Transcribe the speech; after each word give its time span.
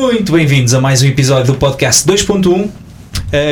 Muito 0.00 0.32
bem-vindos 0.32 0.72
a 0.72 0.80
mais 0.80 1.02
um 1.02 1.06
episódio 1.06 1.52
do 1.52 1.58
podcast 1.58 2.08
2.1. 2.08 2.64
Uh, 2.64 2.70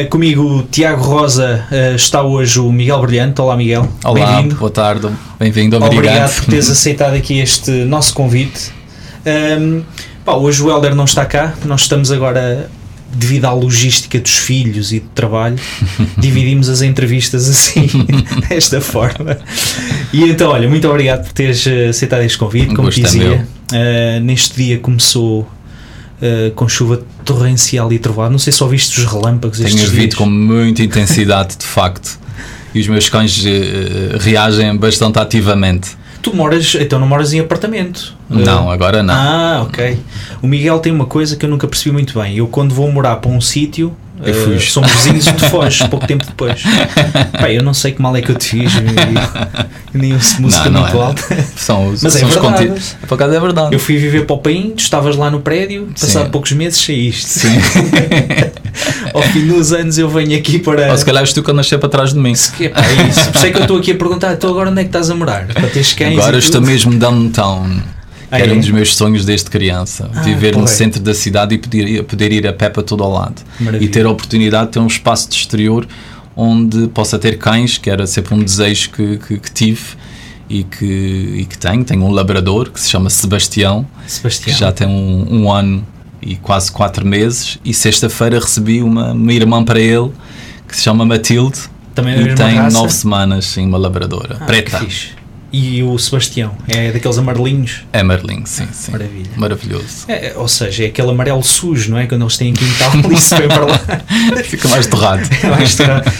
comigo, 0.09 0.67
Tiago 0.71 1.03
Rosa, 1.03 1.67
uh, 1.71 1.95
está 1.95 2.23
hoje 2.23 2.59
o 2.59 2.73
Miguel 2.73 3.03
Brilhante. 3.03 3.39
Olá, 3.43 3.55
Miguel. 3.55 3.87
Olá, 4.03 4.37
bem-vindo. 4.37 4.55
boa 4.55 4.71
tarde, 4.71 5.11
bem-vindo, 5.39 5.77
obrigado. 5.77 5.99
Obrigado 5.99 6.37
por 6.37 6.47
teres 6.47 6.71
aceitado 6.73 7.13
aqui 7.13 7.39
este 7.39 7.71
nosso 7.85 8.15
convite. 8.15 8.73
Um, 9.61 9.83
pá, 10.25 10.37
hoje 10.37 10.63
o 10.63 10.71
Helder 10.71 10.95
não 10.95 11.05
está 11.05 11.27
cá, 11.27 11.53
nós 11.67 11.83
estamos 11.83 12.11
agora, 12.11 12.71
devido 13.13 13.45
à 13.45 13.53
logística 13.53 14.19
dos 14.19 14.39
filhos 14.39 14.91
e 14.91 15.01
do 15.01 15.09
trabalho, 15.11 15.59
dividimos 16.17 16.71
as 16.71 16.81
entrevistas 16.81 17.47
assim, 17.47 17.89
desta 18.49 18.81
forma. 18.81 19.37
E 20.15 20.25
então, 20.25 20.51
olha, 20.53 20.67
muito 20.67 20.89
obrigado 20.89 21.25
por 21.25 21.33
teres 21.35 21.67
eh, 21.67 21.89
aceitado 21.89 22.23
este 22.23 22.39
convite, 22.39 22.75
como 22.75 22.89
dizia. 22.89 23.47
Uh, 23.71 24.19
neste 24.21 24.57
dia 24.57 24.79
começou 24.79 25.47
Uh, 26.21 26.51
com 26.53 26.69
chuva 26.69 27.01
torrencial 27.25 27.93
e 27.93 27.99
trovoada. 27.99 28.31
Não 28.31 28.39
sei 28.41 28.53
se 28.53 28.61
ouviste 28.63 28.99
os 28.99 29.07
relâmpagos 29.07 29.61
Tenho 29.61 29.81
ouvido 29.83 30.17
com 30.17 30.27
muita 30.27 30.83
intensidade, 30.83 31.57
de 31.57 31.65
facto. 31.65 32.19
E 32.75 32.81
os 32.81 32.89
meus 32.89 33.09
cães 33.09 33.39
uh, 33.45 34.19
reagem 34.19 34.77
bastante 34.77 35.19
ativamente. 35.19 35.97
Tu 36.21 36.35
moras, 36.35 36.75
então 36.75 36.99
não 36.99 37.07
moras 37.07 37.33
em 37.33 37.41
apartamento? 37.41 38.17
Não, 38.29 38.71
agora 38.71 39.03
não. 39.03 39.15
Ah, 39.15 39.63
ok. 39.63 39.99
O 40.43 40.47
Miguel 40.49 40.81
tem 40.81 40.93
uma 40.93 41.07
coisa 41.07 41.37
que 41.37 41.47
eu 41.47 41.49
nunca 41.49 41.69
percebi 41.69 41.93
muito 41.93 42.19
bem. 42.19 42.37
Eu, 42.37 42.49
quando 42.49 42.75
vou 42.75 42.91
morar 42.91 43.17
para 43.17 43.31
um 43.31 43.41
sítio, 43.41 43.97
eu 44.23 44.35
fui. 44.35 44.57
Uh, 44.57 44.61
somos 44.61 44.91
vizinhos 44.93 45.27
e 45.27 45.33
tu 45.33 45.49
foges 45.49 45.87
pouco 45.89 46.07
tempo 46.07 46.25
depois. 46.25 46.63
Pai, 47.39 47.57
eu 47.57 47.63
não 47.63 47.75
sei 47.75 47.93
que 47.93 48.03
mal 48.03 48.17
é 48.17 48.23
que 48.23 48.31
eu 48.31 48.37
te 48.37 48.49
fiz. 48.49 48.73
nem 49.93 50.15
ouço 50.15 50.43
música 50.43 50.65
não, 50.71 50.73
não 50.73 50.81
muito 50.83 50.97
é. 50.97 51.05
alta. 51.05 51.47
São 51.57 51.89
os, 51.89 52.03
Mas 52.03 52.13
são 52.15 52.29
é 52.29 52.33
verdade. 52.33 52.83
Por 53.07 53.15
acaso 53.15 53.35
é 53.35 53.41
verdade. 53.41 53.75
Eu 53.75 53.79
fui 53.79 53.97
viver 53.97 54.27
para 54.27 54.35
o 54.35 54.39
Paim, 54.39 54.73
tu 54.77 54.81
estavas 54.81 55.17
lá 55.17 55.31
no 55.31 55.41
prédio, 55.41 55.89
passado 55.99 56.31
poucos 56.31 56.53
meses 56.53 56.81
saíste. 56.85 57.27
Sim. 57.27 57.49
Ao 59.13 59.23
fim 59.23 59.47
dos 59.47 59.73
anos 59.73 59.99
eu 59.99 60.09
venho 60.09 60.37
aqui 60.39 60.59
para. 60.59 60.91
Ou 60.91 60.99
se 60.99 61.05
calhar 61.05 61.23
és 61.23 61.33
tu 61.33 61.43
que 61.43 61.51
andas 61.51 61.67
sempre 61.67 61.87
atrás 61.87 62.13
de 62.13 62.19
mim. 62.19 62.35
Se 62.35 62.53
que, 62.53 62.69
pá, 62.69 62.81
é 62.81 63.09
isso. 63.09 63.31
Por 63.31 63.37
isso 63.37 63.47
é 63.47 63.51
que 63.51 63.57
eu 63.57 63.63
estou 63.63 63.79
aqui 63.79 63.93
a 63.93 63.97
perguntar, 63.97 64.33
então 64.33 64.51
agora 64.51 64.71
onde 64.71 64.81
é 64.81 64.85
que 64.85 64.89
estás 64.89 65.11
a 65.11 65.15
morar? 65.15 65.47
Para 65.47 65.69
teres 65.69 65.93
cães. 65.93 66.19
Agora 66.19 66.39
estou 66.39 66.61
mesmo 66.61 66.95
downtown. 66.95 67.98
Ah, 68.31 68.39
era 68.39 68.53
é? 68.53 68.55
um 68.55 68.61
dos 68.61 68.71
meus 68.71 68.95
sonhos 68.95 69.25
desde 69.25 69.49
criança. 69.49 70.11
Ah, 70.15 70.23
viver 70.23 70.57
no 70.57 70.67
centro 70.67 71.01
da 71.01 71.15
cidade 71.15 71.55
e 71.55 71.59
poder, 71.59 72.03
poder 72.05 72.33
ir 72.33 72.47
a 72.47 72.53
pé 72.53 72.69
para 72.69 72.83
todo 72.83 73.03
o 73.03 73.13
lado. 73.13 73.43
Maravilha. 73.59 73.89
E 73.89 73.91
ter 73.91 74.05
a 74.07 74.11
oportunidade 74.11 74.67
de 74.67 74.73
ter 74.73 74.79
um 74.81 74.87
espaço 74.87 75.29
de 75.29 75.37
exterior 75.37 75.87
onde 76.37 76.87
possa 76.89 77.19
ter 77.19 77.37
cães, 77.37 77.79
que 77.79 77.91
era 77.91 78.07
sempre 78.07 78.33
um 78.33 78.43
desejo 78.43 78.91
que, 78.91 79.19
que, 79.19 79.39
que 79.39 79.51
tive 79.51 79.83
e 80.49 80.63
que, 80.63 80.85
e 80.85 81.45
que 81.45 81.59
tenho. 81.59 81.85
Tenho 81.85 82.05
um 82.05 82.13
labrador 82.13 82.71
que 82.71 82.81
se 82.81 82.89
chama 82.89 83.11
Sebastião, 83.11 83.85
Sebastião. 84.07 84.55
que 84.55 84.61
já 84.61 84.71
tem 84.71 84.87
um, 84.87 85.27
um 85.29 85.53
ano 85.53 85.85
e 86.23 86.37
quase 86.37 86.71
quatro 86.71 87.05
meses. 87.05 87.59
E 87.65 87.75
sexta-feira 87.75 88.39
recebi 88.39 88.83
uma, 88.83 89.13
uma 89.13 89.33
irmã 89.33 89.65
para 89.65 89.81
ele 89.81 90.13
que 90.69 90.77
se 90.77 90.83
chama 90.83 91.05
Matilde. 91.05 91.59
Também 91.95 92.21
e 92.21 92.35
tem 92.37 92.55
raça? 92.55 92.79
nove 92.79 92.93
semanas, 92.93 93.47
sim, 93.47 93.67
uma 93.67 93.79
labradora 93.79 94.39
ah, 94.41 94.45
preta. 94.45 94.87
E 95.51 95.83
o 95.83 95.99
Sebastião 95.99 96.55
é 96.69 96.93
daqueles 96.93 97.17
amarelinhos? 97.17 97.83
É 97.93 98.01
amarelinho, 98.01 98.47
sim, 98.47 98.65
ah, 98.65 98.73
sim. 98.73 98.93
Maravilha. 98.93 99.31
Maravilhoso. 99.35 100.05
É, 100.07 100.35
ou 100.37 100.47
seja, 100.47 100.85
é 100.85 100.87
aquele 100.89 101.11
amarelo 101.11 101.43
sujo, 101.43 101.91
não 101.91 101.99
é? 101.99 102.07
Quando 102.07 102.23
eles 102.23 102.37
têm 102.37 102.53
quintal 102.53 102.93
e 103.11 103.17
se 103.19 103.35
vem 103.35 103.49
para 103.49 103.65
lá. 103.65 103.81
Fica 104.45 104.69
mais 104.69 104.87
torrado. 104.87 105.29
É 105.43 105.51
mais 105.51 105.75
torrado. 105.75 106.11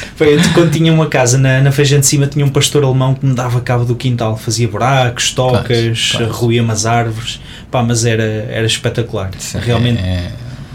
Quando 0.55 0.71
tinha 0.71 0.93
uma 0.93 1.07
casa 1.07 1.37
na, 1.37 1.61
na 1.61 1.73
Feijão 1.73 2.01
de 2.01 2.07
Cima, 2.07 2.27
tinha 2.27 2.45
um 2.45 2.49
pastor 2.49 2.85
alemão 2.85 3.15
que 3.15 3.27
me 3.27 3.35
dava 3.35 3.61
cabo 3.61 3.85
do 3.85 3.95
quintal. 3.95 4.37
Fazia 4.37 4.67
buracos, 4.67 5.33
tocas, 5.33 6.13
ruía 6.31 6.63
umas 6.63 6.87
árvores. 6.87 7.41
Pá, 7.71 7.83
mas 7.83 8.05
era, 8.05 8.23
era 8.23 8.67
espetacular. 8.67 9.31
Sim, 9.39 9.59
Realmente. 9.59 10.01
É, 10.01 10.31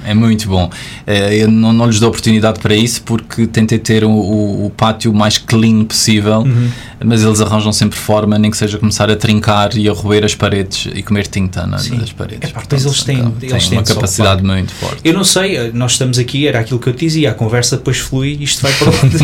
é 0.06 0.14
é 0.14 0.16
muito 0.16 0.47
bom. 0.47 0.69
Eh, 1.06 1.44
eu 1.44 1.52
não, 1.52 1.74
não 1.74 1.88
lhes 1.88 2.00
dou 2.00 2.09
oportunidade 2.09 2.59
para 2.59 2.75
isso 2.75 3.02
porque 3.02 3.47
tentei 3.47 3.80
ter 3.80 4.03
o, 4.03 4.09
o, 4.09 4.68
o 4.68 4.69
pátio 4.69 5.12
mais 5.12 5.38
clean 5.38 5.84
possível, 5.84 6.41
uhum. 6.41 6.69
mas 7.03 7.24
eles 7.24 7.41
arranjam 7.41 7.74
sempre 7.74 7.97
forma, 7.97 8.38
nem 8.38 8.52
que 8.52 8.58
seja 8.58 8.78
começar 8.78 9.09
a 9.09 9.16
trincar 9.16 9.75
e 9.75 9.90
a 9.90 9.92
roer 9.92 10.24
as 10.24 10.36
paredes 10.36 10.88
e 10.94 11.02
comer 11.02 11.28
tinta 11.28 11.66
nas 11.66 11.88
paredes. 12.12 12.50
É, 12.50 12.53
Portanto, 12.53 12.86
eles 12.86 13.03
têm, 13.03 13.19
então, 13.19 13.34
eles 13.42 13.68
têm 13.68 13.78
uma 13.80 13.84
capacidade 13.84 14.44
muito 14.44 14.72
forte. 14.72 15.02
Eu 15.03 15.13
não 15.13 15.24
sei, 15.24 15.72
nós 15.74 15.94
estamos 15.94 16.19
aqui, 16.19 16.47
era 16.47 16.59
aquilo 16.59 16.80
que 16.80 16.88
eu 16.88 16.94
te 16.94 17.06
dizia, 17.06 17.31
a 17.31 17.34
conversa 17.34 17.75
depois 17.75 17.97
flui 17.97 18.38
e 18.40 18.44
isto 18.44 18.62
vai 18.62 18.72
para 18.74 18.90
onde. 18.90 19.18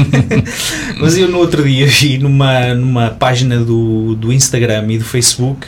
mas 1.00 1.18
eu 1.18 1.30
no 1.30 1.38
outro 1.38 1.64
dia 1.64 1.86
vi 1.86 2.18
numa, 2.18 2.74
numa 2.74 3.10
página 3.12 3.60
do, 3.60 4.16
do 4.16 4.34
Instagram 4.34 4.88
e 4.90 4.98
do 4.98 5.06
Facebook 5.06 5.68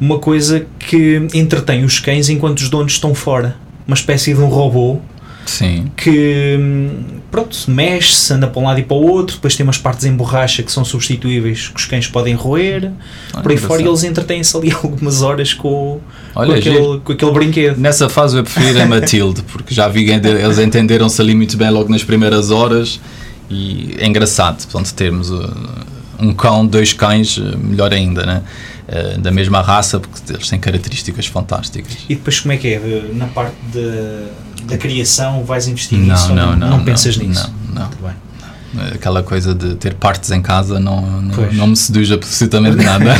uma 0.00 0.18
coisa 0.18 0.66
que 0.78 1.26
entretém 1.34 1.84
os 1.84 2.00
cães 2.00 2.28
enquanto 2.28 2.58
os 2.58 2.68
donos 2.68 2.92
estão 2.92 3.14
fora 3.14 3.63
uma 3.86 3.94
espécie 3.94 4.34
de 4.34 4.40
um 4.40 4.48
robô 4.48 4.98
Sim. 5.46 5.90
que 5.96 6.58
pronto, 7.30 7.56
mexe-se, 7.68 8.32
anda 8.32 8.46
para 8.46 8.62
um 8.62 8.64
lado 8.64 8.80
e 8.80 8.82
para 8.82 8.96
o 8.96 9.06
outro, 9.06 9.36
depois 9.36 9.56
tem 9.56 9.64
umas 9.64 9.76
partes 9.76 10.04
em 10.04 10.12
borracha 10.12 10.62
que 10.62 10.70
são 10.70 10.84
substituíveis 10.84 11.68
que 11.68 11.80
os 11.80 11.84
cães 11.84 12.06
podem 12.06 12.34
roer, 12.34 12.92
por 13.42 13.50
aí 13.50 13.58
fora 13.58 13.82
e 13.82 13.86
eles 13.86 14.04
entretêm-se 14.04 14.56
ali 14.56 14.72
algumas 14.82 15.22
horas 15.22 15.52
com, 15.52 16.00
Olha, 16.34 16.52
com, 16.52 16.58
aquele, 16.58 17.00
com 17.00 17.12
aquele 17.12 17.32
brinquedo. 17.32 17.78
Nessa 17.78 18.08
fase 18.08 18.36
eu 18.36 18.44
prefiro 18.44 18.80
a 18.80 18.86
Matilde, 18.86 19.42
porque 19.42 19.74
já 19.74 19.88
vi 19.88 20.04
que 20.04 20.12
eles 20.12 20.58
entenderam-se 20.58 21.20
ali 21.20 21.34
muito 21.34 21.56
bem 21.56 21.70
logo 21.70 21.90
nas 21.90 22.04
primeiras 22.04 22.50
horas 22.50 23.00
e 23.50 23.94
é 23.98 24.06
engraçado, 24.06 24.64
portanto, 24.66 24.94
termos 24.94 25.30
uh, 25.30 25.52
um 26.18 26.32
cão, 26.32 26.66
dois 26.66 26.92
cães, 26.92 27.36
uh, 27.36 27.58
melhor 27.58 27.92
ainda, 27.92 28.24
né? 28.24 28.42
Uh, 28.86 29.18
da 29.18 29.30
mesma 29.30 29.62
raça, 29.62 29.98
porque 29.98 30.30
eles 30.30 30.46
têm 30.46 30.60
características 30.60 31.26
fantásticas. 31.26 31.96
E 32.06 32.14
depois 32.14 32.40
como 32.40 32.52
é 32.52 32.58
que 32.58 32.74
é? 32.74 33.08
Na 33.14 33.26
parte 33.28 33.56
de, 33.72 34.66
da 34.66 34.76
criação 34.76 35.42
vais 35.42 35.66
investir 35.66 35.98
não, 35.98 36.08
nisso? 36.08 36.28
Não, 36.34 36.50
não, 36.50 36.56
não, 36.56 36.70
não 36.78 36.84
pensas 36.84 37.16
nisso? 37.16 37.50
Não, 37.68 37.74
não. 37.74 37.82
Muito 37.86 38.02
bem 38.02 38.24
aquela 38.92 39.22
coisa 39.22 39.54
de 39.54 39.74
ter 39.76 39.94
partes 39.94 40.30
em 40.30 40.42
casa 40.42 40.80
não, 40.80 41.00
não, 41.00 41.52
não 41.52 41.66
me 41.68 41.76
seduz 41.76 42.10
absolutamente 42.10 42.76
nada. 42.84 43.14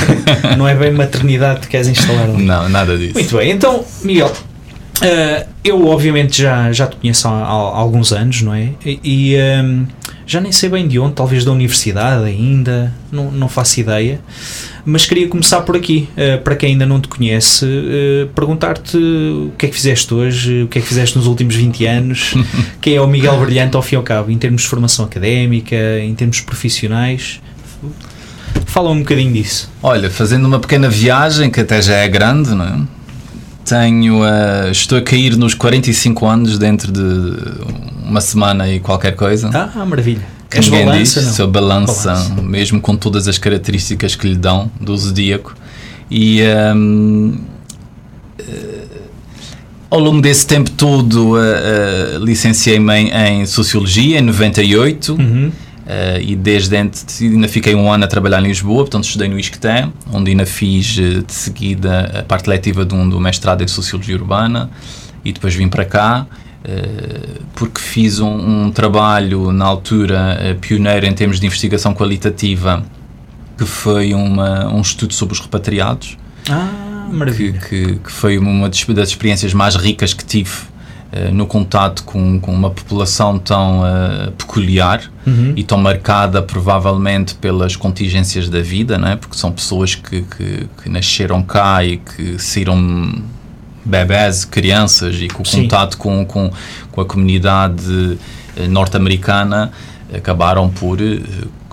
não 0.57 0.67
é 0.67 0.75
bem 0.75 0.93
maternidade 0.93 1.61
que 1.61 1.69
queres 1.69 1.89
instalar 1.89 2.25
ali. 2.25 2.43
Não, 2.43 2.69
nada 2.69 2.97
disso. 2.99 3.15
Muito 3.15 3.37
bem, 3.37 3.51
então, 3.53 3.85
Miguel, 4.03 4.33
uh, 4.33 5.49
eu 5.63 5.87
obviamente 5.87 6.43
já, 6.43 6.73
já 6.73 6.87
te 6.87 6.97
conheço 6.97 7.29
há, 7.29 7.31
há 7.31 7.51
alguns 7.51 8.13
anos, 8.13 8.43
não 8.43 8.55
é? 8.55 8.71
E, 8.85 9.01
e 9.05 9.37
um, 9.63 9.87
já 10.27 10.41
nem 10.41 10.51
sei 10.51 10.69
bem 10.69 10.89
de 10.89 10.99
onde, 10.99 11.15
talvez 11.15 11.45
da 11.45 11.53
universidade 11.53 12.25
ainda, 12.25 12.93
não, 13.13 13.31
não 13.31 13.49
faço 13.49 13.81
ideia. 13.81 14.21
Mas 14.85 15.07
queria 15.07 15.29
começar 15.29 15.61
por 15.63 15.77
aqui, 15.77 16.09
uh, 16.13 16.43
para 16.43 16.57
quem 16.57 16.73
ainda 16.73 16.87
não 16.87 17.01
te 17.01 17.09
conhece, 17.09 17.65
uh, 17.65 18.29
perguntar-te 18.35 18.97
o 18.97 19.53
que 19.59 19.67
é 19.67 19.69
que 19.69 19.75
fizeste 19.75 20.13
hoje, 20.13 20.63
o 20.63 20.69
que 20.69 20.79
é 20.79 20.83
que 20.83 20.89
fizeste 20.89 21.17
nos 21.17 21.27
últimos 21.27 21.55
20 21.55 21.87
anos, 21.87 22.35
quem 22.81 22.97
é 22.97 23.01
o 23.01 23.07
Miguel 23.07 23.39
Brilhante 23.39 23.77
ao 23.77 23.83
fim 23.83 23.97
e 23.97 23.99
ao 23.99 24.03
cabo, 24.03 24.31
em 24.31 24.39
termos 24.39 24.63
de 24.63 24.69
formação 24.69 25.05
académica, 25.05 25.77
em 26.01 26.15
termos 26.15 26.41
profissionais. 26.41 27.41
Fala 28.67 28.91
um 28.91 29.01
bocadinho 29.01 29.33
disso. 29.33 29.71
Olha, 29.83 30.11
fazendo 30.11 30.47
uma 30.47 30.59
pequena 30.59 30.89
viagem, 30.89 31.51
que 31.51 31.61
até 31.61 31.81
já 31.81 31.97
é 31.97 32.09
grande, 32.09 32.51
não 32.51 32.65
é? 32.65 32.81
Tenho, 33.65 34.21
uh, 34.23 34.71
estou 34.71 34.99
a 34.99 35.03
cair 35.03 35.37
nos 35.37 35.55
45 35.55 36.27
anos 36.27 36.59
dentro 36.59 36.93
de 36.93 37.01
uma 38.05 38.21
semana 38.21 38.69
e 38.69 38.81
qualquer 38.81 39.17
coisa. 39.17 39.51
Ah, 39.53 39.85
maravilha. 39.85 40.23
Que 40.49 40.61
ninguém 40.61 40.85
balança, 40.85 41.21
diz, 41.21 41.29
não? 41.29 41.35
sou 41.35 41.49
balança, 41.49 42.13
balança, 42.13 42.43
mesmo 42.43 42.81
com 42.81 42.97
todas 42.97 43.27
as 43.27 43.39
características 43.39 44.15
que 44.15 44.29
lhe 44.29 44.37
dão 44.37 44.71
do 44.81 44.97
zodíaco. 44.97 45.55
E 46.11 46.43
um, 46.77 47.29
uh, 47.29 47.39
eh, 48.39 48.85
ao 49.91 49.99
longo 49.99 50.21
desse 50.21 50.47
tempo 50.47 50.71
todo 50.71 51.33
uh, 51.33 51.39
uh, 51.39 52.25
licenciei-me 52.25 52.95
em, 52.95 53.41
em, 53.41 53.47
Sociologia 53.47 54.19
em 54.19 54.23
98 54.23 55.15
uhum. 55.15 55.53
e 56.21 56.37
desde 56.37 56.77
antes 56.77 57.23
ainda 57.23 57.49
fiquei 57.49 57.75
um 57.75 57.91
ano 57.91 58.05
a 58.05 58.07
trabalhar 58.07 58.41
em 58.41 58.47
Lisboa, 58.47 58.83
portanto 58.83 59.05
estudei 59.05 59.29
no 59.29 59.39
ISCTE, 59.39 59.91
onde 60.13 60.31
ainda 60.31 60.47
fiz 60.47 60.87
de 60.87 61.25
seguida 61.29 62.21
a 62.21 62.23
parte 62.23 62.49
letiva 62.49 62.85
de 62.85 62.95
um, 62.95 63.09
do 63.09 63.19
mestrado 63.19 63.63
em 63.63 63.67
Sociologia 63.67 64.15
Urbana 64.15 64.71
e 65.25 65.33
depois 65.33 65.55
vim 65.55 65.69
para 65.69 65.85
cá 65.85 66.27
porque 67.55 67.81
fiz 67.81 68.21
um, 68.21 68.67
um, 68.67 68.71
trabalho 68.71 69.53
na 69.53 69.65
altura 69.65 70.39
eh, 70.41 70.55
pioneiro 70.55 71.07
em 71.07 71.13
termos 71.13 71.39
de 71.39 71.47
investigação 71.47 71.95
qualitativa, 71.95 72.83
que 73.57 73.65
foi 73.65 74.15
uma, 74.15 74.67
um 74.73 74.81
estudo 74.81 75.13
sobre 75.13 75.35
os 75.35 75.41
repatriados. 75.41 76.17
Ah, 76.49 77.07
maravilha. 77.13 77.59
Que, 77.61 77.87
que, 77.87 77.97
que 77.97 78.13
foi 78.13 78.39
uma 78.39 78.69
das 78.69 79.09
experiências 79.09 79.53
mais 79.53 79.77
ricas 79.77 80.15
que 80.15 80.25
tive 80.25 80.51
uh, 81.13 81.33
no 81.33 81.47
contato 81.47 82.03
com, 82.05 82.41
com, 82.41 82.53
uma 82.53 82.71
população 82.71 83.39
tão 83.39 83.83
uh, 83.83 84.33
peculiar 84.33 85.03
uhum. 85.27 85.53
e 85.57 85.63
tão 85.63 85.79
marcada 85.79 86.43
provavelmente 86.43 87.35
pelas 87.35 87.77
contingências 87.77 88.49
da 88.49 88.61
vida, 88.61 88.99
né? 88.99 89.17
porque 89.17 89.37
são 89.37 89.53
pessoas 89.53 89.95
que, 89.95 90.23
que, 90.23 90.69
que 90.83 90.89
nasceram 90.89 91.43
cá 91.43 91.85
e 91.85 91.99
que 91.99 92.39
saíram 92.39 93.23
bebés, 93.85 94.45
crianças 94.45 95.17
e 95.21 95.29
com 95.29 95.43
o 95.43 95.49
contato 95.49 95.99
com, 95.99 96.25
com, 96.25 96.51
com 96.91 97.01
a 97.01 97.05
comunidade 97.05 98.19
eh, 98.57 98.67
norte-americana 98.67 99.73
acabaram 100.13 100.71
por, 100.71 101.01
eh, 101.01 101.21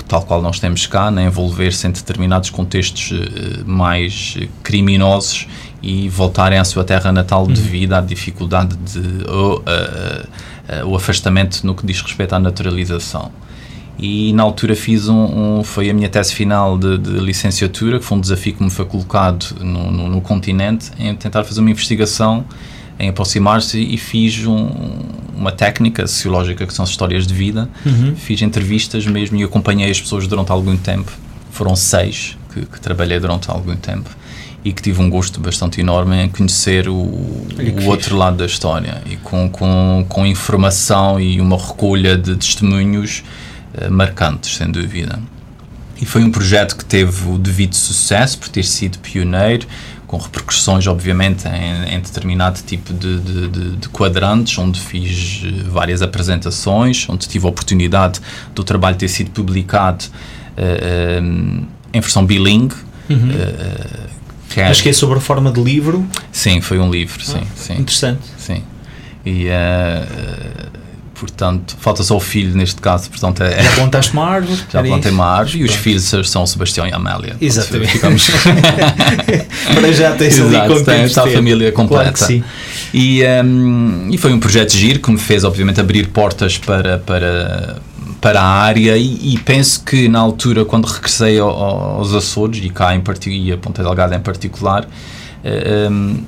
tal 0.08 0.24
qual 0.24 0.42
nós 0.42 0.60
temos 0.60 0.86
cá, 0.88 1.10
né, 1.10 1.26
envolver-se 1.26 1.88
em 1.88 1.92
determinados 1.92 2.50
contextos 2.50 3.12
eh, 3.14 3.64
mais 3.66 4.38
criminosos 4.62 5.48
e 5.82 6.10
voltarem 6.10 6.60
à 6.60 6.66
sua 6.66 6.84
terra 6.84 7.12
natal 7.12 7.44
uhum. 7.44 7.54
devido 7.54 7.94
à 7.94 8.02
dificuldade 8.02 8.76
de 8.76 9.28
ou, 9.28 9.60
uh, 9.60 9.64
uh, 9.64 10.88
o 10.88 10.96
afastamento 10.96 11.66
no 11.66 11.74
que 11.74 11.86
diz 11.86 12.02
respeito 12.02 12.34
à 12.34 12.40
naturalização. 12.40 13.32
E 14.02 14.34
na 14.34 14.42
altura 14.42 14.76
fiz 14.76 15.08
um, 15.08 15.60
um 15.60 15.64
foi 15.64 15.88
a 15.88 15.94
minha 15.94 16.10
tese 16.10 16.34
final 16.34 16.76
de, 16.76 16.98
de, 16.98 17.12
licenciatura, 17.20 18.00
que 18.00 18.06
foi 18.06 18.18
um 18.18 18.22
desafio 18.22 18.54
que 18.54 18.64
me 18.64 18.72
foi 18.72 18.86
colocado 18.86 19.56
no, 19.60 19.92
no, 19.92 20.10
no 20.10 20.22
continente, 20.22 20.90
em 20.98 21.16
tentar 21.16 21.44
fazer 21.44 21.62
uma 21.62 21.70
investigação 21.70 22.44
em 22.98 23.10
aproximar-se 23.10 23.80
e 23.80 23.98
fiz 23.98 24.46
um, 24.46 24.70
uma 25.36 25.52
técnica 25.52 26.08
sociológica 26.08 26.66
que 26.66 26.74
são 26.74 26.84
as 26.84 26.90
histórias 26.90 27.28
de 27.28 27.34
vida. 27.34 27.70
Uhum. 27.86 28.16
Fiz 28.16 28.42
entrevistas 28.42 29.06
mesmo 29.06 29.38
e 29.38 29.44
acompanhei 29.44 29.92
as 29.92 30.02
pessoas 30.02 30.28
durante 30.28 30.52
algum 30.52 30.76
tempo. 30.76 31.12
Foram 31.52 31.76
seis 31.76 32.38
que, 32.52 32.66
que 32.66 32.82
trabalhei 32.82 33.20
durante 33.20 33.52
algum 33.52 33.76
tempo 33.76 34.10
e 34.64 34.72
que 34.72 34.82
tive 34.82 35.02
um 35.02 35.10
gosto 35.10 35.40
bastante 35.40 35.80
enorme 35.80 36.24
em 36.24 36.30
conhecer 36.30 36.88
o, 36.88 36.94
o 36.94 37.86
outro 37.86 38.16
lado 38.16 38.38
da 38.38 38.46
história 38.46 39.02
e 39.10 39.16
com, 39.18 39.50
com, 39.50 40.06
com 40.08 40.26
informação 40.26 41.20
e 41.20 41.42
uma 41.42 41.58
recolha 41.58 42.18
de 42.18 42.36
testemunhos 42.36 43.24
marcantes, 43.90 44.56
sem 44.56 44.70
dúvida. 44.72 45.20
E 46.02 46.06
foi 46.06 46.24
um 46.24 46.32
projeto 46.32 46.76
que 46.76 46.84
teve 46.84 47.30
o 47.30 47.38
devido 47.38 47.76
sucesso 47.76 48.40
por 48.40 48.50
ter 48.50 48.64
sido 48.64 48.98
pioneiro, 49.00 49.68
com 50.08 50.18
repercussões, 50.18 50.88
obviamente, 50.88 51.48
em, 51.48 51.96
em 51.96 52.00
determinado 52.02 52.60
tipo 52.64 52.92
de, 52.92 53.20
de, 53.20 53.48
de, 53.48 53.76
de, 53.78 53.90
quadrantes, 53.90 54.58
onde 54.58 54.80
fiz 54.80 55.44
eh, 55.46 55.64
várias 55.70 56.02
apresentações, 56.02 57.08
onde 57.08 57.30
tive 57.30 57.46
a 57.46 57.50
oportunidade 57.50 58.20
do 58.54 58.64
trabalho 58.64 58.98
ter 58.98 59.08
sido 59.08 59.30
publicado 59.32 60.04
uh, 60.58 61.22
um, 61.22 61.66
em 61.94 62.02
versão 62.02 62.26
bilingue. 62.26 62.76
Uhum. 63.10 63.30
Uh, 63.30 64.10
que 64.50 64.60
Acho 64.60 64.84
que 64.84 64.90
é 64.90 64.94
sobre 64.94 65.20
a 65.20 65.22
forma 65.22 65.50
de 65.50 65.64
livro. 65.64 66.06
Sim, 66.32 66.60
foi 66.60 66.78
um 66.78 66.92
livro, 66.92 67.24
sim. 67.24 67.40
Ah, 67.42 67.56
sim 67.56 67.74
interessante. 67.76 68.24
Sim. 68.38 68.64
E, 69.26 69.46
uh, 69.48 70.81
portanto, 71.22 71.78
falta 71.80 72.02
só 72.02 72.18
o 72.18 72.20
filho 72.20 72.58
neste 72.58 72.82
caso. 72.82 73.08
Portanto, 73.12 73.44
é, 73.44 73.62
já 73.62 73.72
plantaste 73.74 74.12
uma 74.14 74.26
árvore? 74.26 74.60
Já 74.72 74.82
plantei 74.82 75.12
uma 75.12 75.26
árvore 75.26 75.60
e 75.60 75.64
os 75.64 75.76
filhos 75.76 76.12
são 76.26 76.48
Sebastião 76.48 76.88
e 76.88 76.92
Amélia. 76.92 77.38
Exatamente. 77.40 77.92
Ficamos... 77.92 78.28
Para 79.76 79.94
já 79.94 80.16
tens 80.16 80.40
Exato, 80.40 80.74
ali 80.74 80.84
tem, 80.84 81.04
está 81.04 81.24
a 81.24 81.28
família 81.28 81.72
completa. 81.72 82.12
Claro 82.12 82.34
sim. 82.34 82.44
E, 82.92 83.22
um, 83.44 84.10
e 84.10 84.18
foi 84.18 84.34
um 84.34 84.40
projeto 84.40 84.76
giro 84.76 85.00
que 85.00 85.12
me 85.12 85.20
fez, 85.20 85.44
obviamente, 85.44 85.80
abrir 85.80 86.08
portas 86.08 86.58
para, 86.58 86.98
para, 86.98 87.78
para 88.20 88.42
a 88.42 88.48
área 88.48 88.98
e, 88.98 89.34
e, 89.34 89.40
penso 89.40 89.84
que 89.84 90.10
na 90.10 90.20
altura 90.20 90.66
quando 90.66 90.86
regressei 90.86 91.38
aos 91.38 92.14
Açores 92.16 92.64
e 92.64 92.70
cá 92.70 92.96
em 92.96 93.02
particular 93.02 93.46
e 93.46 93.52
a 93.52 93.58
Ponta 93.58 93.84
Delgada 93.84 94.16
em 94.16 94.20
particular 94.20 94.86
uh, 94.86 95.92
um, 95.92 96.24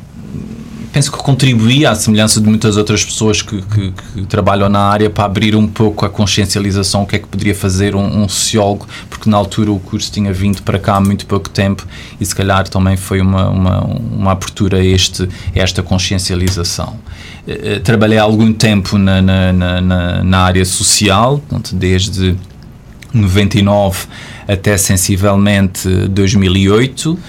penso 0.94 1.12
que 1.12 1.18
contribuí 1.18 1.88
à 1.88 1.96
semelhança 1.96 2.40
de 2.40 2.48
muitas 2.48 2.78
outras 2.78 3.04
pessoas 3.04 3.42
que, 3.42 3.60
que, 3.64 3.92
que, 3.92 4.26
trabalham 4.28 4.70
na 4.70 4.80
área 4.80 5.10
para 5.10 5.26
abrir 5.26 5.56
um 5.56 5.68
pouco 5.68 6.06
a 6.06 6.10
consciencialização 6.10 7.02
o 7.02 7.08
que 7.08 7.16
é 7.16 7.20
que 7.20 7.28
poderia 7.28 7.56
fazer 7.56 7.96
um, 7.96 8.24
um, 8.24 8.30
sociólogo 8.30 8.88
porque 9.10 9.28
na 9.28 9.36
altura 9.36 9.72
o 9.72 9.80
curso 9.80 10.12
tinha 10.12 10.32
vindo 10.32 10.62
para 10.62 10.78
cá 10.78 10.98
há 10.98 11.02
muito 11.02 11.26
pouco 11.26 11.50
tempo 11.50 11.86
e 12.22 12.26
se 12.26 12.36
calhar 12.36 12.68
também 12.68 12.96
foi 12.96 13.20
uma, 13.20 13.50
uma, 13.50 13.84
uma 13.84 14.32
abertura 14.34 14.78
a, 14.78 14.86
este, 14.86 15.24
a 15.24 15.60
esta 15.60 15.82
consciencialização. 15.82 17.00
Uh, 17.48 17.80
trabalhei 17.80 18.20
há 18.20 18.24
algum 18.24 18.54
tempo 18.54 18.96
na, 19.00 19.20
na, 19.20 19.52
na, 19.52 20.24
na 20.24 20.40
área 20.40 20.64
social 20.64 21.40
portanto, 21.40 21.76
desde 21.76 22.38
99 23.12 24.06
até 24.48 24.78
sensivelmente 24.78 25.90
2008 25.90 27.12
uh, 27.12 27.20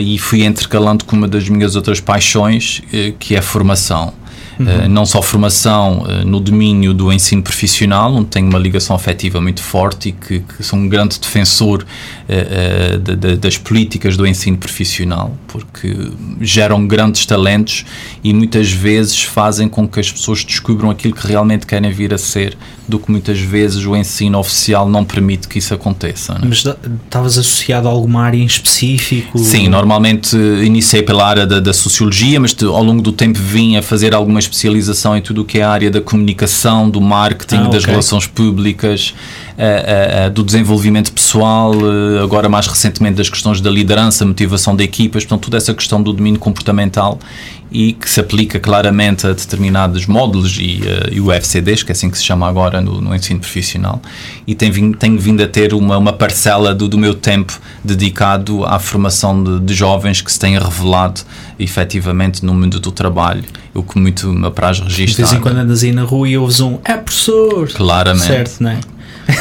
e 0.00 0.18
fui 0.18 0.44
intercalando 0.44 1.04
com 1.04 1.16
uma 1.16 1.28
das 1.28 1.48
minhas 1.48 1.76
outras 1.76 2.00
paixões, 2.00 2.82
uh, 2.92 3.12
que 3.18 3.34
é 3.34 3.38
a 3.38 3.42
formação. 3.42 4.14
Uhum. 4.60 4.84
Uh, 4.84 4.88
não 4.88 5.06
só 5.06 5.22
formação 5.22 6.02
uh, 6.02 6.26
no 6.26 6.38
domínio 6.38 6.92
do 6.92 7.10
ensino 7.10 7.42
profissional, 7.42 8.14
onde 8.14 8.26
tenho 8.26 8.46
uma 8.46 8.58
ligação 8.58 8.94
afetiva 8.94 9.40
muito 9.40 9.62
forte 9.62 10.10
e 10.10 10.12
que, 10.12 10.40
que 10.40 10.62
sou 10.62 10.78
um 10.78 10.86
grande 10.86 11.18
defensor 11.18 11.82
uh, 11.82 12.98
de, 12.98 13.16
de, 13.16 13.36
das 13.36 13.56
políticas 13.56 14.18
do 14.18 14.26
ensino 14.26 14.58
profissional, 14.58 15.34
porque 15.48 16.10
geram 16.42 16.86
grandes 16.86 17.24
talentos 17.24 17.86
e 18.22 18.34
muitas 18.34 18.70
vezes 18.70 19.22
fazem 19.22 19.66
com 19.66 19.88
que 19.88 19.98
as 19.98 20.12
pessoas 20.12 20.44
descubram 20.44 20.90
aquilo 20.90 21.14
que 21.14 21.26
realmente 21.26 21.66
querem 21.66 21.90
vir 21.90 22.12
a 22.12 22.18
ser, 22.18 22.56
do 22.86 22.98
que 22.98 23.10
muitas 23.10 23.40
vezes 23.40 23.86
o 23.86 23.96
ensino 23.96 24.38
oficial 24.38 24.88
não 24.88 25.04
permite 25.04 25.48
que 25.48 25.58
isso 25.58 25.72
aconteça. 25.72 26.34
Né? 26.34 26.40
Mas 26.44 26.58
estavas 26.58 27.38
associado 27.38 27.88
a 27.88 27.90
alguma 27.90 28.24
área 28.24 28.36
em 28.36 28.44
específico? 28.44 29.38
Sim, 29.38 29.68
normalmente 29.68 30.36
iniciei 30.36 31.02
pela 31.02 31.26
área 31.26 31.46
da, 31.46 31.60
da 31.60 31.72
sociologia, 31.72 32.38
mas 32.38 32.54
ao 32.62 32.82
longo 32.82 33.00
do 33.00 33.12
tempo 33.12 33.38
vim 33.38 33.76
a 33.76 33.82
fazer 33.82 34.14
algumas 34.14 34.49
especialização 34.50 35.16
em 35.16 35.22
tudo 35.22 35.42
o 35.42 35.44
que 35.44 35.60
é 35.60 35.62
a 35.62 35.70
área 35.70 35.90
da 35.90 36.00
comunicação, 36.00 36.90
do 36.90 37.00
marketing, 37.00 37.66
ah, 37.66 37.68
das 37.68 37.84
relações 37.84 38.26
públicas, 38.26 39.14
uh, 39.56 40.28
uh, 40.28 40.30
do 40.30 40.42
desenvolvimento 40.42 41.12
pessoal, 41.12 41.72
agora 42.22 42.48
mais 42.48 42.66
recentemente 42.66 43.16
das 43.16 43.28
questões 43.28 43.60
da 43.60 43.70
liderança, 43.70 44.24
motivação 44.24 44.74
de 44.74 44.84
equipas, 44.84 45.24
portanto, 45.24 45.44
toda 45.44 45.56
essa 45.56 45.74
questão 45.74 46.02
do 46.02 46.12
domínio 46.12 46.38
comportamental 46.40 47.18
e 47.72 47.92
que 47.92 48.10
se 48.10 48.18
aplica 48.18 48.58
claramente 48.58 49.26
a 49.26 49.32
determinados 49.32 50.06
módulos 50.06 50.58
e, 50.58 50.80
uh, 50.82 51.12
e 51.12 51.20
o 51.20 51.30
FCDs, 51.32 51.82
que 51.82 51.92
é 51.92 51.94
assim 51.94 52.10
que 52.10 52.18
se 52.18 52.24
chama 52.24 52.48
agora 52.48 52.80
no, 52.80 53.00
no 53.00 53.14
ensino 53.14 53.38
profissional, 53.38 54.02
e 54.46 54.54
tenho 54.54 54.72
vindo, 54.72 54.98
tenho 54.98 55.18
vindo 55.18 55.42
a 55.42 55.46
ter 55.46 55.72
uma, 55.72 55.96
uma 55.96 56.12
parcela 56.12 56.74
do, 56.74 56.88
do 56.88 56.98
meu 56.98 57.14
tempo 57.14 57.60
dedicado 57.84 58.64
à 58.64 58.78
formação 58.78 59.42
de, 59.42 59.60
de 59.60 59.74
jovens 59.74 60.20
que 60.20 60.32
se 60.32 60.38
têm 60.38 60.58
revelado 60.58 61.20
efetivamente 61.58 62.44
no 62.44 62.54
mundo 62.54 62.80
do 62.80 62.90
trabalho, 62.90 63.44
o 63.72 63.82
que 63.82 63.98
muito 63.98 64.28
me 64.28 64.46
apraz 64.46 64.80
registrar. 64.80 65.24
De 65.24 65.30
vez 65.30 65.32
em 65.32 65.40
quando 65.40 65.58
andas 65.58 65.84
aí 65.84 65.92
na 65.92 66.02
rua 66.02 66.28
e 66.28 66.36
ouves 66.36 66.60
um 66.60 66.78
é 66.84 66.96
professor, 66.96 67.68
claramente. 67.68 68.26
certo, 68.26 68.60
não 68.60 68.70
é? 68.70 68.80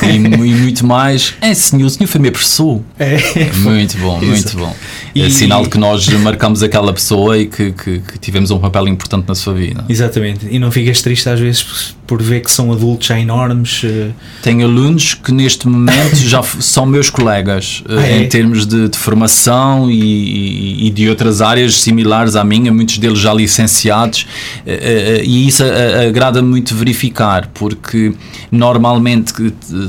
E, 0.04 0.16
e, 0.16 0.20
muito 0.20 0.86
mais. 0.86 1.34
É, 1.42 1.54
senhor, 1.54 1.88
o 1.88 1.90
senhor 1.90 2.08
foi 2.08 2.22
meu 2.22 2.32
professor. 2.32 2.82
É. 2.98 3.18
Muito 3.60 3.98
bom, 3.98 4.20
muito 4.20 4.58
bom. 4.58 4.76
E, 5.14 5.22
é 5.22 5.30
sinal 5.30 5.64
de 5.64 5.70
que 5.70 5.78
nós 5.78 6.08
marcamos 6.08 6.64
aquela 6.64 6.94
pessoa 6.94 7.38
e 7.38 7.48
que, 7.48 7.72
que, 7.72 8.00
que, 8.00 8.18
tivemos 8.20 8.52
um 8.52 8.60
papel 8.60 8.88
importante 8.88 9.28
na 9.28 9.36
sua 9.36 9.54
vida. 9.54 9.84
Exatamente. 9.90 10.48
E 10.50 10.60
não 10.60 10.72
ficas 10.72 11.02
triste 11.02 11.30
às 11.30 11.40
vezes 11.40 11.96
por 12.10 12.24
ver 12.24 12.42
que 12.42 12.50
são 12.50 12.72
adultos 12.72 13.06
já 13.06 13.20
enormes? 13.20 13.84
Eh? 13.84 14.10
Tenho 14.42 14.66
alunos 14.66 15.14
que 15.14 15.32
neste 15.32 15.68
momento 15.68 16.16
já 16.26 16.42
são 16.42 16.84
meus 16.84 17.12
colegas 17.12 17.84
eh, 17.88 17.96
ah, 17.96 18.08
é? 18.08 18.24
em 18.24 18.28
termos 18.28 18.66
de, 18.66 18.90
de 18.90 18.98
formação 18.98 19.92
e, 19.92 20.88
e, 20.88 20.90
de 20.90 21.08
outras 21.08 21.40
áreas 21.40 21.80
similares 21.80 22.36
à 22.36 22.44
minha, 22.44 22.74
muitos 22.74 22.98
deles 22.98 23.20
já 23.20 23.32
licenciados, 23.32 24.26
eh, 24.66 25.22
e 25.24 25.48
isso 25.48 25.64
agrada 26.08 26.42
muito 26.42 26.74
verificar, 26.74 27.52
porque 27.54 28.12
normalmente 28.52 29.32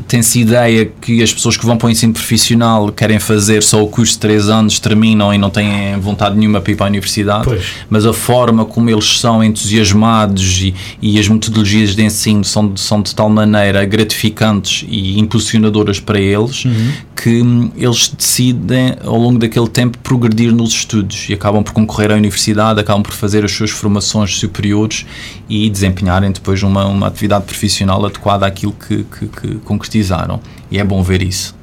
tem-se 0.06 0.40
ideia 0.40 0.92
que 1.00 1.22
as 1.22 1.32
pessoas 1.32 1.56
que 1.56 1.64
vão 1.64 1.78
para 1.78 1.86
o 1.86 1.90
ensino 1.90 2.12
profissional 2.12 2.92
querem 2.92 3.18
fazer 3.18 3.62
só 3.62 3.82
o 3.82 3.88
curso 3.88 4.12
de 4.12 4.18
3 4.18 4.50
anos, 4.50 4.78
terminam 4.78 5.32
e 5.32 5.38
não 5.38 5.48
têm 5.48 5.98
vontade 5.98 6.36
nenhuma 6.36 6.60
para 6.60 6.72
ir 6.72 6.76
para 6.76 6.84
a 6.84 6.90
universidade, 6.90 7.44
pois. 7.44 7.64
mas 7.88 8.04
a 8.04 8.12
forma 8.12 8.66
como 8.66 8.90
eles 8.90 9.18
são 9.18 9.42
entusiasmados 9.42 10.60
e, 10.60 10.74
e 11.00 11.18
as 11.18 11.26
metodologias 11.26 11.96
de 11.96 12.09
ensino 12.10 12.44
são, 12.44 12.76
são 12.76 13.02
de 13.02 13.14
tal 13.14 13.28
maneira 13.28 13.84
gratificantes 13.84 14.84
e 14.88 15.18
impulsionadoras 15.18 16.00
para 16.00 16.20
eles 16.20 16.64
uhum. 16.64 16.92
que 17.16 17.42
hum, 17.42 17.70
eles 17.76 18.08
decidem 18.08 18.96
ao 19.04 19.16
longo 19.16 19.38
daquele 19.38 19.68
tempo 19.68 19.98
progredir 19.98 20.52
nos 20.52 20.70
estudos 20.70 21.28
e 21.28 21.34
acabam 21.34 21.62
por 21.62 21.72
concorrer 21.72 22.10
à 22.10 22.14
universidade, 22.14 22.80
acabam 22.80 23.02
por 23.02 23.12
fazer 23.12 23.44
as 23.44 23.52
suas 23.52 23.70
formações 23.70 24.36
superiores 24.36 25.06
e 25.48 25.68
desempenharem 25.70 26.30
depois 26.32 26.62
uma, 26.62 26.86
uma 26.86 27.06
atividade 27.06 27.44
profissional 27.44 28.04
adequada 28.04 28.46
àquilo 28.46 28.72
que, 28.72 29.04
que, 29.04 29.26
que 29.26 29.54
concretizaram. 29.64 30.40
E 30.70 30.78
é 30.78 30.84
bom 30.84 31.02
ver 31.02 31.22
isso. 31.22 31.54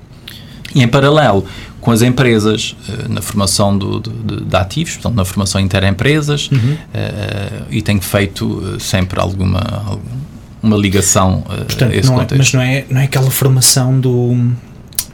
E 0.76 0.84
em 0.84 0.88
paralelo 0.88 1.46
com 1.88 1.92
as 1.92 2.02
empresas, 2.02 2.76
eh, 2.90 3.08
na 3.08 3.22
formação 3.22 3.78
do, 3.78 4.02
de, 4.02 4.44
de, 4.44 4.56
ativos, 4.58 4.96
portanto, 4.96 5.16
na 5.16 5.24
formação 5.24 5.62
interempresas, 5.62 6.50
uhum. 6.52 6.74
uh, 6.74 7.66
e 7.72 7.82
tenho 7.82 8.02
feito 8.02 8.78
sempre 8.78 9.22
alguma, 9.22 9.98
uma 10.68 10.78
ligação 10.78 11.42
portanto, 11.42 11.92
a 11.92 11.96
esse 11.96 12.08
não 12.08 12.16
contexto. 12.16 12.34
É, 12.34 12.38
mas 12.38 12.54
não 12.54 12.62
é, 12.62 12.86
não 12.90 13.02
é 13.02 13.04
aquela 13.06 13.32
formação 13.32 14.00
do, 14.00 14.52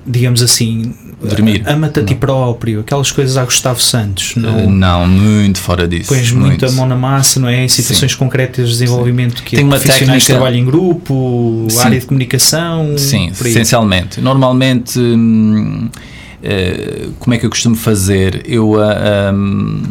digamos 0.06 0.42
assim, 0.42 0.94
dormir. 1.22 1.64
Ama-te 1.66 2.00
a 2.00 2.04
ti 2.04 2.16
próprio, 2.16 2.82
aquelas 2.82 3.12
coisas 3.12 3.38
a 3.38 3.46
Gustavo 3.46 3.82
Santos. 3.82 4.36
Não, 4.36 4.66
uh, 4.66 4.70
não 4.70 5.08
muito 5.08 5.60
fora 5.60 5.88
disso. 5.88 6.10
Pões 6.10 6.32
muito 6.32 6.66
a 6.66 6.72
mão 6.72 6.86
na 6.86 6.96
massa, 6.96 7.40
não 7.40 7.48
é? 7.48 7.64
Em 7.64 7.70
situações 7.70 8.12
sim. 8.12 8.18
concretas 8.18 8.68
de 8.68 8.74
desenvolvimento 8.74 9.40
sim. 9.40 9.44
que 9.44 9.56
Tem 9.56 9.64
é 9.64 9.68
uma 9.68 9.80
técnica... 9.80 10.26
trabalho 10.26 10.58
em 10.58 10.66
grupo, 10.66 11.68
sim. 11.70 11.80
área 11.80 12.00
de 12.00 12.06
comunicação. 12.06 12.98
Sim, 12.98 13.32
essencialmente. 13.32 14.20
Normalmente. 14.20 15.00
Hum, 15.00 15.90
uh, 16.44 17.12
como 17.20 17.34
é 17.34 17.38
que 17.38 17.46
eu 17.46 17.50
costumo 17.50 17.76
fazer? 17.76 18.44
Eu 18.46 18.74
uh, 18.74 19.34
um, 19.34 19.82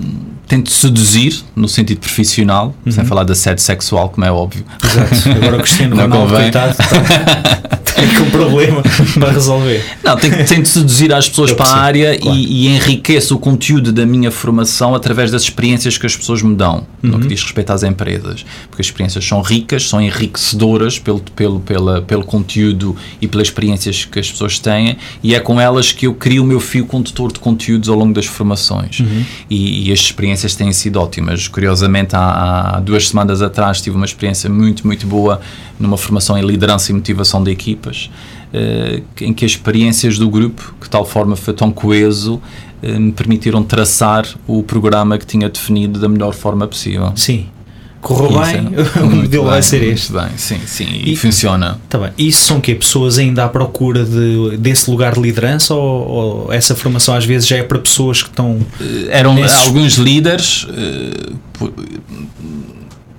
tento 0.53 0.71
seduzir 0.71 1.43
no 1.57 1.67
sentido 1.67 2.01
profissional, 2.01 2.75
uhum. 2.85 2.93
sem 2.93 3.03
falar 3.07 3.25
da 3.25 3.35
sede 3.35 3.63
sexual, 3.63 4.11
como 4.11 4.27
é 4.27 4.31
óbvio. 4.31 4.63
Exato. 4.85 5.31
Agora 5.31 5.57
o 5.57 5.61
Cristiano 5.61 5.97
Ronaldo, 5.97 6.35
coitado, 6.35 6.77
tem 7.95 8.21
um 8.21 8.31
problema 8.31 8.83
para 9.15 9.33
resolver. 9.33 9.83
Não, 10.05 10.15
tento, 10.15 10.47
tento 10.47 10.69
seduzir 10.69 11.11
as 11.15 11.27
pessoas 11.27 11.53
para 11.53 11.65
a 11.65 11.79
área 11.79 12.19
claro. 12.19 12.37
e, 12.37 12.67
e 12.67 12.69
enriqueço 12.69 13.35
o 13.35 13.39
conteúdo 13.39 13.91
da 13.93 14.05
minha 14.05 14.31
formação 14.31 14.95
através 14.95 15.31
das 15.31 15.45
experiências 15.45 15.97
que 15.97 16.05
as 16.05 16.15
pessoas 16.15 16.43
me 16.43 16.55
dão, 16.55 16.87
uhum. 17.03 17.13
no 17.13 17.21
que 17.21 17.29
diz 17.29 17.43
respeito 17.43 17.73
às 17.73 17.83
empresas. 17.83 18.45
Porque 18.69 18.83
as 18.83 18.87
experiências 18.89 19.25
são 19.25 19.41
ricas, 19.41 19.89
são 19.89 20.03
enriquecedoras 20.03 20.99
pelo, 20.99 21.21
pelo, 21.21 21.61
pela, 21.61 22.03
pelo 22.03 22.25
conteúdo 22.25 22.95
e 23.23 23.27
pelas 23.27 23.47
experiências 23.47 24.05
que 24.05 24.19
as 24.19 24.31
pessoas 24.31 24.59
têm, 24.59 24.99
e 25.23 25.35
é 25.35 25.41
com 25.41 25.59
elas 25.59 25.93
que 25.93 26.07
eu 26.07 26.13
crio 26.13 26.43
o 26.43 26.47
meu 26.47 26.61
fio 26.61 26.85
condutor 26.85 27.33
de 27.33 27.39
conteúdos 27.39 27.89
ao 27.89 27.97
longo 27.97 28.13
das 28.13 28.27
formações. 28.27 29.01
Uhum. 29.01 29.25
E, 29.49 29.89
e 29.89 29.93
as 29.93 30.01
experiências 30.01 30.42
têm 30.55 30.73
sido 30.73 31.01
ótimas. 31.01 31.49
Curiosamente, 31.49 32.17
há, 32.17 32.77
há 32.77 32.81
duas 32.81 33.09
semanas 33.09 33.41
atrás 33.41 33.81
tive 33.81 33.97
uma 33.97 34.05
experiência 34.05 34.51
muito, 34.51 34.87
muito 34.87 35.07
boa 35.07 35.41
numa 35.79 35.97
formação 35.97 36.37
em 36.37 36.43
liderança 36.45 36.91
e 36.91 36.95
motivação 36.95 37.43
de 37.43 37.51
equipas, 37.51 38.11
uh, 38.53 39.03
em 39.21 39.33
que 39.33 39.45
as 39.45 39.53
experiências 39.53 40.19
do 40.19 40.29
grupo, 40.29 40.75
que 40.81 40.85
de 40.85 40.91
tal 40.91 41.05
forma 41.05 41.37
foi 41.37 41.55
tão 41.55 41.71
coeso, 41.71 42.41
uh, 42.83 43.01
me 43.01 43.13
permitiram 43.13 43.63
traçar 43.63 44.27
o 44.47 44.63
programa 44.63 45.17
que 45.19 45.27
tinha 45.27 45.49
definido 45.49 46.01
da 46.01 46.09
melhor 46.09 46.35
forma 46.35 46.67
possível. 46.67 47.13
Sim. 47.15 47.47
Correu 48.03 48.41
bem, 48.41 48.67
o 49.01 49.07
modelo 49.07 49.45
vai 49.45 49.63
ser 49.63 49.81
este. 49.85 50.13
bem, 50.13 50.27
sim, 50.37 50.59
sim, 50.67 50.89
e, 50.93 51.13
e 51.13 51.17
funciona. 51.17 51.81
Tá 51.89 51.99
bem. 51.99 52.11
Isso 52.19 52.45
são 52.45 52.61
que 52.61 52.75
Pessoas 52.75 53.17
ainda 53.17 53.45
à 53.45 53.49
procura 53.49 54.05
de, 54.05 54.57
desse 54.57 54.91
lugar 54.91 55.15
de 55.15 55.21
liderança 55.21 55.73
ou, 55.73 56.09
ou, 56.09 56.53
essa 56.53 56.75
formação 56.75 57.15
às 57.15 57.25
vezes 57.25 57.47
já 57.47 57.57
é 57.59 57.63
para 57.63 57.79
pessoas 57.79 58.21
que 58.23 58.29
estão. 58.29 58.59
Eh, 58.81 59.07
eram 59.09 59.35
nesses... 59.35 59.67
alguns 59.67 59.95
líderes. 59.95 60.65
Uh, 60.65 61.73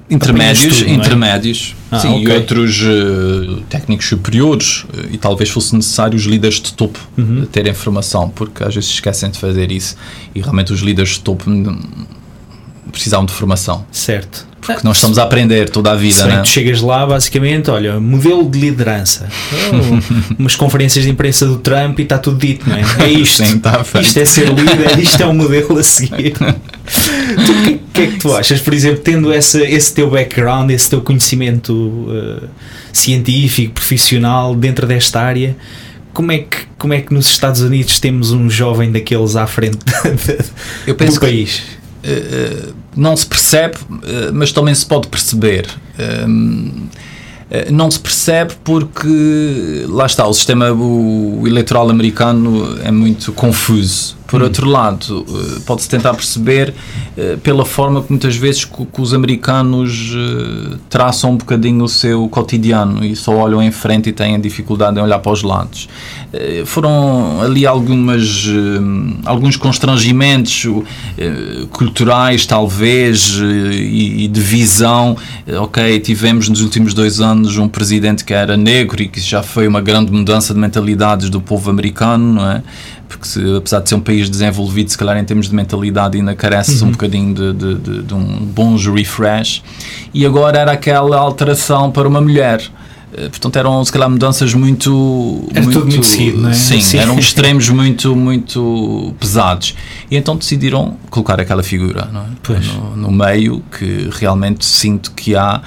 intermédios, 0.10 0.80
tudo, 0.80 0.90
é? 0.90 0.94
intermédios 0.94 1.76
ah, 1.90 2.00
sim, 2.00 2.10
okay. 2.10 2.24
e 2.24 2.38
outros 2.38 2.82
uh, 2.82 3.62
técnicos 3.70 4.08
superiores 4.08 4.84
uh, 4.84 5.08
e 5.12 5.18
talvez 5.18 5.50
fosse 5.50 5.74
necessário 5.76 6.18
os 6.18 6.24
líderes 6.24 6.56
de 6.56 6.74
topo 6.74 7.00
uhum. 7.18 7.46
terem 7.46 7.74
formação, 7.74 8.30
porque 8.30 8.64
às 8.64 8.76
vezes 8.76 8.90
esquecem 8.90 9.32
de 9.32 9.40
fazer 9.40 9.72
isso 9.72 9.96
e 10.36 10.42
realmente 10.42 10.74
os 10.74 10.82
líderes 10.82 11.12
de 11.12 11.22
topo 11.22 11.50
precisavam 12.94 13.26
de 13.26 13.34
formação. 13.34 13.86
Certo. 13.92 14.48
Porque 14.62 14.80
nós 14.86 14.96
estamos 14.96 15.18
a 15.18 15.24
aprender 15.24 15.70
toda 15.70 15.92
a 15.92 15.96
vida, 15.96 16.26
né? 16.26 16.42
Tu 16.42 16.48
chegas 16.48 16.80
lá, 16.80 17.06
basicamente, 17.06 17.70
olha, 17.70 18.00
modelo 18.00 18.50
de 18.50 18.58
liderança. 18.58 19.28
Oh, 19.74 20.34
umas 20.40 20.56
conferências 20.56 21.04
de 21.04 21.12
imprensa 21.12 21.46
do 21.46 21.58
Trump 21.58 22.00
e 22.00 22.04
está 22.04 22.18
tudo 22.18 22.38
dito, 22.38 22.70
não 22.70 22.78
é? 22.78 22.84
É 23.00 23.10
isto. 23.12 23.44
Sim, 23.44 23.60
tá 23.60 23.84
isto 24.00 24.18
é 24.18 24.24
ser 24.24 24.48
líder, 24.48 24.98
isto 25.00 25.22
é 25.22 25.26
o 25.26 25.32
um 25.32 25.34
modelo 25.34 25.78
a 25.78 25.84
seguir. 25.84 26.34
O 27.34 27.64
que, 27.64 27.80
que, 27.94 28.02
é 28.02 28.08
que 28.08 28.20
tu 28.20 28.36
achas, 28.36 28.60
por 28.60 28.74
exemplo, 28.74 29.00
tendo 29.00 29.32
essa, 29.32 29.64
esse 29.64 29.94
teu 29.94 30.10
background, 30.10 30.70
esse 30.70 30.90
teu 30.90 31.02
conhecimento 31.02 31.74
uh, 31.74 32.48
científico, 32.92 33.74
profissional 33.74 34.54
dentro 34.54 34.86
desta 34.86 35.22
área? 35.22 35.56
como 36.14 36.32
é 36.32 36.40
que 36.40 36.58
como 36.78 36.94
é 36.94 37.02
que 37.02 37.14
nos 37.14 37.28
Estados 37.28 37.62
Unidos 37.62 38.00
temos 38.00 38.32
um 38.32 38.50
jovem 38.50 38.92
daqueles 38.92 39.36
à 39.36 39.48
frente 39.48 39.80
Eu 40.86 40.96
penso 40.96 41.16
do 41.16 41.22
país? 41.22 41.64
Não 42.96 43.16
se 43.16 43.26
percebe, 43.26 43.78
uh, 43.78 44.34
mas 44.34 44.52
também 44.52 44.76
se 44.76 44.86
pode 44.86 45.08
perceber. 45.08 45.68
Um, 46.28 46.88
não 47.72 47.92
se 47.92 48.00
percebe 48.00 48.54
porque 48.64 49.86
lá 49.88 50.08
está 50.08 50.26
o 50.26 50.34
sistema 50.34 50.72
o 50.72 51.44
eleitoral 51.46 51.88
americano 51.90 52.80
é 52.84 52.92
muito 52.92 53.32
confuso 53.32 54.18
por 54.28 54.42
hum. 54.42 54.46
outro 54.46 54.68
lado, 54.68 55.26
eh, 55.28 55.60
pode-se 55.66 55.90
tentar 55.90 56.14
perceber 56.14 56.74
eh, 57.18 57.38
pela 57.44 57.66
forma 57.66 58.02
que 58.02 58.10
muitas 58.10 58.36
vezes 58.36 58.66
que, 58.66 59.02
os 59.02 59.14
americanos 59.14 60.14
eh, 60.16 60.78
traçam 60.90 61.32
um 61.32 61.38
bocadinho 61.38 61.84
o 61.84 61.90
seu 61.90 62.28
cotidiano 62.30 63.04
e 63.04 63.16
só 63.16 63.34
olham 63.36 63.62
em 63.62 63.72
frente 63.72 64.10
e 64.10 64.14
têm 64.14 64.40
dificuldade 64.40 64.98
em 65.00 65.02
olhar 65.02 65.20
para 65.20 65.32
os 65.32 65.44
lados. 65.44 65.90
Foram 66.66 67.42
ali 67.42 67.64
algumas, 67.64 68.48
alguns 69.24 69.56
constrangimentos 69.56 70.68
culturais, 71.72 72.48
talvez, 72.48 73.40
e, 73.40 74.28
de 74.28 74.42
visão. 74.42 75.16
Ok, 75.62 76.00
tivemos 76.00 76.50
nos 76.50 76.62
últimos 76.62 76.96
dois 76.96 77.20
anos 77.22 77.58
um 77.58 77.68
presidente 77.68 78.26
que 78.26 78.34
era 78.34 78.58
negro 78.58 79.04
e 79.04 79.08
que 79.08 79.20
já 79.20 79.44
foi 79.44 79.68
uma 79.68 79.80
grande 79.80 80.12
mudança 80.12 80.56
de 80.56 80.60
mentalidades 80.60 81.30
do 81.30 81.40
povo 81.40 81.70
americano, 81.70 82.34
não 82.34 82.50
é? 82.50 82.64
Porque 83.14 83.28
se, 83.28 83.56
apesar 83.56 83.80
de 83.82 83.90
ser 83.90 83.96
um 83.96 84.00
país 84.00 84.30
desenvolvido, 84.30 84.90
se 84.90 84.98
calhar 84.98 85.18
em 85.18 85.24
termos 85.24 85.48
de 85.48 85.56
mentalidade 85.56 86.18
ainda 86.18 86.36
carece 86.36 86.82
uhum. 86.82 86.90
um 86.90 86.92
bocadinho 86.92 87.34
de, 87.34 87.54
de, 87.54 87.76
de, 87.76 88.04
de, 88.04 88.14
um 88.14 88.24
bons 88.46 88.88
refresh. 88.88 89.62
E 90.14 90.26
agora 90.26 90.58
era 90.58 90.72
aquela 90.72 91.18
alteração 91.18 91.92
para 91.92 92.08
uma 92.08 92.20
mulher. 92.20 92.62
Eh, 93.16 93.30
portanto, 93.30 93.56
eram 93.58 93.86
se 93.86 93.92
calhar 93.92 94.10
mudanças 94.10 94.54
muito. 94.54 95.48
Era 95.52 95.62
muito, 95.62 95.80
tudo 95.80 95.92
muito 95.92 96.06
seguido, 96.06 96.42
não 96.42 96.50
é? 96.50 96.54
Sim, 96.54 96.82
sim, 96.82 96.98
eram 96.98 97.18
extremos 97.20 97.70
muito, 97.70 98.16
muito 98.16 99.14
pesados. 99.20 99.76
E 100.10 100.18
então 100.18 100.36
decidiram 100.36 100.98
colocar 101.10 101.40
aquela 101.40 101.62
figura 101.62 102.10
é? 102.10 102.78
no, 102.78 102.98
no, 102.98 103.12
meio 103.12 103.64
que 103.78 104.10
realmente 104.12 104.66
sinto 104.66 105.12
que 105.12 105.36
há. 105.36 105.62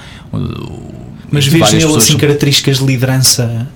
Mas 1.31 1.47
vês 1.47 1.71
nele 1.71 1.95
assim 1.95 2.17
características 2.17 2.79
de 2.79 2.85
liderança 2.85 3.67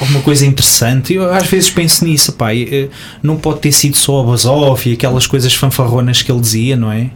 alguma 0.00 0.20
coisa 0.22 0.46
interessante. 0.46 1.14
Eu 1.14 1.32
às 1.32 1.46
vezes 1.46 1.70
penso 1.70 2.04
nisso, 2.04 2.32
pai. 2.32 2.66
Eh, 2.70 2.88
não 3.22 3.36
pode 3.36 3.60
ter 3.60 3.72
sido 3.72 3.96
só 3.96 4.20
a 4.20 4.24
Basov 4.24 4.86
e 4.86 4.94
aquelas 4.94 5.26
coisas 5.26 5.54
fanfarronas 5.54 6.22
que 6.22 6.32
ele 6.32 6.40
dizia, 6.40 6.76
não 6.76 6.90
é? 6.90 7.10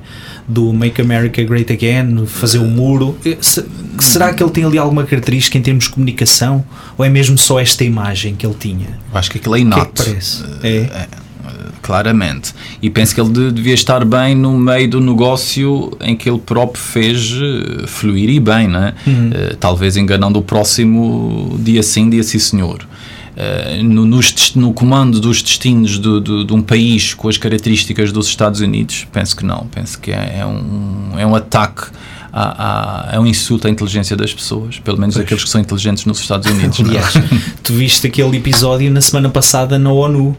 Do 0.47 0.73
Make 0.73 1.01
America 1.01 1.43
Great 1.43 1.73
Again, 1.73 2.27
fazer 2.27 2.59
o 2.59 2.67
muro. 2.67 3.17
Eh, 3.25 3.39
será 3.99 4.33
que 4.35 4.43
ele 4.43 4.51
tem 4.51 4.65
ali 4.65 4.79
alguma 4.79 5.05
característica 5.05 5.57
em 5.57 5.63
termos 5.63 5.85
de 5.85 5.91
comunicação? 5.91 6.65
Ou 6.99 7.05
é 7.05 7.09
mesmo 7.09 7.39
só 7.39 7.59
esta 7.59 7.83
imagem 7.83 8.35
que 8.35 8.47
ele 8.47 8.57
tinha? 8.59 8.99
Eu 9.13 9.19
acho 9.19 9.31
que 9.31 9.39
aquilo 9.39 9.57
é 9.57 9.61
inato. 9.61 10.03
Que 10.03 10.03
é 10.03 10.05
que 10.05 10.11
parece? 10.11 10.45
É. 10.63 10.69
é 10.69 11.09
claramente. 11.85 12.55
E 12.81 12.89
penso 12.89 13.15
que 13.15 13.21
ele 13.21 13.53
devia 13.53 13.75
estar 13.75 14.07
bem 14.07 14.35
no 14.35 14.59
meio 14.59 14.89
do 14.89 15.01
negócio 15.03 15.93
em 16.01 16.17
que 16.17 16.31
ele 16.31 16.39
próprio 16.39 16.83
fez 16.83 17.31
uh, 17.33 17.87
fluir 17.87 18.31
e 18.31 18.41
bem, 18.41 18.67
né? 18.67 18.95
Uhum. 19.07 19.29
Uh, 19.29 19.57
talvez 19.61 19.95
enganando 19.99 20.39
o 20.39 20.43
próximo 20.43 21.57
dia 21.61 21.83
sim, 21.83 22.09
dia 22.09 22.23
sim, 22.23 22.39
senhor. 22.39 22.87
Uh, 23.37 23.85
no, 23.85 24.07
no, 24.07 24.21
no, 24.55 24.73
comando 24.73 25.21
dos 25.21 25.43
destinos 25.43 25.99
do, 25.99 26.45
de 26.45 26.55
um 26.55 26.63
país 26.63 27.13
com 27.13 27.29
as 27.29 27.37
características 27.37 28.11
dos 28.11 28.29
Estados 28.29 28.61
Unidos, 28.61 29.07
penso 29.13 29.37
que 29.37 29.45
não. 29.45 29.67
Penso 29.71 30.01
que 30.01 30.11
é, 30.11 30.39
é 30.39 30.47
um, 30.47 31.19
é 31.19 31.27
um 31.27 31.35
ataque 31.35 31.89
a, 32.33 33.11
a, 33.11 33.15
é 33.15 33.21
um 33.21 33.27
insulto 33.27 33.67
à 33.69 33.71
inteligência 33.71 34.17
das 34.17 34.33
pessoas, 34.33 34.79
pelo 34.79 34.99
menos 34.99 35.17
pois. 35.17 35.25
aqueles 35.27 35.45
que 35.45 35.51
são 35.51 35.61
inteligentes 35.61 36.07
nos 36.07 36.19
Estados 36.19 36.51
Unidos. 36.51 36.81
É? 36.81 36.83
Aliás, 36.83 37.15
tu 37.63 37.75
viste 37.75 38.07
aquele 38.07 38.39
episódio 38.39 38.91
na 38.91 39.03
semana 39.03 39.29
passada 39.29 39.79
na 39.79 39.93
ONU 39.93 40.35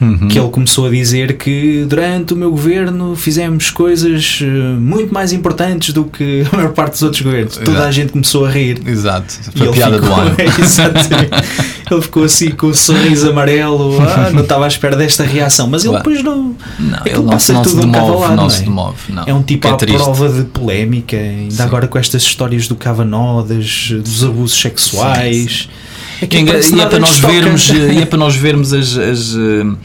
Uhum. 0.00 0.28
que 0.28 0.38
ele 0.38 0.48
começou 0.48 0.86
a 0.86 0.90
dizer 0.90 1.36
que 1.36 1.84
durante 1.88 2.34
o 2.34 2.36
meu 2.36 2.50
governo 2.50 3.14
fizemos 3.14 3.70
coisas 3.70 4.40
eh, 4.42 4.44
muito 4.44 5.14
mais 5.14 5.32
importantes 5.32 5.94
do 5.94 6.04
que 6.04 6.44
a 6.52 6.56
maior 6.56 6.72
parte 6.72 6.92
dos 6.92 7.02
outros 7.02 7.22
governos. 7.22 7.54
Exato. 7.54 7.70
Toda 7.70 7.86
a 7.86 7.90
gente 7.92 8.12
começou 8.12 8.44
a 8.44 8.50
rir. 8.50 8.80
Exato. 8.86 9.32
Foi 9.56 9.68
a 9.68 9.72
piada 9.72 10.02
ficou, 10.02 10.14
do 10.14 10.20
ano. 10.20 10.36
ele 11.90 12.02
ficou 12.02 12.24
assim 12.24 12.50
com 12.50 12.66
o 12.68 12.74
sorriso 12.74 13.30
amarelo. 13.30 13.96
Ah, 14.02 14.30
não 14.34 14.42
estava 14.42 14.64
à 14.64 14.68
espera 14.68 14.96
desta 14.96 15.22
reação. 15.22 15.68
Mas 15.68 15.84
ele 15.84 15.96
depois 15.96 16.22
não. 16.22 16.56
Não, 16.78 16.98
ele 17.04 17.18
não, 17.18 17.26
passa 17.28 17.52
não 17.52 17.62
tudo 17.62 17.80
se 17.82 17.86
demove, 17.86 17.98
um 18.00 18.20
não, 18.20 18.36
não, 18.36 18.46
é? 18.46 18.60
demove. 18.60 19.12
Não. 19.12 19.24
É 19.26 19.34
um 19.34 19.42
tipo 19.42 19.68
é 19.68 19.70
à 19.70 19.76
triste. 19.76 19.96
prova 19.96 20.28
de 20.28 20.44
polémica, 20.44 21.16
ainda 21.16 21.54
Sim. 21.54 21.62
agora 21.62 21.86
com 21.86 21.98
estas 21.98 22.22
histórias 22.22 22.66
do 22.66 22.74
Kavanaugh, 22.74 23.42
dos 23.42 24.24
abusos 24.24 24.60
sexuais. 24.60 25.68
Sim, 25.68 25.93
é 26.20 26.26
que 26.26 26.36
e 26.38 26.80
é 26.80 26.86
para 26.86 26.98
nós 26.98 27.18
vermos, 27.18 27.68
e 27.70 27.98
é 27.98 28.06
para 28.06 28.18
nós 28.18 28.36
vermos 28.36 28.72
as, 28.72 28.96
as 28.96 29.34
uh, 29.34 29.76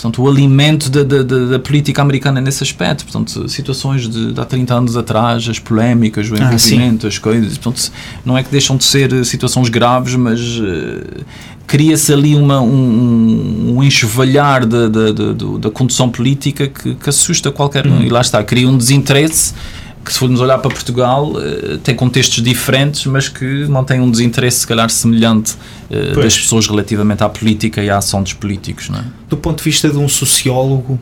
portanto, 0.00 0.22
o 0.22 0.28
alimento 0.28 0.88
da, 0.88 1.02
da, 1.02 1.22
da, 1.22 1.58
política 1.58 2.00
americana 2.00 2.40
nesse 2.40 2.62
aspecto. 2.62 3.04
Portanto, 3.04 3.48
situações 3.48 4.08
de, 4.08 4.32
de 4.32 4.40
há 4.40 4.44
30 4.44 4.74
anos 4.74 4.96
atrás, 4.96 5.46
as 5.48 5.58
polémicas, 5.58 6.30
o 6.30 6.34
ah, 6.34 6.38
envolvimento, 6.38 7.06
ah, 7.06 7.08
as 7.08 7.18
coisas. 7.18 7.58
Portanto, 7.58 7.92
não 8.24 8.36
é 8.36 8.42
que 8.42 8.50
deixam 8.50 8.76
de 8.76 8.84
ser 8.84 9.24
situações 9.24 9.68
graves, 9.68 10.14
mas 10.14 10.40
uh, 10.40 11.24
cria-se 11.66 12.12
ali 12.12 12.34
uma, 12.34 12.60
um, 12.60 13.76
um 13.76 13.82
enxovalhar 13.82 14.66
da, 14.66 14.88
da, 14.88 15.12
da, 15.12 15.32
da 15.60 15.70
condução 15.70 16.08
política 16.08 16.66
que, 16.66 16.94
que 16.94 17.08
assusta 17.08 17.52
qualquer 17.52 17.86
um. 17.86 17.98
Hum. 17.98 18.02
E 18.02 18.08
lá 18.08 18.20
está, 18.20 18.42
cria 18.42 18.68
um 18.68 18.76
desinteresse 18.76 19.54
que 20.04 20.12
se 20.12 20.18
formos 20.18 20.40
olhar 20.40 20.58
para 20.58 20.70
Portugal 20.70 21.32
uh, 21.32 21.78
tem 21.78 21.94
contextos 21.94 22.42
diferentes, 22.42 23.06
mas 23.06 23.28
que 23.28 23.66
mantém 23.66 24.00
um 24.00 24.10
desinteresse 24.10 24.60
se 24.60 24.66
calhar 24.66 24.88
semelhante 24.88 25.54
uh, 25.90 26.20
das 26.20 26.38
pessoas 26.38 26.66
relativamente 26.66 27.22
à 27.22 27.28
política 27.28 27.82
e 27.82 27.90
à 27.90 27.98
ação 27.98 28.22
dos 28.22 28.32
políticos. 28.32 28.88
Não 28.88 28.98
é? 28.98 29.04
Do 29.28 29.36
ponto 29.36 29.58
de 29.58 29.64
vista 29.64 29.88
de 29.88 29.96
um 29.98 30.08
sociólogo, 30.08 30.98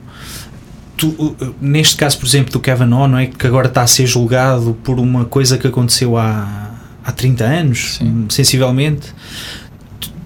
tu, 0.97 1.37
neste 1.61 1.97
caso, 1.97 2.19
por 2.19 2.26
exemplo, 2.26 2.52
do 2.52 2.61
Kevin 2.61 2.87
não 2.87 3.17
é? 3.17 3.26
que 3.26 3.47
agora 3.47 3.69
está 3.69 3.83
a 3.83 3.87
ser 3.87 4.07
julgado 4.07 4.76
por 4.83 4.99
uma 4.99 5.25
coisa 5.25 5.57
que 5.57 5.67
aconteceu 5.67 6.17
há, 6.17 6.73
há 7.05 7.12
30 7.12 7.45
anos, 7.45 7.97
Sim. 7.99 8.26
sensivelmente, 8.28 9.14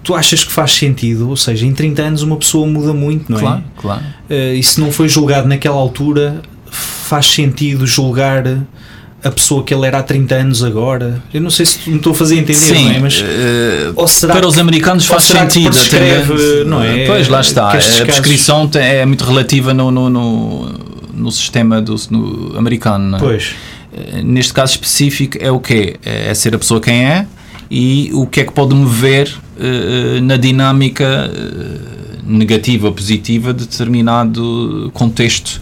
tu 0.03 0.13
achas 0.15 0.43
que 0.43 0.51
faz 0.51 0.73
sentido? 0.73 1.29
Ou 1.29 1.37
seja, 1.37 1.65
em 1.65 1.73
30 1.73 2.01
anos 2.01 2.21
uma 2.23 2.35
pessoa 2.35 2.67
muda 2.67 2.93
muito, 2.93 3.31
não 3.31 3.37
é? 3.37 3.41
Claro, 3.41 3.63
claro. 3.77 4.03
Uh, 4.29 4.53
e 4.55 4.63
se 4.63 4.81
não 4.81 4.91
foi 4.91 5.07
julgado 5.07 5.47
naquela 5.47 5.77
altura, 5.77 6.41
faz 7.13 7.27
sentido 7.27 7.85
julgar 7.85 8.43
a 9.23 9.29
pessoa 9.29 9.63
que 9.63 9.71
ele 9.71 9.85
era 9.85 9.99
há 9.99 10.03
30 10.03 10.33
anos 10.33 10.63
agora? 10.63 11.21
Eu 11.31 11.41
não 11.41 11.51
sei 11.51 11.63
se 11.67 11.87
me 11.87 11.97
estou 11.97 12.11
a 12.11 12.15
fazer 12.15 12.37
entender, 12.39 12.55
Sim, 12.55 12.95
é? 12.95 12.99
Mas, 12.99 13.19
uh, 13.21 13.23
ou 13.95 14.07
será 14.07 14.33
para 14.33 14.41
que, 14.41 14.47
os 14.47 14.57
americanos 14.57 15.05
faz 15.05 15.25
sentido. 15.25 15.69
prescreve, 15.69 16.63
não 16.65 16.81
é? 16.83 17.05
Pois, 17.05 17.27
lá 17.27 17.39
está. 17.41 17.69
A 17.69 17.73
casos- 17.73 17.99
prescrição 18.01 18.67
é 18.73 19.05
muito 19.05 19.23
relativa 19.23 19.75
no, 19.75 19.91
no, 19.91 20.09
no, 20.09 20.69
no 21.13 21.31
sistema 21.31 21.79
do, 21.79 21.95
no 22.09 22.57
americano. 22.57 23.05
não 23.11 23.17
é? 23.19 23.21
Pois, 23.21 23.53
Eh, 23.95 24.23
Neste 24.23 24.51
caso 24.53 24.71
específico 24.73 25.37
é 25.39 25.51
o 25.51 25.59
quê? 25.59 25.97
É 26.03 26.33
ser 26.33 26.55
a 26.55 26.57
pessoa 26.57 26.81
quem 26.81 27.05
é 27.05 27.27
e 27.69 28.09
o 28.11 28.25
que 28.25 28.39
é 28.41 28.43
que 28.43 28.51
pode 28.51 28.73
mover 28.73 29.31
eh, 29.59 30.19
na 30.19 30.35
dinâmica 30.35 31.29
eh, 31.31 32.17
negativa 32.25 32.87
ou 32.87 32.93
positiva 32.93 33.53
de 33.53 33.67
determinado 33.67 34.89
contexto 34.95 35.61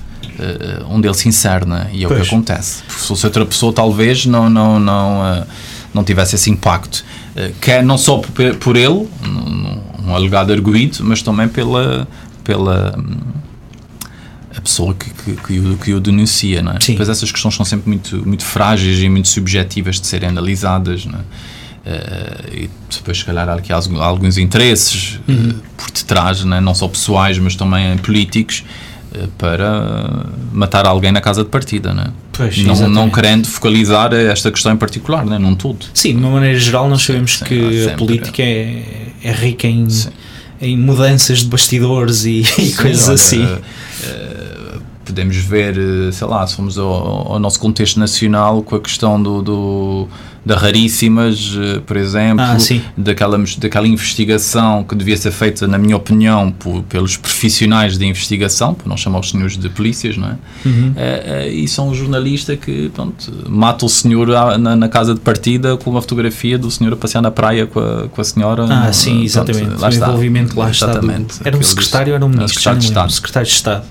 onde 0.87 1.07
ele 1.07 1.13
se 1.13 1.27
insere, 1.27 1.65
né? 1.65 1.89
e 1.93 2.03
é 2.03 2.05
o 2.05 2.09
Pois. 2.09 2.21
que 2.21 2.27
acontece. 2.27 2.83
Se 2.87 3.07
fosse 3.07 3.25
outra 3.25 3.45
pessoa, 3.45 3.73
talvez 3.73 4.25
não, 4.25 4.49
não, 4.49 4.79
não, 4.79 5.25
eh, 5.25 5.45
não 5.93 6.03
tivesse 6.03 6.35
esse 6.35 6.49
impacto. 6.49 7.03
Eh, 7.35 7.51
Quer 7.61 7.83
não 7.83 7.97
só 7.97 8.17
por, 8.17 8.55
por 8.57 8.75
ele, 8.75 9.07
num 9.23 10.15
alegado 10.15 10.51
arguído, 10.51 10.99
mas 11.01 11.21
também 11.21 11.47
pela, 11.47 12.07
pela 12.43 12.95
hum, 12.97 13.17
a 14.55 14.61
pessoa 14.61 14.93
que, 14.93 15.09
que, 15.09 15.41
que, 15.41 15.59
o, 15.59 15.77
que 15.77 15.93
o 15.93 15.99
denuncia. 15.99 16.61
Não 16.61 16.73
é? 16.73 16.79
Sim. 16.79 16.93
Depois 16.93 17.09
essas 17.09 17.31
questões 17.31 17.55
são 17.55 17.65
sempre 17.65 17.89
muito, 17.89 18.27
muito 18.27 18.43
frágeis 18.43 18.99
e 18.99 19.09
muito 19.09 19.27
subjetivas 19.27 19.99
de 19.99 20.07
serem 20.07 20.29
analisadas. 20.29 21.05
Não 21.05 21.19
é? 21.19 21.23
Eh, 21.85 22.63
e 22.63 22.69
depois, 22.95 23.17
se 23.17 23.25
calhar, 23.25 23.49
há 23.49 23.55
aqui 23.55 23.73
alguns, 23.73 23.99
alguns 23.99 24.37
interesses 24.37 25.19
eh, 25.27 25.55
por 25.77 25.89
detrás, 25.91 26.43
não, 26.43 26.57
é? 26.57 26.61
não 26.61 26.75
só 26.75 26.87
pessoais, 26.87 27.39
mas 27.39 27.55
também 27.55 27.97
políticos, 27.97 28.63
eh, 28.63 28.71
para 29.37 30.25
matar 30.51 30.85
alguém 30.85 31.11
na 31.11 31.21
casa 31.21 31.43
de 31.43 31.49
partida. 31.49 31.93
Não, 31.93 32.03
é? 32.03 32.07
pois 32.31 32.57
não, 32.57 32.65
não 32.67 32.73
exatamente. 32.73 33.13
querendo 33.13 33.47
focalizar 33.47 34.13
esta 34.13 34.51
questão 34.51 34.71
em 34.71 34.77
particular, 34.77 35.25
não 35.25 35.35
é? 35.35 35.39
num 35.39 35.55
todo. 35.55 35.85
Sim, 35.93 36.11
de 36.13 36.17
uma 36.17 36.31
maneira 36.31 36.57
geral, 36.59 36.89
nós 36.89 37.03
sabemos 37.03 37.37
sim, 37.37 37.45
que 37.45 37.89
a 37.89 37.95
política 37.95 38.41
é, 38.41 38.83
é 39.23 39.31
rica 39.31 39.67
em, 39.67 39.87
em 40.61 40.77
mudanças 40.77 41.39
de 41.39 41.45
bastidores 41.45 42.25
e, 42.25 42.39
e 42.41 42.43
Sim, 42.43 42.75
coisas 42.75 43.07
olha, 43.07 43.15
assim. 43.15 43.43
eh, 44.03 44.40
podemos 45.11 45.35
ver, 45.37 45.77
eh, 45.77 46.11
sei 46.11 46.27
lá, 46.27 46.45
se 46.47 46.55
formos 46.55 46.77
ao, 46.77 47.33
ao 47.33 47.39
nosso 47.39 47.59
contexto 47.59 47.99
nacional 47.99 48.61
com 48.63 48.75
a 48.75 48.79
questão 48.79 49.21
do, 49.21 49.41
do- 49.41 50.07
da 50.43 50.57
raríssimas, 50.57 51.55
eh, 51.55 51.81
por 51.85 51.95
exemplo, 51.95 52.43
Ah, 52.43 52.57
daquela, 52.97 53.37
daquela 53.59 53.87
investigação 53.87 54.83
que 54.83 54.95
devia 54.95 55.15
ser 55.15 55.31
feita, 55.31 55.67
na 55.67 55.77
minha 55.77 55.95
opinião, 55.95 56.49
por- 56.51 56.81
pelos 56.83 57.15
profissionais 57.15 57.95
de 57.97 58.05
investigação, 58.07 58.75
não 58.83 58.97
chamar 58.97 59.19
os 59.19 59.29
senhores 59.29 59.55
de 59.55 59.69
polícias, 59.69 60.17
não 60.17 60.29
é? 60.29 60.35
Uhum. 60.65 60.93
Eh, 60.95 61.23
eh, 61.25 61.49
e 61.49 61.67
são 61.67 61.89
um 61.89 61.93
jornalista 61.93 62.55
que 62.57 62.89
pronto, 62.89 63.31
mata 63.47 63.85
o 63.85 63.89
senhor 63.89 64.27
na, 64.57 64.75
na 64.75 64.89
casa 64.89 65.13
de 65.13 65.19
partida 65.19 65.77
com 65.77 65.91
uma 65.91 66.01
fotografia 66.01 66.57
do 66.57 66.71
senhor 66.71 66.93
a 66.93 66.95
passear 66.95 67.21
na 67.21 67.29
praia 67.29 67.67
com 67.67 67.79
a, 67.79 68.07
com 68.07 68.19
a 68.21 68.23
senhora. 68.23 68.63
Ah, 68.63 68.85
Não, 68.85 68.93
sim, 68.93 69.11
pronto, 69.11 69.25
exatamente. 69.25 69.79
lá 69.79 69.87
o 69.87 69.89
está. 69.91 70.07
envolvimento 70.07 70.59
lá 70.59 70.71
está. 70.71 70.85
do- 70.87 70.91
Exatamente. 70.93 71.35
era 71.45 71.55
um 71.55 71.61
secretário 71.61 72.13
ou 72.13 72.15
era 72.15 72.25
um 72.25 72.29
ministro? 72.29 72.53
secretário 72.53 72.79
de. 72.79 72.85
Estado. 72.87 73.11
Secretário 73.11 73.47
de 73.47 73.53
Estado. 73.53 73.85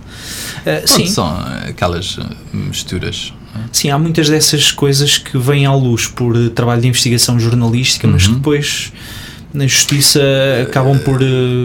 Ah, 0.60 0.82
Pronto, 0.84 0.88
sim, 0.88 1.06
São 1.06 1.26
aquelas 1.68 2.18
eh, 2.20 2.24
misturas. 2.52 3.32
sim, 3.72 3.90
há 3.90 3.98
muitas 3.98 4.28
dessas 4.28 4.70
coisas 4.72 5.18
que 5.18 5.36
vêm 5.38 5.66
à 5.66 5.74
luz 5.74 6.06
por 6.06 6.36
eh, 6.36 6.48
trabalho 6.50 6.80
de 6.82 6.88
investigação 6.88 7.38
jornalística, 7.38 8.06
mas 8.06 8.24
que 8.24 8.28
Uhum. 8.30 8.36
depois 8.36 8.92
na 9.52 9.66
justiça 9.66 10.20
acabam 10.62 10.96
por. 11.00 11.18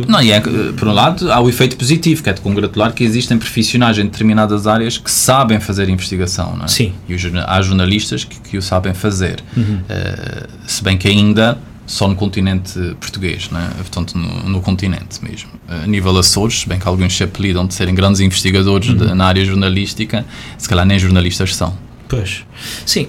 Não, 0.07 0.19
e 0.19 0.31
é, 0.31 0.39
por 0.39 0.87
um 0.87 0.91
lado, 0.91 1.31
há 1.31 1.39
o 1.39 1.47
efeito 1.47 1.77
positivo, 1.77 2.23
que 2.23 2.29
é 2.31 2.33
de 2.33 2.41
congratular 2.41 2.91
que 2.93 3.03
existem 3.03 3.37
profissionais 3.37 3.99
em 3.99 4.05
determinadas 4.05 4.65
áreas 4.65 4.97
que 4.97 5.11
sabem 5.11 5.59
fazer 5.59 5.87
investigação, 5.87 6.55
não 6.57 6.65
é? 6.65 6.67
Sim. 6.67 6.93
E 7.07 7.13
os 7.13 7.23
há 7.45 7.61
jornalistas 7.61 8.23
que, 8.23 8.39
que 8.39 8.57
o 8.57 8.61
sabem 8.61 8.93
fazer. 8.95 9.37
Uhum. 9.55 9.81
Eh, 9.87 10.47
se 10.65 10.83
bem 10.83 10.97
que 10.97 11.07
ainda 11.07 11.59
só 11.85 12.07
no 12.07 12.15
continente 12.15 12.79
português, 12.99 13.49
não 13.51 13.59
é? 13.59 13.67
portanto, 13.69 14.17
no, 14.17 14.49
no 14.49 14.61
continente 14.61 15.23
mesmo. 15.23 15.49
A 15.67 15.85
nível 15.87 16.17
Açores, 16.17 16.63
bem 16.65 16.79
que 16.79 16.87
alguns 16.87 17.15
se 17.15 17.23
apelidam 17.23 17.65
de 17.67 17.73
serem 17.73 17.93
grandes 17.93 18.19
investigadores 18.21 18.89
Uhum. 18.89 18.95
de- 18.97 19.13
na 19.13 19.25
área 19.25 19.45
jornalística, 19.45 20.25
se 20.57 20.67
calhar 20.67 20.85
nem 20.85 20.97
jornalistas 20.97 21.55
são. 21.55 21.77
Pois. 22.07 22.43
Sim, 22.85 23.07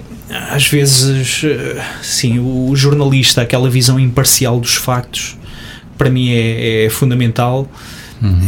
às 0.51 0.67
vezes, 0.67 1.43
eh, 1.43 1.83
sim, 2.01 2.39
o 2.39 2.75
jornalista, 2.75 3.41
aquela 3.41 3.69
visão 3.69 3.99
imparcial 3.99 4.59
dos 4.59 4.73
factos, 4.75 5.37
para 5.97 6.09
mim 6.09 6.29
é, 6.31 6.85
é 6.85 6.89
fundamental. 6.89 7.69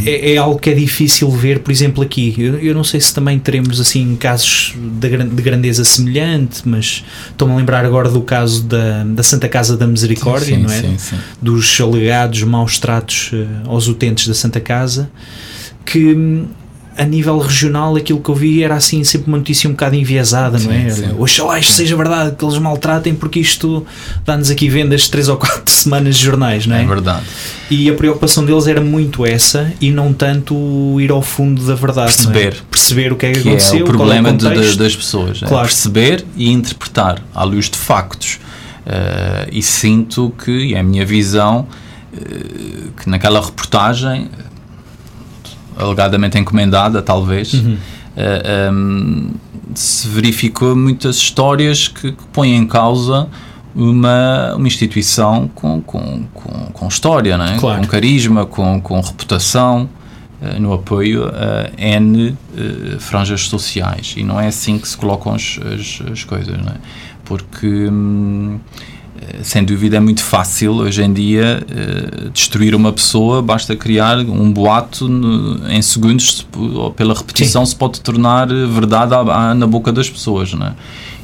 É, 0.04 0.32
é 0.34 0.36
algo 0.36 0.58
que 0.58 0.70
é 0.70 0.74
difícil 0.74 1.30
ver, 1.30 1.60
por 1.60 1.70
exemplo, 1.70 2.02
aqui. 2.02 2.34
Eu, 2.36 2.58
eu 2.58 2.74
não 2.74 2.82
sei 2.82 3.00
se 3.00 3.14
também 3.14 3.38
teremos 3.38 3.80
assim 3.80 4.16
casos 4.16 4.74
de, 4.76 5.08
de 5.08 5.42
grandeza 5.42 5.84
semelhante, 5.84 6.62
mas 6.64 7.04
estou-me 7.30 7.54
a 7.54 7.56
lembrar 7.56 7.84
agora 7.84 8.08
do 8.08 8.22
caso 8.22 8.62
da, 8.64 9.04
da 9.04 9.22
Santa 9.22 9.48
Casa 9.48 9.76
da 9.76 9.86
Misericórdia, 9.86 10.56
sim, 10.56 10.62
não 10.62 10.72
é? 10.72 10.80
sim, 10.80 10.98
sim. 10.98 11.16
dos 11.40 11.80
alegados 11.80 12.42
maus 12.42 12.78
tratos 12.78 13.30
eh, 13.32 13.46
aos 13.66 13.86
utentes 13.86 14.26
da 14.26 14.34
Santa 14.34 14.60
Casa, 14.60 15.10
que 15.84 16.14
hum, 16.14 16.46
a 17.00 17.04
nível 17.04 17.38
regional 17.38 17.96
aquilo 17.96 18.20
que 18.20 18.28
eu 18.28 18.34
vi 18.34 18.62
era 18.62 18.74
assim 18.74 19.02
sempre 19.04 19.28
uma 19.28 19.38
notícia 19.38 19.68
um 19.68 19.72
bocado 19.72 19.96
enviesada, 19.96 20.58
não 20.58 20.70
é? 20.70 20.90
Sim, 20.90 21.02
sim. 21.08 21.14
Oxalá 21.18 21.58
isto 21.58 21.72
seja 21.72 21.96
verdade, 21.96 22.36
que 22.36 22.44
eles 22.44 22.58
maltratem, 22.58 23.14
porque 23.14 23.40
isto 23.40 23.86
dá-nos 24.26 24.50
aqui 24.50 24.68
vendas 24.68 25.02
de 25.02 25.10
3 25.10 25.28
ou 25.30 25.36
4 25.38 25.62
semanas 25.72 26.16
de 26.16 26.24
jornais, 26.24 26.66
não 26.66 26.76
é? 26.76 26.82
É 26.82 26.86
verdade. 26.86 27.24
E 27.70 27.88
a 27.88 27.94
preocupação 27.94 28.44
deles 28.44 28.66
era 28.66 28.80
muito 28.80 29.24
essa 29.24 29.72
e 29.80 29.90
não 29.90 30.12
tanto 30.12 30.54
ir 31.00 31.10
ao 31.10 31.22
fundo 31.22 31.64
da 31.66 31.74
verdade, 31.74 32.10
é? 32.12 32.14
Perceber. 32.16 32.56
perceber 32.70 33.12
o 33.12 33.16
que 33.16 33.26
é 33.26 33.32
que, 33.32 33.40
que 33.40 33.48
aconteceu, 33.48 33.78
é 33.80 33.82
o 33.82 33.86
problema 33.86 34.30
de- 34.32 34.38
de- 34.38 34.44
contexto. 34.54 34.78
das 34.78 34.94
pessoas. 34.96 35.42
é 35.42 35.46
Claro. 35.46 35.66
perceber 35.68 36.24
e 36.36 36.50
interpretar 36.50 37.22
à 37.34 37.42
luz 37.44 37.70
de 37.70 37.78
factos. 37.78 38.38
Eh, 38.84 39.48
e 39.52 39.62
sinto 39.62 40.34
que, 40.44 40.50
e 40.50 40.74
é 40.74 40.80
a 40.80 40.82
minha 40.82 41.06
visão, 41.06 41.66
eh, 42.12 42.88
que 43.00 43.08
naquela 43.08 43.40
reportagem, 43.40 44.28
alegadamente 45.80 46.38
encomendada, 46.38 47.02
talvez, 47.02 47.54
Uhum. 47.54 47.76
eh, 48.16 48.42
ehm, 48.68 49.30
se 49.74 50.08
verificou 50.08 50.74
muitas 50.76 51.16
histórias 51.16 51.88
que, 51.88 52.12
que 52.12 52.24
põem 52.32 52.56
em 52.56 52.66
causa 52.66 53.28
uma, 53.74 54.54
uma 54.56 54.66
instituição 54.66 55.48
com, 55.54 55.80
com, 55.80 56.24
com, 56.34 56.52
com 56.72 56.88
história, 56.88 57.36
não 57.38 57.44
é? 57.44 57.56
Claro. 57.58 57.80
com 57.80 57.86
carisma, 57.86 58.44
com, 58.46 58.80
com 58.80 59.00
reputação, 59.00 59.88
eh, 60.42 60.58
no 60.58 60.72
apoio 60.72 61.26
a 61.28 61.70
N 61.78 62.36
eh, 62.56 62.96
franjas 62.98 63.42
sociais. 63.42 64.14
E 64.16 64.24
não 64.24 64.40
é 64.40 64.48
assim 64.48 64.78
que 64.78 64.88
se 64.88 64.96
colocam 64.96 65.34
as, 65.34 65.58
as, 65.64 66.10
as 66.12 66.24
coisas, 66.24 66.56
não 66.58 66.72
é? 66.72 66.76
Porque. 67.24 67.66
hum, 67.66 68.58
sem 69.42 69.64
dúvida 69.64 69.96
é 69.96 70.00
muito 70.00 70.22
fácil 70.22 70.72
hoje 70.74 71.02
em 71.02 71.12
dia 71.12 71.62
eh, 71.70 72.28
destruir 72.32 72.74
uma 72.74 72.92
pessoa, 72.92 73.42
basta 73.42 73.76
criar 73.76 74.18
um 74.18 74.52
boato 74.52 75.08
no- 75.08 75.68
em 75.70 75.80
segundos, 75.82 76.46
ou 76.56 76.90
pela 76.92 77.14
repetição 77.14 77.64
se 77.66 77.74
pode 77.76 78.00
tornar 78.00 78.50
eh, 78.50 78.66
verdade 78.66 79.14
à- 79.14 79.20
à- 79.50 79.54
na 79.54 79.66
boca 79.66 79.92
das 79.92 80.08
pessoas, 80.08 80.52
não 80.52 80.66
é? 80.66 80.72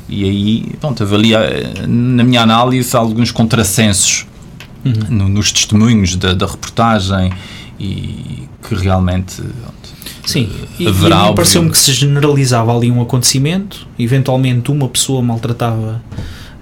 E 0.08 0.24
aí, 0.24 0.72
pronto, 0.80 1.02
avalia, 1.02 1.38
eh, 1.38 1.86
na 1.86 2.22
minha 2.22 2.42
análise, 2.42 2.96
alguns 2.96 3.30
contrassensos 3.32 4.26
no- 5.08 5.28
nos 5.28 5.50
testemunhos 5.50 6.14
da, 6.16 6.32
da 6.34 6.46
reportagem 6.46 7.32
e 7.80 8.44
que 8.68 8.74
realmente 8.74 9.36
pronto, 9.36 9.76
Sim, 10.24 10.48
e, 10.78 10.84
e 10.84 10.88
haverá, 10.88 11.32
pareceu-me 11.32 11.70
que 11.70 11.78
se 11.78 11.92
generalizava 11.92 12.76
ali 12.76 12.90
um 12.90 13.00
acontecimento, 13.00 13.86
eventualmente 13.98 14.70
uma 14.70 14.88
pessoa 14.88 15.22
maltratava 15.22 16.02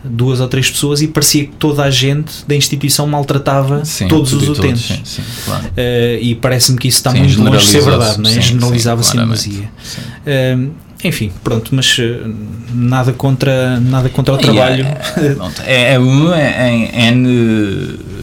duas 0.04 0.40
ou 0.40 0.48
três 0.48 0.70
pessoas 0.70 1.00
e 1.02 1.08
parecia 1.08 1.46
que 1.46 1.52
toda 1.58 1.82
a 1.82 1.90
gente 1.90 2.32
da 2.46 2.54
instituição 2.54 3.06
maltratava 3.06 3.84
sim, 3.84 4.06
todos 4.08 4.32
os 4.32 4.42
e 4.42 4.46
todos, 4.46 4.58
utentes. 4.58 4.82
sim, 4.86 5.00
sim, 5.04 5.22
claro. 5.44 5.64
Eh, 5.76 6.18
e 6.20 6.34
parece-me 6.34 6.78
que 6.78 6.88
isso 6.88 6.98
está 6.98 7.10
Sim, 7.10 7.20
muito 7.20 7.42
longe 7.42 7.58
de 7.58 7.70
ser 7.72 7.82
verdade, 7.82 8.20
não 8.20 8.28
é? 8.30 8.40
generalizava-se 8.40 9.10
em 9.10 9.12
claramente, 9.12 9.48
demasia. 9.48 9.70
sim. 9.82 10.00
Eh, 10.26 10.58
enfim, 11.04 11.30
pronto, 11.42 11.74
mas 11.74 11.96
eh, 11.98 12.20
nada 12.72 13.12
contra, 13.12 13.78
nada 13.80 14.08
contra 14.08 14.34
o 14.34 14.38
E 14.38 14.40
trabalho. 14.40 14.86
É, 14.86 15.34
pronto, 15.34 15.62
é, 15.66 15.92
é 15.94 15.98
um 16.00 16.32
é, 16.32 16.70
em 16.70 16.88
N 17.12 17.28
eh, 17.28 18.13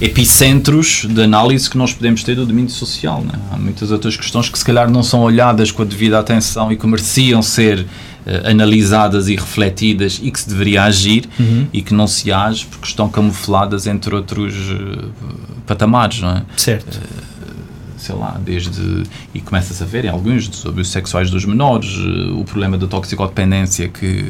epicentros 0.00 1.06
de 1.08 1.22
análise 1.22 1.68
que 1.68 1.76
nós 1.76 1.92
podemos 1.92 2.22
ter 2.22 2.36
do 2.36 2.46
domínio 2.46 2.70
social. 2.70 3.22
Né? 3.22 3.32
Há 3.50 3.56
muitas 3.56 3.90
outras 3.90 4.16
questões 4.16 4.48
que 4.48 4.58
se 4.58 4.64
calhar 4.64 4.90
não 4.90 5.02
são 5.02 5.20
olhadas 5.20 5.70
com 5.70 5.82
a 5.82 5.84
devida 5.84 6.18
atenção 6.18 6.70
e 6.70 6.76
que 6.76 6.86
mereciam 6.86 7.42
ser 7.42 7.86
eh, 8.26 8.50
analisadas 8.50 9.28
e 9.28 9.34
refletidas 9.36 10.20
e 10.22 10.30
que 10.30 10.38
se 10.40 10.48
deveria 10.48 10.84
agir 10.84 11.28
Uhum. 11.38 11.66
e 11.72 11.82
que 11.82 11.92
não 11.94 12.06
se 12.06 12.30
age 12.32 12.66
porque 12.66 12.86
estão 12.86 13.08
camufladas 13.08 13.86
entre 13.86 14.14
outros 14.14 14.54
eh, 14.70 15.04
patamares, 15.66 16.20
não 16.20 16.30
é? 16.30 16.42
Certo. 16.56 17.00
sei 17.96 18.14
lá, 18.14 18.40
desde. 18.44 19.02
E 19.34 19.40
começa-se 19.40 19.82
a 19.82 19.86
ver 19.86 20.04
em 20.04 20.08
alguns 20.08 20.46
sobre 20.52 20.80
os 20.82 20.88
sexuais 20.88 21.30
dos 21.30 21.44
menores, 21.44 21.90
eh, 21.98 22.30
o 22.32 22.44
problema 22.44 22.78
da 22.78 22.86
toxicodependência 22.86 23.88
que. 23.88 24.24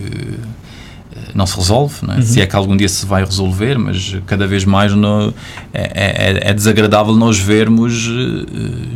Eh, 1.29 1.33
não 1.35 1.47
se 1.47 1.57
resolve, 1.57 1.95
não 2.03 2.15
é? 2.15 2.17
Uhum. 2.19 2.23
se 2.23 2.41
é 2.41 2.47
que 2.47 2.57
algum 2.57 2.77
dia 2.77 2.89
se 2.89 3.05
vai 3.07 3.25
resolver, 3.25 3.79
mas 3.79 4.17
cada 4.27 4.47
vez 4.47 4.65
mais 4.65 4.93
no, 4.95 5.33
é, 5.73 5.83
é, 5.83 6.51
é, 6.51 6.55
desagradável 6.55 7.15
nós 7.15 7.39
vermos 7.39 8.07
uh, 8.07 8.47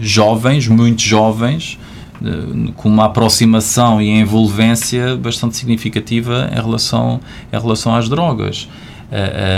jovens, 0.01 0.69
muito 0.69 1.03
jovens, 1.03 1.79
uh, 2.21 2.73
com 2.73 2.89
uma 2.89 3.07
aproximação 3.07 4.01
e 4.01 4.09
envolvência 4.09 5.17
bastante 5.17 5.57
significativa 5.57 6.51
em 6.53 6.61
relação, 6.61 7.21
em 7.53 7.59
relação 7.59 7.95
às 7.95 8.09
drogas. 8.09 8.69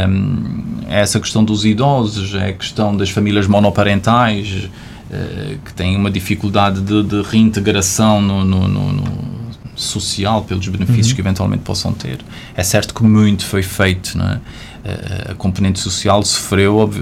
Um, 0.08 0.82
é 0.88 1.00
essa 1.00 1.20
questão 1.20 1.44
dos 1.44 1.64
idosos, 1.64 2.34
é 2.34 2.48
a 2.48 2.52
questão 2.52 2.96
das 2.96 3.10
famílias 3.10 3.46
monoparentais 3.46 4.68
que 5.64 5.72
têm 5.74 5.94
uma 5.96 6.10
dificuldade 6.10 6.80
de, 6.80 7.04
de 7.04 7.22
reintegração 7.22 8.20
no, 8.20 8.44
no, 8.44 8.66
no 8.66 9.04
social 9.84 10.42
pelos 10.42 10.66
benefícios 10.68 11.08
uhum. 11.08 11.14
que 11.14 11.20
eventualmente 11.20 11.62
possam 11.62 11.92
ter. 11.92 12.18
É 12.56 12.62
certo 12.62 12.94
que 12.94 13.02
muito 13.02 13.44
foi 13.44 13.62
feito, 13.62 14.16
não 14.18 14.26
é? 14.26 14.40
A 15.30 15.34
componente 15.34 15.80
social 15.80 16.22
sofreu, 16.22 16.76
ob 16.76 16.94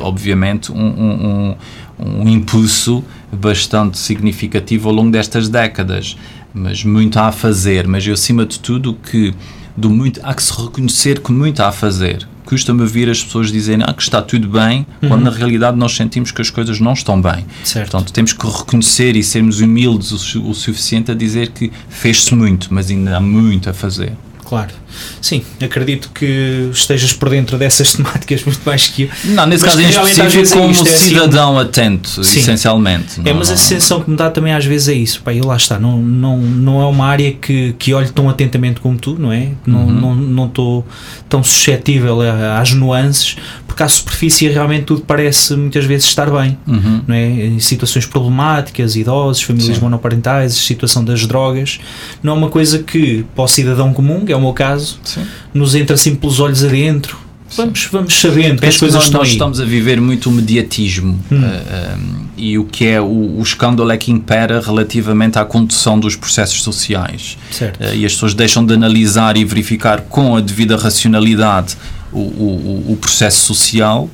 obviamente, 0.00 0.70
um, 0.70 0.76
um, 0.76 1.56
um, 1.98 2.28
impulso 2.28 3.02
bastante 3.32 3.96
significativo 3.98 4.90
ao 4.90 4.94
longo 4.94 5.10
destas 5.10 5.48
décadas, 5.48 6.18
mas 6.52 6.84
muito 6.84 7.18
há 7.18 7.28
a 7.28 7.32
fazer. 7.32 7.88
Mas 7.88 8.06
eu, 8.06 8.12
acima 8.12 8.44
de 8.44 8.58
tudo, 8.58 8.92
que 8.92 9.32
do 9.74 9.88
muito, 9.88 10.20
há 10.22 10.34
que 10.34 10.42
se 10.42 10.52
reconhecer 10.52 11.20
que 11.20 11.32
muito 11.32 11.60
há 11.60 11.68
a 11.68 11.72
fazer 11.72 12.28
custa-me 12.44 12.82
ouvir 12.82 13.08
as 13.08 13.22
pessoas 13.22 13.50
dizerem 13.50 13.84
ah, 13.86 13.92
que 13.92 14.02
está 14.02 14.20
tudo 14.20 14.48
bem, 14.48 14.86
uhum. 15.02 15.08
quando 15.08 15.22
na 15.22 15.30
realidade 15.30 15.76
nós 15.76 15.94
sentimos 15.96 16.30
que 16.30 16.42
as 16.42 16.50
coisas 16.50 16.80
não 16.80 16.92
estão 16.92 17.20
bem. 17.20 17.46
Certo. 17.64 17.90
Portanto, 17.90 18.12
temos 18.12 18.32
que 18.32 18.46
reconhecer 18.46 19.16
e 19.16 19.22
sermos 19.22 19.60
humildes 19.60 20.34
o, 20.34 20.50
o 20.50 20.54
suficiente 20.54 21.10
a 21.10 21.14
dizer 21.14 21.50
que 21.50 21.72
fez-se 21.88 22.34
muito, 22.34 22.72
mas 22.72 22.90
ainda 22.90 23.16
há 23.16 23.20
muito 23.20 23.70
a 23.70 23.72
fazer. 23.72 24.12
Claro. 24.44 24.72
Sim, 25.20 25.42
acredito 25.62 26.10
que 26.14 26.70
estejas 26.72 27.12
por 27.12 27.30
dentro 27.30 27.58
dessas 27.58 27.94
temáticas 27.94 28.44
muito 28.44 28.60
mais 28.64 28.86
que 28.86 29.02
eu. 29.04 29.08
Não, 29.24 29.46
nesse 29.46 29.64
mas 29.64 29.74
caso 29.74 29.82
em 29.82 29.88
específico, 29.88 30.58
como 30.58 30.70
é 30.70 30.74
cidadão 30.84 31.58
assim, 31.58 31.68
atento, 31.68 32.24
sim. 32.24 32.40
essencialmente. 32.40 33.20
É, 33.24 33.32
mas 33.32 33.50
a 33.50 33.56
sensação 33.56 34.02
que 34.02 34.10
me 34.10 34.16
dá 34.16 34.30
também 34.30 34.52
às 34.52 34.64
vezes 34.64 34.88
é 34.88 34.94
isso. 34.94 35.22
Pá, 35.22 35.32
e 35.32 35.40
lá 35.40 35.56
está, 35.56 35.78
não, 35.78 35.98
não, 35.98 36.38
não 36.38 36.82
é 36.82 36.86
uma 36.86 37.06
área 37.06 37.32
que, 37.32 37.74
que 37.78 37.94
olho 37.94 38.12
tão 38.12 38.28
atentamente 38.28 38.80
como 38.80 38.98
tu, 38.98 39.16
não 39.18 39.32
é? 39.32 39.52
Não 39.66 39.88
estou 39.90 40.10
uhum. 40.10 40.14
não, 40.14 40.46
não 40.48 40.84
tão 41.28 41.42
suscetível 41.42 42.18
às 42.56 42.72
nuances, 42.72 43.36
porque 43.66 43.82
à 43.82 43.88
superfície 43.88 44.48
realmente 44.48 44.84
tudo 44.84 45.02
parece 45.02 45.56
muitas 45.56 45.84
vezes 45.84 46.06
estar 46.06 46.30
bem, 46.30 46.56
uhum. 46.66 47.00
não 47.06 47.14
é? 47.14 47.26
Em 47.46 47.58
situações 47.58 48.06
problemáticas, 48.06 48.94
idosos, 48.94 49.42
famílias 49.42 49.76
Sim. 49.76 49.82
monoparentais, 49.82 50.54
situação 50.54 51.04
das 51.04 51.26
drogas, 51.26 51.80
não 52.22 52.34
é 52.34 52.36
uma 52.36 52.48
coisa 52.48 52.78
que 52.78 53.24
para 53.34 53.44
o 53.44 53.48
cidadão 53.48 53.92
comum, 53.92 54.24
que 54.24 54.32
é 54.34 54.36
o 54.36 54.40
meu 54.40 54.52
caso, 54.52 54.98
Sim. 55.04 55.24
nos 55.52 55.74
entra 55.74 55.94
assim 55.94 56.14
pelos 56.14 56.40
olhos 56.40 56.64
adentro. 56.64 57.24
Vamos, 57.56 57.88
vamos 57.92 58.20
sabendo 58.20 58.60
que 58.60 58.66
as 58.66 58.76
coisas 58.76 58.96
nós, 58.96 59.04
estão 59.04 59.20
nós 59.20 59.28
estamos 59.28 59.60
a 59.60 59.64
viver 59.64 60.00
muito 60.00 60.28
o 60.28 60.32
mediatismo 60.32 61.20
hum. 61.30 61.40
uh, 61.40 61.98
um, 61.98 62.24
e 62.36 62.58
o 62.58 62.64
que 62.64 62.86
é 62.86 63.00
o, 63.00 63.04
o, 63.38 63.42
escândalo 63.42 63.92
é 63.92 63.96
que 63.96 64.10
impera 64.10 64.60
relativamente 64.60 65.38
à 65.38 65.44
condução 65.44 66.00
dos 66.00 66.16
processos 66.16 66.62
sociais. 66.62 67.38
Uh, 67.60 67.94
e 67.94 68.04
as 68.04 68.14
pessoas 68.14 68.34
deixam 68.34 68.64
de 68.64 68.74
analisar 68.74 69.36
e 69.36 69.44
verificar 69.44 70.00
com 70.02 70.34
a 70.34 70.40
devida 70.40 70.76
racionalidade 70.76 71.76
o, 72.12 72.18
o, 72.18 72.92
o 72.92 72.96
processo 72.96 73.44
social 73.44 74.10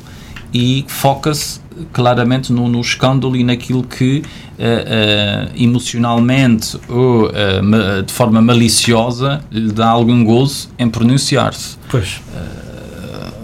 e 0.52 0.85
foca-se 0.88 1.59
claramente 1.92 2.52
no, 2.52 2.68
no, 2.68 2.80
escândalo 2.80 3.36
e 3.36 3.44
naquilo 3.44 3.82
que 3.82 4.18
uh, 4.18 4.22
uh, 4.22 5.62
emocionalmente 5.62 6.78
ou 6.88 7.26
uh, 7.26 8.02
de 8.02 8.12
forma 8.12 8.40
maliciosa 8.40 9.42
lhe 9.50 9.72
dá 9.72 9.88
algum 9.88 10.24
gozo 10.24 10.68
em 10.78 10.88
pronunciar-se. 10.88 11.76
Pois. 11.90 12.20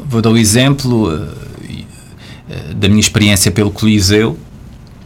vou 0.08 0.22
dar 0.22 0.30
o 0.30 0.36
exemplo 0.36 1.28
da 2.76 2.88
minha 2.88 3.00
experiência 3.00 3.50
pelo 3.50 3.70
Coliseu 3.70 4.38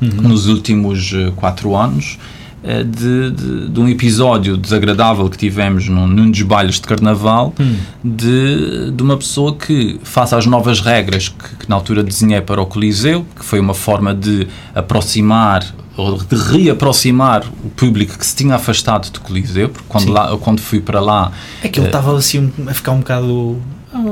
uhum. 0.01 0.09
nos 0.09 0.47
últimos 0.47 1.13
quatro 1.37 1.75
anos. 1.75 2.19
Eh, 2.63 2.85
de, 2.85 3.31
de, 3.31 3.69
de, 3.71 3.81
um 3.81 3.89
episódio 3.89 4.55
desagradável 4.55 5.31
que 5.31 5.39
tivemos 5.39 5.89
num, 5.89 6.07
num 6.07 6.31
dos 6.31 6.43
bailes 6.43 6.75
de 6.75 6.83
carnaval 6.83 7.55
hum. 7.59 7.77
de, 8.05 8.91
de 8.91 9.03
uma 9.03 9.17
pessoa 9.17 9.57
que, 9.57 9.99
face 10.05 10.35
às 10.35 10.45
novas 10.45 10.81
regras 10.81 11.31
que, 11.31 11.57
que, 11.57 11.69
na 11.69 11.77
altura 11.77 12.03
desenhei 12.03 12.43
para 12.43 12.61
o 12.61 12.67
Coliseu, 12.67 13.25
que 13.35 13.43
foi 13.43 13.59
uma 13.59 13.73
forma 13.73 14.15
de 14.15 14.47
aproximar 14.75 15.65
ou 15.97 16.19
de 16.19 16.37
reaproximar 16.37 17.45
o 17.65 17.71
público 17.71 18.19
que 18.19 18.27
se 18.27 18.37
tinha 18.37 18.57
afastado 18.57 19.11
do 19.11 19.21
Coliseu, 19.21 19.71
porque 19.71 19.87
quando, 19.89 20.13
lá, 20.13 20.37
quando 20.37 20.61
fui 20.61 20.81
para 20.81 21.01
lá. 21.01 21.33
Aquilo 21.65 21.87
estava 21.87 22.13
uh, 22.13 22.17
assim 22.17 22.53
a 22.69 22.75
ficar 22.75 22.93
um 22.93 22.99
bocado. 22.99 23.57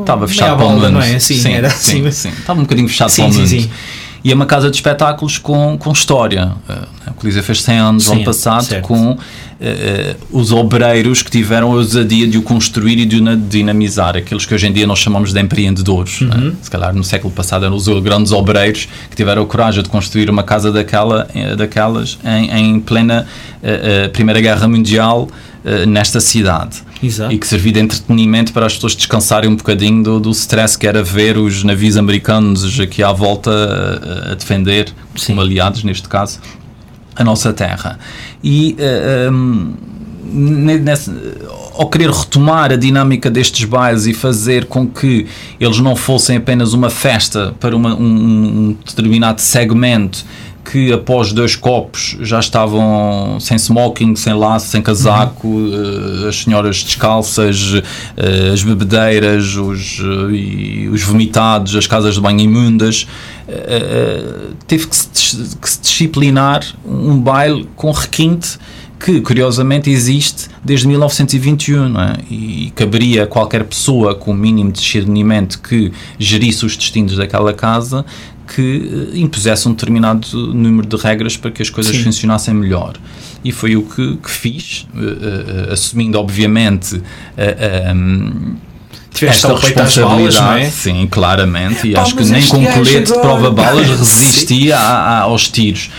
Estava 0.01 0.27
fechado 0.27 0.57
para 0.57 0.67
o 0.67 0.71
mundo. 0.71 0.91
Não 0.91 1.03
é? 1.03 1.17
Assim, 1.17 1.37
sim, 1.37 1.53
era 1.53 1.69
assim. 1.69 2.03
Sim, 2.05 2.11
sim. 2.11 2.29
Estava 2.31 2.59
um 2.59 2.63
bocadinho 2.63 2.89
fechado 2.89 3.11
sim, 3.11 3.23
para 3.23 3.31
o 3.31 3.35
mundo. 3.35 3.47
Sim, 3.47 3.61
sim 3.61 3.71
e 4.25 4.33
é 4.33 4.35
uma 4.35 4.47
casa 4.47 4.71
de 4.71 4.77
espetáculos 4.77 5.39
com, 5.39 5.77
com 5.79 5.93
história. 5.93 6.53
Uh, 6.69 6.89
a 7.07 7.11
Coliseu 7.13 7.43
fez 7.43 7.63
100 7.63 7.79
anos 7.79 8.05
Sim, 8.05 8.13
ano 8.17 8.25
passado 8.25 8.65
certo. 8.65 8.87
com 8.87 9.13
uh, 9.13 9.19
os 10.31 10.53
obreiros 10.53 11.23
que 11.23 11.31
tiveram 11.31 11.73
a 11.73 11.77
ousadia 11.77 12.27
de 12.27 12.37
o 12.37 12.43
construir 12.43 12.99
e 12.99 13.07
de 13.07 13.21
o 13.21 13.37
dinamizar, 13.37 14.17
aqueles 14.17 14.45
que 14.45 14.55
hoje 14.55 14.67
em 14.67 14.73
dia 14.73 14.87
nós 14.87 14.99
chamamos 14.99 15.33
de 15.33 15.41
empreendedores. 15.41 16.21
Né? 16.21 16.35
Uhum. 16.35 16.45
Né? 16.47 16.53
Se 16.63 16.71
calhar 16.71 16.95
no 16.95 17.05
século 17.05 17.33
passado 17.33 17.65
eram 17.65 17.77
os 17.77 17.87
grandes 18.01 18.33
obreiros 18.33 18.89
que 19.09 19.17
tiveram 19.17 19.43
a 19.43 19.47
coragem 19.47 19.83
de 19.83 19.89
construir 19.89 20.29
uma 20.29 20.43
casa 20.43 20.73
daquela, 20.73 21.29
daquelas 21.57 22.19
em, 22.25 22.51
em 22.51 22.81
plena 22.81 23.27
uh, 23.63 24.09
Primeira 24.11 24.41
Guerra 24.41 24.67
Mundial 24.67 25.29
nesta 25.87 26.21
cidade. 26.21 26.89
Exato. 27.01 27.33
e 27.33 27.39
que 27.39 27.47
servia 27.47 27.73
de 27.75 27.79
entretenimento 27.79 28.53
para 28.53 28.67
as 28.67 28.75
pessoas 28.75 28.97
descansarem 28.97 29.49
um 29.49 29.55
bocadinho 29.55 30.03
do, 30.03 30.19
do 30.19 30.31
stress 30.33 30.77
que 30.77 30.85
era 30.85 31.01
ver 31.01 31.39
os 31.39 31.63
navios 31.63 31.97
americanos 31.97 32.81
aqui 32.81 33.05
à 33.05 33.13
volta 33.13 33.51
a, 33.53 34.33
a 34.33 34.35
defender, 34.35 34.93
Sim. 35.15 35.27
como 35.29 35.43
aliados 35.43 35.85
neste 35.85 36.09
caso, 36.09 36.41
a 37.15 37.23
nossa 37.23 37.53
terra. 37.53 37.99
E 38.43 38.77
uh, 38.81 39.33
um, 39.33 39.75
nesse, 40.31 41.13
ao 41.75 41.89
querer 41.89 42.11
retomar 42.11 42.73
a 42.73 42.77
dinâmica 42.77 43.31
destes 43.31 43.65
bailes 43.65 44.07
e 44.07 44.13
fazer 44.13 44.67
com 44.67 44.87
que 44.87 45.27
eles 45.61 45.79
não 45.79 45.95
fossem 45.95 46.37
apenas 46.37 46.73
uma 46.73 46.91
festa 46.91 47.55
para 47.61 47.75
uma, 47.77 47.95
um, 47.95 48.03
um 48.03 48.77
determinado 48.85 49.41
segmento 49.41 50.25
que 50.71 50.93
após 50.93 51.33
dois 51.33 51.57
copos 51.57 52.17
já 52.21 52.39
estavam 52.39 53.39
sem 53.41 53.57
smoking, 53.57 54.15
sem 54.15 54.35
laço, 54.35 54.69
sem 54.69 54.83
casaco, 54.83 55.49
uhum. 55.49 56.29
as 56.29 56.43
senhoras 56.43 56.83
descalças, 56.83 57.73
uh, 57.73 58.53
as 58.53 58.63
bebedeiras, 58.63 59.57
os, 59.57 60.01
uh, 60.01 60.31
e 60.31 60.89
os 60.89 61.03
vomitados, 61.03 61.75
as 61.75 61.87
casas 61.87 62.17
de 62.17 62.21
banho 62.21 62.41
imundas. 62.41 63.07
teve 64.67 64.87
que 64.87 64.95
se, 64.95 65.57
que 65.57 65.71
se 65.71 65.81
disciplinar 65.81 66.63
um 66.85 67.19
baile 67.19 67.67
com 67.75 67.91
requinte 67.91 68.59
que 68.99 69.21
curiosamente 69.21 69.89
existe 69.89 70.49
desde 70.63 70.89
1921 70.89 71.89
não 71.89 72.01
é? 72.01 72.15
e 72.29 72.73
caberia 72.75 73.23
a 73.23 73.27
qualquer 73.27 73.65
pessoa 73.65 74.15
com 74.15 74.33
o 74.33 74.35
mínimo 74.35 74.73
de 74.73 74.81
discernimento 74.81 75.61
que 75.63 75.93
gerisse 76.19 76.67
os 76.67 76.77
destinos 76.77 77.17
daquela 77.17 77.55
casa 77.55 78.05
que 78.55 79.11
eh, 79.15 79.19
impusesse 79.19 79.69
um 79.69 79.73
determinado 79.73 80.27
número 80.55 80.87
de 80.87 80.97
regras 80.97 81.37
para 81.37 81.51
que 81.51 81.63
as 81.63 81.71
coisas 81.71 81.95
Sim. 81.95 82.05
funcionassem 82.05 82.55
melhor. 82.55 82.95
E 83.45 83.53
foi 83.53 83.77
o 83.77 83.83
que, 83.83 84.17
que 84.17 84.31
fiz, 84.31 84.87
uh, 84.95 84.99
uh, 84.99 85.73
assumindo, 85.73 86.19
obviamente, 86.19 86.97
uh, 86.97 87.95
um, 87.95 88.57
Tiveste 89.13 89.47
esta 89.47 89.59
responsabilidade, 89.59 90.39
balas, 90.39 90.63
é? 90.67 90.71
sim, 90.71 91.09
claramente, 91.11 91.89
e 91.89 91.93
Pá, 91.93 92.03
acho 92.03 92.15
que 92.15 92.25
nem 92.25 92.47
com 92.47 92.65
colete 92.65 93.13
de 93.13 93.19
prova-balas 93.19 93.89
resistia 93.99 94.77
a, 94.77 94.81
a, 94.81 95.19
aos 95.23 95.49
tiros. 95.49 95.91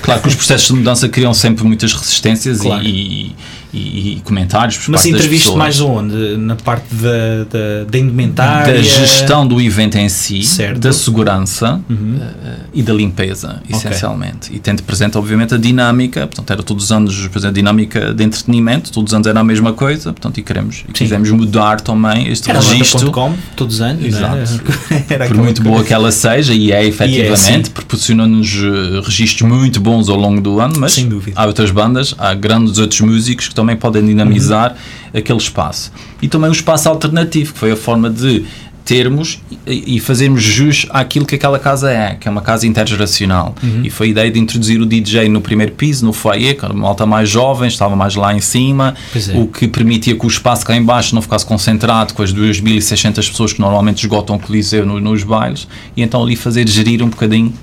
Claro 0.00 0.22
que 0.22 0.28
os 0.28 0.34
processos 0.34 0.68
de 0.68 0.74
mudança 0.74 1.08
criam 1.08 1.34
sempre 1.34 1.64
muitas 1.64 1.92
resistências 1.92 2.60
claro. 2.60 2.84
e, 2.84 3.34
e, 3.74 4.16
e 4.16 4.20
comentários 4.20 4.78
por 4.78 4.90
Mas 4.90 5.02
parte 5.02 5.14
entreviste 5.14 5.56
mais 5.56 5.80
onde? 5.80 6.36
Na 6.36 6.56
parte 6.56 6.94
da, 6.94 7.44
da, 7.50 7.84
da 7.90 7.98
indumentária? 7.98 8.74
Da 8.74 8.82
gestão 8.82 9.46
do 9.46 9.60
evento 9.60 9.96
em 9.96 10.08
si, 10.08 10.42
certo. 10.42 10.78
da 10.78 10.92
segurança 10.92 11.80
uhum. 11.90 12.16
uh, 12.16 12.68
e 12.72 12.82
da 12.82 12.92
limpeza, 12.92 13.60
essencialmente. 13.68 14.46
Okay. 14.46 14.56
E 14.56 14.60
tendo 14.60 14.82
presente, 14.82 15.18
obviamente, 15.18 15.54
a 15.54 15.58
dinâmica, 15.58 16.26
portanto, 16.26 16.50
era 16.50 16.62
todos 16.62 16.84
os 16.84 16.92
anos 16.92 17.28
a 17.44 17.50
dinâmica 17.50 18.14
de 18.14 18.22
entretenimento, 18.22 18.92
todos 18.92 19.10
os 19.10 19.14
anos 19.14 19.26
era 19.26 19.40
a 19.40 19.44
mesma 19.44 19.72
coisa, 19.72 20.12
portanto, 20.12 20.38
e 20.38 20.42
queremos, 20.42 20.84
e 20.88 20.92
quisemos 20.92 21.30
mudar 21.30 21.80
também 21.80 22.28
este 22.28 22.48
era 22.48 22.60
registro. 22.60 23.10
Com, 23.10 23.34
todos 23.56 23.76
os 23.76 23.80
anos, 23.80 24.04
é? 24.04 24.06
Exato. 24.06 24.62
Por 25.28 25.36
muito 25.36 25.62
boa 25.62 25.82
que 25.82 25.92
ela 25.92 26.12
seja, 26.12 26.54
e 26.54 26.70
é 26.70 26.84
efetivamente, 26.86 27.70
proporcionou-nos 27.70 28.54
eh, 28.54 29.00
registros 29.04 29.48
muito 29.48 29.80
bons 29.80 30.08
ao 30.08 30.16
longo 30.16 30.40
do 30.40 30.60
ano, 30.60 30.76
mas 30.78 30.96
há 31.34 31.46
outras 31.46 31.70
bandas, 31.70 32.14
há 32.18 32.34
grandes 32.34 32.78
outros 32.78 33.00
músicos 33.00 33.48
que 33.48 33.54
também 33.64 33.76
podem 33.76 34.04
dinamizar 34.04 34.72
uhum. 34.72 35.18
aquele 35.18 35.38
espaço. 35.38 35.90
E 36.20 36.28
também 36.28 36.50
o 36.50 36.52
espaço 36.52 36.88
alternativo, 36.88 37.52
que 37.52 37.58
foi 37.58 37.72
a 37.72 37.76
forma 37.76 38.10
de 38.10 38.44
termos 38.84 39.40
e, 39.66 39.98
fazermos 39.98 40.42
jus 40.42 40.86
àquilo 40.90 41.24
que 41.24 41.34
aquela 41.34 41.58
casa 41.58 41.90
é, 41.90 42.16
que 42.16 42.28
é 42.28 42.30
uma 42.30 42.42
casa 42.42 42.66
intergeracional. 42.66 43.54
Uhum. 43.62 43.80
E 43.82 43.88
foi 43.88 44.08
a 44.08 44.10
ideia 44.10 44.30
de 44.30 44.38
introduzir 44.38 44.78
o 44.78 44.84
DJ 44.84 45.28
no 45.30 45.40
primeiro 45.40 45.72
piso, 45.72 46.04
no 46.04 46.12
foyer, 46.12 46.56
que 46.58 46.64
era 46.64 46.74
uma 46.74 46.82
malta 46.82 47.06
mais 47.06 47.30
jovem, 47.30 47.66
estava 47.66 47.96
mais 47.96 48.14
lá 48.14 48.34
em 48.34 48.42
cima, 48.42 48.94
é. 49.16 49.38
o 49.38 49.46
que 49.46 49.66
permitia 49.66 50.14
que 50.14 50.26
o 50.26 50.28
espaço 50.28 50.66
cá 50.66 50.76
em 50.76 50.82
baixo 50.82 51.14
não 51.14 51.22
ficasse 51.22 51.46
concentrado 51.46 52.12
com 52.12 52.22
as 52.22 52.32
2.600 52.34 53.14
pessoas 53.30 53.52
que 53.54 53.60
normalmente 53.60 53.98
esgotam 53.98 54.36
o 54.36 54.38
Coliseu 54.38 54.84
no- 54.84 55.00
nos 55.00 55.22
bailes, 55.22 55.66
e 55.96 56.02
então 56.02 56.22
ali 56.22 56.36
fazer 56.36 56.68
gerir 56.68 57.02
um 57.02 57.08
bocadinho 57.08 57.54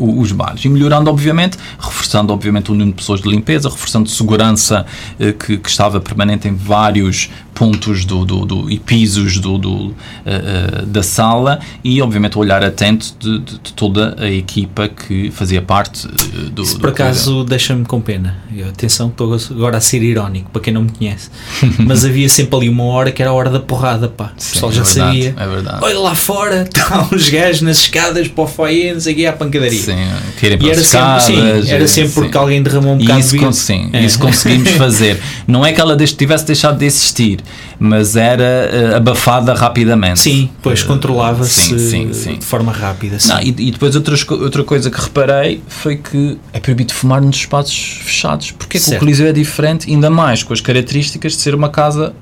o- 0.00 0.20
os 0.20 0.32
bares. 0.32 0.64
E 0.64 0.68
melhorando, 0.68 1.10
obviamente, 1.10 1.56
reforçando, 1.78 2.32
obviamente, 2.32 2.70
o 2.70 2.74
número 2.74 2.90
de 2.90 2.96
pessoas 2.96 3.20
de 3.20 3.28
limpeza, 3.28 3.68
reforçando 3.68 4.08
segurança 4.08 4.84
eh, 5.18 5.32
que, 5.32 5.56
que 5.58 5.68
estava 5.68 6.00
permanente 6.00 6.48
em 6.48 6.54
vários 6.54 7.30
pontos 7.54 8.04
do, 8.06 8.24
do, 8.24 8.46
do- 8.46 8.70
e 8.70 8.78
pisos 8.78 9.38
do, 9.38 9.58
do, 9.58 9.94
eh, 10.24 10.80
eh, 10.82 10.86
da 10.86 11.02
sala 11.02 11.60
e, 11.84 12.00
obviamente, 12.00 12.36
o 12.38 12.40
olhar 12.40 12.62
atento 12.64 13.14
de, 13.18 13.38
de- 13.40 13.58
de 13.58 13.72
toda 13.74 14.16
a 14.18 14.30
equipa 14.30 14.88
que 14.88 15.30
fazia 15.30 15.60
parte 15.60 16.06
eh, 16.08 16.50
do. 16.50 16.62
Do 16.64 16.78
por 16.80 16.90
acaso 16.90 17.44
deixa-me 17.44 17.84
com 17.84 18.00
pena. 18.00 18.38
Eu, 18.56 18.68
atenção, 18.68 19.08
estou 19.08 19.36
agora 19.50 19.76
a 19.76 19.80
ser 19.80 20.02
irónico, 20.02 20.50
para 20.50 20.62
quem 20.62 20.72
não 20.72 20.82
me 20.82 20.90
conhece. 20.90 21.28
Mas 21.78 22.04
havia 22.04 22.28
sempre 22.28 22.56
ali 22.56 22.68
uma 22.68 22.84
hora 22.84 23.12
que 23.12 23.20
era 23.22 23.30
a 23.30 23.34
hora 23.34 23.50
da 23.50 23.60
porrada, 23.60 24.08
pá. 24.08 24.32
O 24.36 24.40
Sim, 24.40 24.52
pessoal 24.52 24.72
é 24.72 24.74
já 24.74 24.82
verdade, 24.82 25.06
sabia. 25.08 25.34
É 25.38 25.46
verdade. 25.48 25.78
Olha 25.84 25.98
lá 25.98 26.14
fora, 26.14 26.62
estão 26.74 27.08
os 27.12 27.28
gajos 27.28 27.60
nas 27.62 27.78
escadas 27.78 28.28
para 28.28 28.44
o 28.44 28.46
foyer, 28.46 28.94
não 28.94 29.00
sei 29.00 29.12
o 29.12 29.16
que, 29.16 29.26
à 29.26 29.32
pancadaria. 29.32 29.78
Sim, 29.80 29.89
querem 30.38 30.58
E 30.60 30.70
era 30.70 30.82
sempre, 30.82 31.20
sim, 31.20 31.70
era 31.70 31.88
sempre 31.88 32.12
porque 32.12 32.36
alguém 32.36 32.62
derramou 32.62 32.94
um 32.94 32.98
bocado 32.98 33.20
isso, 33.20 33.30
de 33.32 33.38
con- 33.38 33.52
sim, 33.52 33.90
É. 33.92 34.02
isso 34.04 34.18
conseguimos 34.18 34.70
fazer. 34.78 35.20
Não 35.46 35.64
é 35.64 35.72
que 35.72 35.80
ela 35.80 35.96
tivesse 35.96 36.44
deixado 36.46 36.78
de 36.78 36.84
existir, 36.86 37.40
mas 37.78 38.16
era 38.16 38.42
eh, 38.42 38.96
abafada 38.96 39.54
rapidamente. 39.54 40.20
Sim, 40.20 40.50
pois 40.62 40.82
Eh, 40.82 40.84
controlava-se 40.84 41.60
sim, 41.60 41.78
sim, 41.78 42.12
sim. 42.12 42.38
de 42.38 42.44
forma 42.44 42.72
rápida. 42.72 43.18
sim. 43.18 43.28
Não, 43.28 43.40
e, 43.40 43.48
e 43.48 43.70
depois 43.70 43.94
outras 43.96 44.26
outra 44.28 44.64
coisa 44.64 44.90
que 44.90 45.00
reparei 45.00 45.62
foi 45.68 45.96
que 45.96 46.38
é 46.52 46.60
proibido 46.60 46.92
fumar 46.92 47.20
nos 47.20 47.36
espaços 47.36 48.00
fechados. 48.04 48.50
Porque 48.52 48.76
é 48.78 48.80
que 48.80 48.94
o. 48.94 48.98
Coliseu 48.98 49.26
é 49.28 49.32
diferente, 49.32 49.90
ainda 49.90 50.10
mais 50.10 50.42
com 50.42 50.52
as 50.52 50.60
características 50.60 51.32
de 51.32 51.38
ser 51.38 51.54
uma 51.54 51.68
casa 51.68 52.12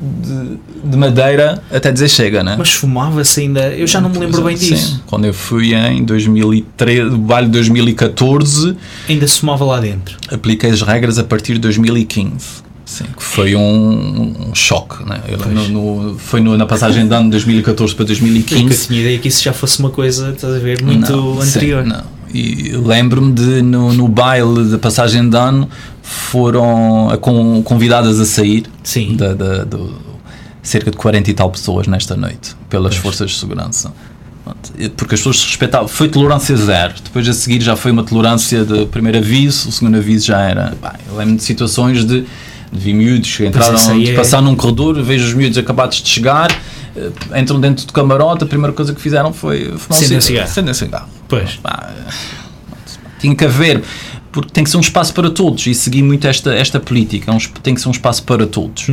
de, 0.00 0.58
de 0.90 0.96
madeira 0.96 1.62
até 1.70 1.92
dizer 1.92 2.08
chega, 2.08 2.42
né? 2.42 2.56
Mas 2.58 2.72
fumava-se 2.72 3.40
ainda. 3.40 3.68
Eu 3.68 3.86
já 3.86 4.00
não 4.00 4.08
me 4.08 4.18
lembro 4.18 4.42
bem 4.42 4.56
Sim. 4.56 4.74
disso. 4.74 5.02
Quando 5.06 5.26
eu 5.26 5.34
fui 5.34 5.74
em 5.74 6.02
2013, 6.04 7.14
o 7.14 7.18
baile 7.18 7.46
de 7.48 7.52
2014, 7.52 8.76
Ainda 9.08 9.26
se 9.28 9.40
fumava 9.40 9.64
lá 9.64 9.80
dentro. 9.80 10.16
apliquei 10.30 10.70
as 10.70 10.80
regras 10.82 11.18
a 11.18 11.24
partir 11.24 11.54
de 11.54 11.58
2015. 11.60 12.32
Sim, 12.84 13.04
que 13.16 13.22
foi 13.22 13.54
um, 13.54 14.48
um 14.50 14.54
choque, 14.54 15.04
né? 15.08 15.20
No, 15.54 15.68
no- 15.68 16.18
foi 16.18 16.40
no- 16.40 16.56
na 16.56 16.66
passagem 16.66 17.06
de 17.06 17.14
ano 17.14 17.24
de 17.26 17.30
2014 17.32 17.94
para 17.94 18.04
Porque 18.04 18.12
eu 18.14 18.18
2015. 18.20 18.88
tinha 18.88 19.00
ideia 19.00 19.18
que 19.18 19.28
isso 19.28 19.44
já 19.44 19.52
fosse 19.52 19.78
uma 19.78 19.90
coisa, 19.90 20.30
estás 20.30 20.54
a 20.56 20.58
ver, 20.58 20.82
muito 20.82 21.12
Não, 21.12 21.40
sim, 21.40 21.48
anterior. 21.50 21.84
não. 21.84 22.02
E 22.34 22.72
lembro-me 22.84 23.32
de 23.32 23.60
no, 23.62 23.92
no 23.92 24.08
baile 24.08 24.64
da 24.70 24.78
passagem 24.78 25.28
de 25.28 25.36
ano 25.36 25.68
foram 26.10 27.16
com, 27.20 27.62
convidadas 27.62 28.18
a 28.18 28.24
sair 28.26 28.64
Sim. 28.82 29.16
da, 29.16 29.32
da- 29.34 29.64
do, 29.64 29.94
cerca 30.62 30.90
de 30.90 30.96
40 30.96 31.30
e 31.30 31.34
tal 31.34 31.50
pessoas 31.50 31.86
nesta 31.86 32.16
noite 32.16 32.54
pelas 32.68 32.94
Pois. 32.94 33.02
forças 33.02 33.30
de 33.30 33.38
segurança. 33.38 33.92
Porque 34.96 35.14
as 35.14 35.20
pessoas 35.20 35.38
se 35.40 35.46
respeitavam. 35.46 35.86
Foi 35.86 36.08
tolerância 36.08 36.56
zero. 36.56 36.94
Depois 37.04 37.28
a 37.28 37.32
seguir 37.32 37.60
já 37.60 37.76
foi 37.76 37.92
uma 37.92 38.02
tolerância 38.02 38.64
de 38.64 38.84
primeiro 38.86 39.18
aviso, 39.18 39.68
o 39.68 39.72
segundo 39.72 39.96
aviso 39.96 40.26
já 40.26 40.40
era. 40.40 40.74
Pá, 40.80 40.96
eu 41.08 41.16
lembro 41.16 41.36
de 41.36 41.44
situações 41.44 42.04
de, 42.04 42.22
de 42.22 42.26
vi 42.72 42.92
miúdos 42.92 43.36
que 43.36 43.46
entraram 43.46 43.76
de 43.98 44.10
é- 44.10 44.14
passar 44.16 44.42
num 44.42 44.56
corredor, 44.56 45.00
vejo 45.02 45.26
os 45.28 45.34
miúdos 45.34 45.56
acabados 45.56 46.02
de 46.02 46.08
chegar, 46.08 46.50
eh, 46.96 47.10
entram 47.40 47.60
dentro 47.60 47.86
do 47.86 47.92
camarote, 47.92 48.42
a 48.42 48.46
primeira 48.46 48.72
coisa 48.72 48.92
que 48.92 49.00
fizeram 49.00 49.32
foi 49.32 49.66
fumar 49.78 50.00
um 50.00 50.20
cigarro. 50.20 50.74
cigarro. 50.74 51.08
Pois. 51.28 51.52
Pá, 51.56 51.90
tinha 53.20 53.34
que 53.36 53.44
haver, 53.44 53.82
porque 54.32 54.50
tem 54.52 54.62
que 54.62 54.70
ser 54.70 54.76
um 54.76 54.80
espaço 54.80 55.12
para 55.12 55.28
todos 55.30 55.66
e 55.66 55.74
segui 55.74 56.02
muito 56.02 56.26
esta, 56.26 56.54
esta 56.54 56.78
política, 56.78 57.30
é 57.30 57.34
um 57.34 57.38
tem 57.62 57.74
que 57.74 57.80
ser 57.80 57.88
um 57.88 57.92
espaço 57.92 58.22
para 58.22 58.46
todos. 58.46 58.86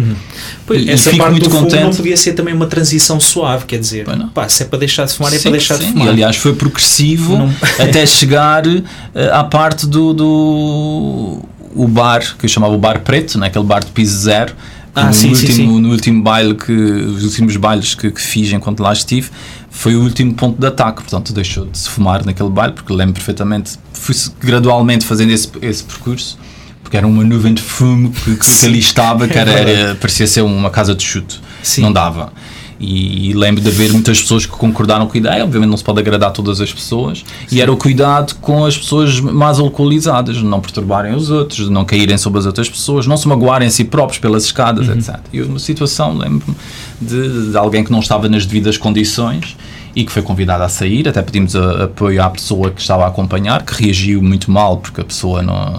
Pois, 0.66 0.84
E- 0.84 0.90
essa 0.90 1.12
fico 1.12 1.22
parte 1.24 1.32
muito 1.34 1.44
do 1.44 1.50
fumo 1.52 1.62
não 1.70 1.70
contente. 1.80 1.98
podia 1.98 2.18
ser 2.18 2.34
também 2.34 2.54
uma 2.54 2.66
transição 2.68 3.20
suave, 3.20 3.66
quer 3.66 3.80
dizer, 3.80 4.06
pá, 4.34 4.50
se 4.50 4.64
é 4.64 4.66
para 4.66 4.80
deixar 4.80 5.06
de 5.06 5.14
fumar, 5.14 5.32
é 5.34 5.38
Sim, 5.38 5.44
para 5.44 5.52
deixar 5.52 5.76
sim. 5.78 5.86
de 5.86 5.92
fumar. 5.92 6.08
E, 6.08 6.10
aliás, 6.10 6.36
foi 6.38 6.54
progressivo 6.56 7.38
Não- 7.38 7.54
até 7.80 8.06
chegar 8.06 8.66
eh, 8.68 8.84
à 9.32 9.44
parte 9.44 9.86
do, 9.86 10.14
do 10.14 11.42
o 11.76 11.88
bar, 11.88 12.36
que 12.38 12.46
eu 12.46 12.50
chamava 12.50 12.74
o 12.74 12.78
bar 12.78 13.02
preto, 13.02 13.38
né? 13.38 13.48
aquele 13.48 13.66
bar 13.66 13.84
de 13.84 13.92
piso 13.92 14.18
zero. 14.20 14.54
Ah, 14.96 15.06
no, 15.08 15.14
sim, 15.14 15.30
último, 15.30 15.80
no 15.80 15.90
último 15.92 16.24
baile 16.24 16.56
que 16.56 16.72
os 16.72 17.24
últimos 17.24 17.56
bailes 17.56 17.94
que, 17.94 18.10
que 18.10 18.20
fiz 18.20 18.52
enquanto 18.52 18.80
lá 18.80 18.92
estive 18.92 19.30
foi 19.78 19.96
o 19.96 20.02
último 20.02 20.34
ponto 20.34 20.60
de 20.60 20.66
ataque, 20.66 21.02
portanto 21.04 21.32
deixou 21.32 21.66
de 21.68 21.78
se 21.78 21.88
fumar 21.88 22.26
naquele 22.26 22.50
baile, 22.50 22.74
porque 22.74 22.92
lembro 22.92 23.14
perfeitamente, 23.14 23.78
fui 23.94 24.16
gradualmente 24.40 25.06
fazendo 25.06 25.32
esse, 25.32 25.50
esse 25.62 25.84
percurso, 25.84 26.38
porque 26.82 26.98
era 26.98 27.06
uma 27.06 27.24
nuvem 27.24 27.54
de 27.54 27.62
fumo 27.62 28.12
que, 28.12 28.36
que, 28.38 28.66
ali 28.66 28.80
estava, 28.80 29.28
que 29.28 29.38
é 29.38 29.42
era, 29.42 29.52
era- 29.52 29.96
parecia 30.02 30.26
ser 30.26 30.42
uma 30.42 30.72
casa 30.72 30.96
de 30.96 31.04
chute, 31.04 31.40
Sim. 31.62 31.84
não 31.84 31.94
dava. 31.94 32.34
E, 32.80 33.34
lembro 33.34 33.62
de 33.62 33.70
haver 33.70 33.92
muitas 33.92 34.22
pessoas 34.22 34.46
que 34.46 34.52
concordaram 34.52 35.08
com 35.08 35.14
a 35.14 35.18
ideia, 35.18 35.44
obviamente 35.44 35.70
não 35.70 35.78
se 35.78 35.84
pode 35.84 36.00
agradar 36.00 36.32
todas 36.32 36.62
as 36.62 36.72
pessoas, 36.72 37.26
e 37.52 37.60
era 37.60 37.72
o 37.72 37.78
cuidado 37.78 38.36
com 38.40 38.66
as 38.66 38.78
pessoas 38.78 39.20
mais 39.20 39.58
alcoolizadas, 39.60 40.42
não 40.44 40.60
perturbarem 40.60 41.16
os 41.16 41.30
outros, 41.32 41.70
não 41.70 41.84
caírem 41.84 42.18
sobre 42.18 42.40
as 42.40 42.46
outras 42.46 42.70
pessoas, 42.70 43.08
não 43.08 43.18
se 43.18 43.28
magoarem 43.28 43.68
a 43.68 43.72
si 43.72 43.84
próprios 43.84 44.20
pelas 44.20 44.44
escadas, 44.46 44.88
etc. 44.90 45.20
E 45.34 45.42
uma 45.42 45.58
situação, 45.60 46.16
lembro-me, 46.18 46.56
de, 47.02 47.52
de 47.52 47.58
alguém 47.58 47.84
que 47.84 47.92
não 47.92 48.00
estava 48.00 48.30
nas 48.30 48.46
devidas 48.46 48.78
condições 48.78 49.56
e 49.96 50.04
que 50.06 50.12
foi 50.12 50.22
convidado 50.22 50.62
a 50.64 50.70
sair, 50.70 51.08
até 51.10 51.24
pedimos 51.24 51.56
a- 51.56 51.86
apoio 51.86 52.22
à 52.24 52.30
pessoa 52.30 52.70
que 52.70 52.80
estava 52.80 53.06
a 53.06 53.08
acompanhar, 53.08 53.64
que 53.66 53.84
reagiu 53.84 54.22
muito 54.22 54.52
mal 54.52 54.78
porque 54.78 55.02
a 55.02 55.04
pessoa 55.04 55.42
não, 55.42 55.74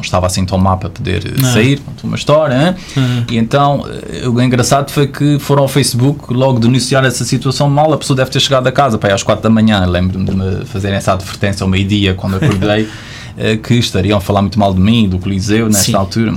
não, 0.00 0.04
estava 0.04 0.26
assim 0.26 0.44
tão 0.44 0.58
má 0.58 0.76
para 0.76 0.88
poder 0.88 1.26
eh, 1.26 1.40
Não. 1.40 1.52
sair, 1.52 1.78
Pronto, 1.78 2.06
uma 2.06 2.16
história? 2.16 2.76
Uhum. 2.96 3.24
E 3.30 3.36
então, 3.36 3.86
eh, 4.08 4.26
o 4.28 4.40
engraçado 4.40 4.90
foi 4.90 5.06
que 5.06 5.38
foram 5.38 5.62
ao 5.62 5.68
Facebook 5.68 6.32
logo 6.32 6.58
denunciar 6.58 7.04
essa 7.04 7.24
situação 7.24 7.68
mal, 7.68 7.92
a 7.92 7.98
pessoa 7.98 8.16
deve 8.16 8.30
ter 8.30 8.40
chegado 8.40 8.66
a 8.66 8.72
casa 8.72 8.98
para 8.98 9.14
às 9.14 9.22
4 9.22 9.42
da 9.42 9.50
manhã, 9.50 9.84
lembro-me 9.86 10.24
de 10.24 10.34
me 10.34 10.64
fazerem 10.64 10.96
essa 10.96 11.12
advertência 11.12 11.64
ao 11.64 11.68
meio-dia 11.68 12.14
quando 12.14 12.36
acordei, 12.36 12.88
eh, 13.36 13.56
que 13.56 13.74
estariam 13.74 14.18
a 14.18 14.20
falar 14.20 14.42
muito 14.42 14.58
mal 14.58 14.72
de 14.72 14.80
mim, 14.80 15.08
do 15.08 15.18
Coliseu, 15.18 15.66
nesta 15.66 15.84
Sim. 15.84 15.94
altura. 15.94 16.34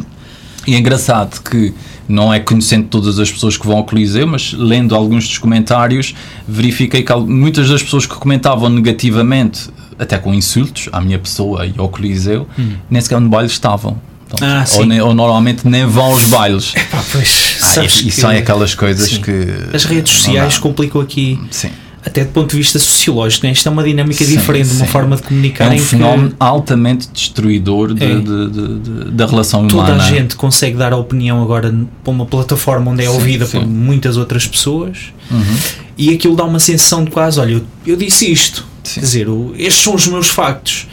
E 0.65 0.75
é 0.75 0.77
engraçado 0.77 1.41
que 1.41 1.73
não 2.07 2.33
é 2.33 2.39
conhecendo 2.39 2.87
todas 2.87 3.19
as 3.19 3.31
pessoas 3.31 3.57
que 3.57 3.65
vão 3.65 3.77
ao 3.77 3.83
Coliseu, 3.83 4.27
mas 4.27 4.53
lendo 4.53 4.95
alguns 4.95 5.27
dos 5.27 5.37
comentários, 5.37 6.13
verifiquei 6.47 7.01
que 7.01 7.13
muitas 7.15 7.69
das 7.69 7.81
pessoas 7.81 8.05
que 8.05 8.15
comentavam 8.15 8.69
negativamente, 8.69 9.69
até 10.03 10.17
com 10.17 10.33
insultos 10.33 10.89
à 10.91 11.01
minha 11.01 11.17
pessoa 11.19 11.65
e 11.65 11.73
ao 11.77 11.89
Coliseu, 11.89 12.47
nem 12.89 13.01
sequer 13.01 13.19
no 13.19 13.29
baile 13.29 13.47
estavam. 13.47 13.97
Portanto, 14.29 14.49
Ah, 14.49 14.65
ou, 14.77 14.85
ne- 14.85 15.01
ou 15.01 15.13
normalmente 15.13 15.67
nem 15.67 15.85
vão 15.85 16.05
aos 16.05 16.23
bailes. 16.25 16.73
Pá, 16.91 17.03
pois, 17.11 17.57
Ah, 17.61 17.83
e, 17.83 18.07
e 18.07 18.11
são 18.11 18.29
aquelas 18.31 18.73
coisas 18.73 19.09
sim. 19.09 19.21
que. 19.21 19.47
As 19.75 19.85
redes 19.85 20.11
sociais 20.13 20.57
complicam 20.57 20.99
aqui, 21.01 21.39
Sim. 21.51 21.69
até 22.03 22.23
do 22.23 22.31
ponto 22.31 22.49
de 22.51 22.57
vista 22.57 22.79
sociológico, 22.79 23.45
né? 23.45 23.51
isto 23.51 23.67
é 23.69 23.71
uma 23.71 23.83
dinâmica 23.83 24.25
Sim, 24.25 24.31
diferente, 24.37 24.71
uma 24.73 24.85
sim. 24.85 24.91
forma 24.91 25.15
de 25.17 25.21
comunicar 25.21 25.65
É 25.65 25.69
um 25.69 25.73
em 25.73 25.77
que 25.77 25.83
fenómeno 25.83 26.33
altamente 26.39 27.07
destruidor 27.13 27.93
de- 27.93 28.03
É. 28.03 28.15
de- 28.15 28.49
de- 28.49 29.11
da 29.11 29.25
relação 29.27 29.67
toda 29.67 29.83
humana. 29.93 30.03
a 30.03 30.09
gente 30.09 30.35
consegue 30.35 30.77
dar 30.77 30.93
a 30.93 30.97
opinião 30.97 31.39
agora 31.41 31.71
para 32.03 32.11
uma 32.11 32.25
plataforma 32.25 32.89
onde 32.91 33.03
é 33.03 33.07
Sim, 33.07 33.13
ouvida 33.13 33.45
por 33.45 33.63
muitas 33.65 34.17
outras 34.17 34.47
pessoas 34.47 34.97
Uhum. 35.29 35.55
E 35.97 36.13
aquilo 36.13 36.35
dá 36.35 36.43
uma 36.43 36.59
sensação 36.59 37.03
de 37.03 37.11
quase, 37.11 37.39
olha, 37.39 37.53
eu, 37.53 37.61
eu 37.85 37.95
disse 37.95 38.31
isto, 38.31 38.65
Sim. 38.83 38.99
quer 38.99 39.05
dizer, 39.05 39.27
estes 39.57 39.83
são 39.83 39.95
os 39.95 40.07
meus 40.07 40.27
factos. 40.27 40.87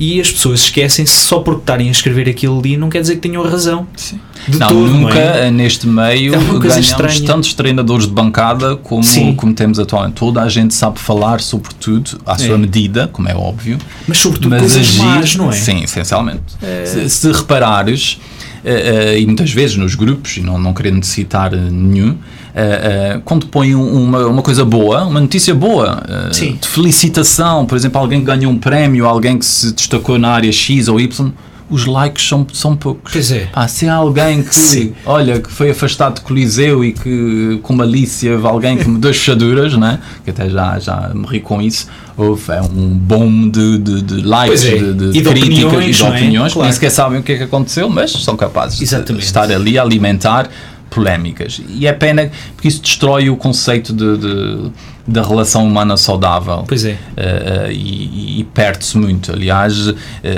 E 0.00 0.20
as 0.20 0.30
pessoas 0.30 0.60
esquecem-se 0.60 1.12
só 1.12 1.40
por 1.40 1.56
estarem 1.58 1.88
a 1.88 1.90
escrever 1.90 2.28
aquilo 2.28 2.60
ali, 2.60 2.76
não 2.76 2.88
quer 2.88 3.00
dizer 3.00 3.16
que 3.16 3.20
tenham 3.22 3.42
razão. 3.42 3.84
Sim. 3.96 4.20
De 4.46 4.56
não, 4.56 4.68
todo, 4.68 4.86
nunca 4.92 5.14
não 5.14 5.20
é? 5.20 5.50
neste 5.50 5.88
meio 5.88 6.34
É 6.34 6.38
ganhamos 6.38 6.76
estranha. 6.76 7.20
tantos 7.26 7.52
treinadores 7.52 8.06
de 8.06 8.12
bancada 8.12 8.76
como, 8.76 9.02
Sim. 9.02 9.34
como 9.34 9.52
temos 9.52 9.76
atualmente. 9.80 10.14
Toda 10.14 10.40
a 10.42 10.48
gente 10.48 10.72
sabe 10.72 11.00
falar 11.00 11.40
sobre 11.40 11.74
tudo 11.74 12.20
à 12.24 12.38
sua 12.38 12.54
É. 12.54 12.56
medida, 12.56 13.08
como 13.08 13.28
é 13.28 13.34
óbvio, 13.34 13.76
Mas 14.06 14.18
sobretudo 14.18 14.50
mas 14.50 14.60
coisas 14.60 14.86
agir, 14.88 15.02
más, 15.02 15.34
não 15.34 15.48
é? 15.48 15.52
sim, 15.52 15.82
essencialmente. 15.82 16.42
Se, 16.86 17.10
se 17.10 17.32
reparares, 17.32 18.20
eh, 18.64 19.14
eh, 19.14 19.20
e 19.20 19.26
muitas 19.26 19.50
vezes 19.50 19.76
nos 19.76 19.96
grupos, 19.96 20.36
e 20.36 20.40
não, 20.42 20.56
não 20.58 20.72
querendo 20.72 21.02
citar 21.04 21.52
eh, 21.52 21.56
nenhum, 21.56 22.16
eh, 22.54 23.20
quando 23.24 23.46
põem 23.46 23.74
um- 23.74 24.02
uma, 24.04 24.26
uma 24.26 24.42
coisa 24.42 24.64
boa, 24.64 25.04
uma 25.04 25.20
notícia 25.20 25.54
boa, 25.54 26.02
Sim. 26.32 26.58
de 26.60 26.68
felicitação, 26.68 27.64
por 27.66 27.76
exemplo, 27.76 28.00
alguém 28.00 28.20
que 28.20 28.26
ganhou 28.26 28.50
um 28.52 28.58
prémio, 28.58 29.06
alguém 29.06 29.38
que 29.38 29.44
se 29.46 29.72
destacou 29.72 30.18
na 30.18 30.30
área 30.30 30.50
X 30.52 30.88
ou 30.88 31.00
Y, 31.00 31.32
os 31.70 31.84
likes 31.84 32.26
são, 32.26 32.46
são 32.50 32.74
poucos. 32.74 33.12
Pois 33.12 33.30
é. 33.30 33.46
Ah, 33.52 33.68
se 33.68 33.86
há 33.86 33.94
alguém 33.94 34.42
que, 34.42 34.54
Sim. 34.56 34.94
olha, 35.04 35.38
que 35.38 35.52
foi 35.52 35.70
afastado 35.70 36.14
de 36.14 36.20
Coliseu 36.22 36.82
e 36.82 36.92
que 36.94 37.58
com 37.62 37.74
malícia 37.74 38.38
alguém 38.42 38.78
que 38.78 38.88
me 38.88 38.98
deu 38.98 39.12
fechaduras, 39.12 39.74
né? 39.76 39.98
que 40.24 40.30
até 40.30 40.48
já, 40.48 40.78
já 40.78 41.10
morri 41.14 41.40
com 41.40 41.60
isso, 41.60 41.86
houve 42.16 42.52
é 42.52 42.62
um 42.62 42.88
boom 42.88 43.50
de, 43.50 43.76
de, 43.78 44.00
de 44.02 44.22
likes, 44.22 44.64
é. 44.64 44.76
de, 44.78 44.94
de 44.94 45.18
E 45.18 45.20
de 45.20 45.22
críticas 45.28 45.64
opiniões, 45.64 45.96
e 45.96 45.98
de 45.98 46.02
é? 46.04 46.08
opiniões, 46.08 46.46
que 46.48 46.52
Claro. 46.54 46.64
nem 46.68 46.72
sequer 46.72 46.90
sabem 46.90 47.20
o 47.20 47.22
que 47.22 47.32
é 47.32 47.36
que 47.36 47.42
aconteceu, 47.44 47.86
mas 47.90 48.12
são 48.12 48.34
capazes 48.34 48.80
Exatamente. 48.80 49.20
de 49.20 49.26
estar 49.26 49.50
ali 49.52 49.78
a 49.78 49.82
alimentar 49.82 50.48
polémicas. 50.90 51.60
E 51.68 51.86
é 51.86 51.92
pena 51.92 52.30
porque 52.54 52.68
isso 52.68 52.80
destrói 52.80 53.30
o 53.30 53.36
conceito 53.36 53.92
de, 53.92 54.16
de 54.18 54.70
da 55.08 55.22
relação 55.22 55.66
humana 55.66 55.96
saudável. 55.96 56.64
Pois 56.68 56.84
é. 56.84 56.92
Uh, 56.92 57.72
e, 57.72 58.40
e 58.40 58.44
perde-se 58.44 58.98
muito. 58.98 59.32
Aliás, 59.32 59.88
uh, 59.88 59.94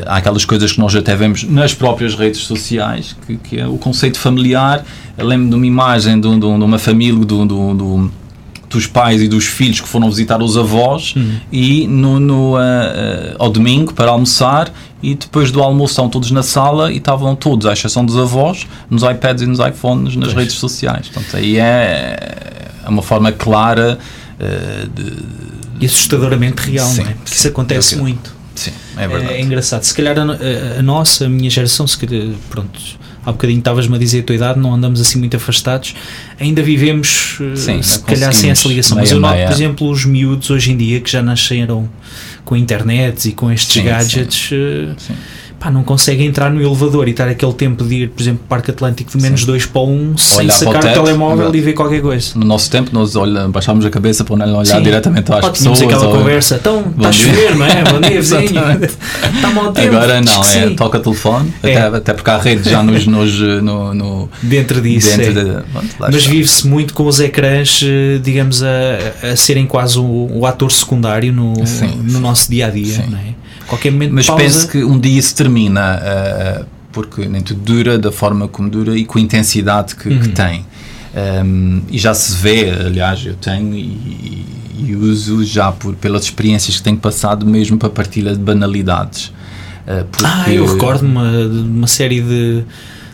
há 0.07 0.17
aquelas 0.17 0.45
coisas 0.45 0.73
que 0.73 0.79
nós 0.79 0.95
até 0.95 1.17
vemos 1.17 1.43
nas 1.43 1.75
próprias 1.75 2.15
redes 2.15 2.43
sociais, 2.43 3.17
que, 3.27 3.37
que 3.37 3.59
é 3.59 3.67
o 3.67 3.77
conceito 3.77 4.19
familiar. 4.19 4.85
Eu 5.19 5.27
lembro 5.27 5.49
de 5.49 5.57
uma 5.57 5.67
imagem 5.67 6.21
de, 6.21 6.31
de, 6.31 6.39
de 6.39 6.47
uma 6.47 6.79
família, 6.79 7.19
de, 7.19 7.47
de, 7.47 8.11
dos 8.71 8.87
pais 8.87 9.21
e 9.21 9.27
dos 9.27 9.45
filhos 9.47 9.81
que 9.81 9.89
foram 9.89 10.09
visitar 10.09 10.41
os 10.41 10.57
avós 10.57 11.15
uhum. 11.17 11.41
e 11.51 11.89
no, 11.89 12.21
no 12.21 12.55
uh, 12.55 12.61
ao 13.37 13.51
domingo 13.51 13.93
para 13.93 14.11
almoçar 14.13 14.73
e 15.03 15.15
depois 15.15 15.51
do 15.51 15.61
almoço 15.61 15.93
estão 15.93 16.09
todos 16.09 16.31
na 16.31 16.43
sala 16.43 16.93
e 16.93 16.99
estavam 16.99 17.35
todos, 17.35 17.67
à 17.67 17.73
exceção 17.73 18.05
dos 18.05 18.17
avós, 18.17 18.67
nos 18.89 19.03
iPads 19.03 19.43
e 19.43 19.47
nos 19.47 19.59
iPhones, 19.59 20.15
nas 20.15 20.33
pois. 20.33 20.39
redes 20.39 20.55
sociais. 20.55 21.09
Portanto, 21.09 21.37
aí 21.37 21.59
é, 21.59 22.69
é 22.85 22.89
uma 22.89 23.03
forma 23.03 23.33
clara 23.33 23.99
uh, 24.39 24.89
de, 24.89 25.17
e 25.81 25.87
assustadoramente 25.87 26.71
real, 26.71 26.87
sim, 26.87 27.03
não 27.03 27.11
é? 27.11 27.15
Porque 27.15 27.31
sim, 27.31 27.37
isso 27.37 27.49
acontece 27.49 27.97
muito. 27.97 28.33
Sim, 28.55 28.73
é 28.97 29.09
verdade. 29.09 29.33
É, 29.33 29.37
é 29.39 29.41
engraçado. 29.41 29.83
Se 29.83 29.95
calhar 29.95 30.17
a, 30.17 30.23
a, 30.23 30.79
a, 30.79 30.83
nossa, 30.83 31.25
a 31.25 31.29
minha 31.29 31.51
geração, 31.51 31.87
se 31.87 31.99
calhar, 31.99 32.35
pronto, 32.51 32.79
há 33.25 33.33
bocadinho 33.33 33.59
estavas-me 33.59 33.97
a 33.97 33.99
dizer 33.99 34.21
a 34.21 34.23
tua 34.23 34.37
idade, 34.37 34.59
não 34.59 34.75
andamos 34.75 35.01
assim 35.01 35.19
muito 35.19 35.37
afastados, 35.37 35.95
ainda 36.39 36.63
vivemos, 36.63 37.39
eh, 37.41 37.57
Sim, 37.57 37.83
se 37.83 38.01
calhar, 38.01 38.33
sem 38.33 38.51
essa 38.51 38.69
ligação. 38.69 38.97
Mas 38.99 39.11
eu 39.11 39.21
noto, 39.21 39.37
por 39.37 39.53
exemplo, 39.53 39.91
os 39.91 40.05
miúdos 40.05 40.51
hoje 40.51 40.73
em 40.73 40.77
dia 40.77 41.01
que 41.01 41.11
já 41.11 41.23
nasceram 41.23 41.89
com 42.45 42.57
internet 42.57 43.29
e 43.29 43.33
com 43.33 43.51
estes 43.51 43.75
sim, 43.75 43.85
gadgets. 43.85 44.49
Sim. 44.49 44.57
Eh, 44.57 44.95
sim 44.97 45.15
pá, 45.61 45.71
não 45.71 45.85
consegue 45.85 46.25
entrar 46.25 46.51
no 46.51 46.61
elevador 46.61 47.07
e 47.07 47.11
estar 47.11 47.29
aquele 47.29 47.53
tempo 47.53 47.85
de 47.85 47.95
ir, 47.95 48.09
por 48.09 48.23
exemplo, 48.23 48.41
Parque 48.49 48.71
Atlântico 48.71 49.17
de 49.17 49.23
menos 49.23 49.45
2 49.45 49.67
para 49.67 49.83
1 49.83 49.85
um, 49.85 50.17
sem 50.17 50.49
sacar 50.49 50.77
o, 50.77 50.81
teto, 50.81 50.95
telemóvel 50.95 51.55
e 51.55 51.61
ver 51.61 51.75
qualquer 51.75 52.01
coisa. 52.01 52.33
No 52.35 52.47
nosso 52.47 52.71
tempo, 52.71 52.91
nós 52.95 53.15
olha, 53.15 53.47
baixámos 53.47 53.85
a 53.85 53.91
cabeça 53.91 54.25
para 54.25 54.37
não 54.37 54.57
olhar 54.57 54.77
Sim. 54.79 54.83
diretamente 54.83 55.31
às 55.31 55.41
Pode, 55.41 55.59
pessoas. 55.59 55.83
aquela 55.83 56.07
ou... 56.07 56.17
conversa, 56.17 56.57
então, 56.57 56.93
está 56.97 57.09
a 57.11 57.13
chover, 57.13 57.57
não 57.57 57.67
é? 57.67 57.85
Bom 57.85 58.01
dia, 58.01 58.17
vizinho. 58.23 58.43
está 58.43 59.51
mau 59.51 59.71
tempo. 59.71 59.95
Agora 59.95 60.23
não, 60.23 60.41
é, 60.41 60.45
sim. 60.45 60.75
toca 60.75 60.99
telefone, 60.99 61.53
é. 61.63 61.77
até, 61.77 61.97
até 61.99 62.15
porque 62.15 62.31
há 62.31 62.39
rede 62.39 62.71
já 62.71 62.83
nos, 62.83 63.07
nos 63.07 63.39
no, 63.63 63.93
no, 63.93 64.31
dentro 64.43 64.81
disso. 64.81 65.15
Dentro 65.19 65.41
é. 65.41 65.45
de, 65.45 65.51
bom, 65.73 65.83
Mas 65.99 66.25
vive-se 66.25 66.67
muito 66.67 66.95
com 66.95 67.07
os 67.07 67.21
ecrãs, 67.21 67.83
eh, 67.85 68.19
digamos, 68.23 68.63
a, 68.63 69.31
a 69.31 69.37
serem 69.37 69.67
quase 69.67 69.99
o, 69.99 70.31
o 70.33 70.47
ator 70.47 70.73
secundário 70.73 71.31
no, 71.33 71.53
no 72.03 72.19
nosso 72.19 72.51
dia 72.51 72.67
a 72.67 72.71
dia, 72.71 73.05
não 73.11 73.19
é? 73.19 73.40
Qualquer 73.71 73.93
momento 73.93 74.13
Mas 74.13 74.27
pausa. 74.27 74.43
penso 74.43 74.69
que 74.69 74.83
um 74.83 74.99
dia 74.99 75.23
se 75.23 75.33
termina, 75.33 76.03
uh, 76.03 76.67
porque 76.91 77.27
nem 77.27 77.41
tudo 77.41 77.61
dura 77.61 77.97
da 77.97 78.11
forma 78.11 78.49
como 78.49 78.69
dura 78.69 78.99
e 78.99 79.05
com 79.05 79.17
a 79.17 79.23
intensidade 79.23 79.95
que, 79.95 80.09
uhum. 80.09 80.19
que 80.19 80.29
tem. 80.31 80.67
Um, 81.45 81.83
e 81.89 81.97
já 81.97 82.13
se 82.13 82.37
vê, 82.37 82.69
aliás, 82.69 83.25
eu 83.25 83.35
tenho 83.35 83.73
e, 83.77 84.45
e, 84.77 84.97
uso 84.97 85.45
já 85.45 85.71
por, 85.71 85.95
pelas 85.95 86.25
experiências 86.25 86.79
que 86.79 86.83
tenho 86.83 86.97
passado, 86.97 87.47
mesmo 87.47 87.79
para 87.79 87.91
partilha 87.91 88.33
de 88.33 88.41
banalidades. 88.41 89.27
Uh. 89.87 90.05
Ah, 90.25 90.53
eu 90.53 90.67
recordo 90.67 91.07
uma, 91.07 91.31
uma 91.31 91.87
série 91.87 92.21
de 92.21 92.65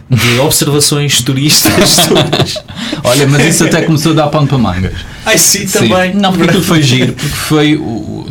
de 0.09 0.38
observações 0.40 1.21
turistas. 1.21 2.09
Olha, 3.05 3.27
mas 3.27 3.45
isso 3.47 3.64
até 3.64 3.83
começou 3.83 4.12
a 4.12 4.14
dar 4.14 4.29
pano 4.29 4.47
para 4.47 4.57
mangas. 4.57 4.95
Ai, 5.27 5.37
sim, 5.37 5.66
sim. 5.66 5.81
também. 5.81 6.14
Não, 6.14 6.33
porque 6.33 6.61
foi 6.61 6.81
giro, 6.83 7.12
porque 7.12 7.37
foi 7.37 7.77
o, 7.77 8.27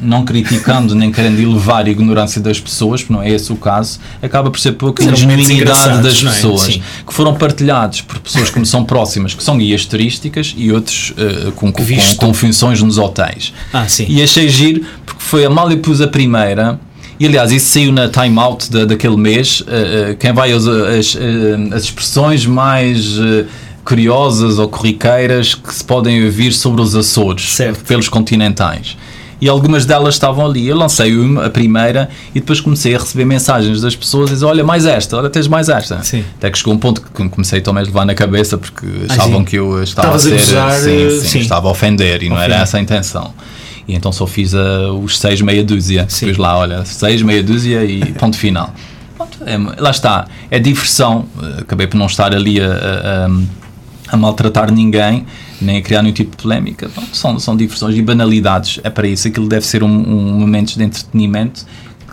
não 0.00 0.24
criticando 0.24 0.94
nem 0.94 1.10
querendo 1.10 1.40
elevar 1.40 1.86
a 1.86 1.90
ignorância 1.90 2.40
das 2.40 2.60
pessoas, 2.60 3.00
porque 3.00 3.12
não 3.12 3.22
é 3.22 3.30
esse 3.30 3.52
o 3.52 3.56
caso, 3.56 3.98
acaba 4.22 4.50
por 4.50 4.58
ser 4.58 4.72
pouco 4.72 5.02
a 5.02 5.14
genuinidade 5.14 6.02
das 6.02 6.22
é? 6.22 6.28
pessoas 6.28 6.68
é? 6.68 6.80
que 7.06 7.12
foram 7.12 7.34
partilhados 7.34 8.00
por 8.02 8.18
pessoas 8.18 8.50
que 8.50 8.58
me 8.58 8.66
são 8.66 8.84
próximas, 8.84 9.34
que 9.34 9.42
são 9.42 9.58
guias 9.58 9.84
turísticas 9.84 10.54
e 10.56 10.72
outros 10.72 11.10
uh, 11.10 11.52
com, 11.52 11.72
com, 11.72 11.84
com, 12.16 12.34
funções 12.34 12.82
nos 12.82 12.98
hotéis. 12.98 13.52
Ah. 13.72 13.86
E 14.08 14.22
achei 14.22 14.48
giro 14.48 14.84
porque 15.04 15.22
foi 15.22 15.44
a 15.44 15.50
Mália 15.50 15.78
pus 15.78 16.00
a 16.00 16.08
primeira. 16.08 16.78
E 17.18 17.26
aliás, 17.26 17.52
isso 17.52 17.66
saiu 17.66 17.92
na 17.92 18.08
time 18.08 18.38
out 18.38 18.70
da, 18.70 18.86
daquele 18.86 19.16
mês. 19.16 19.60
Uh, 19.60 20.12
uh, 20.12 20.16
quem 20.16 20.32
vai 20.32 20.52
as, 20.52 20.66
as, 20.66 21.16
as 21.74 21.82
expressões 21.84 22.46
mais 22.46 23.18
curiosas 23.84 24.58
ou 24.58 24.68
corriqueiras 24.68 25.54
que 25.54 25.74
se 25.74 25.84
podem 25.84 26.24
ouvir 26.24 26.52
sobre 26.52 26.80
os 26.80 26.94
Açores, 26.94 27.52
certo. 27.52 27.84
pelos 27.84 28.08
continentais 28.08 28.96
e 29.40 29.48
algumas 29.48 29.86
delas 29.86 30.14
estavam 30.14 30.44
ali. 30.44 30.68
Eu 30.68 30.76
lancei 30.76 31.16
uma, 31.16 31.46
a 31.46 31.50
primeira 31.50 32.10
e 32.34 32.40
depois 32.40 32.60
comecei 32.60 32.94
a 32.94 32.98
receber 32.98 33.24
mensagens 33.24 33.80
das 33.80 33.96
pessoas 33.96 34.30
e 34.30 34.34
dizer, 34.34 34.44
olha, 34.44 34.62
mais 34.62 34.84
esta, 34.84 35.16
olha, 35.16 35.30
tens 35.30 35.48
mais 35.48 35.68
esta. 35.68 36.02
Sim. 36.02 36.24
Até 36.36 36.50
que 36.50 36.58
chegou 36.58 36.74
um 36.74 36.78
ponto 36.78 37.00
que 37.00 37.28
comecei 37.28 37.60
também 37.60 37.82
a 37.82 37.86
levar 37.86 38.04
na 38.04 38.14
cabeça 38.14 38.58
porque 38.58 38.86
ah, 39.08 39.12
achavam 39.12 39.44
que 39.44 39.56
eu 39.56 39.82
estava 39.82 40.16
Estavas 40.16 40.26
a 40.26 40.46
ser. 40.46 40.58
A 40.58 40.70
sim, 40.72 41.20
sim, 41.20 41.28
sim, 41.28 41.38
estava 41.38 41.68
a 41.68 41.70
ofender 41.70 42.22
e 42.22 42.28
não 42.28 42.38
era 42.38 42.56
essa 42.56 42.76
a 42.76 42.80
intenção. 42.80 43.32
E 43.88 43.94
então 43.94 44.12
só 44.12 44.26
fiz 44.26 44.52
uh, 44.52 44.92
os 45.02 45.18
seis 45.18 45.40
meia 45.40 45.64
dúzia. 45.64 46.06
Sim. 46.08 46.28
Pus 46.28 46.36
lá, 46.36 46.58
olha, 46.58 46.84
seis 46.84 47.22
meia 47.22 47.42
dúzia 47.42 47.84
e 47.84 48.04
ponto 48.14 48.36
final. 48.36 48.74
Pronto, 49.16 49.38
é, 49.44 49.56
lá 49.80 49.90
está. 49.90 50.26
É 50.50 50.58
diversão. 50.58 51.26
Acabei 51.58 51.86
por 51.86 51.96
não 51.96 52.06
estar 52.06 52.34
ali 52.34 52.60
a, 52.60 52.66
a, 52.66 54.14
a 54.14 54.16
maltratar 54.16 54.70
ninguém 54.70 55.26
nem 55.60 55.78
a 55.78 55.82
criar 55.82 56.02
nenhum 56.02 56.14
tipo 56.14 56.30
de 56.36 56.42
polémica. 56.42 56.90
Bom, 56.94 57.04
são, 57.12 57.38
são 57.38 57.56
diversões 57.56 57.96
e 57.96 58.02
banalidades. 58.02 58.80
É 58.82 58.90
para 58.90 59.06
isso. 59.06 59.28
Aquilo 59.28 59.48
deve 59.48 59.66
ser 59.66 59.82
um, 59.82 59.88
um 59.88 60.38
momento 60.38 60.76
de 60.76 60.82
entretenimento. 60.82 61.66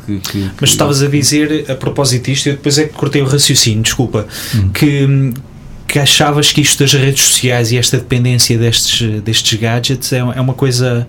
Que, 0.05 0.19
que, 0.19 0.31
que... 0.31 0.51
Mas 0.61 0.69
estavas 0.69 1.01
a 1.01 1.07
dizer, 1.07 1.69
a 1.69 1.75
propósito 1.75 2.25
disto, 2.25 2.47
eu 2.47 2.53
depois 2.53 2.77
é 2.77 2.85
que 2.85 2.93
cortei 2.93 3.21
o 3.21 3.25
raciocínio, 3.25 3.83
desculpa, 3.83 4.25
hum. 4.55 4.69
que, 4.69 5.33
que 5.87 5.99
achavas 5.99 6.51
que 6.51 6.61
isto 6.61 6.79
das 6.79 6.93
redes 6.93 7.21
sociais 7.21 7.71
e 7.71 7.77
esta 7.77 7.97
dependência 7.97 8.57
destes, 8.57 9.21
destes 9.21 9.59
gadgets 9.59 10.13
é, 10.13 10.19
é 10.19 10.41
uma 10.41 10.53
coisa 10.53 11.07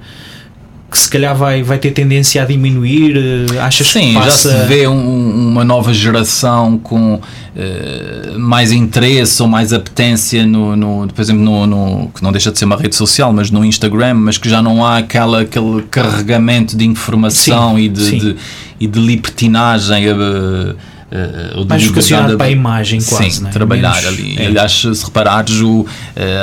que 0.90 0.98
se 0.98 1.10
calhar 1.10 1.36
vai, 1.36 1.62
vai 1.62 1.78
ter 1.78 1.90
tendência 1.90 2.42
a 2.42 2.46
diminuir? 2.46 3.14
Eh, 3.16 3.58
achas 3.58 3.88
Sim, 3.88 4.08
que 4.08 4.14
passa... 4.14 4.50
já 4.50 4.60
se 4.62 4.66
vê 4.66 4.88
um, 4.88 5.50
uma 5.50 5.62
nova 5.62 5.92
geração 5.92 6.78
com 6.78 7.16
uh, 7.16 8.38
mais 8.38 8.72
interesse 8.72 9.42
ou 9.42 9.48
mais 9.48 9.74
apetência 9.74 10.46
no, 10.46 10.74
no 10.74 11.08
por 11.08 11.20
exemplo, 11.20 11.42
no, 11.42 11.66
no, 11.66 12.08
que 12.08 12.22
não 12.22 12.32
deixa 12.32 12.50
de 12.50 12.58
ser 12.58 12.64
uma 12.64 12.76
rede 12.76 12.96
social, 12.96 13.32
mas 13.34 13.50
no 13.50 13.62
Instagram, 13.64 14.14
mas 14.14 14.38
que 14.38 14.48
já 14.48 14.62
não 14.62 14.84
há 14.84 14.98
aquela, 14.98 15.42
aquele 15.42 15.82
carregamento 15.90 16.74
de 16.74 16.86
informação 16.86 17.76
sim, 17.76 17.82
e, 17.82 17.88
de, 17.90 18.18
de, 18.18 18.36
e 18.80 18.86
de 18.86 18.98
libertinagem. 18.98 20.10
Uh, 20.10 20.74
uh, 21.10 21.66
mais 21.66 21.86
vocacionado 21.86 22.36
para 22.36 22.46
a 22.46 22.50
imagem 22.50 23.00
quase 23.00 23.30
sim, 23.30 23.46
é? 23.46 23.50
trabalhar 23.50 23.94
Menos, 23.94 24.06
ali 24.06 24.36
é. 24.38 24.46
aliás 24.46 24.72
se 24.72 25.04
reparares 25.04 25.60
o, 25.60 25.80
uh, 25.80 25.86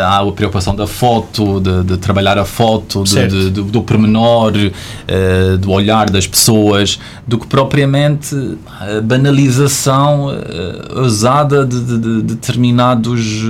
há 0.06 0.20
a 0.20 0.32
preocupação 0.32 0.76
da 0.76 0.88
foto 0.88 1.60
de, 1.60 1.84
de 1.84 1.98
trabalhar 1.98 2.38
a 2.38 2.46
foto 2.46 3.04
de, 3.04 3.28
de, 3.28 3.50
do, 3.50 3.64
do 3.64 3.82
pormenor 3.82 4.54
uh, 4.56 5.58
do 5.58 5.72
olhar 5.72 6.10
das 6.10 6.28
pessoas 6.28 7.00
do 7.28 7.38
que 7.38 7.48
propriamente 7.48 8.36
a 8.80 9.02
banalização 9.02 10.28
uh, 10.28 11.02
usada 11.02 11.66
de, 11.66 11.98
de, 11.98 12.22
determinados 12.24 13.44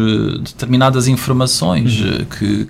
determinadas 0.44 1.08
informações 1.08 2.00
uhum. 2.00 2.26
que 2.26 2.68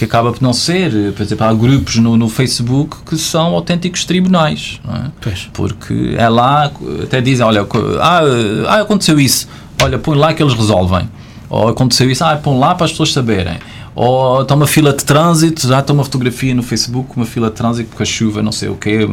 que 0.00 0.06
acaba 0.06 0.32
por 0.32 0.40
não 0.40 0.54
ser. 0.54 1.12
Por 1.12 1.22
exemplo, 1.22 1.46
há 1.46 1.52
grupos 1.52 1.96
no, 1.96 2.16
no 2.16 2.26
Facebook 2.26 2.96
que 3.04 3.18
são 3.18 3.54
autênticos 3.54 4.06
tribunais, 4.06 4.80
é? 4.88 5.10
porque 5.52 6.14
é 6.16 6.26
lá, 6.26 6.72
até 7.02 7.20
dizem: 7.20 7.44
olha, 7.44 7.66
ah, 8.00 8.22
ah, 8.66 8.80
aconteceu 8.80 9.20
isso, 9.20 9.46
olha, 9.82 9.98
põe 9.98 10.16
lá 10.16 10.32
que 10.32 10.42
eles 10.42 10.54
resolvem. 10.54 11.06
Ou 11.50 11.68
aconteceu 11.68 12.10
isso, 12.10 12.24
ah, 12.24 12.34
põe 12.42 12.58
lá 12.58 12.74
para 12.74 12.86
as 12.86 12.92
pessoas 12.92 13.12
saberem. 13.12 13.58
Ou 14.02 14.40
está 14.40 14.54
uma 14.54 14.66
fila 14.66 14.94
de 14.94 15.04
trânsito, 15.04 15.68
já 15.68 15.80
está 15.80 15.92
uma 15.92 16.02
fotografia 16.02 16.54
no 16.54 16.62
Facebook, 16.62 17.10
uma 17.14 17.26
fila 17.26 17.50
de 17.50 17.56
trânsito 17.56 17.94
com 17.94 18.02
a 18.02 18.06
chuva, 18.06 18.42
não 18.42 18.50
sei 18.50 18.70
o 18.70 18.74
quê. 18.74 19.06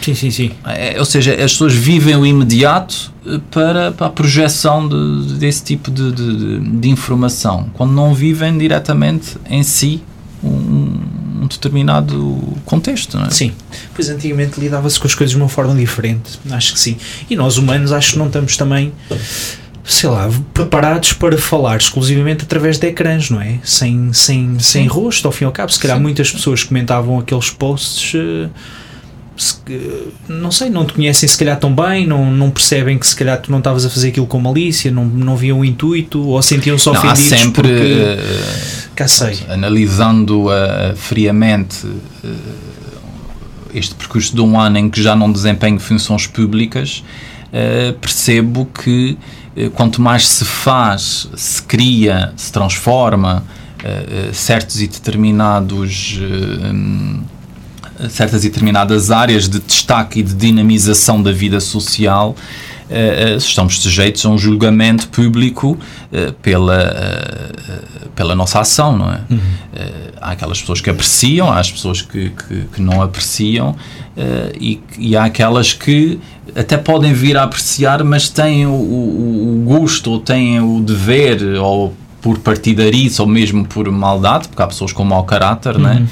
Sim, 0.00 0.14
sim, 0.14 0.30
sim. 0.30 0.50
É, 0.64 0.98
ou 0.98 1.04
seja, 1.04 1.34
as 1.34 1.52
pessoas 1.52 1.74
vivem 1.74 2.16
o 2.16 2.24
imediato 2.24 3.12
eh, 3.26 3.38
para, 3.50 3.92
para 3.92 4.06
a 4.06 4.08
projeção 4.10 4.88
de, 4.88 5.34
desse 5.34 5.62
tipo 5.62 5.90
de, 5.90 6.10
de, 6.10 6.58
de, 6.58 6.88
informação, 6.88 7.68
quando 7.74 7.92
não 7.92 8.14
vivem 8.14 8.56
diretamente 8.56 9.36
em 9.50 9.62
si 9.62 10.02
um, 10.42 10.94
um 11.42 11.46
determinado 11.46 12.42
contexto, 12.64 13.18
não 13.18 13.26
é? 13.26 13.30
Sim, 13.30 13.52
pois 13.94 14.08
antigamente 14.08 14.58
lidava-se 14.58 14.98
com 14.98 15.06
as 15.06 15.14
coisas 15.14 15.32
de 15.32 15.36
uma 15.36 15.50
forma 15.50 15.74
diferente, 15.74 16.40
acho 16.50 16.72
que 16.72 16.80
sim. 16.80 16.96
E 17.28 17.36
nós 17.36 17.58
humanos 17.58 17.92
acho 17.92 18.12
que 18.12 18.18
não 18.18 18.28
estamos 18.28 18.56
também 18.56 18.90
sei 19.88 20.10
lá, 20.10 20.30
preparados 20.52 21.14
para 21.14 21.38
falar 21.38 21.78
exclusivamente 21.78 22.44
através 22.44 22.78
de 22.78 22.86
ecrãs, 22.86 23.30
não 23.30 23.40
é? 23.40 23.58
Sem, 23.64 24.12
sem, 24.12 24.58
sem 24.58 24.86
rosto, 24.86 25.26
ao 25.26 25.32
fim 25.32 25.44
e 25.44 25.46
ao 25.46 25.52
cabo. 25.52 25.72
Se 25.72 25.80
calhar 25.80 25.96
Sim. 25.96 26.02
muitas 26.02 26.30
pessoas 26.30 26.62
comentavam 26.62 27.18
aqueles 27.18 27.48
posts. 27.48 28.12
Uh, 28.12 28.50
se, 29.34 29.56
não 30.28 30.50
sei, 30.50 30.68
não 30.68 30.84
te 30.84 30.92
conhecem 30.92 31.26
se 31.26 31.38
calhar 31.38 31.58
tão 31.58 31.74
bem, 31.74 32.06
não, 32.06 32.30
não 32.30 32.50
percebem 32.50 32.98
que 32.98 33.06
se 33.06 33.16
calhar 33.16 33.40
tu 33.40 33.50
não 33.50 33.58
estavas 33.58 33.86
a 33.86 33.88
fazer 33.88 34.08
aquilo 34.08 34.26
com 34.26 34.38
malícia, 34.38 34.90
não, 34.90 35.06
não 35.06 35.36
viam 35.36 35.60
o 35.60 35.64
intuito 35.64 36.22
ou 36.22 36.42
sentiam-se 36.42 36.86
ofendidos. 36.86 37.32
Há 37.32 37.36
sempre, 37.38 37.62
porque, 37.62 37.92
uh, 37.92 38.88
cá 38.94 39.08
sei. 39.08 39.38
analisando 39.48 40.48
uh, 40.48 40.94
friamente 40.96 41.86
este 43.72 43.94
percurso 43.94 44.34
de 44.34 44.40
um 44.42 44.60
ano 44.60 44.76
em 44.76 44.90
que 44.90 45.02
já 45.02 45.16
não 45.16 45.32
desempenho 45.32 45.80
funções 45.80 46.26
públicas, 46.26 47.02
percebo 48.00 48.66
que 48.66 49.16
quanto 49.74 50.00
mais 50.00 50.28
se 50.28 50.44
faz, 50.44 51.28
se 51.34 51.62
cria, 51.62 52.32
se 52.36 52.52
transforma 52.52 53.44
uh, 53.82 54.34
certos 54.34 54.80
e 54.80 54.86
determinados. 54.86 56.18
Um, 56.20 57.22
certas 58.08 58.44
e 58.44 58.48
determinadas 58.48 59.10
áreas 59.10 59.48
de 59.48 59.58
destaque 59.58 60.20
e 60.20 60.22
de 60.22 60.32
dinamização 60.32 61.20
da 61.20 61.32
vida 61.32 61.58
social, 61.58 62.36
estamos 63.36 63.80
sujeitos 63.80 64.24
a 64.24 64.28
um 64.28 64.38
julgamento 64.38 65.08
público 65.08 65.78
uh, 66.12 66.32
pela, 66.34 67.50
pela 68.14 68.34
nossa 68.34 68.60
ação, 68.60 68.96
não 68.96 69.12
é? 69.12 69.20
Uhum. 69.30 69.40
há 70.20 70.32
aquelas 70.32 70.60
pessoas 70.60 70.80
que 70.80 70.90
apreciam, 70.90 71.50
há 71.50 71.58
as 71.58 71.70
pessoas 71.70 72.02
que, 72.02 72.30
que, 72.30 72.64
que 72.72 72.82
não 72.82 73.02
apreciam 73.02 73.76
e, 74.60 74.80
e, 74.98 75.16
há 75.16 75.24
aquelas 75.24 75.72
que 75.72 76.18
até 76.56 76.76
podem 76.76 77.12
vir 77.12 77.36
a 77.36 77.44
apreciar, 77.44 78.02
mas 78.02 78.28
têm 78.28 78.66
o, 78.66 78.70
o, 78.70 79.62
o 79.62 79.64
gosto 79.64 80.10
ou 80.10 80.18
têm 80.18 80.60
o 80.60 80.80
dever 80.80 81.42
ou 81.60 81.94
por 82.20 82.38
partidarice 82.38 83.20
ou 83.20 83.26
mesmo 83.28 83.64
por 83.64 83.90
maldade, 83.90 84.48
porque 84.48 84.62
há 84.62 84.66
pessoas 84.66 84.92
com 84.92 85.04
mau 85.04 85.24
caráter, 85.24 85.76
uhum. 85.76 85.82
não 85.82 85.90
é? 85.90 86.02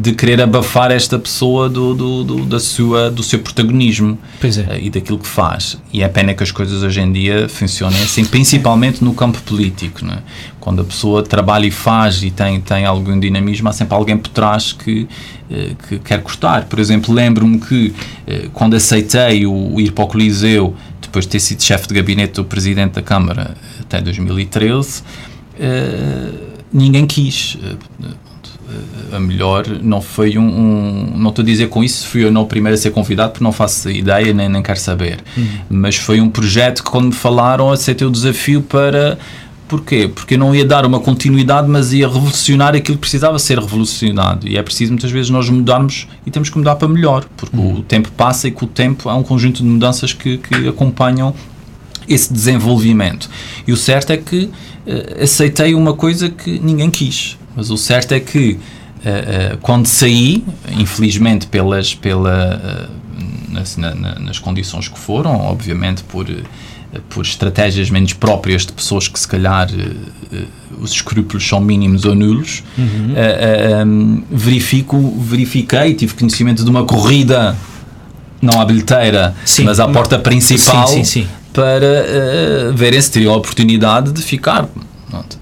De 0.00 0.12
querer 0.12 0.40
abafar 0.40 0.90
esta 0.90 1.18
pessoa 1.18 1.68
do, 1.68 1.94
do, 1.94 2.24
do, 2.24 2.44
da 2.44 2.60
sua, 2.60 3.10
do 3.10 3.22
seu 3.22 3.38
protagonismo 3.38 4.18
é. 4.42 4.80
e 4.80 4.90
daquilo 4.90 5.18
que 5.18 5.26
faz. 5.26 5.78
E 5.92 6.02
é 6.02 6.08
pena 6.08 6.34
que 6.34 6.42
as 6.42 6.52
coisas 6.52 6.82
hoje 6.82 7.00
em 7.00 7.10
dia 7.10 7.48
funcionem 7.48 8.00
assim, 8.02 8.24
principalmente 8.24 9.02
no 9.02 9.12
campo 9.14 9.40
político. 9.42 10.04
Né? 10.04 10.18
Quando 10.60 10.82
a 10.82 10.84
pessoa 10.84 11.22
trabalha 11.22 11.66
e 11.66 11.70
faz 11.70 12.22
e 12.22 12.30
tem, 12.30 12.60
tem 12.60 12.84
algum 12.84 13.18
dinamismo, 13.18 13.68
há 13.68 13.72
sempre 13.72 13.94
alguém 13.94 14.16
por 14.16 14.28
trás 14.28 14.72
que, 14.72 15.08
eh, 15.50 15.72
que 15.88 15.98
quer 15.98 16.22
cortar. 16.22 16.66
Por 16.66 16.78
exemplo, 16.78 17.12
lembro-me 17.12 17.58
que 17.58 17.94
eh, 18.26 18.48
quando 18.52 18.76
aceitei 18.76 19.46
o, 19.46 19.74
o 19.74 19.80
ir 19.80 19.92
para 19.92 20.04
o 20.04 20.06
Coliseu, 20.06 20.76
depois 21.00 21.24
de 21.24 21.30
ter 21.32 21.40
sido 21.40 21.62
chefe 21.62 21.88
de 21.88 21.94
gabinete 21.94 22.34
do 22.34 22.44
Presidente 22.44 22.92
da 22.92 23.02
Câmara 23.02 23.56
até 23.80 24.00
2013, 24.00 25.02
eh, 25.58 26.30
ninguém 26.72 27.06
quis 27.06 27.58
eh, 27.62 27.76
a 29.12 29.18
melhor 29.18 29.66
não 29.82 30.00
foi 30.00 30.36
um, 30.36 30.42
um, 30.42 31.12
não 31.16 31.30
estou 31.30 31.42
a 31.42 31.46
dizer 31.46 31.68
com 31.68 31.82
isso 31.82 32.06
fui 32.06 32.24
eu 32.24 32.30
não 32.30 32.42
o 32.42 32.46
primeiro 32.46 32.74
a 32.74 32.78
ser 32.78 32.90
convidado 32.90 33.32
porque 33.32 33.44
não 33.44 33.52
faço 33.52 33.90
ideia 33.90 34.32
nem, 34.34 34.48
nem 34.48 34.62
quero 34.62 34.78
saber 34.78 35.18
uhum. 35.36 35.48
mas 35.70 35.96
foi 35.96 36.20
um 36.20 36.28
projeto 36.28 36.84
que 36.84 36.90
quando 36.90 37.06
me 37.06 37.12
falaram 37.12 37.70
aceitei 37.70 38.06
o 38.06 38.10
desafio 38.10 38.62
para 38.62 39.18
Porquê? 39.68 40.08
Porque 40.12 40.34
eu 40.34 40.38
não 40.38 40.54
ia 40.54 40.64
dar 40.64 40.86
uma 40.86 40.98
continuidade, 40.98 41.68
mas 41.68 41.92
ia 41.92 42.08
revolucionar 42.08 42.74
aquilo 42.74 42.96
que 42.96 43.02
precisava 43.02 43.38
ser 43.38 43.58
revolucionado. 43.58 44.48
E 44.48 44.56
é 44.56 44.62
preciso 44.62 44.92
muitas 44.92 45.10
vezes 45.10 45.28
nós 45.28 45.50
mudarmos 45.50 46.08
e 46.24 46.30
temos 46.30 46.48
que 46.48 46.56
mudar 46.56 46.76
para 46.76 46.88
melhor, 46.88 47.26
porque 47.36 47.54
uhum. 47.54 47.80
o 47.80 47.82
tempo 47.82 48.10
passa 48.12 48.48
e 48.48 48.50
com 48.50 48.64
o 48.64 48.68
tempo 48.68 49.10
há 49.10 49.14
um 49.14 49.22
conjunto 49.22 49.58
de 49.58 49.68
mudanças 49.68 50.14
que, 50.14 50.38
que 50.38 50.68
acompanham 50.68 51.34
esse 52.08 52.32
desenvolvimento. 52.32 53.28
E 53.66 53.72
o 53.72 53.76
certo 53.76 54.10
é 54.10 54.16
que 54.16 54.44
uh, 54.44 55.22
aceitei 55.22 55.74
uma 55.74 55.92
coisa 55.92 56.30
que 56.30 56.58
ninguém 56.58 56.90
quis. 56.90 57.37
Mas 57.58 57.70
o 57.70 57.76
certo 57.76 58.12
é 58.12 58.20
que 58.20 58.50
uh, 58.52 59.54
uh, 59.54 59.58
quando 59.60 59.88
saí, 59.88 60.44
infelizmente 60.78 61.48
pelas, 61.48 61.92
pela, 61.92 62.88
uh, 62.88 63.52
nas, 63.52 63.76
na, 63.76 63.94
nas 63.96 64.38
condições 64.38 64.86
que 64.86 64.96
foram, 64.96 65.34
obviamente 65.40 66.04
por, 66.04 66.24
por 67.08 67.24
estratégias 67.24 67.90
menos 67.90 68.12
próprias 68.12 68.64
de 68.64 68.72
pessoas 68.72 69.08
que 69.08 69.18
se 69.18 69.26
calhar 69.26 69.66
os 70.80 70.92
escrúpulos 70.92 71.48
são 71.48 71.60
mínimos 71.60 72.04
ou 72.04 72.14
nulos, 72.14 72.62
uhum. 72.78 73.14
um, 73.84 74.22
verifico, 74.30 75.20
verifiquei, 75.20 75.94
tive 75.94 76.14
conhecimento 76.14 76.62
de 76.62 76.70
uma 76.70 76.84
corrida 76.84 77.56
não 78.40 78.60
à 78.60 78.64
bilheteira, 78.64 79.34
sim, 79.44 79.64
mas 79.64 79.80
à 79.80 79.88
porta 79.88 80.16
principal 80.16 80.86
sim, 80.86 81.02
sim, 81.02 81.26
para 81.52 82.70
uh, 82.70 82.72
verem 82.72 83.02
se 83.02 83.10
teriam 83.10 83.34
a 83.34 83.36
oportunidade 83.36 84.12
de 84.12 84.22
ficar. 84.22 84.68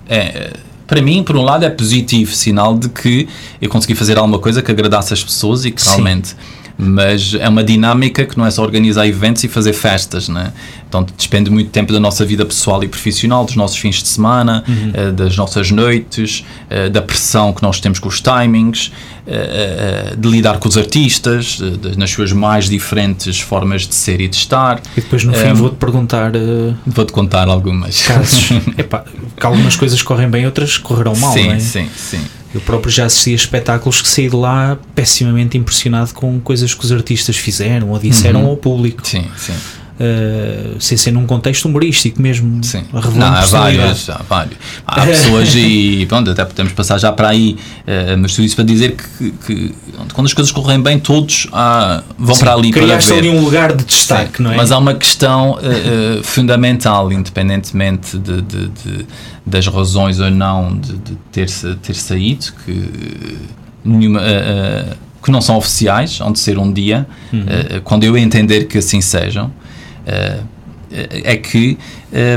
É, 0.08 0.52
para 0.86 1.02
mim, 1.02 1.22
por 1.22 1.36
um 1.36 1.42
lado, 1.42 1.64
é 1.64 1.70
positivo, 1.70 2.32
sinal 2.32 2.78
de 2.78 2.88
que 2.88 3.28
eu 3.60 3.68
consegui 3.68 3.94
fazer 3.94 4.16
alguma 4.18 4.38
coisa 4.38 4.62
que 4.62 4.70
agradasse 4.70 5.12
as 5.12 5.22
pessoas 5.22 5.64
e 5.64 5.70
que 5.70 5.82
Sim. 5.82 5.90
realmente 5.90 6.36
mas 6.78 7.34
é 7.34 7.48
uma 7.48 7.64
dinâmica 7.64 8.24
que 8.24 8.36
não 8.36 8.44
é 8.44 8.50
só 8.50 8.62
organizar 8.62 9.06
eventos 9.06 9.42
e 9.44 9.48
fazer 9.48 9.72
festas, 9.72 10.28
né? 10.28 10.52
Então 10.88 11.06
despende 11.16 11.50
muito 11.50 11.70
tempo 11.70 11.92
da 11.92 11.98
nossa 11.98 12.24
vida 12.24 12.44
pessoal 12.44 12.82
e 12.84 12.88
profissional, 12.88 13.44
dos 13.44 13.56
nossos 13.56 13.78
fins 13.78 14.02
de 14.02 14.08
semana, 14.08 14.62
uhum. 14.68 15.08
uh, 15.08 15.12
das 15.12 15.36
nossas 15.36 15.70
noites, 15.70 16.44
uh, 16.70 16.90
da 16.90 17.00
pressão 17.00 17.52
que 17.52 17.62
nós 17.62 17.80
temos 17.80 17.98
com 17.98 18.08
os 18.08 18.20
timings, 18.20 18.92
uh, 19.26 20.16
de 20.16 20.28
lidar 20.28 20.58
com 20.58 20.68
os 20.68 20.76
artistas, 20.76 21.58
de, 21.58 21.98
nas 21.98 22.10
suas 22.10 22.32
mais 22.32 22.68
diferentes 22.68 23.40
formas 23.40 23.86
de 23.86 23.94
ser 23.94 24.20
e 24.20 24.28
de 24.28 24.36
estar. 24.36 24.80
E 24.96 25.00
depois 25.00 25.24
no 25.24 25.32
fim 25.32 25.52
vou-te 25.54 25.76
perguntar. 25.76 26.32
Vou-te 26.86 27.12
contar 27.12 27.48
algumas. 27.48 28.02
Casos. 28.02 28.50
Epá, 28.76 29.04
que 29.36 29.46
algumas 29.46 29.76
coisas 29.76 30.02
correm 30.02 30.28
bem, 30.28 30.44
outras 30.44 30.76
correrão 30.76 31.16
mal, 31.16 31.32
sim, 31.32 31.46
não 31.46 31.54
é? 31.54 31.58
Sim, 31.58 31.88
sim. 31.96 32.20
Eu 32.54 32.60
próprio 32.60 32.90
já 32.90 33.06
assisti 33.06 33.32
a 33.32 33.34
espetáculos 33.34 34.00
que 34.00 34.08
saí 34.08 34.28
de 34.28 34.36
lá 34.36 34.78
pessimamente 34.94 35.58
impressionado 35.58 36.14
com 36.14 36.40
coisas 36.40 36.74
que 36.74 36.84
os 36.84 36.92
artistas 36.92 37.36
fizeram 37.36 37.90
ou 37.90 37.98
disseram 37.98 38.44
uhum. 38.44 38.50
ao 38.50 38.56
público. 38.56 39.06
Sim, 39.06 39.26
sim. 39.36 39.54
Uh, 39.98 40.78
sem 40.78 40.98
ser 40.98 41.10
num 41.10 41.26
contexto 41.26 41.64
humorístico 41.64 42.20
mesmo. 42.20 42.62
Sim. 42.62 42.84
Não, 42.92 43.26
há 43.26 43.46
vários, 43.46 44.10
há 44.10 44.20
vários. 44.28 44.58
Há 44.86 45.06
pessoas 45.06 45.54
e 45.54 46.04
pronto, 46.08 46.30
até 46.30 46.44
podemos 46.44 46.74
passar 46.74 46.98
já 46.98 47.10
para 47.12 47.30
aí, 47.30 47.56
uh, 47.80 48.18
mas 48.18 48.34
tudo 48.34 48.44
isso 48.44 48.54
para 48.56 48.64
dizer 48.66 48.94
que, 48.94 49.30
que, 49.46 49.74
quando 50.12 50.26
as 50.26 50.34
coisas 50.34 50.52
correm 50.52 50.82
bem, 50.82 50.98
todos 50.98 51.48
ah, 51.50 52.02
vão 52.18 52.34
Sim, 52.34 52.40
para 52.42 52.52
ali 52.52 52.70
para 52.70 52.98
ver. 52.98 53.14
ali 53.14 53.30
um 53.30 53.42
lugar 53.42 53.74
de 53.74 53.84
destaque, 53.84 54.36
Sim, 54.36 54.42
não 54.42 54.52
é? 54.52 54.56
Mas 54.56 54.70
há 54.70 54.76
uma 54.76 54.92
questão 54.92 55.52
uh, 55.52 56.22
fundamental, 56.22 57.10
independentemente 57.10 58.18
de, 58.18 58.42
de, 58.42 58.68
de, 58.68 59.06
das 59.46 59.66
razões 59.66 60.20
ou 60.20 60.30
não 60.30 60.76
de, 60.76 60.92
de 60.92 61.16
ter, 61.32 61.48
ter 61.82 61.94
saído, 61.94 62.52
que 62.66 63.38
nenhuma 63.82 64.20
que 65.26 65.32
não 65.32 65.40
são 65.40 65.56
oficiais, 65.56 66.20
onde 66.20 66.38
ser 66.38 66.56
um 66.56 66.72
dia, 66.72 67.04
uhum. 67.32 67.40
uh, 67.40 67.80
quando 67.82 68.04
eu 68.04 68.16
entender 68.16 68.66
que 68.68 68.78
assim 68.78 69.00
sejam, 69.00 69.50
é 70.90 71.36
que 71.36 71.76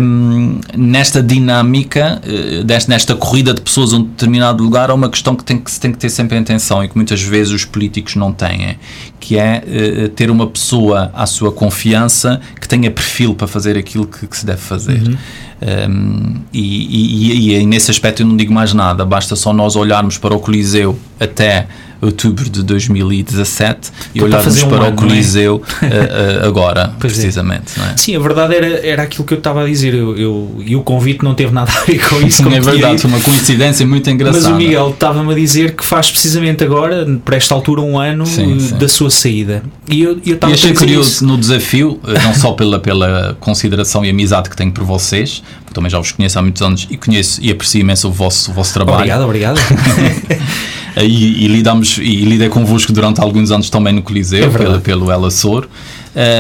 um, 0.02 0.60
nesta 0.76 1.22
dinâmica, 1.22 2.22
uh, 2.26 2.64
desta, 2.64 2.92
nesta 2.92 3.16
corrida 3.16 3.54
de 3.54 3.62
pessoas 3.62 3.94
a 3.94 3.98
um 3.98 4.04
determinado 4.04 4.64
lugar, 4.64 4.90
há 4.90 4.94
uma 4.94 5.10
questão 5.10 5.36
que, 5.36 5.44
tem 5.44 5.58
que 5.58 5.70
se 5.70 5.80
tem 5.80 5.92
que 5.92 5.98
ter 5.98 6.10
sempre 6.10 6.38
atenção 6.38 6.84
e 6.84 6.90
que 6.90 6.96
muitas 6.96 7.22
vezes 7.22 7.54
os 7.54 7.66
políticos 7.66 8.16
não 8.16 8.34
têm, 8.34 8.78
que 9.20 9.38
é 9.38 9.64
uh, 9.64 10.10
ter 10.10 10.32
uma 10.32 10.48
pessoa 10.48 11.12
à 11.14 11.26
sua 11.26 11.52
confiança 11.52 12.42
que 12.60 12.68
tenha 12.68 12.90
perfil 12.90 13.36
para 13.36 13.48
fazer 13.48 13.78
aquilo 13.78 14.06
que, 14.08 14.26
que 14.26 14.38
se 14.38 14.46
deve 14.46 14.62
fazer. 14.62 15.02
Uhum. 15.08 15.18
Um, 15.62 16.36
e, 16.54 16.62
e, 16.62 17.52
e, 17.52 17.60
e 17.60 17.66
nesse 17.66 17.92
aspecto 17.92 18.22
eu 18.22 18.26
não 18.26 18.38
digo 18.38 18.54
mais 18.54 18.74
nada, 18.74 19.06
basta 19.06 19.36
só 19.36 19.52
nós 19.52 19.76
olharmos 19.76 20.18
para 20.18 20.34
o 20.34 20.40
Coliseu 20.40 20.98
até 21.20 21.68
outubro 22.02 22.50
de 22.50 22.64
2017 22.64 23.92
e 24.16 24.22
olharmos 24.22 24.58
para, 24.58 24.66
um 24.66 24.70
para 24.70 24.78
ano, 24.78 24.86
o 24.86 24.90
é? 24.90 25.08
Coliseu 25.08 25.62
é? 25.82 26.46
agora, 26.48 26.94
pois 27.00 27.14
é. 27.14 27.16
precisamente. 27.16 27.80
É. 27.80 27.98
Sim, 27.98 28.16
a 28.16 28.20
verdade 28.20 28.56
era, 28.56 28.88
era 28.88 29.04
aquilo 29.04 29.26
que 29.26 29.34
eu 29.34 29.38
estava 29.38 29.64
a 29.64 29.66
dizer 29.66 29.94
eu, 29.94 30.18
eu, 30.18 30.56
e 30.66 30.76
o 30.76 30.82
convite 30.82 31.24
não 31.24 31.34
teve 31.34 31.54
nada 31.54 31.72
a 31.72 31.86
ver 31.86 32.00
com 32.08 32.22
isso. 32.22 32.48
é 32.48 32.60
verdade, 32.60 33.00
foi 33.00 33.10
uma 33.10 33.20
coincidência 33.20 33.86
muito 33.86 34.10
engraçada. 34.10 34.50
Mas 34.50 34.54
o 34.54 34.56
Miguel 34.56 34.90
estava-me 34.90 35.32
a 35.32 35.36
dizer 35.36 35.76
que 35.76 35.86
faz 35.86 36.10
precisamente 36.10 36.64
agora, 36.64 37.06
para 37.24 37.36
esta 37.36 37.54
altura, 37.54 37.82
um 37.82 37.98
ano 38.00 38.26
sim, 38.26 38.60
sim. 38.60 38.78
da 38.78 38.88
sua 38.88 39.10
saída. 39.10 39.64
E 39.90 40.02
eu, 40.02 40.20
eu 40.26 40.38
e 40.48 40.54
achei 40.54 40.74
curioso 40.74 41.10
isso. 41.10 41.26
no 41.26 41.38
desafio, 41.38 42.00
eh, 42.08 42.20
não 42.24 42.34
só 42.34 42.54
pela, 42.54 42.80
pela 42.80 43.36
consideração 43.40 44.06
e 44.06 44.10
amizade 44.10 44.50
que 44.50 44.56
tenho 44.56 44.72
por 44.72 44.84
vocês, 44.84 45.44
porque 45.62 45.74
também 45.74 45.90
já 45.90 45.98
vos 45.98 46.12
conheço 46.12 46.38
há 46.40 46.42
muitos 46.42 46.62
anos 46.62 46.88
e 46.90 46.98
conheço 46.98 47.40
e 47.44 47.52
aprecio 47.52 47.82
imenso 47.82 48.08
o 48.08 48.12
vosso, 48.12 48.52
o 48.52 48.54
vosso 48.54 48.74
trabalho. 48.74 48.98
Obrigado, 48.98 49.24
obrigado. 49.24 49.60
e, 51.06 51.46
e, 51.46 51.48
lidamos, 51.48 51.98
e 51.98 52.26
lidei 52.26 52.50
convosco 52.50 52.92
durante 52.92 53.22
alguns 53.22 53.52
anos 53.52 53.70
também 53.70 53.94
no 53.94 54.02
Coliseu, 54.02 54.46
é 54.46 54.50
pelo, 54.50 54.82
pelo 54.82 55.12
Ela 55.12 55.32
Sor. 55.32 55.68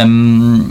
Um, 0.05 0.69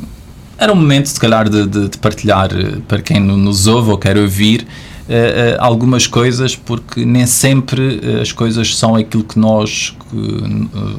era 0.59 0.72
um 0.72 0.76
momento, 0.76 1.07
se 1.07 1.20
calhar, 1.20 1.49
de, 1.49 1.66
de, 1.66 1.89
de, 1.89 1.99
partilhar 1.99 2.51
eh, 2.53 2.78
para 2.89 3.01
quem 3.01 3.20
nos 3.20 3.68
ouve 3.68 3.91
ou 3.91 3.97
quer 3.97 4.18
ouvir 4.18 4.62
uh, 4.62 5.12
uh, 5.12 5.57
algumas 5.61 6.05
coisas, 6.09 6.57
porque 6.57 7.05
nem 7.05 7.26
sempre 7.26 8.01
uh, 8.03 8.20
as 8.20 8.32
coisas 8.32 8.76
são 8.76 8.97
aquilo 8.97 9.22
que 9.22 9.39
nós 9.39 9.97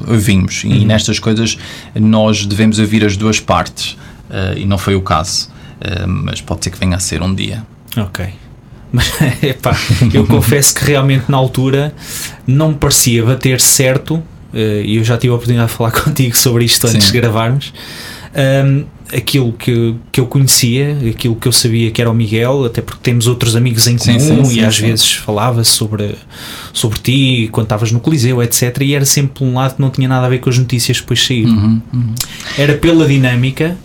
ouvimos. 0.08 0.64
Uhum. 0.64 0.72
E 0.72 0.86
nestas 0.86 1.20
coisas 1.20 1.58
nós 1.94 2.46
devemos 2.46 2.80
ouvir 2.80 3.04
as 3.04 3.18
duas 3.18 3.40
partes. 3.40 3.98
e 4.56 4.64
não 4.66 4.78
foi 4.78 4.96
o 4.96 5.02
caso. 5.02 5.50
mas 6.08 6.40
pode 6.40 6.64
ser 6.64 6.70
que 6.70 6.80
venha 6.80 6.96
a 6.96 7.00
ser 7.00 7.22
um 7.22 7.34
dia. 7.34 7.66
Ok. 7.98 8.30
Mas 8.92 9.12
epá, 9.42 9.78
eu 10.14 10.26
confesso 10.26 10.74
que 10.74 10.86
realmente 10.86 11.26
na 11.30 11.38
altura 11.38 11.94
não 12.46 12.70
me 12.70 12.76
parecia 12.76 13.24
bater 13.24 13.60
certo. 13.62 14.22
Eh, 14.54 14.84
e 14.86 14.96
eu 14.98 15.04
já 15.04 15.18
tive 15.18 15.32
a 15.32 15.36
oportunidade 15.36 15.70
de 15.70 15.78
falar 15.78 15.92
contigo 16.04 16.36
sobre 16.36 16.66
isto 16.66 16.88
antes 16.88 17.06
Sim. 17.06 17.12
de 17.12 17.20
gravarmos. 17.20 17.74
Um, 18.36 18.86
aquilo 19.12 19.52
que, 19.54 19.96
que 20.12 20.20
eu 20.20 20.28
conhecia, 20.28 20.96
aquilo 21.10 21.36
que 21.36 21.48
eu 21.48 21.52
sabia 21.52 21.90
que 21.90 22.00
era 22.00 22.12
o 22.12 22.14
Miguel, 22.14 22.66
até 22.66 22.80
porque 22.80 23.02
temos 23.02 23.26
outros 23.26 23.56
amigos 23.56 23.88
em 23.88 23.98
comum 23.98 24.20
sim, 24.20 24.46
sim, 24.46 24.52
e 24.52 24.54
sim, 24.54 24.62
às 24.62 24.78
vezes 24.78 25.14
falava 25.14 25.64
sobre, 25.64 26.16
sobre 26.72 27.00
ti 27.00 27.50
quando 27.52 27.66
estavas 27.66 27.92
no 27.92 28.00
Coliseu, 28.00 28.42
etc. 28.44 28.82
E 28.82 28.94
era 28.94 29.06
sempre 29.06 29.44
um 29.44 29.56
lado 29.56 29.76
que 29.76 29.82
não 29.82 29.90
tinha 29.90 30.08
nada 30.08 30.28
a 30.28 30.30
ver 30.30 30.40
com 30.40 30.50
as 30.50 30.60
notícias 30.60 30.98
que 30.98 31.04
depois 31.04 31.26
saíram. 31.26 31.52
Uhum, 31.52 31.82
uhum. 31.92 32.16
Era 32.56 32.76
pela 32.76 33.08
dinâmica 33.08 33.76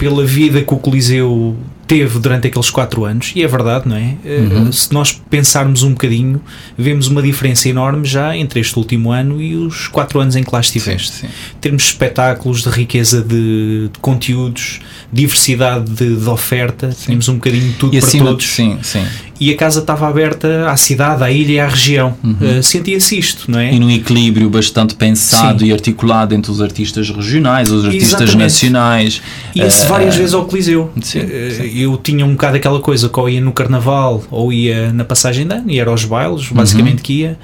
pela 0.00 0.24
vida 0.24 0.62
que 0.62 0.72
o 0.72 0.78
Coliseu 0.78 1.58
teve 1.90 2.20
durante 2.20 2.46
aqueles 2.46 2.70
quatro 2.70 3.04
anos, 3.04 3.32
e 3.34 3.42
é 3.42 3.48
verdade, 3.48 3.88
não 3.88 3.96
é? 3.96 4.14
Uhum. 4.24 4.70
Se 4.70 4.94
nós 4.94 5.20
pensarmos 5.28 5.82
um 5.82 5.90
bocadinho, 5.90 6.40
vemos 6.78 7.08
uma 7.08 7.20
diferença 7.20 7.68
enorme 7.68 8.06
já 8.06 8.36
entre 8.36 8.60
este 8.60 8.78
último 8.78 9.10
ano 9.10 9.42
e 9.42 9.56
os 9.56 9.88
quatro 9.88 10.20
anos 10.20 10.36
em 10.36 10.44
que 10.44 10.50
lá 10.52 10.60
estiveste. 10.60 11.10
Sim, 11.10 11.26
sim. 11.26 11.32
Termos 11.60 11.82
espetáculos 11.82 12.62
de 12.62 12.68
riqueza 12.68 13.20
de, 13.20 13.90
de 13.92 13.98
conteúdos, 14.00 14.78
diversidade 15.12 15.90
de, 15.90 16.14
de 16.14 16.28
oferta, 16.28 16.92
sim. 16.92 17.06
tínhamos 17.06 17.28
um 17.28 17.34
bocadinho 17.34 17.74
tudo 17.76 17.96
e 17.96 18.00
para 18.00 18.08
todos. 18.20 18.46
Sim, 18.46 18.78
sim 18.82 19.04
e 19.40 19.50
a 19.50 19.56
casa 19.56 19.80
estava 19.80 20.06
aberta 20.06 20.70
à 20.70 20.76
cidade, 20.76 21.24
à 21.24 21.30
ilha 21.30 21.52
e 21.52 21.60
à 21.60 21.66
região. 21.66 22.14
Uhum. 22.22 22.58
Uh, 22.58 22.62
Sentia-se 22.62 23.18
isto, 23.18 23.50
não 23.50 23.58
é? 23.58 23.72
E 23.72 23.80
num 23.80 23.90
equilíbrio 23.90 24.50
bastante 24.50 24.94
pensado 24.94 25.60
Sim. 25.60 25.66
e 25.66 25.72
articulado 25.72 26.34
entre 26.34 26.50
os 26.50 26.60
artistas 26.60 27.08
regionais, 27.08 27.70
os 27.70 27.86
artistas 27.86 28.20
Exatamente. 28.20 28.36
nacionais. 28.36 29.22
Ia-se 29.54 29.86
uh, 29.86 29.88
várias 29.88 30.14
uh, 30.14 30.18
vezes 30.18 30.34
ao 30.34 30.44
Coliseu. 30.44 30.90
Sim, 31.00 31.20
sim. 31.56 31.78
Eu 31.78 31.96
tinha 31.96 32.26
um 32.26 32.32
bocado 32.32 32.56
aquela 32.56 32.80
coisa 32.80 33.08
que 33.08 33.18
ou 33.18 33.30
ia 33.30 33.40
no 33.40 33.52
Carnaval 33.52 34.22
ou 34.30 34.52
ia 34.52 34.92
na 34.92 35.04
passagem 35.04 35.46
de 35.46 35.54
ano, 35.54 35.70
e 35.70 35.80
era 35.80 35.90
aos 35.90 36.04
bailes, 36.04 36.48
basicamente 36.48 36.98
uhum. 36.98 37.02
que 37.02 37.12
ia. 37.20 37.38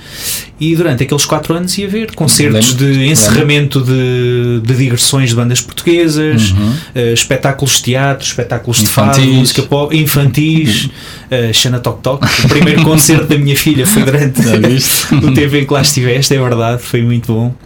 E 0.58 0.74
durante 0.74 1.02
aqueles 1.02 1.24
quatro 1.26 1.54
anos 1.54 1.76
ia 1.76 1.86
ver 1.86 2.14
concertos 2.14 2.74
de 2.74 3.06
encerramento 3.08 3.82
de, 3.82 4.60
de 4.62 4.74
digressões 4.74 5.28
de 5.28 5.36
bandas 5.36 5.60
portuguesas, 5.60 6.52
uhum. 6.52 7.12
espetáculos 7.12 7.76
de 7.76 7.82
teatro, 7.82 8.26
espetáculos 8.26 8.80
infantis. 8.80 9.16
de 9.16 9.26
fado, 9.26 9.34
música 9.34 9.62
pop, 9.62 9.96
infantis, 9.96 10.86
uh, 10.86 11.52
Xana 11.52 11.78
Toc 11.78 12.00
Toc. 12.00 12.24
O 12.44 12.48
primeiro 12.48 12.82
concerto 12.82 13.26
da 13.26 13.36
minha 13.36 13.56
filha 13.56 13.86
foi 13.86 14.02
durante 14.02 14.40
o 15.22 15.34
tempo 15.34 15.56
em 15.56 15.66
que 15.66 15.72
lá 15.72 15.82
estiveste, 15.82 16.34
é 16.34 16.38
verdade, 16.38 16.82
foi 16.82 17.02
muito 17.02 17.32
bom 17.34 17.65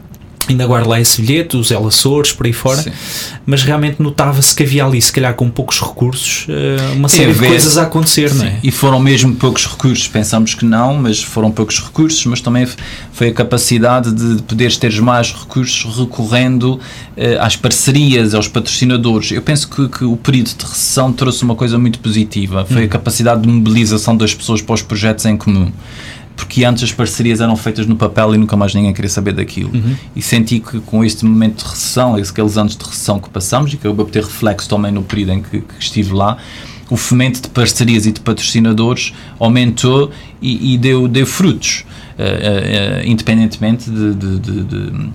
ainda 0.50 0.66
guardo 0.66 0.88
lá 0.88 1.00
esse 1.00 1.20
bilhete, 1.20 1.56
os 1.56 1.70
Açores, 1.72 2.32
por 2.32 2.46
aí 2.46 2.52
fora, 2.52 2.82
Sim. 2.82 2.92
mas 3.46 3.62
realmente 3.62 4.02
notava-se 4.02 4.54
que 4.54 4.62
havia 4.62 4.84
ali, 4.84 5.00
se 5.00 5.12
calhar 5.12 5.34
com 5.34 5.48
poucos 5.48 5.80
recursos, 5.80 6.46
eh, 6.48 6.92
uma 6.94 7.08
série 7.08 7.30
é, 7.30 7.34
de 7.34 7.40
coisas 7.40 7.78
a 7.78 7.82
acontecer, 7.82 8.30
Sim. 8.30 8.38
não 8.38 8.44
é? 8.46 8.58
E 8.62 8.70
foram 8.70 9.00
mesmo 9.00 9.34
poucos 9.34 9.66
recursos, 9.66 10.06
pensamos 10.08 10.54
que 10.54 10.64
não, 10.64 10.94
mas 10.94 11.22
foram 11.22 11.50
poucos 11.50 11.80
recursos, 11.80 12.24
mas 12.26 12.40
também 12.40 12.66
foi 13.12 13.28
a 13.28 13.32
capacidade 13.32 14.12
de 14.12 14.42
poderes 14.42 14.76
ter 14.76 15.00
mais 15.00 15.32
recursos 15.32 15.96
recorrendo 15.96 16.74
uh, 16.74 16.80
às 17.40 17.56
parcerias, 17.56 18.34
aos 18.34 18.48
patrocinadores. 18.48 19.30
Eu 19.30 19.42
penso 19.42 19.68
que, 19.68 19.88
que, 19.88 20.04
o 20.04 20.16
período 20.16 20.50
de 20.56 20.64
recessão 20.64 21.12
trouxe 21.12 21.42
uma 21.42 21.54
coisa 21.54 21.78
muito 21.78 21.98
positiva, 22.00 22.64
foi 22.64 22.82
hum. 22.82 22.86
a 22.86 22.88
capacidade 22.88 23.42
de 23.42 23.48
mobilização 23.48 24.16
das 24.16 24.34
pessoas 24.34 24.60
para 24.60 24.74
os 24.74 24.82
projetos 24.82 25.24
em 25.24 25.36
comum 25.36 25.72
porque 26.40 26.64
antes 26.64 26.82
as 26.82 26.90
parcerias 26.90 27.42
eram 27.42 27.54
feitas 27.54 27.86
no 27.86 27.94
papel 27.96 28.34
e 28.34 28.38
nunca 28.38 28.56
mais 28.56 28.74
ninguém 28.74 28.94
queria 28.94 29.10
saber 29.10 29.34
daquilo. 29.34 29.70
Uhum. 29.74 29.94
E 30.16 30.22
senti 30.22 30.58
que 30.58 30.80
com 30.80 31.04
este 31.04 31.22
momento 31.22 31.62
de 31.62 31.70
recessão, 31.70 32.14
aqueles 32.14 32.56
anos 32.56 32.74
de 32.76 32.82
recessão 32.82 33.20
que 33.20 33.28
passamos, 33.28 33.74
e 33.74 33.76
que 33.76 33.86
eu 33.86 33.94
vou 33.94 34.06
ter 34.06 34.24
reflexo 34.24 34.66
também 34.66 34.90
no 34.90 35.02
período 35.02 35.32
em 35.32 35.42
que, 35.42 35.60
que 35.60 35.74
estive 35.78 36.14
lá, 36.14 36.38
o 36.88 36.96
fomento 36.96 37.42
de 37.42 37.48
parcerias 37.50 38.06
e 38.06 38.12
de 38.12 38.20
patrocinadores 38.20 39.12
aumentou 39.38 40.10
e, 40.40 40.74
e 40.74 40.78
deu, 40.78 41.06
deu 41.06 41.26
frutos, 41.26 41.84
uh, 42.18 43.04
uh, 43.04 43.06
independentemente 43.06 43.90
de, 43.90 44.14
de, 44.14 44.38
de, 44.38 44.64
de 44.64 45.10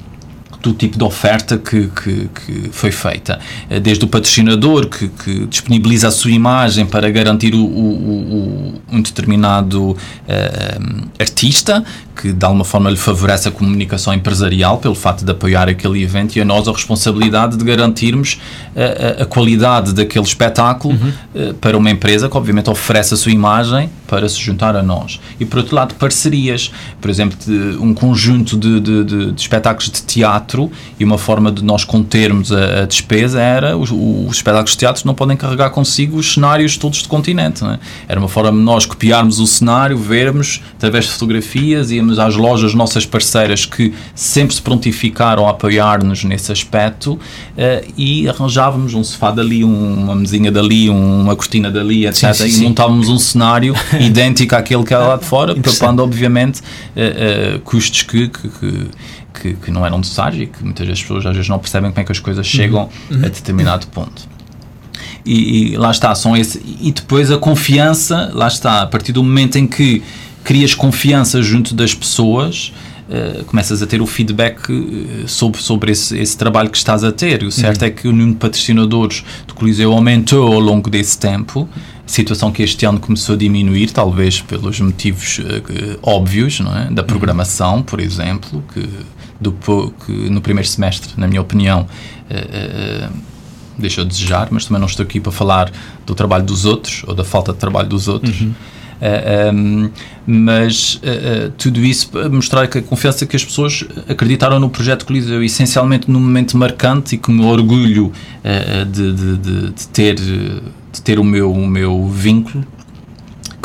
do 0.66 0.74
tipo 0.74 0.98
de 0.98 1.04
oferta 1.04 1.58
que, 1.58 1.88
que, 1.88 2.30
que 2.30 2.70
foi 2.72 2.92
feita. 2.92 3.40
Eh, 3.70 3.80
desde 3.80 4.04
o 4.04 4.08
patrocinador 4.08 4.88
que, 4.88 5.08
que, 5.10 5.46
disponibiliza 5.46 6.08
a 6.08 6.12
sua 6.12 6.32
imagem 6.32 6.86
para 6.86 7.10
garantir 7.10 7.54
o, 7.54 7.64
o, 7.64 8.74
o 8.82 8.82
um 8.92 9.02
determinado 9.02 9.92
uh, 9.92 9.98
artista, 11.20 11.84
que 12.16 12.32
de 12.32 12.46
alguma 12.46 12.64
forma 12.64 12.90
lhe 12.90 12.98
favorece 12.98 13.48
a 13.48 13.52
comunicação 13.52 14.14
empresarial 14.14 14.78
pelo 14.78 14.96
facto 14.96 15.24
de 15.24 15.32
apoiar 15.32 15.70
aquele 15.70 16.02
evento 16.02 16.36
e 16.36 16.42
a 16.42 16.46
nós 16.46 16.68
a 16.68 16.72
responsabilidade 16.72 17.58
de 17.58 17.64
garantirmos 17.64 18.40
a, 18.76 19.22
a, 19.22 19.24
a 19.24 19.26
qualidade 19.26 19.94
daquele 19.94 20.26
espetáculo 20.26 20.96
uhum. 20.96 21.50
uh, 21.50 21.54
para 21.56 21.78
uma 21.78 21.92
empresa 21.92 22.30
que 22.30 22.38
obviamente 22.38 22.70
oferece 22.70 23.14
a 23.14 23.18
sua 23.18 23.32
imagem 23.32 23.90
para 24.08 24.28
se 24.30 24.40
juntar 24.40 24.76
a 24.76 24.84
nós. 24.84 25.20
E 25.40 25.46
por 25.46 25.60
outro 25.60 25.76
lado, 25.76 25.96
parcerias, 25.96 26.72
por 27.02 27.10
exemplo, 27.10 27.38
de, 27.46 27.78
um 27.78 27.94
conjunto 27.94 28.58
de, 28.58 28.80
de, 28.80 29.04
de, 29.04 29.32
de 29.32 29.42
espetáculos 29.42 29.90
de 29.90 30.02
teatro 30.04 30.72
e 31.00 31.04
uma 31.04 31.18
forma 31.18 31.52
de 31.52 31.64
nós 31.64 31.84
contermos 31.84 32.52
a, 32.52 32.84
a 32.84 32.86
despesa 32.86 33.42
era 33.42 33.78
os, 33.78 33.92
os, 33.92 34.38
espetáculos 34.38 34.72
de 34.72 34.78
teatro 34.78 35.04
não 35.06 35.14
podem 35.14 35.38
carregar 35.38 35.70
consigo 35.70 36.18
os 36.18 36.34
cenários 36.34 36.78
todos 36.78 37.02
do 37.02 37.10
continente. 37.10 37.64
É? 37.66 37.80
Era 38.08 38.20
uma 38.20 38.30
forma 38.30 38.52
de 38.52 38.58
nós 38.58 38.86
copiarmos 38.86 39.40
o 39.40 39.48
cenário, 39.48 39.98
vermos 39.98 40.62
através 40.76 41.06
de 41.06 41.12
fotografias, 41.12 41.92
íamos 41.92 42.20
às 42.20 42.36
lojas 42.36 42.74
nossas 42.74 43.06
parceiras 43.06 43.66
que 43.66 43.94
sempre 44.14 44.56
se 44.56 44.62
prontificaram 44.62 45.48
a 45.48 45.52
apoiar-nos 45.52 46.24
nesse 46.24 46.52
aspecto 46.52 47.14
uh, 47.14 47.94
e 47.98 48.28
arranjávamos 48.28 48.94
um 48.94 49.04
sofá 49.04 49.32
dali, 49.32 49.64
um, 49.64 50.04
uma 50.04 50.16
mesinha 50.16 50.52
dali, 50.52 50.90
um, 50.90 51.22
uma 51.22 51.36
cortina 51.36 51.72
dali, 51.72 52.06
etc. 52.06 52.34
Sim, 52.34 52.44
sim, 52.46 52.50
sim. 52.50 52.62
E 52.62 52.68
montávamos 52.68 53.10
um 53.10 53.18
cenário 53.18 53.74
idêntico 54.02 54.56
àquele 54.56 54.84
que 54.84 54.94
era 54.94 55.06
lá 55.06 55.18
de 55.18 55.26
fora, 55.26 55.56
poupando 55.56 56.04
obviamente 56.04 56.60
uh, 56.60 57.56
uh, 57.56 57.60
custos 57.62 58.04
que, 58.04 58.28
que, 58.28 58.50
que 58.50 58.90
que, 59.42 59.54
que 59.54 59.72
não 59.72 59.86
eram 59.86 59.98
necessários 59.98 60.42
e 60.42 60.46
que 60.48 60.64
muitas 60.64 60.88
vezes 60.88 61.02
as 61.02 61.04
pessoas 61.04 61.26
às 61.26 61.34
vezes 61.36 61.50
não 61.50 61.60
percebem 61.60 61.92
como 61.92 62.02
é 62.02 62.04
que 62.06 62.12
as 62.12 62.20
coisas 62.20 62.46
chegam 62.48 62.90
uhum. 63.12 63.18
a 63.18 63.28
determinado 63.28 63.88
ponto. 63.88 64.28
E, 65.26 65.74
e, 65.74 65.78
lá 65.78 65.92
está, 65.92 66.14
são 66.14 66.38
esse, 66.38 66.62
e 66.80 66.92
depois 66.92 67.32
a 67.32 67.38
confiança, 67.38 68.32
lá 68.34 68.48
está, 68.48 68.84
a 68.84 68.88
partir 68.88 69.12
do 69.12 69.24
momento 69.24 69.58
em 69.58 69.66
que 69.66 70.04
crias 70.44 70.74
confiança 70.76 71.42
junto 71.42 71.74
das 71.74 71.94
pessoas, 71.94 72.72
Uh, 73.08 73.46
começas 73.46 73.84
a 73.84 73.86
ter 73.86 74.02
o 74.02 74.08
feedback 74.08 74.58
sobre, 75.28 75.62
sobre 75.62 75.92
esse, 75.92 76.18
esse, 76.18 76.36
trabalho 76.36 76.72
que 76.72 76.78
estás 76.78 77.04
a 77.04 77.12
ter. 77.12 77.44
O 77.44 77.52
certo 77.52 77.84
uhum. 77.84 77.88
é 77.88 77.92
que 77.92 78.08
o 78.08 78.12
número 78.12 78.32
de 78.32 78.38
patrocinadores 78.38 79.24
do 79.46 79.54
Coliseu 79.54 79.94
aumentou 79.94 80.52
ao 80.52 80.60
longo 80.60 80.90
desse 80.90 81.16
tempo, 81.16 81.70
situação 82.06 82.52
que 82.52 82.62
este 82.62 82.86
ano 82.86 83.00
começou 83.00 83.36
a 83.36 83.38
diminuir, 83.38 83.92
talvez 83.92 84.42
pelos 84.42 84.80
motivos 84.80 85.40
uh, 85.40 86.00
óbvios, 86.02 86.60
não 86.60 86.76
é? 86.76 86.86
da 86.92 87.02
uhum. 87.02 87.08
programação, 87.08 87.82
por 87.82 88.00
exemplo, 88.00 88.64
que 88.74 88.88
do 89.40 89.52
que 89.52 90.12
no 90.30 90.40
primeiro 90.40 90.68
semestre, 90.68 91.12
na 91.18 91.28
minha 91.28 91.42
opinião, 91.42 91.82
uh, 92.30 93.10
uh, 93.10 93.14
deixou 93.78 94.04
a 94.04 94.08
desejar, 94.08 94.48
mas 94.50 94.66
também 94.66 94.80
não 94.80 94.88
estou 94.88 95.04
aqui 95.04 95.20
para 95.20 95.32
falar 95.32 95.72
do 96.06 96.16
trabalho 96.16 96.46
dos 96.46 96.66
outros 96.66 97.04
ou 97.06 97.14
da 97.14 97.24
falta 97.24 97.52
de 97.52 97.60
trabalho 97.60 97.90
dos 97.90 98.08
outros. 98.08 98.42
Uhum. 98.42 98.54
Uh, 98.96 99.54
um, 99.54 99.90
mas 100.26 100.96
uh, 100.96 101.48
uh, 101.48 101.52
tudo 101.58 101.84
isso 101.84 102.08
para 102.10 102.30
mostrar 102.30 102.66
que 102.68 102.78
a 102.78 102.82
confiança 102.82 103.26
que 103.26 103.36
as 103.36 103.44
pessoas 103.44 103.84
acreditaram 104.08 104.58
no 104.58 104.70
projeto 104.70 105.06
Coliseu, 105.06 105.44
essencialmente 105.44 106.10
num 106.10 106.20
momento 106.22 106.58
marcante 106.58 107.16
e 107.16 107.18
com 107.18 107.38
orgulho 107.42 108.14
de, 108.92 109.12
de, 109.12 109.38
de, 109.38 109.70
de, 109.72 109.88
ter, 109.90 110.16
de 110.96 111.02
ter 111.02 111.20
o 111.20 111.24
meu, 111.24 111.52
o 111.52 111.68
meu 111.68 112.08
vínculo 112.08 112.66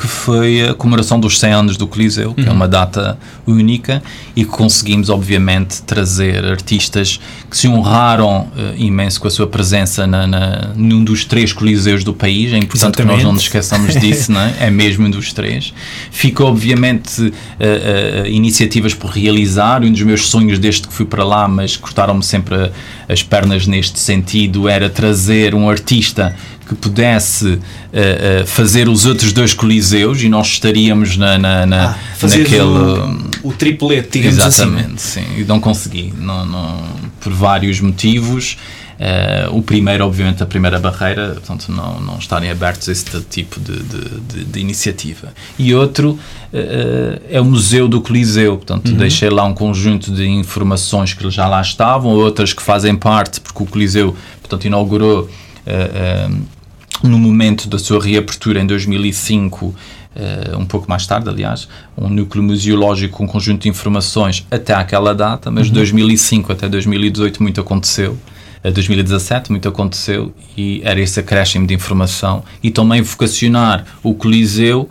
que 0.00 0.08
foi 0.08 0.62
a 0.66 0.72
comemoração 0.72 1.20
dos 1.20 1.38
100 1.38 1.52
anos 1.52 1.76
do 1.76 1.86
Coliseu, 1.86 2.32
que 2.32 2.40
é 2.40 2.44
uhum. 2.44 2.50
é 2.50 2.52
uma 2.52 2.66
data 2.66 3.18
única 3.46 4.02
e 4.34 4.44
que 4.44 4.50
conseguimos, 4.50 5.10
obviamente, 5.10 5.82
trazer 5.82 6.42
artistas 6.46 7.20
que 7.50 7.56
se 7.56 7.68
honraram 7.68 8.44
uh, 8.44 8.74
imenso 8.76 9.20
com 9.20 9.28
a 9.28 9.30
sua 9.30 9.46
presença 9.46 10.06
na, 10.06 10.26
na, 10.26 10.72
num 10.74 11.04
dos 11.04 11.26
três 11.26 11.52
Coliseus 11.52 12.02
do 12.02 12.14
país. 12.14 12.50
É 12.50 12.56
importante 12.56 12.94
Exatamente. 12.94 13.08
que 13.08 13.16
nós 13.16 13.24
não 13.24 13.32
nos 13.32 13.42
esqueçamos 13.42 13.94
disso, 14.00 14.32
não 14.32 14.40
é? 14.40 14.54
é 14.60 14.70
mesmo 14.70 15.06
um 15.06 15.10
dos 15.10 15.34
três. 15.34 15.74
Ficou, 16.10 16.46
obviamente, 16.46 17.20
uh, 17.20 17.26
uh, 17.26 18.26
iniciativas 18.26 18.94
por 18.94 19.10
realizar. 19.10 19.82
Um 19.82 19.92
dos 19.92 20.02
meus 20.02 20.28
sonhos 20.28 20.58
desde 20.58 20.88
que 20.88 20.94
fui 20.94 21.04
para 21.04 21.24
lá, 21.24 21.46
mas 21.46 21.76
cortaram-me 21.76 22.22
sempre 22.22 22.70
as 23.06 23.22
pernas 23.22 23.66
neste 23.66 23.98
sentido, 23.98 24.66
era 24.66 24.88
trazer 24.88 25.54
um 25.54 25.68
artista 25.68 26.34
que 26.70 26.74
pudesse 26.76 27.46
uh, 27.46 27.56
uh, 27.56 28.46
fazer 28.46 28.88
os 28.88 29.04
outros 29.04 29.32
dois 29.32 29.52
coliseus 29.52 30.22
e 30.22 30.28
nós 30.28 30.46
estaríamos 30.46 31.16
na, 31.16 31.36
na, 31.36 31.66
na 31.66 31.90
ah, 31.90 31.96
naquele. 32.22 32.60
O, 32.62 33.48
o 33.48 33.52
triplete, 33.52 34.10
digamos 34.12 34.38
exatamente, 34.38 34.94
assim. 34.94 35.20
Exatamente, 35.20 35.34
sim. 35.34 35.40
E 35.40 35.44
não 35.44 35.58
consegui, 35.58 36.14
não, 36.16 36.46
não, 36.46 36.80
por 37.20 37.32
vários 37.32 37.80
motivos. 37.80 38.56
Uh, 39.00 39.56
o 39.56 39.62
primeiro, 39.62 40.04
obviamente, 40.06 40.42
a 40.44 40.46
primeira 40.46 40.78
barreira, 40.78 41.30
portanto, 41.30 41.72
não, 41.72 42.00
não 42.00 42.18
estarem 42.18 42.50
abertos 42.50 42.88
a 42.88 42.92
esse 42.92 43.04
tipo 43.22 43.58
de, 43.58 43.82
de, 43.82 44.20
de, 44.20 44.44
de 44.44 44.60
iniciativa. 44.60 45.32
E 45.58 45.74
outro 45.74 46.10
uh, 46.10 47.20
é 47.28 47.40
o 47.40 47.44
Museu 47.44 47.88
do 47.88 48.00
Coliseu, 48.00 48.58
portanto, 48.58 48.90
uhum. 48.90 48.96
deixei 48.96 49.30
lá 49.30 49.44
um 49.44 49.54
conjunto 49.54 50.12
de 50.12 50.28
informações 50.28 51.14
que 51.14 51.28
já 51.30 51.48
lá 51.48 51.60
estavam, 51.60 52.12
outras 52.12 52.52
que 52.52 52.62
fazem 52.62 52.94
parte, 52.94 53.40
porque 53.40 53.60
o 53.60 53.66
Coliseu, 53.66 54.14
portanto, 54.40 54.66
inaugurou. 54.66 55.28
Uh, 55.66 56.59
no 57.02 57.18
momento 57.18 57.68
da 57.68 57.78
sua 57.78 58.02
reabertura 58.02 58.60
em 58.60 58.66
2005, 58.66 59.66
uh, 59.66 59.74
eh, 60.14 60.56
um 60.56 60.66
pouco 60.66 60.88
mais 60.88 61.06
tarde, 61.06 61.28
aliás, 61.28 61.68
um 61.96 62.08
núcleo 62.08 62.42
museológico 62.42 63.18
com 63.18 63.24
um 63.24 63.26
conjunto 63.26 63.62
de 63.62 63.68
informações 63.68 64.46
até 64.50 64.74
aquela 64.74 65.14
data, 65.14 65.50
mas 65.50 65.66
de 65.66 65.72
uhum. 65.72 65.76
2005 65.76 66.52
até 66.52 66.68
2018 66.68 67.42
muito 67.42 67.60
aconteceu. 67.60 68.18
2017 68.62 69.50
muito 69.50 69.66
aconteceu 69.66 70.34
e 70.54 70.82
era 70.84 71.00
esse 71.00 71.18
acréscimo 71.18 71.66
de 71.66 71.72
informação 71.72 72.44
e 72.62 72.70
também 72.70 73.00
vocacionar 73.00 73.86
o 74.02 74.12
Coliseu 74.12 74.86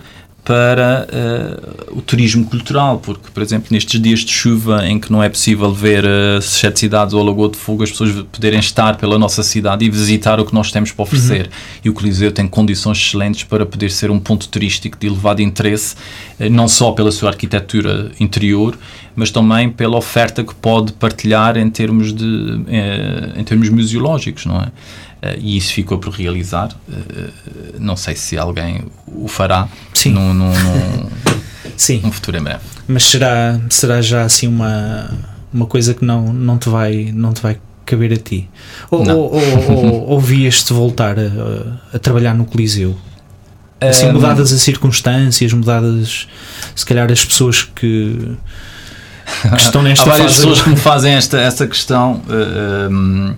para 0.50 1.08
uh, 1.08 2.00
o 2.00 2.02
turismo 2.02 2.44
cultural, 2.44 2.98
porque, 2.98 3.30
por 3.32 3.44
exemplo, 3.44 3.68
nestes 3.70 4.02
dias 4.02 4.22
de 4.22 4.32
chuva 4.32 4.84
em 4.84 5.00
que 5.00 5.12
não 5.12 5.22
é 5.22 5.30
possível 5.30 5.72
ver 5.72 6.04
uh, 6.04 6.42
sete 6.42 6.80
cidades 6.80 7.14
ou 7.14 7.22
Lagoa 7.22 7.50
de 7.50 7.56
Fogo, 7.56 7.84
as 7.84 7.92
pessoas 7.92 8.26
poderem 8.32 8.60
estar 8.60 8.98
pela 8.98 9.20
nossa 9.20 9.44
cidade 9.44 9.86
e 9.86 9.92
visitar 9.92 10.40
o 10.40 10.46
que 10.46 10.52
nós 10.52 10.72
temos 10.72 10.92
para 10.92 11.04
oferecer. 11.04 11.46
Uhum. 11.46 11.82
E 11.86 11.90
o 11.92 11.94
Coliseu 11.94 12.32
tem 12.32 12.48
condições 12.48 12.98
excelentes 12.98 13.44
para 13.44 13.64
poder 13.64 13.92
ser 13.92 14.10
um 14.10 14.20
ponto 14.20 14.50
turístico 14.50 14.98
de 14.98 15.06
elevado 15.06 15.40
interesse, 15.40 15.94
uh, 16.40 16.50
não 16.50 16.68
só 16.68 16.94
pela 16.94 17.12
sua 17.12 17.30
arquitetura 17.30 18.12
interior, 18.20 18.76
mas 19.16 19.32
também 19.32 19.70
pela 19.70 19.98
oferta 19.98 20.44
que 20.44 20.54
pode 20.56 20.94
partilhar 20.94 21.58
em 21.58 21.70
termos, 21.70 22.14
de, 22.14 22.26
em 23.36 23.44
termos 23.44 23.70
museológicos, 23.70 24.46
não 24.46 24.62
é? 24.62 24.72
Uh, 25.22 25.38
e 25.38 25.58
isso 25.58 25.74
ficou 25.74 25.98
por 25.98 26.14
realizar. 26.14 26.70
Uh, 26.88 27.32
não 27.78 27.96
sei 27.96 28.16
se 28.16 28.38
alguém 28.38 28.86
o 29.06 29.28
fará 29.28 29.68
Sim. 29.94 30.12
Num, 30.12 30.34
num, 30.34 30.50
num, 30.52 31.10
Sim. 31.76 32.00
num 32.02 32.12
futuro 32.12 32.38
em 32.38 32.42
breve. 32.42 32.62
Mas 32.88 33.04
será, 33.04 33.60
será 33.70 34.02
já 34.02 34.24
assim 34.24 34.48
uma, 34.48 35.10
uma 35.54 35.66
coisa 35.66 35.94
que 35.94 36.06
não, 36.06 36.32
não, 36.32 36.58
te 36.58 36.70
vai, 36.70 37.12
não 37.14 37.34
te 37.34 37.42
vai 37.42 37.58
caber 37.86 38.14
a 38.14 38.18
ti? 38.18 38.50
Ou, 38.90 39.02
ou, 39.10 39.34
ou, 39.34 39.72
ou, 39.72 40.08
ou 40.16 40.20
vias-te 40.20 40.72
voltar 40.72 41.18
a, 41.20 41.96
a, 41.96 42.00
trabalhar 42.00 42.34
no 42.34 42.46
Coliseu? 42.46 42.96
Assim, 43.82 44.12
mudadas 44.12 44.52
as 44.52 44.62
circunstâncias, 44.62 45.54
mudadas 45.54 46.28
se 46.76 46.86
calhar 46.86 47.10
as 47.10 47.24
pessoas 47.24 47.64
que, 47.64 48.36
que 49.42 49.62
estão 49.62 49.82
nesta 49.82 50.04
Há 50.04 50.14
várias 50.14 50.36
pessoas 50.36 50.62
que 50.62 50.70
me 50.70 50.76
fazem 50.76 51.14
esta, 51.14 51.40
esta 51.40 51.68
questão. 51.68 52.22
Uh, 52.28 52.90
um, 52.92 53.36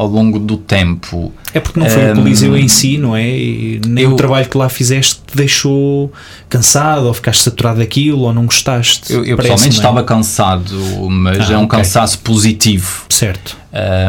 ao 0.00 0.06
longo 0.06 0.38
do 0.38 0.56
tempo. 0.56 1.30
É 1.52 1.60
porque 1.60 1.78
não 1.78 1.86
foi 1.90 2.06
um, 2.06 2.12
o 2.12 2.14
Coliseu 2.14 2.56
em 2.56 2.68
si, 2.68 2.96
não 2.96 3.14
é? 3.14 3.28
E 3.28 3.82
nem 3.86 4.04
eu, 4.04 4.12
o 4.12 4.16
trabalho 4.16 4.48
que 4.48 4.56
lá 4.56 4.68
fizeste 4.70 5.16
te 5.26 5.36
deixou 5.36 6.10
cansado, 6.48 7.06
ou 7.06 7.12
ficaste 7.12 7.42
saturado 7.42 7.80
daquilo, 7.80 8.20
ou 8.20 8.32
não 8.32 8.46
gostaste. 8.46 9.12
Eu, 9.12 9.24
eu 9.26 9.36
pessoalmente 9.36 9.74
é? 9.74 9.76
estava 9.76 10.02
cansado, 10.02 10.74
mas 11.10 11.50
ah, 11.50 11.52
é 11.52 11.58
um 11.58 11.64
okay. 11.64 11.80
cansaço 11.80 12.18
positivo. 12.20 13.04
Certo. 13.10 13.58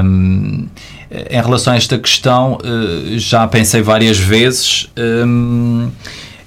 Um, 0.02 0.68
em 1.12 1.42
relação 1.42 1.74
a 1.74 1.76
esta 1.76 2.00
questão, 2.00 2.58
eh, 2.64 3.18
já 3.18 3.46
pensei 3.46 3.82
várias 3.82 4.18
vezes. 4.18 4.88
Um, 4.98 5.90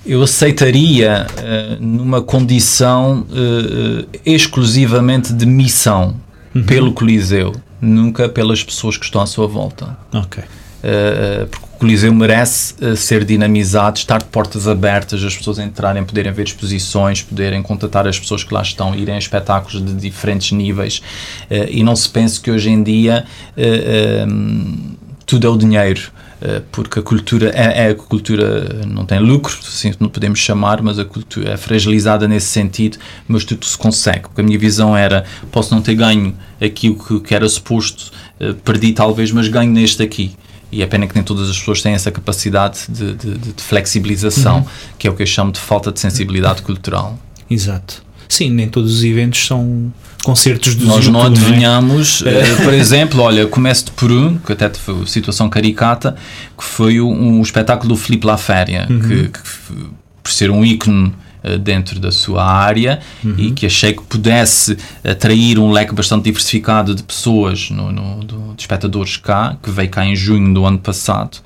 eu 0.06 0.22
aceitaria 0.22 1.26
uh, 1.26 1.82
numa 1.82 2.20
condição 2.20 3.26
uh, 3.30 4.06
exclusivamente 4.24 5.32
de 5.32 5.46
missão 5.46 6.16
uhum. 6.54 6.62
pelo 6.64 6.92
Coliseu 6.92 7.54
nunca 7.80 8.28
pelas 8.28 8.62
pessoas 8.62 8.96
que 8.96 9.04
estão 9.04 9.20
à 9.20 9.26
sua 9.26 9.46
volta. 9.46 9.96
Ok. 10.12 10.42
Uh, 10.42 11.46
porque 11.46 11.64
o 11.64 11.78
Coliseu 11.78 12.14
merece 12.14 12.74
ser 12.96 13.24
dinamizado, 13.24 13.98
estar 13.98 14.18
de 14.18 14.24
portas 14.26 14.66
abertas, 14.66 15.22
as 15.22 15.36
pessoas 15.36 15.58
entrarem, 15.58 16.02
poderem 16.02 16.32
ver 16.32 16.44
exposições, 16.44 17.20
poderem 17.20 17.62
contatar 17.62 18.06
as 18.06 18.18
pessoas 18.18 18.42
que 18.42 18.54
lá 18.54 18.62
estão, 18.62 18.94
irem 18.94 19.14
a 19.14 19.18
espetáculos 19.18 19.84
de 19.84 19.92
diferentes 19.94 20.52
níveis 20.52 21.02
e 21.68 21.82
não 21.82 21.94
se 21.94 22.08
pense 22.08 22.40
que 22.40 22.50
hoje 22.50 22.70
em 22.70 22.82
dia 22.82 23.26
um, 24.26 24.94
tudo 25.26 25.46
é 25.46 25.50
o 25.50 25.56
dinheiro. 25.56 26.12
Eh, 26.44 26.60
porque 26.70 26.98
a 26.98 27.02
cultura 27.02 27.50
é, 27.54 27.86
é, 27.86 27.90
a 27.90 27.94
cultura 27.94 28.84
não 28.86 29.06
tem 29.06 29.18
lucro, 29.18 29.56
assim 29.62 29.94
não 29.98 30.10
podemos 30.10 30.38
chamar, 30.38 30.82
mas 30.82 30.98
a 30.98 31.04
cultura 31.04 31.52
é 31.52 31.56
fragilizada 31.56 32.28
nesse 32.28 32.48
sentido, 32.48 32.98
mas 33.26 33.44
tudo 33.44 33.64
se 33.64 33.78
consegue. 33.78 34.22
Porque 34.22 34.42
a 34.42 34.44
minha 34.44 34.58
visão 34.58 34.94
era, 34.94 35.24
posso 35.50 35.74
não 35.74 35.80
ter 35.80 35.94
ganho 35.94 36.36
aquilo 36.60 36.96
que, 37.02 37.20
que 37.20 37.34
era 37.34 37.48
suposto, 37.48 38.12
uh, 38.38 38.52
perdi 38.56 38.92
talvez, 38.92 39.32
mas 39.32 39.48
ganho 39.48 39.72
neste 39.72 40.02
aqui. 40.02 40.36
E 40.70 40.82
é 40.82 40.86
pena 40.86 41.06
que 41.06 41.14
nem 41.14 41.24
todas 41.24 41.48
as 41.48 41.58
pessoas 41.58 41.80
têm 41.80 41.94
essa 41.94 42.10
capacidade 42.10 42.80
de, 42.88 43.14
de, 43.14 43.38
de 43.38 43.62
flexibilização, 43.62 44.58
uhum. 44.58 44.66
que 44.98 45.08
é 45.08 45.10
o 45.10 45.14
que 45.14 45.22
eu 45.22 45.26
chamo 45.26 45.50
de 45.50 45.60
falta 45.60 45.90
de 45.90 46.00
sensibilidade 46.00 46.60
cultural. 46.60 47.18
Exato. 47.48 48.02
Sim, 48.28 48.50
nem 48.50 48.68
todos 48.68 48.96
os 48.96 49.04
eventos 49.04 49.46
são 49.46 49.92
concertos 50.24 50.74
do 50.74 50.86
Nós 50.86 51.06
não 51.06 51.22
adivinhamos, 51.22 52.22
não 52.22 52.32
é? 52.32 52.52
uh, 52.52 52.56
por 52.64 52.74
exemplo, 52.74 53.20
olha, 53.20 53.46
começo 53.46 53.92
por 53.92 54.10
um, 54.10 54.36
que 54.38 54.52
até 54.52 54.68
foi 54.70 55.06
situação 55.06 55.48
caricata, 55.48 56.16
que 56.56 56.64
foi 56.64 57.00
um, 57.00 57.38
um 57.38 57.42
espetáculo 57.42 57.90
do 57.90 57.96
Filipe 57.96 58.26
Laféria, 58.26 58.86
uhum. 58.90 59.00
que, 59.00 59.28
que, 59.28 59.40
por 60.22 60.32
ser 60.32 60.50
um 60.50 60.64
ícone 60.64 61.12
uh, 61.44 61.58
dentro 61.58 62.00
da 62.00 62.10
sua 62.10 62.44
área 62.44 62.98
uhum. 63.22 63.34
e 63.36 63.50
que 63.52 63.66
achei 63.66 63.92
que 63.92 64.02
pudesse 64.02 64.76
atrair 65.04 65.58
um 65.58 65.70
leque 65.70 65.94
bastante 65.94 66.24
diversificado 66.24 66.94
de 66.94 67.02
pessoas, 67.02 67.70
no, 67.70 67.92
no 67.92 68.24
do, 68.24 68.54
de 68.54 68.62
espectadores 68.62 69.16
cá, 69.16 69.56
que 69.62 69.70
veio 69.70 69.90
cá 69.90 70.04
em 70.04 70.16
junho 70.16 70.52
do 70.52 70.64
ano 70.64 70.78
passado. 70.78 71.38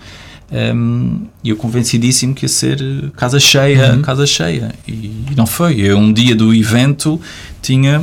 Um, 0.50 1.26
e 1.44 1.50
eu 1.50 1.56
convencidíssimo 1.56 2.34
que 2.34 2.44
ia 2.44 2.48
ser 2.48 2.78
casa 3.16 3.38
cheia, 3.38 3.92
uhum. 3.92 4.02
casa 4.02 4.26
cheia. 4.26 4.72
E 4.86 5.26
não 5.36 5.46
foi. 5.46 5.78
Eu, 5.78 5.98
um 5.98 6.10
dia 6.10 6.34
do 6.34 6.54
evento, 6.54 7.20
tinha 7.60 8.02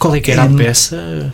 qual 0.00 0.14
é 0.16 0.20
que 0.20 0.30
era 0.30 0.44
a 0.44 0.48
peça? 0.48 1.30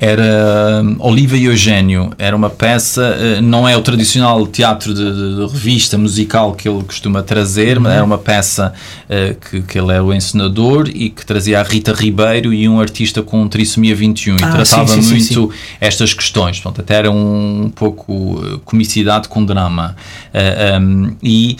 Era 0.00 0.82
hum, 0.82 0.96
Oliva 0.98 1.36
e 1.36 1.44
Eugênio. 1.44 2.10
Era 2.18 2.34
uma 2.34 2.48
peça, 2.48 3.16
uh, 3.18 3.42
não 3.42 3.68
é 3.68 3.76
o 3.76 3.82
tradicional 3.82 4.46
teatro 4.46 4.94
de, 4.94 5.04
de, 5.04 5.36
de 5.36 5.52
revista 5.52 5.96
musical 5.98 6.54
que 6.54 6.66
ele 6.66 6.82
costuma 6.84 7.22
trazer, 7.22 7.76
uhum. 7.76 7.82
mas 7.82 7.92
era 7.94 8.04
uma 8.04 8.16
peça 8.18 8.72
uh, 9.04 9.34
que, 9.34 9.60
que 9.60 9.78
ele 9.78 9.92
era 9.92 10.02
o 10.02 10.12
encenador 10.12 10.88
e 10.88 11.10
que 11.10 11.24
trazia 11.24 11.60
a 11.60 11.62
Rita 11.62 11.92
Ribeiro 11.92 12.52
e 12.52 12.66
um 12.66 12.80
artista 12.80 13.22
com 13.22 13.46
trissomia 13.46 13.94
21 13.94 14.34
ah, 14.34 14.36
e 14.36 14.38
tratava 14.38 14.88
sim, 14.88 15.02
sim, 15.02 15.10
muito 15.10 15.52
sim, 15.52 15.58
estas 15.78 16.14
questões. 16.14 16.60
Portanto, 16.60 16.80
até 16.80 16.94
era 16.94 17.10
um, 17.10 17.64
um 17.64 17.70
pouco 17.70 18.12
uh, 18.12 18.58
comicidade 18.60 19.28
com 19.28 19.44
drama. 19.44 19.96
Um, 20.80 21.14
e 21.22 21.58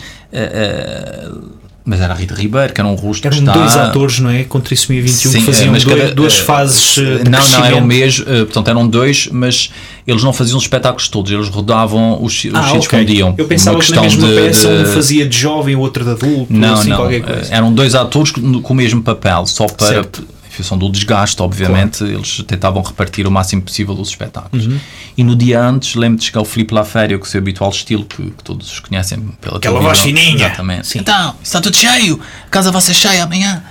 mas 1.86 2.00
era 2.00 2.12
Rita 2.12 2.34
Ribeiro, 2.34 2.72
que 2.72 2.80
era 2.80 2.88
um 2.88 2.96
rosto 2.96 3.24
Eram 3.24 3.38
está... 3.38 3.52
dois 3.52 3.76
atores, 3.76 4.18
não 4.18 4.28
é? 4.28 4.42
Com 4.42 4.58
Trissomia 4.58 5.00
21 5.00 5.30
Sim, 5.30 5.38
que 5.38 5.44
faziam 5.46 5.72
mas 5.72 5.84
dois, 5.84 6.00
cada, 6.00 6.14
duas 6.14 6.40
uh, 6.40 6.42
fases 6.42 6.96
uh, 6.96 7.00
Não, 7.30 7.48
não, 7.48 7.64
eram 7.64 7.80
mesmo, 7.80 8.24
uh, 8.24 8.44
portanto 8.44 8.68
eram 8.68 8.88
dois, 8.88 9.28
mas 9.30 9.70
eles 10.04 10.24
não 10.24 10.32
faziam 10.32 10.58
os 10.58 10.64
espetáculos 10.64 11.08
todos, 11.08 11.30
eles 11.30 11.48
rodavam 11.48 12.20
os, 12.20 12.44
os 12.44 12.54
ah, 12.54 12.64
sítios 12.64 12.86
okay. 12.86 13.00
onde 13.02 13.12
iam. 13.14 13.34
Eu 13.38 13.46
pensava 13.46 13.78
que 13.78 13.92
na 13.92 14.02
mesma 14.02 14.26
de, 14.26 14.34
peça 14.34 14.68
um 14.68 14.84
fazia 14.86 15.26
de 15.28 15.38
jovem, 15.38 15.76
o 15.76 15.80
outro 15.80 16.04
de 16.04 16.10
adulto, 16.10 16.52
não, 16.52 16.74
assim, 16.74 16.90
não, 16.90 17.06
eram 17.50 17.72
dois 17.72 17.94
atores 17.94 18.32
com 18.32 18.72
o 18.72 18.74
mesmo 18.74 19.00
papel, 19.00 19.46
só 19.46 19.66
para... 19.66 19.86
Certo 19.86 20.35
função 20.56 20.78
do 20.78 20.90
desgaste, 20.90 21.40
obviamente, 21.42 21.98
claro. 21.98 22.14
eles 22.14 22.42
tentavam 22.46 22.82
repartir 22.82 23.26
o 23.26 23.30
máximo 23.30 23.62
possível 23.62 23.94
os 23.94 24.08
espetáculos. 24.08 24.66
Uhum. 24.66 24.78
E 25.16 25.24
no 25.24 25.36
dia 25.36 25.60
antes, 25.60 25.94
lembro 25.94 26.18
de 26.18 26.24
chegar 26.24 26.40
o 26.40 26.44
Filipe 26.44 26.74
Laféria, 26.74 27.18
com 27.18 27.24
o 27.24 27.28
seu 27.28 27.40
habitual 27.40 27.70
estilo, 27.70 28.04
que, 28.04 28.30
que 28.30 28.44
todos 28.44 28.80
conhecem 28.80 29.20
pela 29.40 29.58
Aquela 29.58 29.80
voz 29.80 30.00
fininha. 30.00 30.46
Exatamente. 30.46 30.86
Sim. 30.86 30.98
Então, 31.00 31.34
está 31.42 31.60
tudo 31.60 31.76
cheio, 31.76 32.20
a 32.46 32.50
casa 32.50 32.70
vai 32.70 32.80
ser 32.80 32.94
cheia 32.94 33.24
amanhã. 33.24 33.62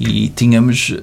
E 0.00 0.28
tínhamos, 0.30 0.94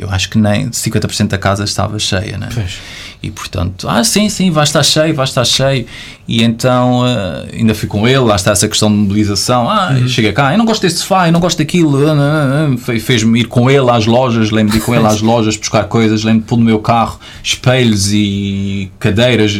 eu 0.00 0.08
acho 0.10 0.30
que 0.30 0.38
nem 0.38 0.70
50% 0.70 1.28
da 1.28 1.36
casa 1.38 1.64
estava 1.64 1.98
cheia, 1.98 2.38
né? 2.38 2.48
Pois. 2.52 2.78
E 3.22 3.30
portanto, 3.30 3.86
ah, 3.86 4.02
sim, 4.02 4.30
sim, 4.30 4.50
vai 4.50 4.64
estar 4.64 4.82
cheio, 4.82 5.14
vai 5.14 5.26
estar 5.26 5.44
cheio. 5.44 5.86
E 6.26 6.42
então 6.42 7.00
uh, 7.00 7.46
ainda 7.52 7.74
fui 7.74 7.86
com 7.86 8.08
ele, 8.08 8.20
lá 8.20 8.34
está 8.34 8.52
essa 8.52 8.66
questão 8.66 8.90
de 8.90 8.96
mobilização. 8.96 9.68
Ah, 9.68 9.90
uhum. 9.92 10.08
chega 10.08 10.32
cá, 10.32 10.52
eu 10.52 10.58
não 10.58 10.64
gosto 10.64 10.80
desse 10.80 10.96
sofá, 10.98 11.28
eu 11.28 11.32
não 11.32 11.40
gosto 11.40 11.58
daquilo. 11.58 11.98
Uh, 11.98 12.74
uh, 12.74 13.00
Fez-me 13.00 13.40
ir 13.40 13.44
com 13.44 13.70
ele 13.70 13.90
às 13.90 14.06
lojas, 14.06 14.50
lembro 14.50 14.72
de 14.72 14.78
ir 14.78 14.80
com 14.80 14.94
ele 14.94 15.06
às 15.06 15.20
lojas 15.20 15.56
buscar 15.58 15.84
coisas, 15.84 16.24
lembro 16.24 16.40
de 16.40 16.46
pôr 16.46 16.56
no 16.56 16.64
meu 16.64 16.78
carro 16.78 17.20
espelhos 17.42 18.10
e 18.10 18.90
cadeiras. 18.98 19.52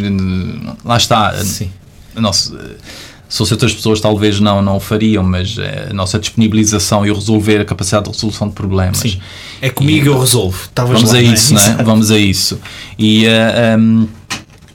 Lá 0.82 0.96
está. 0.96 1.34
Sim. 1.44 1.70
Nossa, 2.14 2.58
se 3.30 3.38
fosse 3.38 3.54
outras 3.54 3.72
pessoas 3.72 4.00
talvez 4.00 4.40
não, 4.40 4.60
não 4.60 4.76
o 4.76 4.80
fariam, 4.80 5.22
mas 5.22 5.56
é 5.56 5.86
a 5.90 5.94
nossa 5.94 6.18
disponibilização 6.18 7.06
e 7.06 7.12
o 7.12 7.14
resolver, 7.14 7.60
a 7.60 7.64
capacidade 7.64 8.06
de 8.06 8.10
resolução 8.10 8.48
de 8.48 8.54
problemas. 8.54 8.98
Sim. 8.98 9.20
É 9.62 9.70
comigo 9.70 10.06
e, 10.06 10.08
eu 10.08 10.18
resolvo. 10.18 10.64
Estavas 10.64 10.94
vamos 10.94 11.12
lá, 11.12 11.18
a 11.18 11.22
isso, 11.22 11.54
né? 11.54 11.78
Vamos 11.84 12.10
a 12.10 12.18
isso. 12.18 12.60
E, 12.98 13.26
uh, 13.26 13.28
eh, 13.28 13.76
um, 13.78 14.00
ehm, 14.00 14.08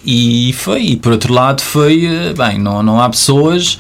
e 0.06 0.54
foi, 0.54 0.84
e 0.84 0.96
por 0.96 1.12
outro 1.12 1.34
lado 1.34 1.62
foi, 1.62 2.08
uh, 2.08 2.34
bem, 2.34 2.58
não, 2.58 2.82
não 2.82 3.02
há 3.02 3.10
pessoas, 3.10 3.78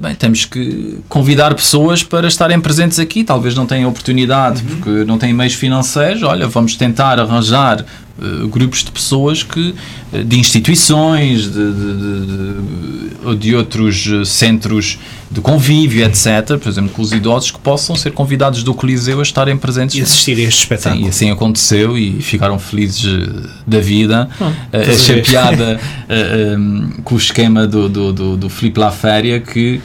bem, 0.00 0.14
temos 0.14 0.46
que 0.46 0.98
convidar 1.06 1.52
pessoas 1.54 2.02
para 2.02 2.26
estarem 2.26 2.58
presentes 2.58 2.98
aqui, 2.98 3.22
talvez 3.22 3.54
não 3.54 3.66
tenham 3.66 3.90
oportunidade 3.90 4.62
uhum. 4.62 4.68
porque 4.68 5.04
não 5.04 5.18
têm 5.18 5.34
meios 5.34 5.52
financeiros, 5.52 6.22
olha, 6.22 6.46
vamos 6.46 6.76
tentar 6.76 7.20
arranjar 7.20 7.84
grupos 8.48 8.84
de 8.84 8.90
pessoas 8.90 9.42
que, 9.42 9.74
uh, 10.12 10.24
de 10.24 10.38
instituições, 10.38 11.44
de, 11.44 11.50
de, 11.50 11.94
de, 13.32 13.36
de, 13.36 13.54
outros 13.54 14.06
eh, 14.06 14.24
centros 14.24 14.98
de 15.30 15.40
convívio, 15.40 16.04
etc., 16.04 16.58
por 16.60 16.68
exemplo, 16.68 16.90
com 16.90 17.02
os 17.02 17.12
idosos, 17.12 17.50
que 17.50 17.58
possam 17.58 17.94
ser 17.94 18.12
convidados 18.12 18.62
do 18.62 18.74
Coliseu 18.74 19.20
a 19.20 19.22
estarem 19.22 19.56
presentes. 19.56 19.96
E 19.96 20.02
assistir 20.02 20.38
a 20.38 20.42
este 20.42 20.60
espetáculo. 20.60 21.02
Sim, 21.02 21.06
e 21.06 21.08
assim 21.08 21.30
aconteceu 21.30 21.98
e 21.98 22.20
ficaram 22.22 22.58
felizes 22.58 23.04
da 23.66 23.80
vida. 23.80 24.28
Hum, 24.40 24.52
Achei 24.72 25.22
piada 25.22 25.78
um, 26.58 26.90
com 27.04 27.14
o 27.14 27.18
esquema 27.18 27.66
do, 27.66 27.88
do, 27.88 28.12
do, 28.12 28.36
do 28.36 28.48
Filipe 28.48 28.80
Laféria, 28.80 29.38
que 29.40 29.80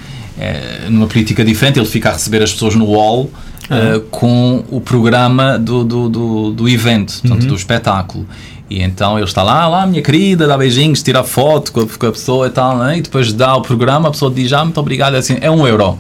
numa 0.90 1.08
política 1.08 1.46
diferente, 1.46 1.80
ele 1.80 1.88
fica 1.88 2.10
a 2.10 2.14
receber 2.14 2.44
as 2.44 2.52
pessoas 2.52 2.76
no 2.76 2.86
hall 2.86 3.32
Uh, 3.66 4.00
com 4.12 4.64
o 4.70 4.80
programa 4.80 5.58
do, 5.58 5.84
do, 5.84 6.08
do, 6.08 6.52
do 6.52 6.70
evento, 6.70 7.20
portanto, 7.22 7.42
uhum. 7.42 7.48
do 7.48 7.56
espetáculo. 7.56 8.28
E 8.70 8.82
então 8.82 9.18
ele 9.18 9.26
está 9.26 9.44
lá, 9.44 9.68
lá, 9.68 9.86
minha 9.86 10.02
querida, 10.02 10.48
dá 10.48 10.58
beijinhos, 10.58 11.04
tira 11.04 11.24
foto 11.24 11.72
com 11.72 11.82
a, 11.82 11.86
com 11.86 12.08
a 12.08 12.12
pessoa 12.12 12.48
e 12.48 12.50
tal, 12.50 12.78
né? 12.80 12.98
e 12.98 13.02
depois 13.02 13.32
dá 13.32 13.56
o 13.56 13.62
programa, 13.62 14.08
a 14.08 14.12
pessoa 14.12 14.32
diz, 14.32 14.52
ah, 14.54 14.64
muito 14.64 14.80
obrigado, 14.80 15.16
é 15.16 15.20
assim, 15.20 15.38
é 15.40 15.52
um 15.52 15.68
euro. 15.68 16.00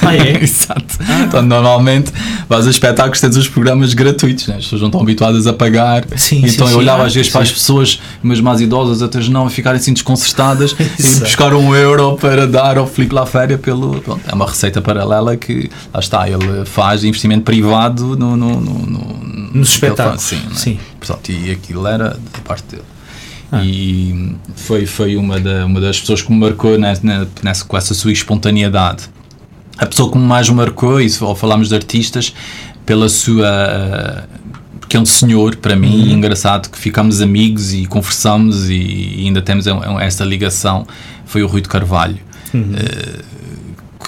Ah, 0.00 0.16
é? 0.16 0.40
Exato. 0.42 0.98
Ah. 1.06 1.24
Então, 1.26 1.42
normalmente, 1.42 2.10
vais 2.48 2.66
a 2.66 2.70
espetáculos, 2.70 3.20
tens 3.20 3.36
os 3.36 3.46
programas 3.46 3.92
gratuitos, 3.92 4.46
né? 4.46 4.56
as 4.56 4.64
pessoas 4.64 4.80
não 4.80 4.88
estão 4.88 5.02
habituadas 5.02 5.46
a 5.46 5.52
pagar. 5.52 6.04
Sim, 6.16 6.46
então 6.46 6.66
sim, 6.66 6.72
eu 6.72 6.78
olhava 6.78 7.00
sim. 7.02 7.06
às 7.08 7.14
vezes 7.14 7.28
Ah, 7.28 7.32
para 7.32 7.42
as 7.42 7.48
sim. 7.48 7.54
pessoas, 7.54 8.00
umas 8.24 8.40
mais 8.40 8.60
idosas, 8.62 9.02
outras 9.02 9.28
não, 9.28 9.46
a 9.46 9.50
ficarem 9.50 9.78
assim 9.78 9.92
desconcertadas 9.92 10.74
e 10.98 11.20
buscar 11.20 11.52
um 11.52 11.74
euro 11.74 12.16
para 12.16 12.46
dar 12.46 12.78
ao 12.78 12.86
Filipe 12.86 13.14
Laféria 13.14 13.58
pelo. 13.58 14.00
Pronto, 14.00 14.22
é 14.26 14.34
uma 14.34 14.46
receita 14.46 14.80
paralela 14.80 15.36
que, 15.36 15.70
lá 15.92 16.00
está, 16.00 16.26
ele 16.28 16.64
faz 16.64 17.04
investimento 17.04 17.42
privado 17.42 18.16
no. 18.16 18.34
no, 18.34 18.60
no, 18.60 18.86
no 18.86 19.18
Nos 19.52 19.70
espetáculos, 19.70 20.22
faz, 20.22 20.40
Sim, 20.40 20.46
não 20.46 20.52
é? 20.52 20.54
sim. 20.54 20.78
Portanto, 20.98 21.30
e 21.30 21.50
aquilo 21.50 21.86
era 21.86 22.10
da 22.10 22.38
parte 22.44 22.64
dele. 22.70 22.82
Ah. 23.50 23.62
E 23.64 24.36
foi, 24.56 24.84
foi 24.86 25.16
uma, 25.16 25.38
da, 25.40 25.64
uma 25.64 25.80
das 25.80 25.98
pessoas 26.00 26.20
que 26.22 26.30
me 26.32 26.38
marcou 26.38 26.78
nessa, 26.78 27.28
nessa, 27.42 27.64
com 27.64 27.76
essa 27.76 27.94
sua 27.94 28.12
espontaneidade. 28.12 29.04
A 29.78 29.86
pessoa 29.86 30.10
que 30.10 30.18
mais 30.18 30.48
me 30.50 30.56
marcou, 30.56 31.00
e 31.00 31.08
ao 31.20 31.34
falarmos 31.36 31.68
de 31.68 31.74
artistas, 31.74 32.34
pela 32.84 33.08
sua. 33.08 34.28
Porque 34.80 34.96
é 34.96 35.00
um 35.00 35.06
senhor 35.06 35.56
para 35.56 35.76
mim, 35.76 36.00
Uhum. 36.00 36.06
e 36.06 36.12
engraçado 36.14 36.70
que 36.70 36.78
ficamos 36.78 37.20
amigos 37.20 37.74
e 37.74 37.84
conversamos 37.86 38.70
e, 38.70 38.74
e 38.74 39.22
ainda 39.26 39.42
temos 39.42 39.66
um- 39.66 39.76
um- 39.76 40.00
esta 40.00 40.24
ligação, 40.24 40.86
foi 41.26 41.42
o 41.42 41.46
Rui 41.46 41.60
de 41.60 41.68
Carvalho. 41.68 42.18
Uhum. 42.54 42.72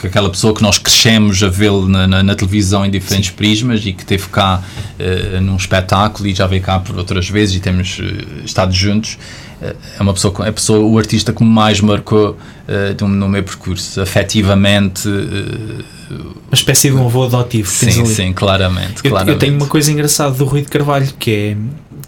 Que 0.01 0.07
aquela 0.07 0.31
pessoa 0.31 0.55
que 0.55 0.63
nós 0.63 0.79
crescemos 0.79 1.43
a 1.43 1.49
vê-lo 1.49 1.87
na, 1.89 2.07
na- 2.07 2.23
na 2.23 2.35
televisão 2.35 2.85
em 2.87 2.91
diferentes 2.91 3.31
prismas 3.31 3.85
e 3.85 3.93
que 3.93 4.05
teve 4.05 4.29
cá 4.29 4.63
eh, 4.99 5.39
num 5.41 5.57
espetáculo 5.57 6.27
e 6.29 6.35
já 6.35 6.47
veio 6.47 6.63
cá 6.63 6.79
por 6.79 6.97
outras 6.97 7.29
vezes 7.29 7.57
e 7.57 7.61
temos 7.61 7.99
eh, 8.01 8.45
estado 8.45 8.73
juntos. 8.73 9.19
Eh, 9.61 9.75
é 9.99 10.03
uma 10.03 10.15
pessoa, 10.15 10.47
é 10.47 10.49
a 10.49 10.53
pessoa, 10.53 10.79
o 10.81 10.97
artista 10.99 11.33
que 11.35 11.45
mais 11.45 11.81
marcou 11.83 12.39
eh, 12.67 12.95
no, 13.01 13.29
meu 13.29 13.43
percurso, 13.43 14.01
afetivamente. 14.01 15.07
Uma 15.09 16.55
espécie 16.55 16.89
de 16.91 16.97
um 16.97 17.07
avô 17.07 17.25
adotivo. 17.25 17.69
sim, 17.71 18.05
sim, 18.07 18.33
claramente. 18.33 19.01
Eu, 19.05 19.11
claramente. 19.11 19.35
eu 19.35 19.39
tenho 19.39 19.55
uma 19.55 19.67
coisa 19.67 19.93
engraçada 19.93 20.35
do 20.35 20.45
Rui 20.45 20.63
de 20.63 20.69
Carvalho 20.69 21.09
que 21.19 21.31
é 21.31 21.57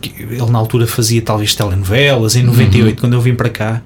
que 0.00 0.22
ele 0.22 0.50
na 0.50 0.58
altura 0.58 0.86
fazia 0.86 1.22
talvez 1.22 1.54
telenovelas 1.54 2.34
em 2.34 2.42
98 2.42 2.96
Uhum. 2.96 3.00
quando 3.00 3.12
eu 3.12 3.20
vim 3.20 3.34
para 3.34 3.48
cá 3.48 3.80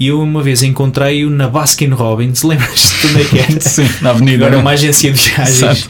e 0.00 0.06
eu 0.08 0.20
uma 0.20 0.42
vez 0.42 0.62
encontrei-o 0.62 1.30
na 1.30 1.48
Baskin 1.48 1.88
Robbins 1.90 2.42
lembras-te 2.44 3.00
de 3.00 3.06
onde 3.12 3.20
é 3.22 3.24
que 3.24 3.38
era? 3.38 3.60
Sim, 3.60 3.88
na 4.00 4.10
avenida. 4.10 4.46
Agora 4.46 4.58
é 4.58 4.62
uma 4.62 4.70
agência 4.72 5.12
de 5.12 5.18
viagens 5.20 5.88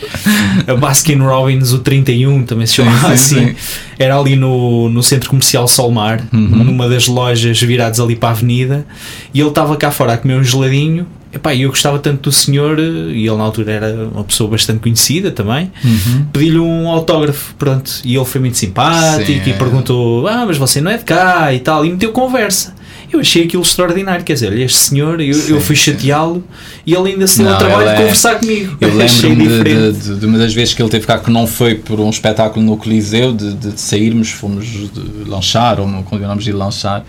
a 0.66 0.74
Baskin 0.74 1.16
Robbins 1.18 1.72
o 1.72 1.78
31 1.78 2.44
também 2.44 2.66
se 2.66 2.74
chamava 2.74 3.16
sim, 3.16 3.36
assim 3.36 3.46
sim. 3.48 3.54
era 3.98 4.18
ali 4.18 4.36
no, 4.36 4.88
no 4.88 5.02
centro 5.02 5.28
comercial 5.30 5.66
Solmar 5.68 6.22
Uhum. 6.32 6.40
numa 6.64 6.88
das 6.88 7.06
lojas 7.06 7.60
viradas 7.60 8.00
ali 8.00 8.16
para 8.16 8.30
a 8.30 8.32
avenida 8.32 8.86
e 9.34 9.40
ele 9.40 9.48
estava 9.48 9.76
cá 9.76 9.90
fora 9.90 10.14
a 10.14 10.16
comer 10.16 10.34
um 10.36 10.44
geladinho 10.44 11.06
Epá, 11.34 11.54
eu 11.54 11.70
gostava 11.70 11.98
tanto 11.98 12.24
do 12.24 12.32
senhor 12.32 12.78
e 12.78 13.26
ele 13.26 13.36
na 13.36 13.42
altura 13.44 13.72
era 13.72 14.08
uma 14.12 14.22
pessoa 14.22 14.50
bastante 14.50 14.80
conhecida 14.80 15.30
também 15.30 15.70
Uhum. 15.82 16.26
pedi-lhe 16.30 16.58
um 16.58 16.88
autógrafo, 16.88 17.54
pronto, 17.58 17.90
e 18.04 18.14
ele 18.14 18.24
foi 18.26 18.38
muito 18.40 18.58
simpático 18.58 19.24
Sim, 19.32 19.40
e 19.46 19.52
perguntou: 19.54 20.26
Ah, 20.28 20.44
mas 20.46 20.58
você 20.58 20.80
não 20.82 20.90
é 20.90 20.98
de 20.98 21.04
cá 21.04 21.52
e 21.54 21.60
tal, 21.60 21.86
e 21.86 21.90
meteu 21.90 22.12
conversa. 22.12 22.74
Eu 23.12 23.20
achei 23.20 23.44
aquilo 23.44 23.62
extraordinário, 23.62 24.24
quer 24.24 24.32
dizer, 24.34 24.52
este 24.58 24.78
senhor, 24.78 25.20
eu, 25.20 25.26
eu 25.28 25.34
Sim, 25.34 25.60
fui 25.60 25.76
sim. 25.76 25.92
chateá-lo 25.92 26.42
e 26.86 26.94
ele 26.94 27.10
ainda 27.12 27.26
se 27.26 27.38
deu 27.42 27.52
ao 27.52 27.58
trabalho 27.58 27.84
de 27.88 27.94
é- 27.94 27.96
conversar 27.96 28.38
comigo. 28.38 28.76
Eu 28.80 28.88
lembro-me 28.96 29.48
de, 29.62 29.92
de, 29.92 30.16
de 30.20 30.26
uma 30.26 30.38
das 30.38 30.54
vezes 30.54 30.72
que 30.74 30.82
ele 30.82 30.88
teve 30.90 31.06
cá 31.06 31.18
que 31.18 31.30
não 31.30 31.46
foi 31.46 31.74
por 31.74 32.00
um 32.00 32.08
espetáculo 32.08 32.64
no 32.64 32.76
Coliseu, 32.76 33.32
de, 33.34 33.52
de, 33.54 33.80
sairmos, 33.80 34.30
fomos 34.30 34.64
de 34.66 34.90
lanchar, 35.28 35.78
ou 35.78 35.86
continuamos 36.04 36.42
de 36.44 36.50
ir 36.50 36.54
lanchar, 36.54 37.04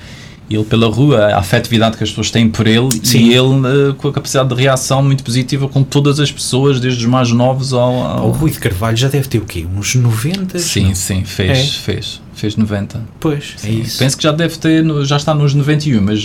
e 0.49 0.55
ele 0.55 0.65
pela 0.65 0.87
rua, 0.87 1.27
a 1.27 1.37
afetividade 1.39 1.95
que 1.95 2.03
as 2.03 2.09
pessoas 2.09 2.29
têm 2.29 2.49
por 2.49 2.67
ele, 2.67 2.89
Sim. 3.01 3.19
e 3.19 3.33
ele 3.33 3.89
eh, 3.89 3.93
com 3.97 4.09
a 4.09 4.11
capacidade 4.13 4.49
de 4.49 4.55
reação 4.61 5.01
muito 5.01 5.23
positiva 5.23 5.69
com 5.69 5.81
todas 5.83 6.19
as 6.19 6.31
pessoas, 6.33 6.81
desde 6.81 6.99
os 6.99 7.05
mais 7.09 7.31
novos 7.31 7.71
ao. 7.71 7.93
ao- 7.93 8.27
O 8.27 8.31
Rui 8.31 8.51
de 8.51 8.59
Carvalho 8.59 8.97
já 8.97 9.07
deve 9.07 9.27
ter 9.29 9.37
o 9.37 9.45
quê? 9.45 9.65
Uns 9.75 9.95
90? 9.95 10.59
Sim, 10.59 10.87
Não? 10.87 10.95
sim, 10.95 11.23
fez, 11.23 11.57
É. 11.57 11.63
fez. 11.63 12.21
Fez 12.43 12.57
90. 12.57 13.01
Pois, 13.21 13.53
é 13.55 13.67
Sim, 13.67 13.79
isso. 13.79 13.99
Penso 13.99 14.17
que 14.17 14.23
já 14.23 14.33
deve 14.33 14.57
ter, 14.57 14.83
já 15.05 15.15
está 15.15 15.33
nos 15.33 15.53
91, 15.55 16.01
mas 16.01 16.19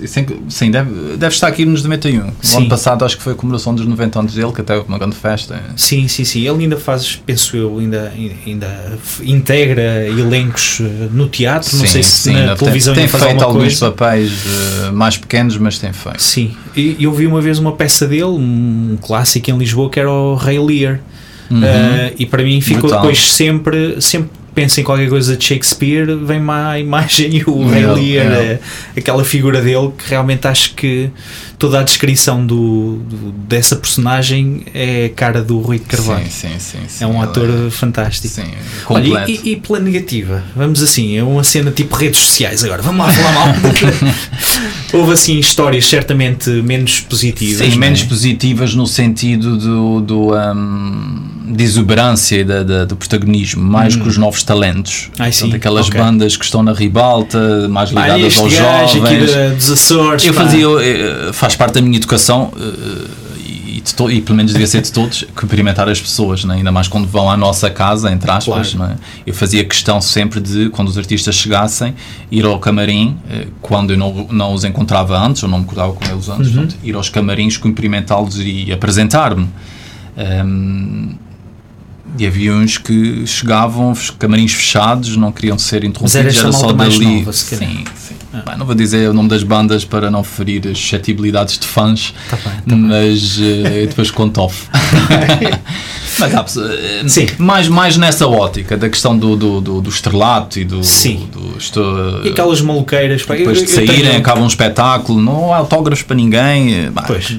eh, 0.00 0.06
sem- 0.06 0.24
sim, 0.48 0.70
deve, 0.70 1.16
deve 1.16 1.34
estar 1.34 1.48
aqui 1.48 1.64
nos 1.64 1.82
91. 1.82 2.28
O 2.28 2.32
Sim. 2.40 2.56
ano 2.58 2.68
passado 2.68 3.04
acho 3.04 3.16
que 3.16 3.24
foi 3.24 3.32
a 3.32 3.34
comemoração 3.34 3.74
dos 3.74 3.84
90 3.84 4.20
anos 4.20 4.34
dele, 4.34 4.52
que 4.52 4.60
até 4.60 4.76
houve 4.76 4.88
uma 4.88 4.98
grande 5.00 5.16
festa. 5.16 5.60
Sim, 5.76 6.06
sim, 6.06 6.24
sim. 6.24 6.46
Ele 6.46 6.62
ainda 6.62 6.76
faz, 6.76 7.20
penso 7.26 7.56
eu, 7.56 7.76
ainda, 7.80 8.12
ainda 8.46 8.92
integra 9.24 10.08
elencos 10.08 10.78
eh, 10.80 11.08
no 11.12 11.28
teatro. 11.28 11.76
não 11.76 11.86
sei 11.88 12.04
se 12.04 12.30
na 12.30 12.38
ainda 12.38 12.56
televisão 12.56 12.94
tem, 12.94 13.08
tem 13.08 13.10
feito 13.20 13.24
alguma 13.42 13.44
alguns 13.46 13.78
coisa. 13.80 13.90
papéis 13.90 14.32
eh, 14.86 14.90
mais 14.92 15.16
pequenos, 15.16 15.56
mas 15.58 15.76
tem 15.76 15.92
feito. 15.92 16.22
Sim, 16.22 16.52
e 16.76 16.98
eu 17.02 17.12
vi 17.12 17.26
uma 17.26 17.40
vez 17.40 17.58
uma 17.58 17.72
peça 17.72 18.06
dele, 18.06 18.22
um 18.26 18.96
clássico 19.02 19.50
em 19.50 19.58
Lisboa, 19.58 19.90
que 19.90 19.98
era 19.98 20.08
o 20.08 20.36
Rei 20.36 20.60
Lear. 20.60 21.00
Uhum. 21.50 21.58
Uh, 21.58 22.14
e 22.16 22.24
para 22.26 22.42
mim 22.44 22.60
ficou 22.60 22.82
Brutal. 22.82 23.00
depois 23.00 23.32
sempre, 23.34 24.00
sempre 24.00 24.30
penso 24.54 24.80
em 24.80 24.84
qualquer 24.84 25.08
coisa 25.08 25.36
de 25.36 25.44
Shakespeare, 25.44 26.16
vem 26.16 26.40
má 26.40 26.72
a 26.72 26.78
imagem 26.78 27.42
o 27.46 27.66
Rei 27.66 27.86
Lear, 27.86 28.32
eh, 28.32 28.58
aquela 28.96 29.24
figura 29.24 29.60
dele 29.60 29.92
que 29.96 30.10
realmente 30.10 30.46
acho 30.46 30.74
que 30.74 31.10
toda 31.62 31.78
a 31.78 31.82
descrição 31.84 32.44
do, 32.44 32.96
do- 33.08 33.30
dessa 33.46 33.76
personagem 33.76 34.62
é 34.74 35.04
a 35.04 35.08
cara 35.10 35.40
do 35.40 35.60
Rui 35.60 35.78
Carvalho. 35.78 36.24
Sim, 36.28 36.58
sim, 36.58 36.78
sim, 36.88 37.04
é 37.04 37.06
um 37.06 37.22
ator 37.22 37.48
fantástico. 37.70 38.34
Sim, 38.34 38.42
Olha, 38.88 39.04
completo. 39.04 39.30
e, 39.30 39.50
e- 39.50 39.52
e 39.52 39.56
pela 39.56 39.78
negativa? 39.78 40.42
Vamos 40.56 40.82
assim, 40.82 41.16
é 41.16 41.22
uma 41.22 41.44
cena 41.44 41.70
tipo 41.70 41.94
redes 41.94 42.18
sociais 42.18 42.64
agora. 42.64 42.82
Vamos 42.82 43.06
lá 43.06 43.12
falar 43.12 43.32
mal. 43.32 43.54
Houve 44.92 45.12
assim 45.12 45.38
histórias 45.38 45.86
certamente 45.86 46.50
menos 46.50 46.98
positivas. 47.00 47.64
Sim, 47.66 47.74
é? 47.74 47.76
menos 47.76 48.02
positivas 48.02 48.74
no 48.74 48.86
sentido 48.86 49.56
do, 49.56 50.00
do 50.00 50.34
um, 50.34 51.22
de 51.46 51.64
exuberância 51.64 52.36
e 52.40 52.44
da, 52.44 52.62
da- 52.62 52.84
do 52.84 52.96
protagonismo, 52.96 53.62
mais 53.62 53.94
que 53.96 54.06
os 54.06 54.18
novos 54.18 54.42
talentos. 54.42 55.10
Ai, 55.18 55.30
Hum. 55.30 55.32
sim, 55.32 55.54
aquelas 55.54 55.86
ok. 55.88 55.98
bandas 56.00 56.36
que 56.36 56.44
estão 56.44 56.62
na 56.62 56.72
ribalta, 56.72 57.68
mais 57.68 57.90
Ah, 57.96 58.02
ligadas 58.02 58.26
este 58.26 58.40
aos 58.40 58.52
aqui 58.54 58.98
jovens. 58.98 59.32
da- 59.32 59.48
dos 59.50 59.70
Açores. 59.70 60.24
Eu 60.26 60.34
pá. 60.34 60.42
fazia, 60.44 60.66
eh, 60.80 61.30
faz 61.32 61.51
parte 61.54 61.74
da 61.74 61.80
minha 61.82 61.96
educação 61.96 62.52
eh, 62.56 63.08
e, 63.76 63.80
de 63.80 63.94
to- 63.94 64.10
e 64.10 64.20
pelo 64.20 64.36
menos 64.36 64.52
devia 64.52 64.66
ser 64.66 64.82
de 64.82 64.92
todos, 64.92 65.24
cumprimentar 65.34 65.88
as 65.88 66.00
pessoas, 66.00 66.44
né? 66.44 66.54
ainda 66.56 66.70
mais 66.70 66.86
quando 66.88 67.06
vão 67.08 67.28
à 67.30 67.36
nossa 67.36 67.68
casa, 67.70 68.10
entre 68.12 68.30
aspas. 68.30 68.74
Claro. 68.74 68.78
não 68.78 68.96
é? 68.96 68.98
Eu 69.26 69.34
fazia 69.34 69.64
questão 69.64 70.00
sempre 70.00 70.40
de, 70.40 70.68
quando 70.70 70.88
os 70.88 70.96
artistas 70.98 71.34
chegassem, 71.34 71.94
ir 72.30 72.44
ao 72.44 72.58
camarim, 72.58 73.16
eh, 73.30 73.46
quando 73.60 73.92
eu 73.92 73.96
não, 73.98 74.28
não 74.30 74.54
os 74.54 74.64
encontrava 74.64 75.18
antes, 75.18 75.42
ou 75.42 75.48
não 75.48 75.60
me 75.60 75.64
cruzava 75.64 75.92
com 75.92 76.04
eles 76.04 76.28
antes, 76.28 76.48
Uhum. 76.48 76.54
portanto, 76.54 76.76
ir 76.84 76.94
aos 76.94 77.08
camarins, 77.08 77.56
cumprimentá-los 77.56 78.36
e 78.38 78.72
apresentar-me. 78.72 79.48
Ehm, 80.16 81.16
e 82.18 82.26
havia 82.26 82.52
uns 82.52 82.76
que 82.76 83.26
chegavam, 83.26 83.94
camarins 84.18 84.52
fechados, 84.52 85.16
não 85.16 85.32
queriam 85.32 85.56
ser 85.58 85.82
interrompidos, 85.82 86.14
era 86.14 86.28
esta 86.28 86.42
era 86.42 86.52
só 86.52 86.70
dali. 86.72 87.18
nova, 87.20 87.32
sim, 87.32 87.84
não 88.58 88.64
vou 88.66 88.74
dizer 88.74 89.08
o 89.10 89.12
nome 89.12 89.28
das 89.28 89.42
bandas 89.42 89.84
para 89.84 90.10
não 90.10 90.22
ferir 90.24 90.66
as 90.68 90.78
suscetibilidades 90.78 91.58
de 91.58 91.66
fãs, 91.66 92.14
Tá 92.30 92.36
bem, 92.36 92.44
tá 92.52 92.60
bem. 92.66 92.78
mas 92.78 93.38
eh, 93.40 93.82
eu 93.82 93.86
depois 93.88 94.10
conto 94.10 94.40
off. 94.40 94.68
mas 96.18 96.34
há 96.34 96.44
eh, 96.72 97.08
Sim. 97.08 97.26
mais, 97.38 97.68
mais 97.68 97.96
nessa 97.96 98.26
ótica 98.26 98.76
da 98.76 98.88
questão 98.88 99.16
do, 99.16 99.36
do, 99.36 99.60
do, 99.60 99.80
do 99.80 99.90
estrelato 99.90 100.58
e 100.58 100.64
do. 100.64 100.82
Sim. 100.84 101.28
do 101.32 101.56
estou, 101.58 102.24
E 102.24 102.30
aquelas 102.30 102.60
maluqueiras. 102.60 103.22
pá, 103.22 103.34
eu- 103.34 103.38
depois 103.38 103.58
de 103.58 103.64
eu 103.64 103.74
saírem, 103.74 104.02
tenho- 104.02 104.16
acaba 104.18 104.40
um 104.40 104.46
espetáculo, 104.46 105.20
não 105.20 105.52
há 105.52 105.58
autógrafos 105.58 106.02
para 106.04 106.16
ninguém. 106.16 106.74
eh, 106.74 106.90
bah, 106.90 107.04
Pois. 107.06 107.38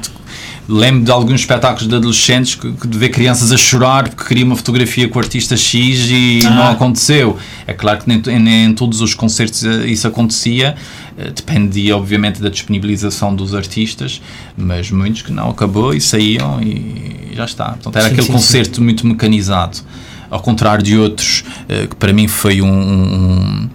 Lembro 0.67 1.03
de 1.03 1.11
alguns 1.11 1.41
espetáculos 1.41 1.87
de 1.89 1.95
adolescentes 1.95 2.55
que, 2.55 2.71
que 2.71 2.87
de 2.87 2.97
ver 2.97 3.09
crianças 3.09 3.51
a 3.51 3.57
chorar 3.57 4.07
porque 4.09 4.23
queriam 4.23 4.47
uma 4.47 4.55
fotografia 4.55 5.09
com 5.09 5.19
o 5.19 5.21
artista 5.21 5.57
X 5.57 6.07
e 6.09 6.39
Ah. 6.45 6.49
não 6.51 6.67
aconteceu. 6.71 7.37
É 7.67 7.73
claro 7.73 7.99
que 8.01 8.07
nem, 8.07 8.39
nem 8.39 8.65
em 8.67 8.73
todos 8.73 9.01
os 9.01 9.13
concertos 9.13 9.65
eh, 9.65 9.87
isso 9.87 10.07
acontecia, 10.07 10.75
eh, 11.17 11.31
dependia 11.35 11.97
obviamente 11.97 12.41
da 12.41 12.47
disponibilização 12.49 13.35
dos 13.35 13.53
artistas, 13.53 14.21
mas 14.55 14.89
muitos 14.89 15.21
que 15.21 15.33
não 15.33 15.49
acabou 15.49 15.93
e 15.93 15.99
saíam 15.99 16.61
e 16.63 17.31
já 17.35 17.43
está. 17.45 17.65
Portanto, 17.71 17.95
era 17.97 18.05
Sim, 18.05 18.11
aquele 18.13 18.27
sim, 18.27 18.33
concerto 18.33 18.81
muito 18.81 19.05
mecanizado, 19.05 19.79
ao 20.31 20.39
contrário 20.39 20.81
de 20.83 20.97
outros 20.97 21.43
eh, 21.67 21.87
que 21.87 21.95
para 21.97 22.13
mim 22.13 22.27
foi 22.29 22.61
um- 22.61 22.67
um 22.69 23.69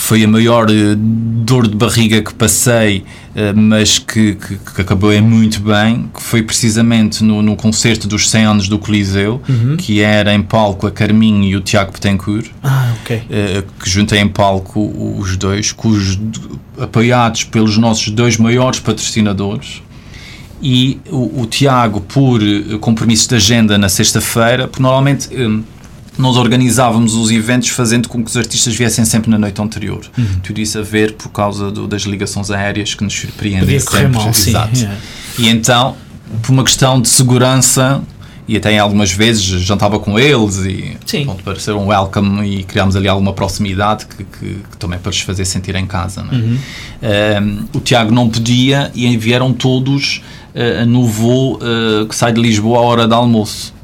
foi 0.00 0.22
a 0.24 0.28
maior 0.28 0.70
eh, 0.70 0.94
dor 0.96 1.66
de 1.66 1.74
barriga 1.76 2.22
que 2.22 2.32
passei, 2.32 3.04
eh, 3.34 3.52
mas 3.52 3.98
que, 3.98 4.36
que, 4.36 4.54
que 4.56 4.80
acabou 4.80 5.12
em 5.12 5.20
muito 5.20 5.60
bem, 5.60 6.08
que 6.14 6.22
foi 6.22 6.40
precisamente 6.42 7.22
no, 7.24 7.42
no 7.42 7.56
concerto 7.56 8.06
dos 8.06 8.30
100 8.30 8.44
anos 8.44 8.68
do 8.68 8.78
Coliseu, 8.78 9.42
Uhum. 9.48 9.76
que 9.76 10.00
era 10.00 10.32
em 10.32 10.40
palco 10.40 10.86
a 10.86 10.90
Carminho 10.92 11.42
e 11.44 11.56
o 11.56 11.60
Tiago 11.60 11.90
Betancourt, 11.92 12.46
Ah, 12.62 12.94
ok. 13.02 13.22
eh, 13.28 13.64
que 13.82 13.90
juntei 13.90 14.20
em 14.20 14.28
palco 14.28 14.80
os 15.18 15.36
dois, 15.36 15.72
cujos, 15.72 16.18
apoiados 16.80 17.42
pelos 17.44 17.76
nossos 17.76 18.08
dois 18.10 18.36
maiores 18.36 18.78
patrocinadores, 18.78 19.82
e 20.62 21.00
o, 21.10 21.42
o 21.42 21.46
Tiago 21.46 22.00
por 22.00 22.40
compromisso 22.80 23.28
de 23.28 23.34
agenda 23.34 23.76
na 23.76 23.88
sexta-feira, 23.88 24.68
porque 24.68 24.82
normalmente... 24.82 25.28
eh, 25.32 25.77
nós 26.18 26.36
organizávamos 26.36 27.14
os 27.14 27.30
eventos 27.30 27.68
fazendo 27.70 28.08
com 28.08 28.22
que 28.24 28.30
os 28.30 28.36
artistas 28.36 28.74
viessem 28.74 29.04
sempre 29.04 29.30
na 29.30 29.38
noite 29.38 29.60
anterior. 29.62 30.00
Uhum. 30.16 30.26
Tudo 30.42 30.60
isso 30.60 30.78
a 30.78 30.82
ver 30.82 31.12
por 31.14 31.28
causa 31.30 31.70
do, 31.70 31.86
das 31.86 32.02
ligações 32.02 32.50
aéreas 32.50 32.94
que 32.94 33.04
nos 33.04 33.14
surpreendem 33.14 33.60
Podia 33.60 33.80
sempre. 33.80 34.08
mal, 34.08 34.34
sim. 34.34 34.50
Exato. 34.50 34.76
yeah. 34.78 34.98
E 35.38 35.48
então, 35.48 35.94
por 36.42 36.52
uma 36.52 36.64
questão 36.64 37.00
de 37.00 37.08
segurança, 37.08 38.02
e 38.46 38.56
até 38.56 38.78
algumas 38.78 39.12
vezes 39.12 39.42
jantava 39.44 39.98
com 39.98 40.18
eles 40.18 40.56
e 40.64 40.96
Sim. 41.04 41.24
pronto, 41.26 41.44
para 41.44 41.60
ser 41.60 41.72
um 41.72 41.88
welcome 41.88 42.48
e 42.60 42.64
criámos 42.64 42.96
ali 42.96 43.06
alguma 43.06 43.34
proximidade 43.34 44.06
que, 44.06 44.24
que- 44.24 44.54
que 44.70 44.76
também 44.78 44.98
para 44.98 45.10
lhes 45.12 45.20
fazer 45.20 45.44
sentir 45.44 45.74
em 45.76 45.84
casa. 45.86 46.26
é? 46.32 46.34
Uhum. 46.34 46.58
Um, 47.02 47.64
o 47.74 47.80
Tiago 47.80 48.10
não 48.12 48.28
podia 48.28 48.90
e 48.94 49.14
vieram 49.18 49.52
todos 49.52 50.22
uh, 50.54 50.86
no 50.86 51.06
voo 51.06 51.56
uh, 51.62 52.06
que 52.06 52.16
sai 52.16 52.32
de 52.32 52.40
Lisboa 52.40 52.78
à 52.78 52.80
hora 52.80 53.06
de 53.06 53.12
almoço. 53.12 53.74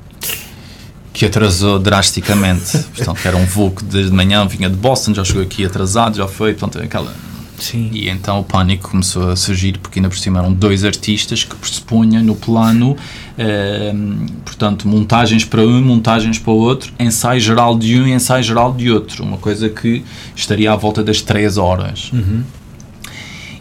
Que 1.15 1.25
atrasou 1.25 1.79
drasticamente. 1.79 2.77
Portanto, 2.95 3.21
era 3.25 3.37
um 3.37 3.47
voo 3.47 3.71
que 3.71 3.83
desde 3.85 4.13
manhã 4.13 4.47
vinha 4.47 4.69
de 4.69 4.77
Boston, 4.77 5.15
já 5.15 5.25
chegou 5.25 5.43
aqui 5.43 5.65
atrasado, 5.65 6.17
já 6.17 6.29
foi. 6.29 6.53
Portanto, 6.53 6.85
aquela, 6.85 7.15
Sim. 7.59 7.89
e 7.93 8.09
então 8.09 8.41
o 8.41 8.45
pânico 8.45 8.91
começou 8.91 9.31
a 9.31 9.37
surgir 9.37 9.79
porque 9.79 9.99
ainda 9.99 10.09
por 10.09 10.19
cima 10.19 10.41
eram 10.41 10.53
dois 10.53 10.85
artistas 10.85 11.45
que 11.45 11.55
pressupunha 11.55 12.23
no 12.23 12.35
plano, 12.35 12.97
ehm, 13.39 14.27
portanto, 14.45 14.89
montagens 14.89 15.45
para 15.45 15.63
um, 15.63 15.81
montagens 15.81 16.39
para 16.39 16.53
o 16.53 16.57
outro, 16.57 16.93
ensaio 16.99 17.41
geral 17.41 17.79
de 17.79 17.99
um 17.99 18.07
e 18.07 18.13
ensaio 18.13 18.43
geral 18.43 18.75
de 18.75 18.91
outro. 18.91 19.23
Uma 19.23 19.39
coisa 19.39 19.69
que 19.69 20.05
estaria 20.35 20.73
à 20.73 20.77
volta 20.77 21.03
das 21.03 21.21
3 21.23 21.57
horas. 21.57 22.11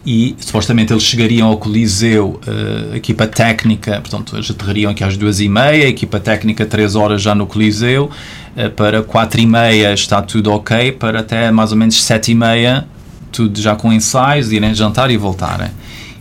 E 0.06 0.36
supostamente 0.40 0.92
eles 0.92 1.04
chegariam 1.04 1.48
ao 1.48 1.58
Coliseu, 1.58 2.38
eh, 2.46 2.94
a 2.94 2.98
equipa 2.98 3.26
técnica, 3.26 4.02
portanto, 4.02 4.36
eles 4.36 4.52
aterrariam 4.52 4.92
aqui 4.92 5.02
às 5.02 5.16
duas 5.16 5.40
e 5.40 5.48
meia, 5.48 5.86
a 5.86 5.90
equipa 5.90 6.20
técnica 6.20 6.66
3 6.66 6.96
horas 6.96 7.22
já 7.22 7.34
no 7.34 7.48
Coliseu, 7.48 8.12
eh, 8.56 8.68
para 8.68 9.02
quatro 9.02 9.40
e 9.40 9.46
meia 9.46 9.94
está 9.94 10.22
tudo 10.22 10.52
ok, 10.52 10.92
para 10.92 11.22
até 11.22 11.50
mais 11.52 11.72
ou 11.72 11.78
menos 11.78 12.04
sete 12.04 12.32
e 12.32 12.36
meia, 12.36 12.86
tudo 13.32 13.62
já 13.62 13.78
com 13.78 13.94
ensaios, 13.94 14.52
irem 14.52 14.74
jantar 14.76 15.10
e 15.10 15.16
voltarem. 15.16 15.70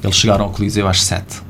Eles 0.03 0.17
chegaram 0.17 0.45
ao 0.45 0.51
Coliseu 0.51 0.87
às 0.87 1.03
sete. 1.03 1.43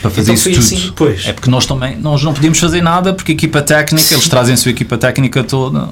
para 0.00 0.10
fazer 0.10 0.32
Então 0.32 0.34
isso 0.34 0.50
tudo. 0.50 0.58
assim, 0.60 0.92
pois. 0.96 1.26
É 1.26 1.32
porque 1.34 1.50
nós 1.50 1.66
também 1.66 1.96
nós 1.96 2.22
não 2.22 2.32
podíamos 2.32 2.58
fazer 2.58 2.80
nada 2.80 3.12
porque 3.12 3.32
a 3.32 3.34
equipa 3.34 3.60
técnica, 3.60 4.14
eles 4.14 4.28
trazem 4.28 4.54
a 4.54 4.56
sua 4.56 4.70
equipa 4.70 4.96
técnica 4.96 5.44
toda. 5.44 5.90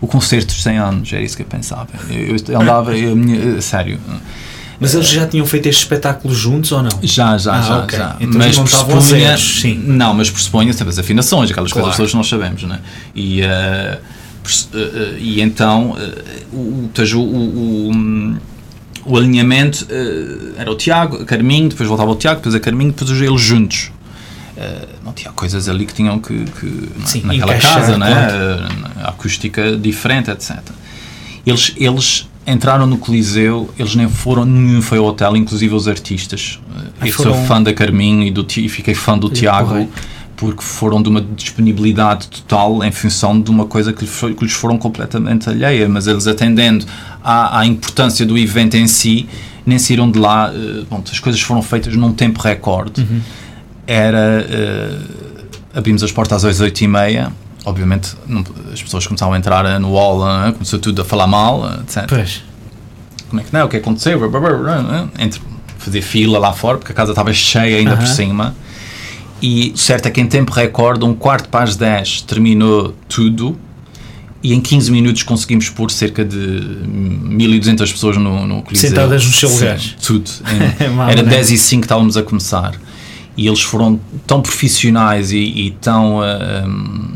O 0.00 0.06
concerto 0.06 0.52
dos 0.54 0.62
100 0.62 0.78
anos, 0.78 1.12
era 1.12 1.22
isso 1.22 1.36
que 1.36 1.42
eu 1.42 1.46
pensava. 1.46 1.88
Eu, 2.10 2.36
eu 2.48 2.60
andava, 2.60 2.96
eu, 2.96 3.16
minha- 3.16 3.60
sério, 3.60 3.98
Mas 4.78 4.94
eles 4.94 5.08
já 5.08 5.26
tinham 5.26 5.46
feito 5.46 5.66
este 5.68 5.80
espetáculo 5.80 6.34
juntos 6.34 6.70
ou 6.72 6.82
não? 6.82 6.90
já, 7.02 7.38
já, 7.38 7.54
Ah, 7.54 7.62
já, 7.62 7.78
ok. 7.78 7.98
já. 7.98 8.16
Então 8.20 8.38
mas 8.38 8.58
pressupunha, 8.58 9.00
zeros, 9.00 9.60
sim. 9.60 9.74
não, 9.86 10.12
mas 10.12 10.28
pressupunha 10.30 10.72
sempre 10.74 10.90
as 10.90 10.98
afinações, 10.98 11.50
aquelas 11.50 11.72
Claro. 11.72 11.88
coisas 11.88 12.10
que 12.10 12.16
nós 12.16 12.28
sabemos, 12.28 12.62
né? 12.64 12.80
E, 13.14 13.40
eh, 13.40 13.98
e 15.18 15.40
então 15.40 15.96
eh, 15.98 16.42
o, 16.52 16.90
o, 17.16 17.90
o, 17.90 18.36
o, 19.06 19.16
alinhamento 19.16 19.86
eh, 19.88 20.60
era 20.60 20.70
o 20.70 20.74
Tiago, 20.76 21.22
a 21.22 21.24
Carminho, 21.24 21.68
depois 21.70 21.88
voltava 21.88 22.10
o 22.10 22.16
Tiago, 22.16 22.36
depois 22.36 22.54
a 22.54 22.60
Carminho, 22.60 22.92
depois 22.92 23.10
eles 23.20 23.40
juntos. 23.40 23.90
Eh, 24.56 24.88
não 25.04 25.12
tinha 25.12 25.30
coisas 25.32 25.68
ali 25.68 25.84
que 25.84 25.92
tinham 25.92 26.18
que, 26.18 26.44
que? 26.44 26.88
Sim, 27.04 27.22
naquela 27.24 27.56
encaixar, 27.56 27.74
casa, 27.74 27.98
né? 27.98 28.10
claro. 28.10 28.34
Eh, 28.96 29.02
acústica 29.08 29.76
diferente, 29.76 30.30
etc. 30.30 30.56
Eles, 31.44 31.74
eles 31.76 32.28
entraram 32.46 32.86
no 32.86 32.96
Coliseu, 32.96 33.68
eles 33.78 33.94
nem 33.94 34.08
foram, 34.08 34.44
nenhum 34.44 34.80
foi 34.80 34.98
ao 34.98 35.04
hotel, 35.04 35.36
inclusive 35.36 35.74
os 35.74 35.86
artistas. 35.86 36.58
Ai, 37.00 37.08
eu 37.08 37.12
sou 37.12 37.26
foram- 37.26 37.44
fã 37.46 37.62
da 37.62 37.72
Carminho 37.74 38.22
e, 38.22 38.30
do, 38.30 38.46
e 38.56 38.68
fiquei 38.68 38.94
fã 38.94 39.18
do 39.18 39.26
Olha, 39.26 39.34
Tiago 39.36 39.88
porque 40.36 40.62
foram 40.62 41.02
de 41.02 41.08
uma 41.08 41.20
disponibilidade 41.20 42.28
total 42.28 42.84
em 42.84 42.92
função 42.92 43.40
de 43.40 43.50
uma 43.50 43.64
coisa 43.64 43.90
que 43.92 44.06
foi- 44.06 44.34
que 44.34 44.44
lhes 44.44 44.52
foram 44.52 44.76
completamente 44.76 45.48
alheia, 45.48 45.88
mas 45.88 46.06
eles 46.06 46.26
atendendo 46.26 46.84
à, 47.24 47.60
à 47.60 47.66
importância 47.66 48.24
do 48.26 48.36
evento 48.36 48.74
em 48.76 48.86
si, 48.86 49.26
nem 49.64 49.78
saíram 49.78 50.10
de 50.10 50.18
lá, 50.18 50.52
eh, 50.54 50.84
bom, 50.90 51.02
as 51.10 51.18
coisas 51.20 51.40
foram 51.40 51.62
feitas 51.62 51.94
num 51.96 52.12
tempo 52.12 52.40
recorde. 52.40 53.00
Uhum. 53.00 53.20
Era, 53.86 54.44
eh, 54.48 54.98
abrimos 55.74 56.02
as 56.02 56.10
portas 56.10 56.44
às 56.44 56.60
8 56.60 56.80
e 56.82 56.88
meia, 56.88 57.32
obviamente 57.64 58.14
não- 58.26 58.44
as 58.72 58.82
pessoas 58.82 59.06
começavam 59.06 59.34
a 59.34 59.38
entrar 59.38 59.78
no 59.78 59.92
hall, 59.92 60.22
eh, 60.48 60.52
começou 60.52 60.78
tudo 60.78 61.02
a 61.02 61.04
falar 61.04 61.26
mal, 61.26 61.68
eh, 61.70 61.80
etc 61.82 62.04
Pois. 62.08 62.42
como 63.28 63.40
é 63.40 63.44
que 63.44 63.52
não, 63.52 63.66
o 63.66 63.68
que 63.68 63.76
aconteceu, 63.76 64.20
entre 65.18 65.40
fazer 65.78 66.02
fila 66.02 66.38
lá 66.38 66.52
fora, 66.52 66.78
porque 66.78 66.90
a 66.92 66.94
casa 66.94 67.12
estava 67.12 67.32
cheia 67.32 67.76
ainda 67.78 67.96
por 67.96 68.04
Aham. 68.04 68.14
cima. 68.14 68.54
E 69.40 69.72
certo 69.76 70.06
é 70.06 70.10
que 70.10 70.20
em 70.20 70.26
tempo 70.26 70.50
recorde, 70.52 71.04
um 71.04 71.14
quarto 71.14 71.48
para 71.48 71.62
as 71.64 71.76
10 71.76 72.22
terminou 72.22 72.94
tudo 73.08 73.56
e 74.42 74.52
em 74.54 74.60
15 74.60 74.90
minutos 74.90 75.22
conseguimos 75.22 75.68
pôr 75.68 75.90
cerca 75.90 76.24
de 76.24 76.36
1200 76.38 77.92
pessoas 77.92 78.16
no, 78.16 78.46
no 78.46 78.62
Coliseu. 78.62 78.88
Sentadas 78.88 79.24
nos 79.24 79.38
seus 79.38 79.52
lugares. 79.60 79.94
Tudo. 80.04 80.28
É 80.80 80.88
mau, 80.88 81.06
Era 81.10 81.22
né? 81.22 81.30
10 81.30 81.50
e 81.52 81.58
5 81.58 81.82
que 81.82 81.84
estávamos 81.84 82.16
a 82.16 82.22
começar. 82.22 82.72
E 83.36 83.46
eles 83.46 83.60
foram 83.60 84.00
tão 84.26 84.40
profissionais 84.40 85.30
e, 85.32 85.36
e 85.38 85.70
tão 85.80 86.22
ah, 86.22 86.64
hum, 86.66 87.08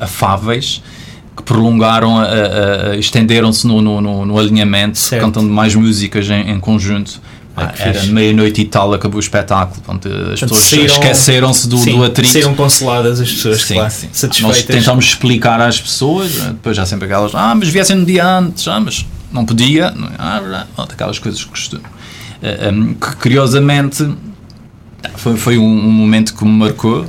afáveis 0.00 0.82
que 1.36 1.42
prolongaram, 1.42 2.16
estenderam-se 2.98 3.66
no, 3.66 3.82
no, 3.82 4.24
no- 4.24 4.38
alinhamento, 4.38 4.98
Certo. 4.98 5.22
cantando 5.22 5.48
mais 5.50 5.74
músicas 5.74 6.28
em, 6.30 6.50
em 6.50 6.58
conjunto. 6.60 7.20
Ah, 7.54 7.72
Ah, 7.72 7.74
era 7.78 7.94
fixe. 8.00 8.12
meio-noite 8.12 8.60
e 8.60 8.64
tal, 8.66 8.92
acabou 8.94 9.16
o 9.16 9.20
espetáculo. 9.20 9.80
Portanto, 9.82 10.08
as 10.32 10.40
pessoas 10.40 10.60
saíram- 10.60 10.86
esqueceram-se 10.86 11.68
do, 11.68 11.78
sim, 11.78 11.96
do 11.96 12.04
atrito. 12.04 12.32
Saíram 12.32 12.54
consoladas 12.54 13.18
as 13.20 13.30
pessoas, 13.32 13.62
Sim, 13.62 13.74
claro. 13.74 13.90
sim. 13.90 14.06
Nós 14.08 14.16
Satisfeitas. 14.18 14.64
tentámos 14.76 15.04
explicar 15.06 15.60
às 15.60 15.80
pessoas, 15.80 16.36
eh, 16.38 16.48
depois 16.48 16.76
já 16.76 16.84
sempre 16.86 17.06
aquelas, 17.06 17.34
ah, 17.34 17.54
mas 17.54 17.68
viessem 17.68 17.96
no 17.96 18.04
dia 18.04 18.26
antes, 18.26 18.66
ah, 18.68 18.78
mas 18.80 19.06
não 19.32 19.44
podia, 19.46 19.86
é? 19.86 19.94
ah, 20.18 20.66
aquelas 20.78 21.18
coisas 21.18 21.42
que 21.44 21.50
costumo. 21.50 21.82
Um, 22.70 22.92
que 22.94 23.16
curiosamente 23.16 24.06
foi, 25.16 25.36
foi 25.36 25.58
um, 25.58 25.64
um 25.64 25.90
momento 25.92 26.34
que 26.34 26.44
me 26.44 26.50
marcou 26.52 27.04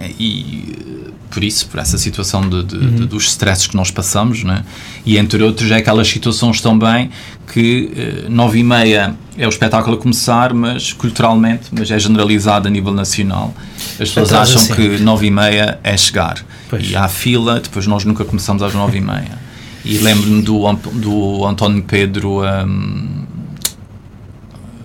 eh, 0.00 0.10
e 0.18 0.74
eh, 0.78 1.10
por 1.30 1.42
isso, 1.42 1.66
por 1.68 1.80
essa 1.80 1.98
situação 1.98 2.48
de, 2.48 2.62
de- 2.62 2.90
de- 2.92 3.06
dos 3.06 3.24
stresses 3.26 3.66
que 3.66 3.74
nós 3.76 3.90
passamos, 3.90 4.44
né? 4.44 4.64
e 5.04 5.16
entre 5.18 5.42
outros 5.42 5.70
é 5.70 5.76
aquelas 5.76 6.06
situações 6.08 6.60
também 6.60 7.10
que 7.52 7.90
eh, 7.96 8.28
nove 8.28 8.58
e 8.60 8.62
meia 8.64 9.14
é 9.36 9.46
o 9.46 9.48
espetáculo 9.48 9.96
a 9.96 9.98
começar, 9.98 10.54
mas 10.54 10.92
culturalmente, 10.92 11.64
mas 11.72 11.90
é 11.90 11.98
generalizado 11.98 12.68
a 12.68 12.70
nível 12.70 12.92
nacional. 12.94 13.52
As 13.92 14.08
pessoas 14.08 14.32
Atrasa 14.32 14.42
acham 14.52 14.62
sempre. 14.62 14.96
que 14.98 15.02
nove 15.02 15.26
e 15.26 15.30
meia 15.30 15.78
é 15.82 15.96
chegar. 15.96 16.44
Pois. 16.68 16.88
E 16.88 16.94
há 16.94 17.08
fila, 17.08 17.58
depois 17.58 17.86
nós 17.86 18.04
nunca 18.04 18.24
começamos 18.24 18.62
às 18.62 18.72
nove 18.74 18.98
e 18.98 19.00
meia. 19.00 19.42
E 19.84 19.98
lembro-me 19.98 20.40
do, 20.40 20.72
do 20.92 21.44
António 21.46 21.82
Pedro. 21.82 22.42
hum, 22.42 23.23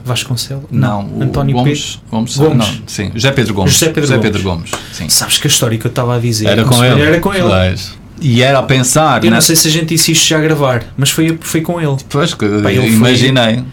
Vasconcelos? 0.10 0.66
não, 0.72 1.06
o 1.08 1.24
António 1.24 1.56
Gomes, 1.56 2.00
Gomes, 2.12 2.36
Gomes. 2.38 2.58
Não, 2.68 2.82
sim, 2.88 3.12
José 3.14 3.32
Pedro 3.32 3.54
Gomes. 3.54 3.74
José 3.74 3.90
Pedro 3.92 4.42
Gomes. 4.44 4.70
sim. 4.92 5.04
Pedro. 5.04 5.10
Sabes 5.14 5.38
que 5.38 5.48
a 5.48 5.50
história 5.50 5.78
que 5.78 5.86
eu 5.86 5.90
estava 5.90 6.16
a 6.16 6.20
dizer 6.20 6.48
Era 6.48 6.64
com 6.66 6.84
ele. 6.84 7.02
Era 7.02 7.20
com 7.20 7.34
ele. 7.34 7.76
E 8.22 8.42
era 8.44 8.60
a 8.60 8.64
pensar, 8.64 9.24
Eu 9.24 9.30
né? 9.30 9.38
não 9.38 9.42
sei 9.42 9.56
se 9.56 9.70
a 9.70 9.72
gente 9.72 9.86
disse 9.86 10.12
isto 10.12 10.28
já 10.28 10.38
a 10.38 10.42
gravar, 10.42 10.84
mas 10.98 11.10
foi, 11.10 11.38
foi 11.40 11.62
com 11.62 11.80
ele. 11.80 11.96
Pois, 12.10 12.34
que 12.34 12.46
Pá, 12.62 12.70
ele 12.70 12.82
foi- 12.82 12.90
imaginei. 12.90 13.64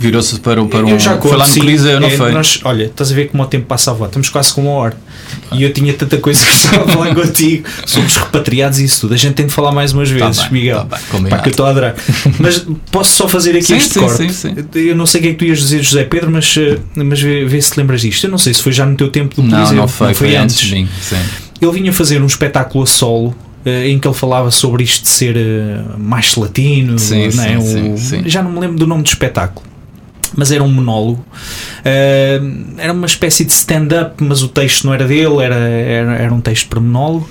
Virou-se 0.00 0.40
para, 0.40 0.62
um- 0.62 0.66
para 0.66 0.84
um. 0.86 0.88
eu 0.88 0.98
já 0.98 1.20
foi 1.20 1.36
lá 1.36 1.46
no 1.46 1.52
sim. 1.52 1.60
Coliseu, 1.60 2.00
não 2.00 2.08
É, 2.08 2.16
foi? 2.16 2.32
nós- 2.32 2.58
olha, 2.64 2.84
estás 2.84 3.12
a 3.12 3.14
ver 3.14 3.28
como 3.28 3.42
o 3.42 3.46
tempo 3.46 3.66
passa 3.66 3.90
a 3.90 3.94
voar. 3.94 4.06
Estamos 4.06 4.30
quase 4.30 4.50
com 4.54 4.62
uma 4.62 4.70
hora. 4.70 4.96
E 5.52 5.62
eu 5.62 5.70
tinha 5.74 5.92
tanta 5.92 6.16
coisa 6.16 6.42
que 6.46 6.52
estava 6.54 6.84
a 6.84 6.88
falar 6.88 7.14
contigo. 7.14 7.68
Somos 7.84 8.16
repatriados 8.16 8.78
e 8.80 8.84
isso 8.84 9.02
tudo. 9.02 9.12
A 9.12 9.16
gente 9.18 9.34
tem 9.34 9.46
de 9.46 9.52
falar 9.52 9.72
mais 9.72 9.92
umas 9.92 10.08
vezes, 10.08 10.38
Tá 10.38 10.42
bem, 10.44 10.52
Miguel. 10.52 10.86
tá 10.86 10.98
bem, 11.18 11.28
Pá, 11.28 11.38
que 11.40 11.48
eu 11.48 11.50
estou 11.50 11.66
a 11.66 11.70
adorar. 11.70 11.94
Mas 12.40 12.66
posso 12.90 13.14
só 13.14 13.28
fazer 13.28 13.50
aqui 13.50 13.64
Sim, 13.66 13.76
este 13.76 13.92
sim, 13.94 14.00
corte. 14.00 14.16
sim, 14.16 14.28
sim. 14.30 14.54
Eu 14.74 14.96
não 14.96 15.04
sei 15.04 15.20
o 15.20 15.22
que 15.22 15.28
é 15.28 15.32
que 15.32 15.38
tu 15.38 15.44
ias 15.44 15.58
dizer, 15.58 15.82
José 15.82 16.04
Pedro, 16.04 16.30
mas, 16.30 16.54
eh, 16.56 16.78
mas 16.96 17.20
vê, 17.20 17.44
vê 17.44 17.60
se 17.60 17.72
te 17.72 17.76
lembras 17.80 18.00
disto. 18.00 18.24
Eu 18.24 18.30
não 18.30 18.38
sei 18.38 18.54
se 18.54 18.62
foi 18.62 18.72
já 18.72 18.86
no 18.86 18.96
teu 18.96 19.10
tempo 19.10 19.34
do 19.36 19.42
Não, 19.42 19.50
Coliseu. 19.58 19.76
não 19.76 19.86
foi, 19.88 20.14
foi 20.14 20.34
antes 20.34 20.56
de 20.56 20.74
mim. 20.74 20.88
Sim. 21.02 21.16
Ele 21.60 21.72
vinha 21.72 21.92
fazer 21.92 22.22
um 22.22 22.26
espetáculo 22.26 22.84
a 22.84 22.86
solo 22.86 23.34
eh, 23.66 23.88
em 23.90 23.98
que 23.98 24.08
ele 24.08 24.14
falava 24.14 24.50
sobre 24.50 24.82
isto 24.82 25.02
de 25.02 25.08
ser 25.10 25.36
eh, 25.36 25.82
mais 25.98 26.34
latino, 26.36 26.98
Sim, 26.98 27.28
não 27.34 27.44
é? 27.44 27.60
sim, 27.60 27.96
sim, 27.96 27.96
sim. 27.98 28.22
já 28.24 28.42
não 28.42 28.50
me 28.50 28.60
lembro 28.60 28.78
do 28.78 28.86
nome 28.86 29.02
do 29.02 29.08
espetáculo. 29.08 29.68
Mas 30.36 30.52
era 30.52 30.62
um 30.62 30.68
monólogo, 30.68 31.24
Eh, 31.84 32.40
era 32.78 32.92
uma 32.92 33.06
espécie 33.06 33.44
de 33.44 33.52
stand-up, 33.52 34.22
mas 34.22 34.42
o 34.42 34.48
texto 34.48 34.84
não 34.84 34.94
era 34.94 35.06
dele, 35.06 35.42
era, 35.42 35.54
era, 35.56 36.16
era 36.16 36.34
um 36.34 36.40
texto 36.40 36.68
para 36.68 36.78
monólogo. 36.80 37.28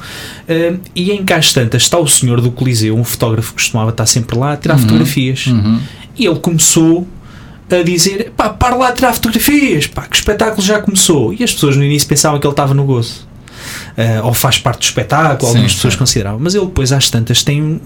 Eh, 0.48 0.74
e 0.96 1.12
em 1.12 1.24
Cas 1.24 1.54
Tantas 1.54 1.84
está 1.84 1.98
o 1.98 2.08
senhor 2.08 2.42
do 2.42 2.52
Coliseu, 2.52 2.96
um 2.96 3.04
fotógrafo 3.04 3.50
que 3.50 3.62
costumava 3.62 3.92
estar 3.92 4.06
sempre 4.06 4.38
lá 4.38 4.54
a 4.54 4.58
tirar 4.58 4.78
fotografias. 4.78 5.48
Uhum. 5.48 5.80
E 6.18 6.26
ele 6.26 6.40
começou 6.40 7.08
a 7.72 7.84
dizer: 7.84 8.34
pá, 8.36 8.50
para 8.50 8.76
lá 8.76 8.90
a 8.90 8.92
tirar 8.92 9.14
fotografias, 9.14 9.88
pá, 9.88 10.02
que 10.04 10.16
o 10.16 10.20
espetáculo 10.20 10.62
já 10.62 10.82
começou. 10.82 11.34
E 11.34 11.44
as 11.44 11.54
pessoas 11.54 11.78
no 11.78 11.84
início 11.84 12.08
pensavam 12.08 12.40
que 12.40 12.48
ele 12.48 12.54
estava 12.54 12.74
no 12.74 12.84
gozo. 12.84 13.28
Eh, 13.96 14.22
ou 14.24 14.34
faz 14.34 14.58
parte 14.58 14.80
do 14.80 14.84
espetáculo, 14.84 15.42
Sim, 15.42 15.58
algumas 15.58 15.76
pessoas 15.76 15.96
consideravam. 15.96 16.40
Mas 16.42 16.56
ele 16.56 16.66
depois, 16.66 16.92
às 16.92 17.10
tantas, 17.10 17.44
tem 17.44 17.62
um. 17.62 17.80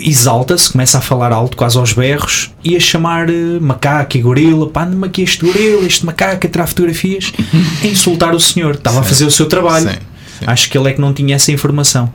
Exalta-se, 0.00 0.72
começa 0.72 0.98
a 0.98 1.00
falar 1.00 1.32
alto, 1.32 1.56
quase 1.56 1.76
aos 1.76 1.92
berros, 1.92 2.50
e 2.64 2.76
a 2.76 2.80
chamar 2.80 3.28
eh, 3.28 3.58
macaco 3.60 4.16
e 4.16 4.20
gorila, 4.20 4.68
pá, 4.68 4.82
anda-me 4.84 5.06
aqui 5.06 5.22
este 5.22 5.44
gorila, 5.44 5.84
este 5.86 6.04
macaco 6.06 6.46
a 6.46 6.50
tirar 6.50 6.66
fotografias, 6.66 7.32
a 7.82 7.86
insultar 7.86 8.34
o 8.34 8.40
senhor. 8.40 8.74
Estava 8.74 9.00
a 9.00 9.02
Sim. 9.02 9.08
fazer 9.08 9.24
o 9.26 9.30
seu 9.30 9.46
trabalho. 9.46 9.90
Sim, 9.90 9.96
Acho 10.46 10.70
que 10.70 10.76
ele 10.78 10.88
é 10.88 10.92
que 10.92 11.00
não 11.00 11.12
tinha 11.12 11.36
essa 11.36 11.50
informação. 11.52 12.12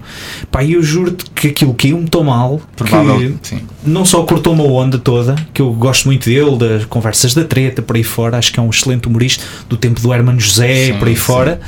Pá, 0.51 0.63
eu 0.63 0.81
juro-te 0.81 1.25
que 1.33 1.47
aquilo 1.49 1.73
caiu-me 1.73 2.07
tão 2.07 2.23
mal 2.23 2.61
Provável, 2.75 3.17
que 3.41 3.47
sim. 3.49 3.61
não 3.85 4.03
só 4.05 4.23
cortou-me 4.23 4.61
a 4.61 4.65
onda 4.65 4.97
toda, 4.97 5.35
que 5.53 5.61
eu 5.61 5.71
gosto 5.73 6.05
muito 6.05 6.25
dele, 6.29 6.57
das 6.57 6.85
conversas 6.85 7.33
da 7.33 7.43
treta, 7.43 7.81
por 7.81 7.95
aí 7.95 8.03
fora, 8.03 8.37
acho 8.37 8.51
que 8.53 8.59
é 8.59 8.63
um 8.63 8.69
excelente 8.69 9.07
humorista 9.07 9.43
do 9.69 9.77
tempo 9.77 9.99
do 10.01 10.13
Hermano 10.13 10.39
José, 10.39 10.87
Sim, 10.93 10.99
por 10.99 11.07
aí 11.07 11.15
sim. 11.15 11.21
fora, 11.21 11.59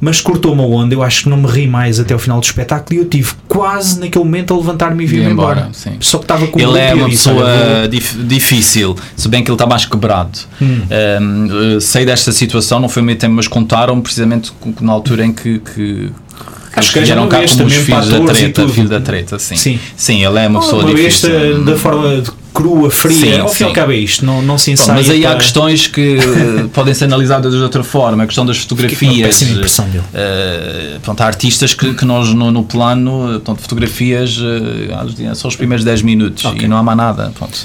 mas 0.00 0.20
cortou-me 0.20 0.60
a 0.62 0.64
onda, 0.64 0.94
eu 0.94 1.02
acho 1.02 1.24
que 1.24 1.28
não 1.28 1.36
me 1.36 1.46
ri 1.48 1.66
mais 1.66 1.98
até 1.98 2.12
ao 2.12 2.18
final 2.20 2.38
do 2.40 2.44
espetáculo 2.44 2.98
e 2.98 3.02
eu 3.02 3.08
tive 3.08 3.32
quase 3.48 3.98
naquele 4.00 4.24
momento 4.24 4.52
a 4.52 4.56
levantar-me 4.56 5.04
e 5.04 5.06
vir 5.06 5.20
Ir 5.22 5.30
embora. 5.30 5.60
embora, 5.60 5.72
sim. 5.74 5.92
Só 6.00 6.18
que 6.18 6.24
estava 6.24 6.46
com 6.46 6.58
Ele 6.60 6.78
é 6.78 6.94
uma 6.94 7.08
pessoa 7.08 7.44
"Olha, 7.44 7.78
vou- 7.80 7.88
dif- 7.88 8.16
difícil, 8.24 8.96
se 9.16 9.28
bem 9.28 9.42
que 9.42 9.50
ele 9.50 9.54
está 9.54 9.66
mais 9.66 9.84
quebrado. 9.86 10.38
Hum. 10.60 10.82
Um, 11.20 11.76
eh, 11.76 11.80
sei 11.80 12.04
desta 12.04 12.32
situação, 12.32 12.80
não 12.80 12.88
foi 12.88 13.02
o 13.02 13.04
meu 13.04 13.16
tempo, 13.16 13.34
mas 13.34 13.48
contaram 13.48 14.00
precisamente 14.00 14.52
na 14.80 14.92
altura 14.92 15.24
em 15.24 15.32
que, 15.32 15.58
que 15.58 15.93
Acho 16.76 16.92
que 16.92 16.98
já 17.00 17.04
vieram 17.04 17.22
uma 17.22 17.28
cá 17.28 17.36
como 17.38 17.66
os 17.66 17.74
filhos 17.74 18.08
da 18.08 18.20
treta, 18.20 18.68
filho 18.68 18.88
da 18.88 19.00
treta, 19.00 19.38
sim. 19.38 19.56
Sim. 19.56 19.78
Sim, 19.96 20.24
ele 20.24 20.38
é 20.40 20.48
uma 20.48 20.60
pessoa 20.60 20.82
uma 20.84 20.94
difícil. 20.94 21.30
besta 21.30 21.60
da 21.60 21.76
forma 21.76 22.20
de 22.20 22.30
crua, 22.54 22.88
fria, 22.90 23.34
Sim, 23.34 23.40
ao 23.40 23.48
fim 23.48 23.64
e 23.64 23.66
ao 23.66 23.72
cabo 23.72 23.90
é 23.92 23.96
isto, 23.96 24.24
não, 24.24 24.40
não 24.40 24.56
se 24.56 24.70
ensaia 24.70 24.94
mas 24.96 25.10
aí 25.10 25.26
há 25.26 25.30
para- 25.30 25.40
questões 25.40 25.88
que 25.88 26.16
eh, 26.18 26.66
podem 26.72 26.94
ser 26.94 27.06
analisadas 27.06 27.52
de 27.52 27.58
outra 27.60 27.82
forma. 27.82 28.22
A 28.22 28.26
questão 28.26 28.46
das 28.46 28.58
fotografias. 28.58 29.26
péssima 29.26 29.50
impressão 29.56 29.88
dele. 29.88 30.04
eh, 30.14 30.98
pronto, 31.02 31.20
há 31.20 31.26
artistas 31.26 31.74
que, 31.74 31.92
que 31.94 32.04
nós 32.04 32.28
no, 32.32 32.50
no 32.52 32.62
plano, 32.62 33.34
eh, 33.34 33.38
pronto, 33.40 33.60
fotografias 33.60 34.38
eh, 34.40 35.34
são 35.34 35.48
os 35.48 35.56
primeiros 35.56 35.84
10 35.84 36.02
minutos 36.02 36.44
Ok. 36.44 36.64
e 36.64 36.68
não 36.68 36.76
há 36.76 36.82
mais 36.82 36.96
nada. 36.96 37.32
Pronto, 37.36 37.58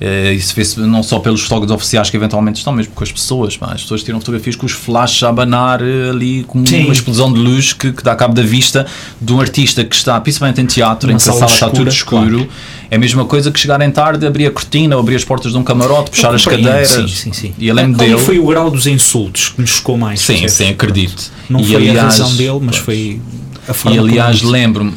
eh, 0.00 0.32
isso 0.34 0.54
vê-se 0.54 0.78
não 0.80 1.02
só 1.02 1.18
pelos 1.18 1.40
fotógrafos 1.42 1.74
oficiais 1.74 2.10
que 2.10 2.16
eventualmente 2.16 2.58
estão, 2.58 2.72
mesmo 2.72 2.92
com 2.94 3.02
as 3.02 3.10
pessoas. 3.10 3.56
pá, 3.56 3.72
as 3.72 3.82
pessoas 3.82 4.02
tiram 4.02 4.18
fotografias 4.20 4.56
com 4.56 4.66
os 4.66 4.72
flashes 4.72 5.22
a 5.22 5.28
abanar 5.30 5.80
eh, 5.82 6.10
ali 6.10 6.44
com 6.44 6.64
Sim. 6.66 6.84
uma 6.84 6.92
explosão 6.92 7.32
de 7.32 7.38
luz 7.40 7.72
que, 7.72 7.92
que 7.92 8.02
dá 8.02 8.14
cabo 8.14 8.34
da 8.34 8.42
vista 8.42 8.86
de 9.20 9.32
um 9.32 9.40
artista 9.40 9.82
que 9.84 9.94
está, 9.96 10.20
principalmente 10.20 10.60
em 10.60 10.66
teatro, 10.66 11.08
Uma 11.08 11.14
em 11.14 11.16
que 11.16 11.28
a 11.28 11.32
sala 11.32 11.46
está 11.50 11.70
tudo 11.70 11.88
escuro. 11.88 12.46
É 12.90 12.96
a 12.96 12.98
mesma 12.98 13.24
coisa 13.24 13.50
que 13.50 13.58
chegarem 13.58 13.90
tarde, 13.90 14.26
abrir 14.26 14.46
a 14.46 14.50
cortina, 14.50 14.98
abrir 14.98 15.16
as 15.16 15.24
portas 15.24 15.52
de 15.52 15.58
um 15.58 15.62
camarote, 15.64 16.10
puxar 16.10 16.34
as 16.34 16.44
cadeiras. 16.44 16.88
Sim, 16.88 17.08
sim, 17.08 17.32
sim. 17.32 17.54
E 17.58 17.72
lembro 17.72 18.00
Ali 18.02 18.10
dele. 18.12 18.22
foi 18.24 18.38
o 18.38 18.46
grau 18.46 18.70
dos 18.70 18.86
insultos 18.86 19.48
que 19.50 19.60
nos 19.60 19.70
chocou 19.70 19.96
mais. 19.96 20.20
Sim, 20.20 20.46
sim, 20.48 20.68
acredito. 20.70 21.30
Não 21.48 21.60
E, 21.60 21.64
foi 21.64 21.74
a 21.74 21.78
aliás, 21.78 21.98
razão 22.18 22.34
dele, 22.36 22.60
mas 22.62 22.76
foi 22.76 23.20
a 23.66 23.70
E 23.70 23.74
forma 23.74 24.00
aliás, 24.00 24.40
como- 24.40 24.52
lembro-me, 24.52 24.92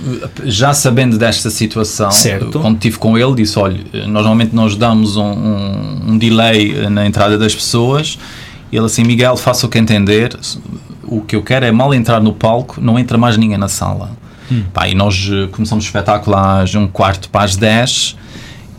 já 0.46 0.74
sabendo 0.74 1.18
desta 1.18 1.50
situação, 1.50 2.12
Certo. 2.12 2.60
quando 2.60 2.76
estive 2.76 2.98
com 2.98 3.18
ele, 3.18 3.34
disse: 3.36 3.58
olha, 3.58 3.80
nós 3.94 4.08
normalmente 4.08 4.54
nós 4.54 4.76
damos 4.76 5.16
um, 5.16 5.24
um, 5.24 6.02
um 6.10 6.18
delay 6.18 6.90
na 6.90 7.06
entrada 7.06 7.38
das 7.38 7.56
pessoas. 7.56 8.20
Ele 8.72 8.86
assim, 8.86 9.04
Miguel, 9.06 9.38
faça 9.38 9.66
o 9.66 9.70
que 9.70 9.78
entender. 9.78 10.38
O 11.04 11.22
que 11.22 11.38
eu 11.38 11.42
quero 11.42 11.66
é 11.66 11.72
mal 11.72 11.94
entrar 11.94 12.20
no 12.22 12.34
palco, 12.34 12.82
não 12.82 13.00
entra 13.00 13.18
mais 13.18 13.38
ninguém 13.38 13.58
na 13.58 13.70
sala. 13.70 14.12
Hum. 14.52 14.64
Pá, 14.74 14.88
e 14.88 14.95
nós 14.95 15.30
eh, 15.32 15.48
começamos 15.52 15.84
o 15.84 15.88
espetáculo 15.88 16.36
às 16.36 16.74
um 16.76 16.88
quarto 16.88 17.30
para 17.30 17.43
as 17.43 17.56
10 17.56 18.16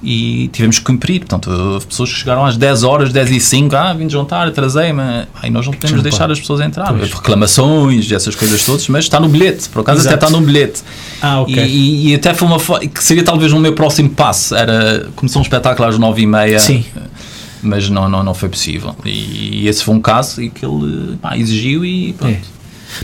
e 0.03 0.49
tivemos 0.53 0.79
que 0.79 0.85
cumprir. 0.85 1.21
Portanto, 1.21 1.51
houve 1.51 1.87
pessoas 1.87 2.13
que 2.13 2.19
chegaram 2.19 2.45
às 2.45 2.57
10 2.57 2.85
horas, 2.85 3.13
10 3.13 3.31
e 3.31 3.41
5, 3.41 3.77
ah, 3.77 3.93
vim 3.93 4.07
de 4.07 4.13
jantar, 4.13 4.49
atrasei-me. 4.49 5.03
Aí 5.43 5.51
nós 5.51 5.67
não 5.67 5.73
podemos 5.73 6.03
deixar 6.03 6.31
as 6.31 6.39
pessoas 6.39 6.61
entrar. 6.61 6.93
Pois. 6.93 7.13
Reclamações, 7.13 8.11
essas 8.11 8.35
coisas 8.35 8.65
todas, 8.65 8.89
mas 8.89 9.05
está 9.05 9.19
no 9.19 9.29
bilhete. 9.29 9.69
Por 9.69 9.81
acaso 9.81 10.01
Exato. 10.01 10.15
até 10.15 10.27
está 10.27 10.39
no 10.39 10.45
bilhete. 10.45 10.83
Ah, 11.21 11.41
ok. 11.41 11.65
E, 11.65 12.11
e 12.11 12.15
até 12.15 12.33
foi 12.35 12.49
uma 12.49 12.59
que 12.89 13.03
seria 13.03 13.25
talvez 13.25 13.53
o 13.53 13.59
meu 13.59 13.73
próximo 13.73 14.11
passo. 14.11 14.55
Era 14.55 15.09
começar 15.17 15.39
um 15.39 15.43
espetáculo 15.43 15.89
às 15.89 15.99
9 15.99 16.23
e 16.23 16.27
meia. 16.27 16.59
Sim. 16.59 16.85
Mas 17.61 17.91
não, 17.91 18.09
não, 18.09 18.23
não 18.23 18.35
foi 18.35 18.49
possível. 18.49 18.95
E, 19.05 19.67
esse 19.67 19.83
foi 19.83 19.95
um 19.95 20.01
caso 20.01 20.41
em 20.41 20.49
que 20.49 20.65
ele 20.65 21.17
pá, 21.21 21.37
exigiu 21.37 21.85
e 21.85 22.13
pronto. 22.13 22.39
É. 22.55 22.58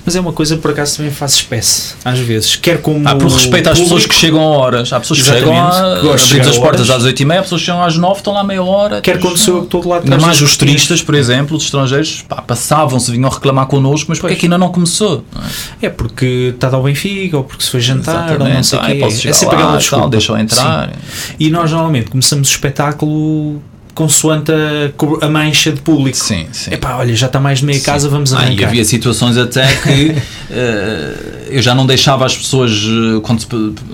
Mas 0.04 0.16
é 0.16 0.20
uma 0.20 0.32
coisa 0.32 0.56
que 0.56 0.62
por 0.62 0.70
acaso 0.70 0.96
também 0.96 1.12
faz 1.12 1.34
espécie, 1.34 1.94
às 2.04 2.18
vezes. 2.18 2.56
Quer 2.56 2.80
como. 2.80 3.06
Ah, 3.08 3.14
por 3.14 3.30
respeito 3.30 3.68
às 3.70 3.78
pessoas 3.78 4.06
que 4.06 4.14
chegam 4.14 4.40
a 4.40 4.46
horas. 4.58 4.92
Há 4.92 5.00
pessoas 5.00 5.20
que 5.22 5.28
Exatamente. 5.28 5.74
chegam 5.74 6.12
a 6.12 6.16
de 6.16 6.22
chegar 6.22 6.48
as 6.48 6.58
portas 6.58 6.90
às 6.90 7.04
8 7.04 7.20
e 7.20 7.24
meia, 7.24 7.40
há 7.40 7.42
pessoas 7.42 7.60
que 7.60 7.66
chegam 7.66 7.82
às 7.82 7.96
9, 7.96 8.16
estão 8.16 8.32
lá 8.32 8.44
meia 8.44 8.62
hora. 8.62 9.00
Quer 9.00 9.16
depois, 9.16 9.34
quando 9.34 9.38
sou 9.38 9.54
eu 9.54 9.60
que 9.60 9.66
estou 9.66 9.82
do 9.82 9.88
lado 9.88 10.04
de 10.04 10.12
Ainda 10.12 10.24
mais 10.24 10.40
os 10.40 10.56
turistas, 10.56 11.02
por 11.02 11.14
exemplo, 11.14 11.56
os 11.56 11.64
estrangeiros, 11.64 12.24
passavam-se, 12.46 13.10
vinham 13.10 13.30
reclamar 13.30 13.66
connosco, 13.66 14.06
mas 14.08 14.18
porque 14.18 14.34
é 14.34 14.36
que 14.36 14.46
ainda 14.46 14.58
não 14.58 14.70
começou? 14.70 15.24
É? 15.80 15.86
É 15.86 15.90
porque 15.90 16.52
está 16.54 16.68
ao 16.74 16.82
Benfica, 16.82 17.36
ou 17.36 17.44
porque 17.44 17.62
se 17.62 17.70
foi 17.70 17.80
jantar, 17.80 18.40
ou 18.40 18.48
não 18.48 18.62
sei 18.62 18.78
o 18.78 18.82
Ai, 18.82 18.96
quê. 18.96 19.04
É 19.04 19.32
sempre 19.32 19.56
lá, 19.56 19.62
aquela 19.62 19.78
desculpa. 19.78 20.08
deixam 20.08 20.38
entrar. 20.38 20.88
Sim. 20.88 21.34
E 21.38 21.50
nós 21.50 21.70
normalmente 21.70 22.10
começamos 22.10 22.48
o 22.48 22.50
espetáculo 22.50 23.62
consoante 23.94 24.50
a, 24.52 25.24
a 25.26 25.28
mancha 25.28 25.70
de 25.72 25.80
público. 25.80 26.16
Sim, 26.16 26.46
sim. 26.52 26.72
Epá, 26.74 26.96
olha, 26.96 27.14
já 27.14 27.26
está 27.26 27.38
mais 27.40 27.60
de 27.60 27.66
meia 27.66 27.80
casa, 27.80 28.08
vamos 28.08 28.32
Ah, 28.34 28.38
arrancar. 28.38 28.62
e 28.62 28.64
havia 28.64 28.84
situações 28.84 29.36
até 29.36 29.66
que 29.76 30.14
eh, 30.50 31.14
eu 31.50 31.62
já 31.62 31.74
não 31.74 31.86
deixava 31.86 32.24
as 32.24 32.36
pessoas, 32.36 32.72
eh, 32.72 33.20
quando 33.22 33.40
se, 33.40 33.46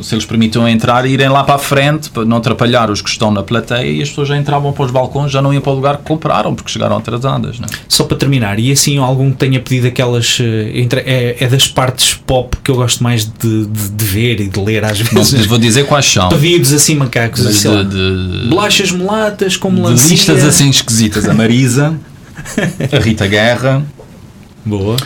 se 0.02 0.14
eles 0.14 0.24
permitiam 0.24 0.68
entrar, 0.68 1.04
irem 1.06 1.28
lá 1.28 1.44
para 1.44 1.56
a 1.56 1.58
frente 1.58 2.10
para 2.10 2.24
não 2.24 2.38
atrapalhar 2.38 2.90
os 2.90 3.02
que 3.02 3.10
estão 3.10 3.30
na 3.30 3.42
plateia 3.42 3.86
e 3.90 4.02
as 4.02 4.08
pessoas 4.08 4.28
já 4.28 4.36
entravam 4.36 4.72
para 4.72 4.84
os 4.84 4.90
balcões, 4.90 5.30
já 5.32 5.42
não 5.42 5.52
iam 5.52 5.60
para 5.62 5.72
o 5.72 5.74
lugar 5.74 5.96
que 5.98 6.04
compraram 6.04 6.54
porque 6.54 6.70
chegaram 6.70 6.96
atrasadas. 6.96 7.58
Não 7.58 7.66
é? 7.66 7.70
Só 7.88 8.04
para 8.04 8.16
terminar, 8.16 8.58
e 8.58 8.70
assim 8.72 8.98
algum 8.98 9.30
que 9.30 9.36
tenha 9.36 9.60
pedido 9.60 9.86
aquelas. 9.88 10.38
eh, 10.40 10.70
entre- 10.80 11.00
é, 11.00 11.36
é 11.40 11.46
das 11.48 11.66
partes 11.68 12.14
pop 12.14 12.56
que 12.62 12.70
eu 12.70 12.76
gosto 12.76 13.02
mais 13.02 13.24
de, 13.26 13.66
de- 13.66 13.88
de 13.90 14.04
ver 14.04 14.40
e 14.40 14.48
de 14.48 14.60
ler 14.60 14.84
às 14.84 14.98
Não 15.12 15.22
vezes. 15.22 15.42
te 15.42 15.48
vou 15.48 15.58
dizer 15.58 15.84
quais 15.86 16.06
são, 16.06 16.28
Pedidos 16.28 16.72
assim 16.72 16.94
macacos, 16.94 17.42
mas 17.44 17.64
lá. 17.64 17.82
de, 17.82 17.88
de, 18.42 18.48
Bolachas 18.48 18.90
mulatas 18.92 19.56
com 19.56 19.70
de 19.94 20.08
listas 20.08 20.44
assim 20.44 20.70
esquisitas. 20.70 21.28
A 21.28 21.34
Marisa, 21.34 21.94
a 22.92 22.98
Rita 22.98 23.26
Guerra, 23.26 23.82
Boa. 24.64 24.96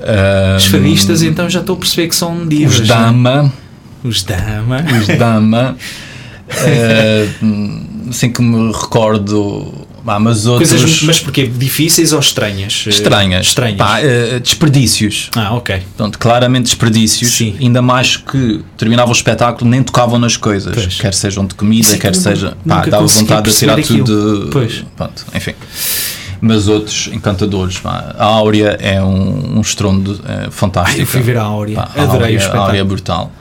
ah, 0.00 0.56
Os 0.56 0.66
fadistas, 0.66 1.22
então 1.22 1.48
já 1.48 1.60
estou 1.60 1.76
a 1.76 1.78
perceber 1.78 2.08
que 2.08 2.16
são 2.16 2.46
divas. 2.46 2.74
os 2.80 2.80
né? 2.80 2.86
Dama. 2.94 3.52
Os 4.04 4.22
dama. 4.22 4.84
os 5.00 5.18
Dama. 5.18 5.76
eh, 6.48 7.26
assim 8.08 8.30
que 8.30 8.40
me 8.42 8.72
recordo. 8.72 9.85
Ah, 10.06 10.20
mas 10.20 10.46
outros. 10.46 10.70
Coisas, 10.70 11.02
mas 11.02 11.18
porquê? 11.20 11.46
Difíceis 11.46 12.12
ou 12.12 12.20
estranhas? 12.20 12.84
Eh, 12.86 12.90
estranhas. 12.90 13.46
Estranhas. 13.46 13.76
Pá, 13.78 14.00
eh, 14.00 14.38
desperdícios. 14.38 15.30
Ah, 15.36 15.54
ok. 15.54 15.78
Portanto, 15.96 16.18
claramente 16.18 16.64
desperdícios. 16.66 17.32
Sim. 17.32 17.56
Ainda 17.60 17.82
mais 17.82 18.16
que 18.16 18.62
terminava 18.76 19.08
o 19.08 19.12
espetáculo, 19.12 19.68
nem 19.68 19.82
tocavam 19.82 20.18
nas 20.18 20.36
coisas. 20.36 20.74
Pois. 20.74 20.94
Quer 21.00 21.12
sejam 21.12 21.44
de 21.44 21.54
comida, 21.54 21.82
Isso 21.86 21.94
é 21.96 21.98
quer 21.98 22.12
que 22.12 22.18
seja. 22.18 22.56
nunca 22.64 22.82
Pá, 22.84 22.86
dava 22.90 23.06
vontade 23.06 23.50
de 23.50 23.56
tirar 23.56 23.74
perceber 23.74 23.98
tudo. 24.04 24.44
de- 24.44 24.50
Pois. 24.50 24.84
Pronto, 24.96 25.24
enfim. 25.34 25.54
Mas 26.40 26.68
outros 26.68 27.08
encantadores. 27.12 27.78
Pá. 27.78 28.14
A 28.18 28.24
Áurea 28.24 28.76
é 28.80 29.02
um, 29.02 29.56
um 29.58 29.60
estrondo 29.60 30.20
eh, 30.28 30.48
fantástico. 30.50 31.00
Eu 31.00 31.06
fui 31.06 31.22
ver 31.22 31.38
a 31.38 31.42
Áurea. 31.42 31.76
Pá, 31.76 31.90
a 31.96 32.02
Adorei 32.02 32.04
o 32.04 32.12
Áurea, 32.12 32.26
a 32.26 32.30
espetáculo. 32.36 32.62
Áurea 32.64 32.80
é 32.80 32.84
brutal. 32.84 33.32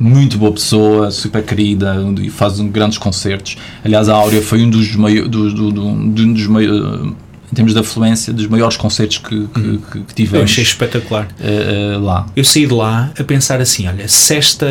Muito 0.00 0.38
boa 0.38 0.50
pessoa, 0.52 1.10
super 1.10 1.44
querida 1.44 1.94
e 2.22 2.30
faz 2.30 2.58
um- 2.58 2.68
grandes 2.70 2.96
concertos. 2.96 3.58
Aliás, 3.84 4.08
a 4.08 4.14
Áurea 4.14 4.40
foi 4.40 4.62
um 4.64 4.70
dos 4.70 4.96
maiores, 4.96 5.30
do, 5.30 5.52
do, 5.52 5.70
do- 5.70 5.86
um 5.88 6.32
dos 6.32 6.46
maiores, 6.46 7.12
em 7.52 7.54
termos 7.54 7.74
de 7.74 7.80
afluência, 7.80 8.32
dos 8.32 8.46
maiores 8.46 8.78
concertos 8.78 9.18
que, 9.18 9.46
que, 9.48 9.60
que- 9.62 9.78
que 9.92 9.98
Eu 9.98 10.04
tivemos 10.14 10.50
achei 10.50 10.64
espetacular. 10.64 11.28
eh, 11.38 11.92
eh, 11.94 11.98
lá. 11.98 12.26
Eu 12.34 12.44
saí 12.44 12.66
de 12.66 12.72
lá 12.72 13.12
a 13.18 13.22
pensar 13.24 13.60
assim: 13.60 13.86
olha, 13.86 14.08
se 14.08 14.34
esta 14.34 14.66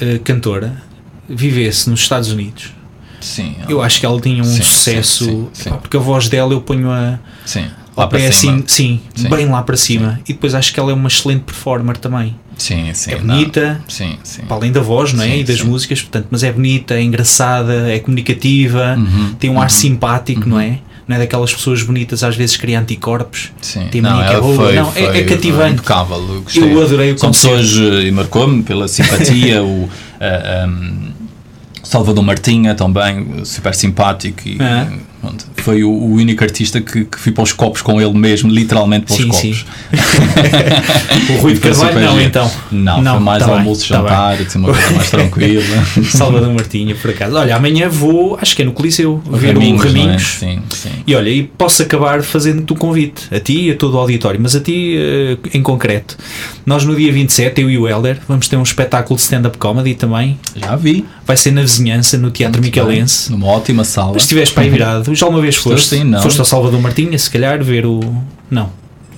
eh, 0.00 0.18
cantora 0.24 0.82
vivesse 1.28 1.88
nos 1.88 2.00
Estados 2.00 2.30
Unidos, 2.32 2.72
Sim, 3.20 3.54
eu 3.68 3.80
acho 3.82 3.98
que 4.00 4.06
ela 4.06 4.20
tinha 4.20 4.42
um 4.42 4.44
Sim, 4.44 4.62
sucesso. 4.62 5.24
sim, 5.24 5.48
sim, 5.52 5.70
porque 5.80 5.96
a 5.96 6.00
voz 6.00 6.28
dela 6.28 6.52
eu 6.52 6.60
ponho 6.60 6.90
a. 6.90 7.18
sim. 7.44 7.66
Lá 7.96 8.06
para 8.06 8.18
pé 8.18 8.30
cima. 8.30 8.52
assim, 8.56 8.64
sim, 8.66 9.00
Sim. 9.14 9.28
bem 9.30 9.46
lá 9.48 9.62
para 9.62 9.74
cima. 9.74 10.20
E 10.28 10.34
depois 10.34 10.54
acho 10.54 10.70
que 10.74 10.78
ela 10.78 10.90
é 10.90 10.94
uma 10.94 11.08
excelente 11.08 11.44
performer 11.44 11.96
também. 11.96 12.36
Sim, 12.56 12.92
sim. 12.94 13.10
é 13.12 13.18
não. 13.20 13.34
bonita, 13.34 13.82
Sim, 13.88 14.16
sim. 14.24 14.42
para 14.42 14.56
além 14.56 14.72
da 14.72 14.80
voz, 14.80 15.12
não 15.12 15.22
é? 15.22 15.28
Sim, 15.28 15.40
e 15.40 15.44
das 15.44 15.58
sim. 15.58 15.64
músicas, 15.66 16.00
portanto, 16.00 16.28
mas 16.30 16.42
é 16.42 16.50
bonita, 16.50 16.94
é 16.94 17.02
engraçada, 17.02 17.90
é 17.92 17.98
comunicativa, 17.98 18.96
Uhum, 18.98 19.34
tem 19.38 19.50
um 19.50 19.60
ar 19.60 19.64
uhum, 19.64 19.68
simpático, 19.68 20.48
não 20.48 20.58
é? 20.58 20.78
Não 21.06 21.14
é 21.14 21.18
daquelas 21.20 21.52
pessoas 21.54 21.82
bonitas 21.82 22.24
às 22.24 22.34
vezes 22.34 22.56
criam 22.56 22.82
anticorpos. 22.82 23.52
Sim. 23.60 23.86
Tem 23.90 24.00
não, 24.00 24.16
que 24.18 24.24
é 24.24 24.32
ela 24.32 24.40
boa. 24.40 24.56
foi, 24.56 24.74
Não, 24.74 24.92
é- 24.96 25.02
é 25.02 25.12
foi- 25.12 25.24
cativante. 25.24 25.74
impecável. 25.74 26.42
eu 26.56 26.82
adorei 26.82 27.12
o 27.12 27.18
São 27.18 27.28
concerto. 27.28 27.58
pessoas, 27.58 27.92
eh, 28.04 28.06
e 28.08 28.10
marcou-me 28.10 28.62
pela 28.62 28.88
simpatia, 28.88 29.62
o 29.62 29.88
ah, 30.20 30.66
um, 30.68 31.10
Salvador 31.84 32.24
Martinha 32.24 32.74
também, 32.74 33.44
super 33.44 33.72
simpático 33.74 34.48
e 34.48 34.56
Ah. 34.60 34.88
Pronto, 35.26 35.46
foi 35.56 35.82
o, 35.84 35.90
o 35.90 36.14
único 36.14 36.42
artista 36.44 36.80
que, 36.80 37.04
que 37.04 37.18
fui 37.18 37.32
para 37.32 37.42
os 37.44 37.52
copos 37.52 37.82
com 37.82 38.00
ele 38.00 38.12
mesmo, 38.14 38.50
literalmente 38.50 39.06
para 39.06 39.14
os 39.14 39.20
Sim, 39.20 39.28
copos. 39.28 39.40
sim. 39.40 41.32
o 41.34 41.40
Rui 41.40 41.54
de 41.54 41.60
Carvalho 41.60 42.00
não, 42.00 42.12
giro. 42.12 42.22
então. 42.24 42.50
Não, 42.70 43.02
Não, 43.02 43.14
foi 43.16 43.24
mais 43.24 43.38
tá 43.42 43.46
bem, 43.48 43.58
almoço, 43.58 43.88
tá 43.88 43.96
jantar, 43.96 44.32
assim, 44.40 44.58
uma 44.58 44.72
coisa 44.72 44.90
mais 44.90 45.10
tranquila. 45.10 45.62
Salvador 46.10 46.52
Martinha, 46.52 46.94
por 46.94 47.10
acaso. 47.10 47.36
Olha, 47.36 47.56
amanhã 47.56 47.88
vou, 47.88 48.38
acho 48.40 48.54
que 48.54 48.62
é 48.62 48.64
no 48.64 48.72
Coliseu, 48.72 49.22
ver 49.30 49.52
Raminhos, 49.54 49.80
o 49.82 49.84
não 49.84 49.90
é? 49.90 50.00
Raminhos. 50.02 50.22
Sim, 50.38 50.58
sim. 50.70 50.90
E 51.06 51.14
olha, 51.14 51.30
e 51.30 51.42
posso 51.44 51.82
acabar 51.82 52.22
fazendo-te 52.22 52.72
o 52.72 52.76
convite, 52.76 53.22
a 53.34 53.40
ti 53.40 53.66
e 53.66 53.70
a 53.70 53.76
todo 53.76 53.94
o 53.94 53.98
auditório, 53.98 54.38
mas 54.40 54.54
a 54.54 54.60
ti 54.60 54.96
eh, 54.98 55.36
em 55.54 55.62
concreto. 55.62 56.16
Nós 56.64 56.84
no 56.84 56.94
dia 56.96 57.12
27, 57.12 57.60
eu 57.60 57.70
e 57.70 57.78
o 57.78 57.88
Helder, 57.88 58.18
vamos 58.28 58.48
ter 58.48 58.56
um 58.56 58.62
espetáculo 58.62 59.16
de 59.16 59.22
stand-up 59.22 59.56
comedy 59.58 59.94
também. 59.94 60.38
Já 60.56 60.74
vi. 60.76 61.04
Vai 61.26 61.36
ser 61.36 61.50
na 61.52 61.60
vizinhança, 61.62 62.16
no 62.18 62.30
Teatro 62.30 62.60
Muito 62.60 62.74
Micalense. 62.74 63.30
bem. 63.30 63.38
Numa 63.38 63.52
ótima 63.52 63.84
sala. 63.84 64.16
Estiveres 64.16 64.50
para 64.50 64.62
aí 64.64 64.70
virado, 64.70 65.12
já 65.16 65.26
uma 65.26 65.40
vez 65.40 65.56
foste? 65.56 65.88
sim, 65.88 66.04
não. 66.04 66.22
Foste 66.22 66.38
ao 66.38 66.44
Salvador 66.44 66.80
Martinha, 66.80 67.18
se 67.18 67.30
calhar, 67.30 67.62
ver 67.62 67.86
o. 67.86 68.00
Não. 68.50 68.70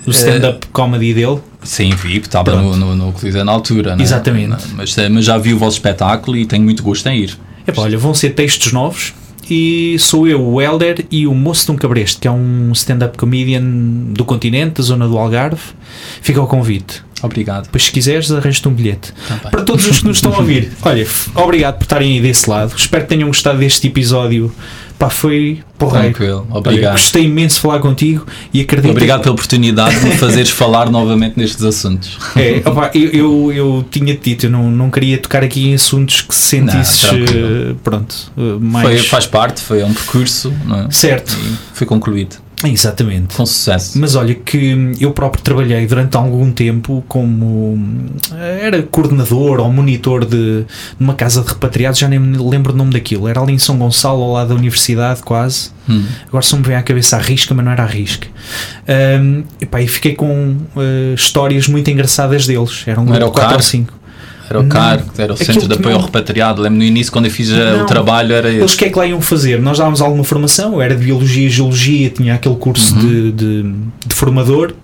O 0.07 0.11
stand-up 0.11 0.67
comedy 0.69 1.13
dele. 1.13 1.39
Sim, 1.63 1.91
vi, 1.91 2.17
estava 2.17 2.57
no, 2.57 2.75
no, 2.75 2.97
no 2.97 3.13
Coliseu 3.13 3.45
na 3.45 3.53
altura. 3.53 3.95
Né? 3.95 4.03
Exatamente. 4.03 4.57
Mas, 4.75 4.97
mas 5.11 5.25
já 5.25 5.37
vi 5.37 5.53
o 5.53 5.59
vosso 5.59 5.77
espetáculo 5.77 6.37
e 6.37 6.47
tenho 6.47 6.65
muito 6.65 6.83
gosto 6.83 7.07
em 7.09 7.19
ir. 7.19 7.39
Epá, 7.67 7.83
olha, 7.83 7.99
vão 7.99 8.15
ser 8.15 8.31
textos 8.31 8.73
novos 8.73 9.13
e 9.51 9.97
sou 9.99 10.29
eu, 10.29 10.43
o 10.43 10.61
Helder 10.61 11.07
e 11.11 11.27
o 11.27 11.35
Moço 11.35 11.67
de 11.67 11.73
um 11.73 11.77
Cabreste, 11.77 12.21
que 12.21 12.29
é 12.29 12.31
um 12.31 12.71
stand-up 12.73 13.17
comedian 13.17 13.63
do 13.63 14.25
continente, 14.25 14.75
da 14.75 14.83
zona 14.83 15.09
do 15.09 15.17
Algarve. 15.19 15.63
Fica 16.21 16.39
ao 16.41 16.47
convite. 16.47 17.03
Obrigado. 17.23 17.65
Depois, 17.65 17.85
se 17.85 17.91
quiseres, 17.91 18.31
arranjo-te 18.31 18.69
um 18.69 18.75
bilhete. 18.75 19.13
Para 19.51 19.63
todos 19.63 19.87
os 19.87 20.01
que 20.01 20.07
nos 20.07 20.19
estão 20.19 20.35
a 20.35 20.39
ouvir, 20.39 20.71
olha, 20.83 21.07
obrigado 21.35 21.79
por 21.79 21.85
estarem 21.85 22.13
aí 22.13 22.21
desse 22.21 22.49
lado. 22.49 22.75
Espero 22.77 23.05
que 23.05 23.09
tenham 23.09 23.29
gostado 23.29 23.59
deste 23.59 23.87
episódio. 23.87 24.53
Pá, 24.99 25.09
foi 25.09 25.61
porreiro. 25.79 26.09
Tranquilo, 26.09 26.47
Olha, 26.51 26.59
obrigado. 26.59 26.93
gostei 26.93 27.25
imenso 27.25 27.57
de 27.57 27.63
falar 27.63 27.79
contigo 27.79 28.27
e 28.53 28.61
acredito 28.61 28.91
Obrigado 28.91 29.23
pela 29.23 29.33
oportunidade 29.33 30.01
de 30.01 30.07
me 30.07 30.17
fazeres 30.19 30.51
falar 30.51 30.91
novamente 30.91 31.37
nestes 31.37 31.63
assuntos. 31.63 32.19
É, 32.35 32.61
eu, 32.95 33.13
eu, 33.13 33.53
eu 33.53 33.85
tinha-te 33.89 34.31
dito, 34.31 34.47
eu 34.47 34.51
não, 34.51 34.69
não 34.69 34.91
queria 34.91 35.17
tocar 35.19 35.45
aqui 35.45 35.69
em 35.69 35.75
assuntos 35.75 36.23
que 36.23 36.35
sentisses, 36.35 37.05
Não, 37.05 37.19
eh, 37.19 37.75
pronto, 37.85 38.33
eh, 38.37 38.59
mais... 38.61 38.89
Foi, 38.89 38.99
faz 38.99 39.27
parte, 39.27 39.61
foi 39.61 39.85
um 39.85 39.95
percurso 39.95 40.53
não 40.65 40.81
é? 40.81 40.91
Certo, 40.91 41.37
e 41.41 41.57
foi 41.75 41.87
concluído 41.87 42.48
exatamente. 42.65 43.37
com 43.37 43.47
sucesso. 43.47 43.99
Mas 43.99 44.15
olha 44.15 44.35
que 44.35 44.93
eu 45.01 45.13
próprio 45.13 45.43
trabalhei 45.43 45.87
durante 45.87 46.17
algum 46.17 46.51
tempo 46.51 47.05
como 47.07 47.79
era 48.61 48.83
coordenador 48.83 49.61
ou 49.61 49.73
monitor 49.73 50.25
de 50.25 50.65
numa 50.99 51.15
casa 51.15 51.43
de 51.43 51.49
repatriados, 51.49 51.99
já 51.99 52.09
nem 52.09 52.19
me 52.19 52.39
lembro 52.39 52.73
o 52.73 52.77
nome 52.77 52.93
daquilo. 52.93 53.29
Era 53.29 53.41
ali 53.41 53.53
em 53.53 53.59
São 53.59 53.79
Gonçalo, 53.79 54.23
ao 54.23 54.33
lado 54.33 54.49
da 54.49 54.55
universidade, 54.55 55.23
quase. 55.23 55.71
Hum. 55.89 56.05
Agora 56.27 56.43
só 56.43 56.57
me 56.57 56.63
vem 56.63 56.77
à 56.77 56.83
cabeça 56.83 57.17
a 57.17 57.21
risca, 57.21 57.55
mas 57.55 57.65
não 57.65 57.73
era 57.73 57.83
a 57.83 57.87
risca. 57.87 58.27
Epá, 59.61 59.81
e 59.81 59.89
fiquei 59.89 60.15
com 60.15 60.57
eh, 60.77 61.15
histórias 61.15 61.69
muito 61.69 61.91
engraçadas 61.91 62.47
deles. 62.47 62.85
Era 62.87 63.01
o 63.01 63.07
4 63.07 63.25
ou 63.25 63.33
Caro? 63.33 63.63
5. 63.63 63.98
Era 64.49 64.61
o 64.61 64.63
Não. 64.63 64.69
CAR, 64.69 65.05
era 65.19 65.33
o 65.33 65.35
Aquilo 65.35 65.53
Centro 65.53 65.69
de 65.69 65.75
Apoio 65.75 65.95
ao 65.95 66.01
não- 66.01 66.07
Repatriado. 66.07 66.63
Lembro 66.63 66.79
no 66.79 66.85
início, 66.85 67.13
quando 67.13 67.27
eu 67.27 67.31
fiz 67.31 67.51
eh, 67.51 67.77
Não. 67.77 67.83
o 67.83 67.87
trabalho, 67.87 68.33
era 68.35 68.49
Eles 68.49 68.73
o 68.75 68.77
que 68.77 68.87
é 68.87 68.89
que 68.91 68.99
lá 68.99 69.07
iam 69.07 69.21
fazer? 69.21 69.61
Nós 69.61 69.79
dávamos 69.79 70.01
alguma 70.01 70.25
formação, 70.25 70.73
eu 70.75 70.81
era 70.83 70.95
de 70.97 71.05
Biologia 71.05 71.47
e 71.47 71.51
Geologia, 71.51 72.09
tinha 72.11 72.35
aquele 72.35 72.57
curso 72.57 72.95
Uhum. 72.95 73.01
de, 73.01 73.33
de, 73.33 73.63
de 74.07 74.15
formador. 74.15 74.75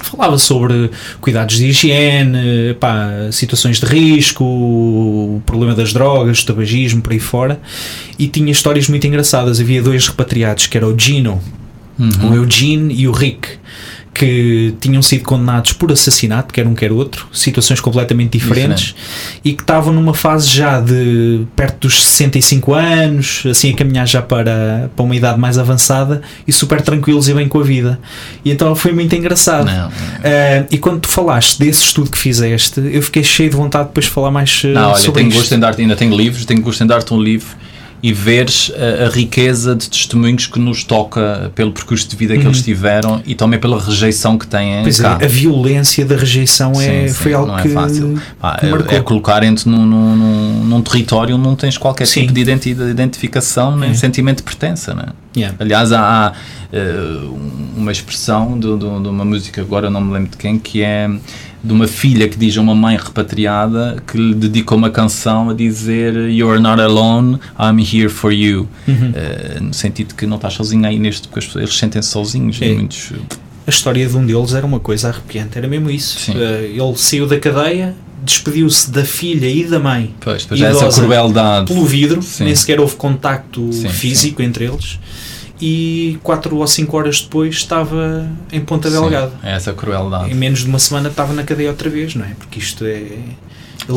Falava 0.00 0.38
sobre 0.38 0.90
cuidados 1.20 1.56
de 1.56 1.66
higiene, 1.66 2.74
pá, 2.78 3.10
situações 3.32 3.80
de 3.80 3.86
risco, 3.86 4.44
o 4.44 5.42
problema 5.44 5.74
das 5.74 5.92
drogas, 5.92 6.40
o 6.40 6.46
tabagismo, 6.46 7.02
por 7.02 7.12
aí 7.12 7.18
fora. 7.18 7.60
E 8.18 8.28
tinha 8.28 8.50
histórias 8.52 8.88
muito 8.88 9.06
engraçadas. 9.06 9.60
Havia 9.60 9.82
dois 9.82 10.06
repatriados, 10.06 10.66
que 10.68 10.76
era 10.76 10.86
o 10.86 10.96
Gino, 10.96 11.40
Uhum. 11.98 12.30
o 12.30 12.34
Eugene 12.36 12.94
e 12.94 13.08
o 13.08 13.12
Rick, 13.12 13.48
que 14.18 14.74
tinham 14.80 15.00
sido 15.00 15.22
condenados 15.22 15.72
por 15.72 15.92
assassinato, 15.92 16.52
quer 16.52 16.66
um 16.66 16.74
quer 16.74 16.90
outro, 16.90 17.28
situações 17.32 17.80
completamente 17.80 18.36
diferentes, 18.36 18.94
e 19.44 19.52
que 19.52 19.62
estavam 19.62 19.92
numa 19.92 20.12
fase 20.12 20.48
já 20.48 20.80
de 20.80 21.46
perto 21.54 21.86
dos 21.86 22.04
65 22.04 22.74
anos, 22.74 23.44
assim 23.48 23.70
a 23.70 23.76
caminhar 23.76 24.08
já 24.08 24.20
para, 24.20 24.90
para 24.96 25.04
uma 25.04 25.14
idade 25.14 25.38
mais 25.38 25.56
avançada 25.56 26.20
e 26.46 26.52
super 26.52 26.82
tranquilos 26.82 27.28
e 27.28 27.34
bem 27.34 27.46
com 27.46 27.60
a 27.60 27.62
vida. 27.62 28.00
E 28.44 28.50
então 28.50 28.74
foi 28.74 28.92
muito 28.92 29.14
engraçado. 29.14 29.66
Não, 29.66 29.88
Ah, 30.24 30.66
e 30.68 30.78
quando 30.78 31.00
tu 31.00 31.08
falaste 31.08 31.58
desse 31.60 31.84
estudo 31.84 32.10
que 32.10 32.18
fizeste, 32.18 32.80
eu 32.92 33.00
fiquei 33.02 33.22
cheio 33.22 33.50
de 33.50 33.56
vontade 33.56 33.84
de 33.84 33.90
depois 33.90 34.06
falar 34.06 34.32
mais 34.32 34.62
ah, 34.64 34.68
não 34.68 34.90
olha, 34.90 34.96
sobre 34.96 35.20
tenho 35.20 35.28
isto. 35.28 35.38
gosto 35.38 35.54
em 35.54 35.60
dar 35.60 35.74
ainda 35.78 35.94
tenho 35.94 36.16
livros, 36.16 36.44
tenho 36.44 36.60
gosto 36.60 36.82
em 36.82 36.86
dar-te 36.88 37.14
um 37.14 37.20
livro 37.22 37.56
e 38.02 38.12
veres 38.12 38.70
a, 38.76 39.06
a 39.06 39.08
riqueza 39.10 39.74
de 39.74 39.88
testemunhos 39.90 40.46
que 40.46 40.58
nos 40.58 40.84
toca 40.84 41.50
pelo 41.54 41.72
percurso 41.72 42.08
de 42.08 42.14
vida 42.16 42.36
que 42.38 42.46
eles 42.46 42.62
tiveram 42.62 43.20
e 43.26 43.34
também 43.34 43.58
pela 43.58 43.80
rejeição 43.82 44.38
que 44.38 44.46
têm 44.46 44.76
Uhum. 44.78 44.82
Pois 44.82 45.00
é, 45.00 45.02
cá. 45.02 45.18
a 45.22 45.26
violência 45.26 46.04
da 46.04 46.16
rejeição 46.16 46.72
é, 46.72 46.74
Sim, 47.02 47.08
sim, 47.08 47.14
foi 47.14 47.32
algo 47.34 47.48
não 47.48 47.58
é 47.58 47.62
que, 47.62 47.68
fácil. 47.70 48.20
Pá, 48.40 48.56
que 48.58 48.94
é- 48.94 48.98
é 48.98 49.00
colocarem-te 49.00 49.68
num, 49.68 49.84
num, 49.84 50.16
num, 50.16 50.64
num 50.64 50.82
território 50.82 51.34
onde 51.36 51.44
não 51.44 51.56
tens 51.56 51.76
qualquer 51.78 52.06
Sim. 52.06 52.20
tipo 52.26 52.32
de 52.34 52.40
identificação 52.90 53.76
nem 53.76 53.90
É. 53.90 53.94
sentimento 53.94 54.38
de 54.38 54.42
pertença. 54.44 54.94
Né? 54.94 55.06
Yeah. 55.36 55.56
Aliás, 55.58 55.92
há, 55.92 56.00
há, 56.28 56.32
eh, 56.72 57.20
uma 57.76 57.90
expressão 57.92 58.58
de, 58.58 58.66
de- 58.76 58.78
de 59.02 59.08
uma 59.08 59.24
música, 59.24 59.60
agora 59.60 59.88
não 59.90 60.00
me 60.00 60.12
lembro 60.12 60.30
de 60.30 60.36
quem, 60.36 60.58
que 60.58 60.82
é 60.82 61.08
de 61.62 61.72
uma 61.72 61.86
filha 61.88 62.28
que 62.28 62.36
diz 62.38 62.56
a 62.56 62.60
uma 62.60 62.74
mãe 62.74 62.96
repatriada 62.96 64.02
que 64.06 64.16
lhe 64.16 64.34
dedica 64.34 64.74
uma 64.74 64.90
canção 64.90 65.50
a 65.50 65.54
dizer 65.54 66.14
You're 66.30 66.60
not 66.60 66.80
alone, 66.80 67.38
I'm 67.58 67.78
here 67.80 68.08
for 68.08 68.32
you. 68.32 68.68
Uhum. 68.86 69.12
Eh, 69.14 69.58
no 69.60 69.74
sentido 69.74 70.14
que 70.14 70.26
não 70.26 70.36
estás 70.36 70.54
sozinho 70.54 70.86
aí 70.86 70.98
neste, 70.98 71.28
porque 71.28 71.58
eles 71.58 71.76
sentem-se 71.76 72.08
sozinhos. 72.08 72.58
É. 72.62 72.72
Muitos, 72.74 73.12
A 73.66 73.70
história 73.70 74.06
de 74.06 74.16
um 74.16 74.24
deles 74.24 74.54
era 74.54 74.64
uma 74.64 74.80
coisa 74.80 75.08
arrepiante, 75.08 75.58
era 75.58 75.66
mesmo 75.68 75.90
isso. 75.90 76.18
Sim. 76.20 76.34
Eh, 76.36 76.70
ele 76.74 76.96
saiu 76.96 77.26
da 77.26 77.38
cadeia, 77.38 77.94
despediu-se 78.22 78.90
da 78.90 79.04
filha 79.04 79.46
e 79.48 79.64
da 79.64 79.78
mãe 79.78 80.14
pois, 80.20 80.42
depois 80.42 80.62
há 80.62 80.66
essa 80.68 80.78
Idosa. 80.84 81.02
crueldade. 81.02 81.66
pelo 81.72 81.84
vidro, 81.84 82.22
Sim. 82.22 82.44
nem 82.44 82.54
sequer 82.54 82.80
houve 82.80 82.96
contacto 82.96 83.72
Sim, 83.72 83.88
físico 83.88 84.42
entre 84.42 84.64
eles. 84.66 84.98
E 85.60 86.18
quatro 86.22 86.56
ou 86.56 86.66
cinco 86.66 86.96
horas 86.96 87.20
depois 87.20 87.56
estava 87.56 88.28
em 88.52 88.60
Ponta 88.60 88.88
Sim, 88.88 89.00
Delgado. 89.00 89.32
é 89.42 89.56
essa 89.56 89.72
crueldade. 89.72 90.30
Em 90.30 90.34
menos 90.34 90.60
de 90.60 90.66
uma 90.66 90.78
semana 90.78 91.08
estava 91.08 91.32
na 91.32 91.42
cadeia 91.42 91.70
outra 91.70 91.90
vez, 91.90 92.14
não 92.14 92.24
é? 92.24 92.30
Porque 92.38 92.58
isto 92.58 92.84
é. 92.84 93.02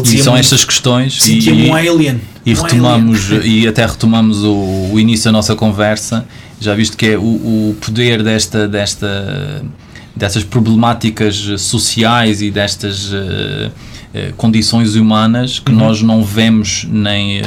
E 0.05 0.24
são 0.24 0.38
estas 0.38 0.64
questões 0.64 1.18
e, 1.18 1.22
Sentia-me 1.22 1.70
um 1.70 1.76
alien. 1.76 2.22
e 2.45 2.53
um 2.53 2.62
retomamos 2.62 3.30
e 3.43 3.68
até 3.68 3.86
retomamos 3.86 4.43
o, 4.43 4.89
o 4.93 4.99
início 4.99 5.26
da 5.26 5.34
nossa 5.34 5.53
conversa 5.55 6.26
já 6.62 6.74
visto 6.74 6.95
que 6.95 7.07
é 7.07 7.18
o, 7.18 7.22
o 7.22 7.78
poder 7.82 8.24
desta 8.24 8.70
desta 8.70 9.62
destas 10.16 10.43
problemáticas 10.45 11.36
sociais 11.57 12.41
e 12.41 12.49
destas 12.51 13.12
eh, 13.14 13.70
eh, 14.14 14.34
condições 14.38 14.95
humanas 14.95 15.59
que 15.59 15.72
Uhum. 15.72 15.78
nós 15.78 16.01
não 16.01 16.24
vemos 16.24 16.86
nem 16.89 17.39
eh, 17.39 17.43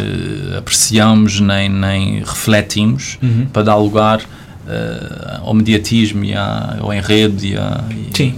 apreciamos 0.59 1.41
nem 1.41 1.69
nem 1.69 2.19
refletimos 2.21 3.19
Uhum. 3.23 3.47
para 3.53 3.63
dar 3.63 3.77
lugar 3.77 4.21
eh, 4.69 5.39
ao 5.43 5.53
mediatismo 5.55 6.25
e 6.25 6.35
à, 6.35 6.79
ao 6.81 6.93
enredo 6.93 7.45
e, 7.45 7.57
a, 7.57 7.85
e 7.91 8.17
Sim. 8.17 8.35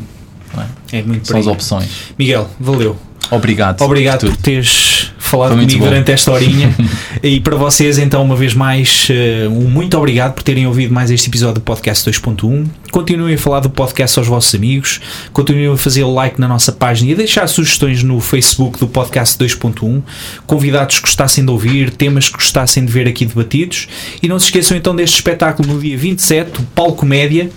é? 0.93 0.99
É 0.99 1.03
muito 1.03 1.27
são 1.27 1.39
as 1.39 1.47
opções 1.47 1.89
Miguel, 2.19 2.49
valeu. 2.59 2.97
obrigado 3.31 3.81
Obrigado 3.83 4.27
por 4.27 4.37
teres 4.37 5.13
falado 5.27 5.55
Foi 5.55 5.61
comigo 5.61 5.85
durante 5.85 6.13
esta 6.13 6.33
horinha. 6.33 6.75
e 7.23 7.41
para 7.41 7.57
vocês, 7.57 7.99
então, 7.99 8.23
uma 8.23 8.37
vez 8.37 8.55
mais, 8.55 9.09
eh, 9.11 9.47
um 9.49 9.69
muito 9.69 9.97
obrigado 9.97 10.35
por 10.35 10.43
terem 10.43 10.67
ouvido 10.67 10.95
mais 10.95 11.11
este 11.11 11.29
episódio 11.29 11.57
do 11.57 11.61
Podcast 11.61 12.09
2.1. 12.09 12.67
Continuem 12.91 13.35
a 13.35 13.39
falar 13.39 13.61
do 13.61 13.69
podcast 13.69 14.19
aos 14.19 14.29
vossos 14.29 14.55
amigos, 14.55 15.01
continuem 15.33 15.73
a 15.73 15.77
fazer 15.77 16.05
o 16.05 16.15
like 16.15 16.41
na 16.41 16.49
nossa 16.49 16.73
página 16.73 17.11
e 17.11 17.15
a 17.15 17.17
deixar 17.17 17.47
sugestões 17.49 18.03
no 18.03 18.21
Facebook 18.21 18.79
do 18.79 18.87
Podcast 18.87 19.39
2.1, 19.39 20.03
convidados 20.47 20.97
que 20.97 21.03
gostassem 21.03 21.45
de 21.45 21.51
ouvir, 21.51 21.91
temas 21.91 22.29
que 22.29 22.35
gostassem 22.35 22.85
de 22.85 22.93
ver 22.93 23.09
aqui 23.09 23.27
debatidos. 23.27 23.89
E 24.23 24.29
não 24.29 24.39
se 24.39 24.47
esqueçam 24.47 24.77
então 24.77 24.95
deste 24.95 25.17
espetáculo 25.17 25.75
no 25.75 25.81
dia 25.81 25.97
27, 25.97 26.61
o 26.61 26.63
Palco 26.75 27.05
Média. 27.05 27.51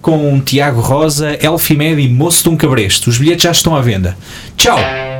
Com 0.00 0.40
Tiago 0.40 0.80
Rosa, 0.80 1.38
Elfimed 1.40 2.02
e 2.02 2.08
Moço 2.08 2.42
de 2.42 2.48
um 2.48 2.56
Cabresto. 2.56 3.08
Os 3.08 3.18
bilhetes 3.18 3.44
já 3.44 3.52
estão 3.52 3.76
à 3.76 3.80
venda. 3.80 4.16
Tchau! 4.56 5.11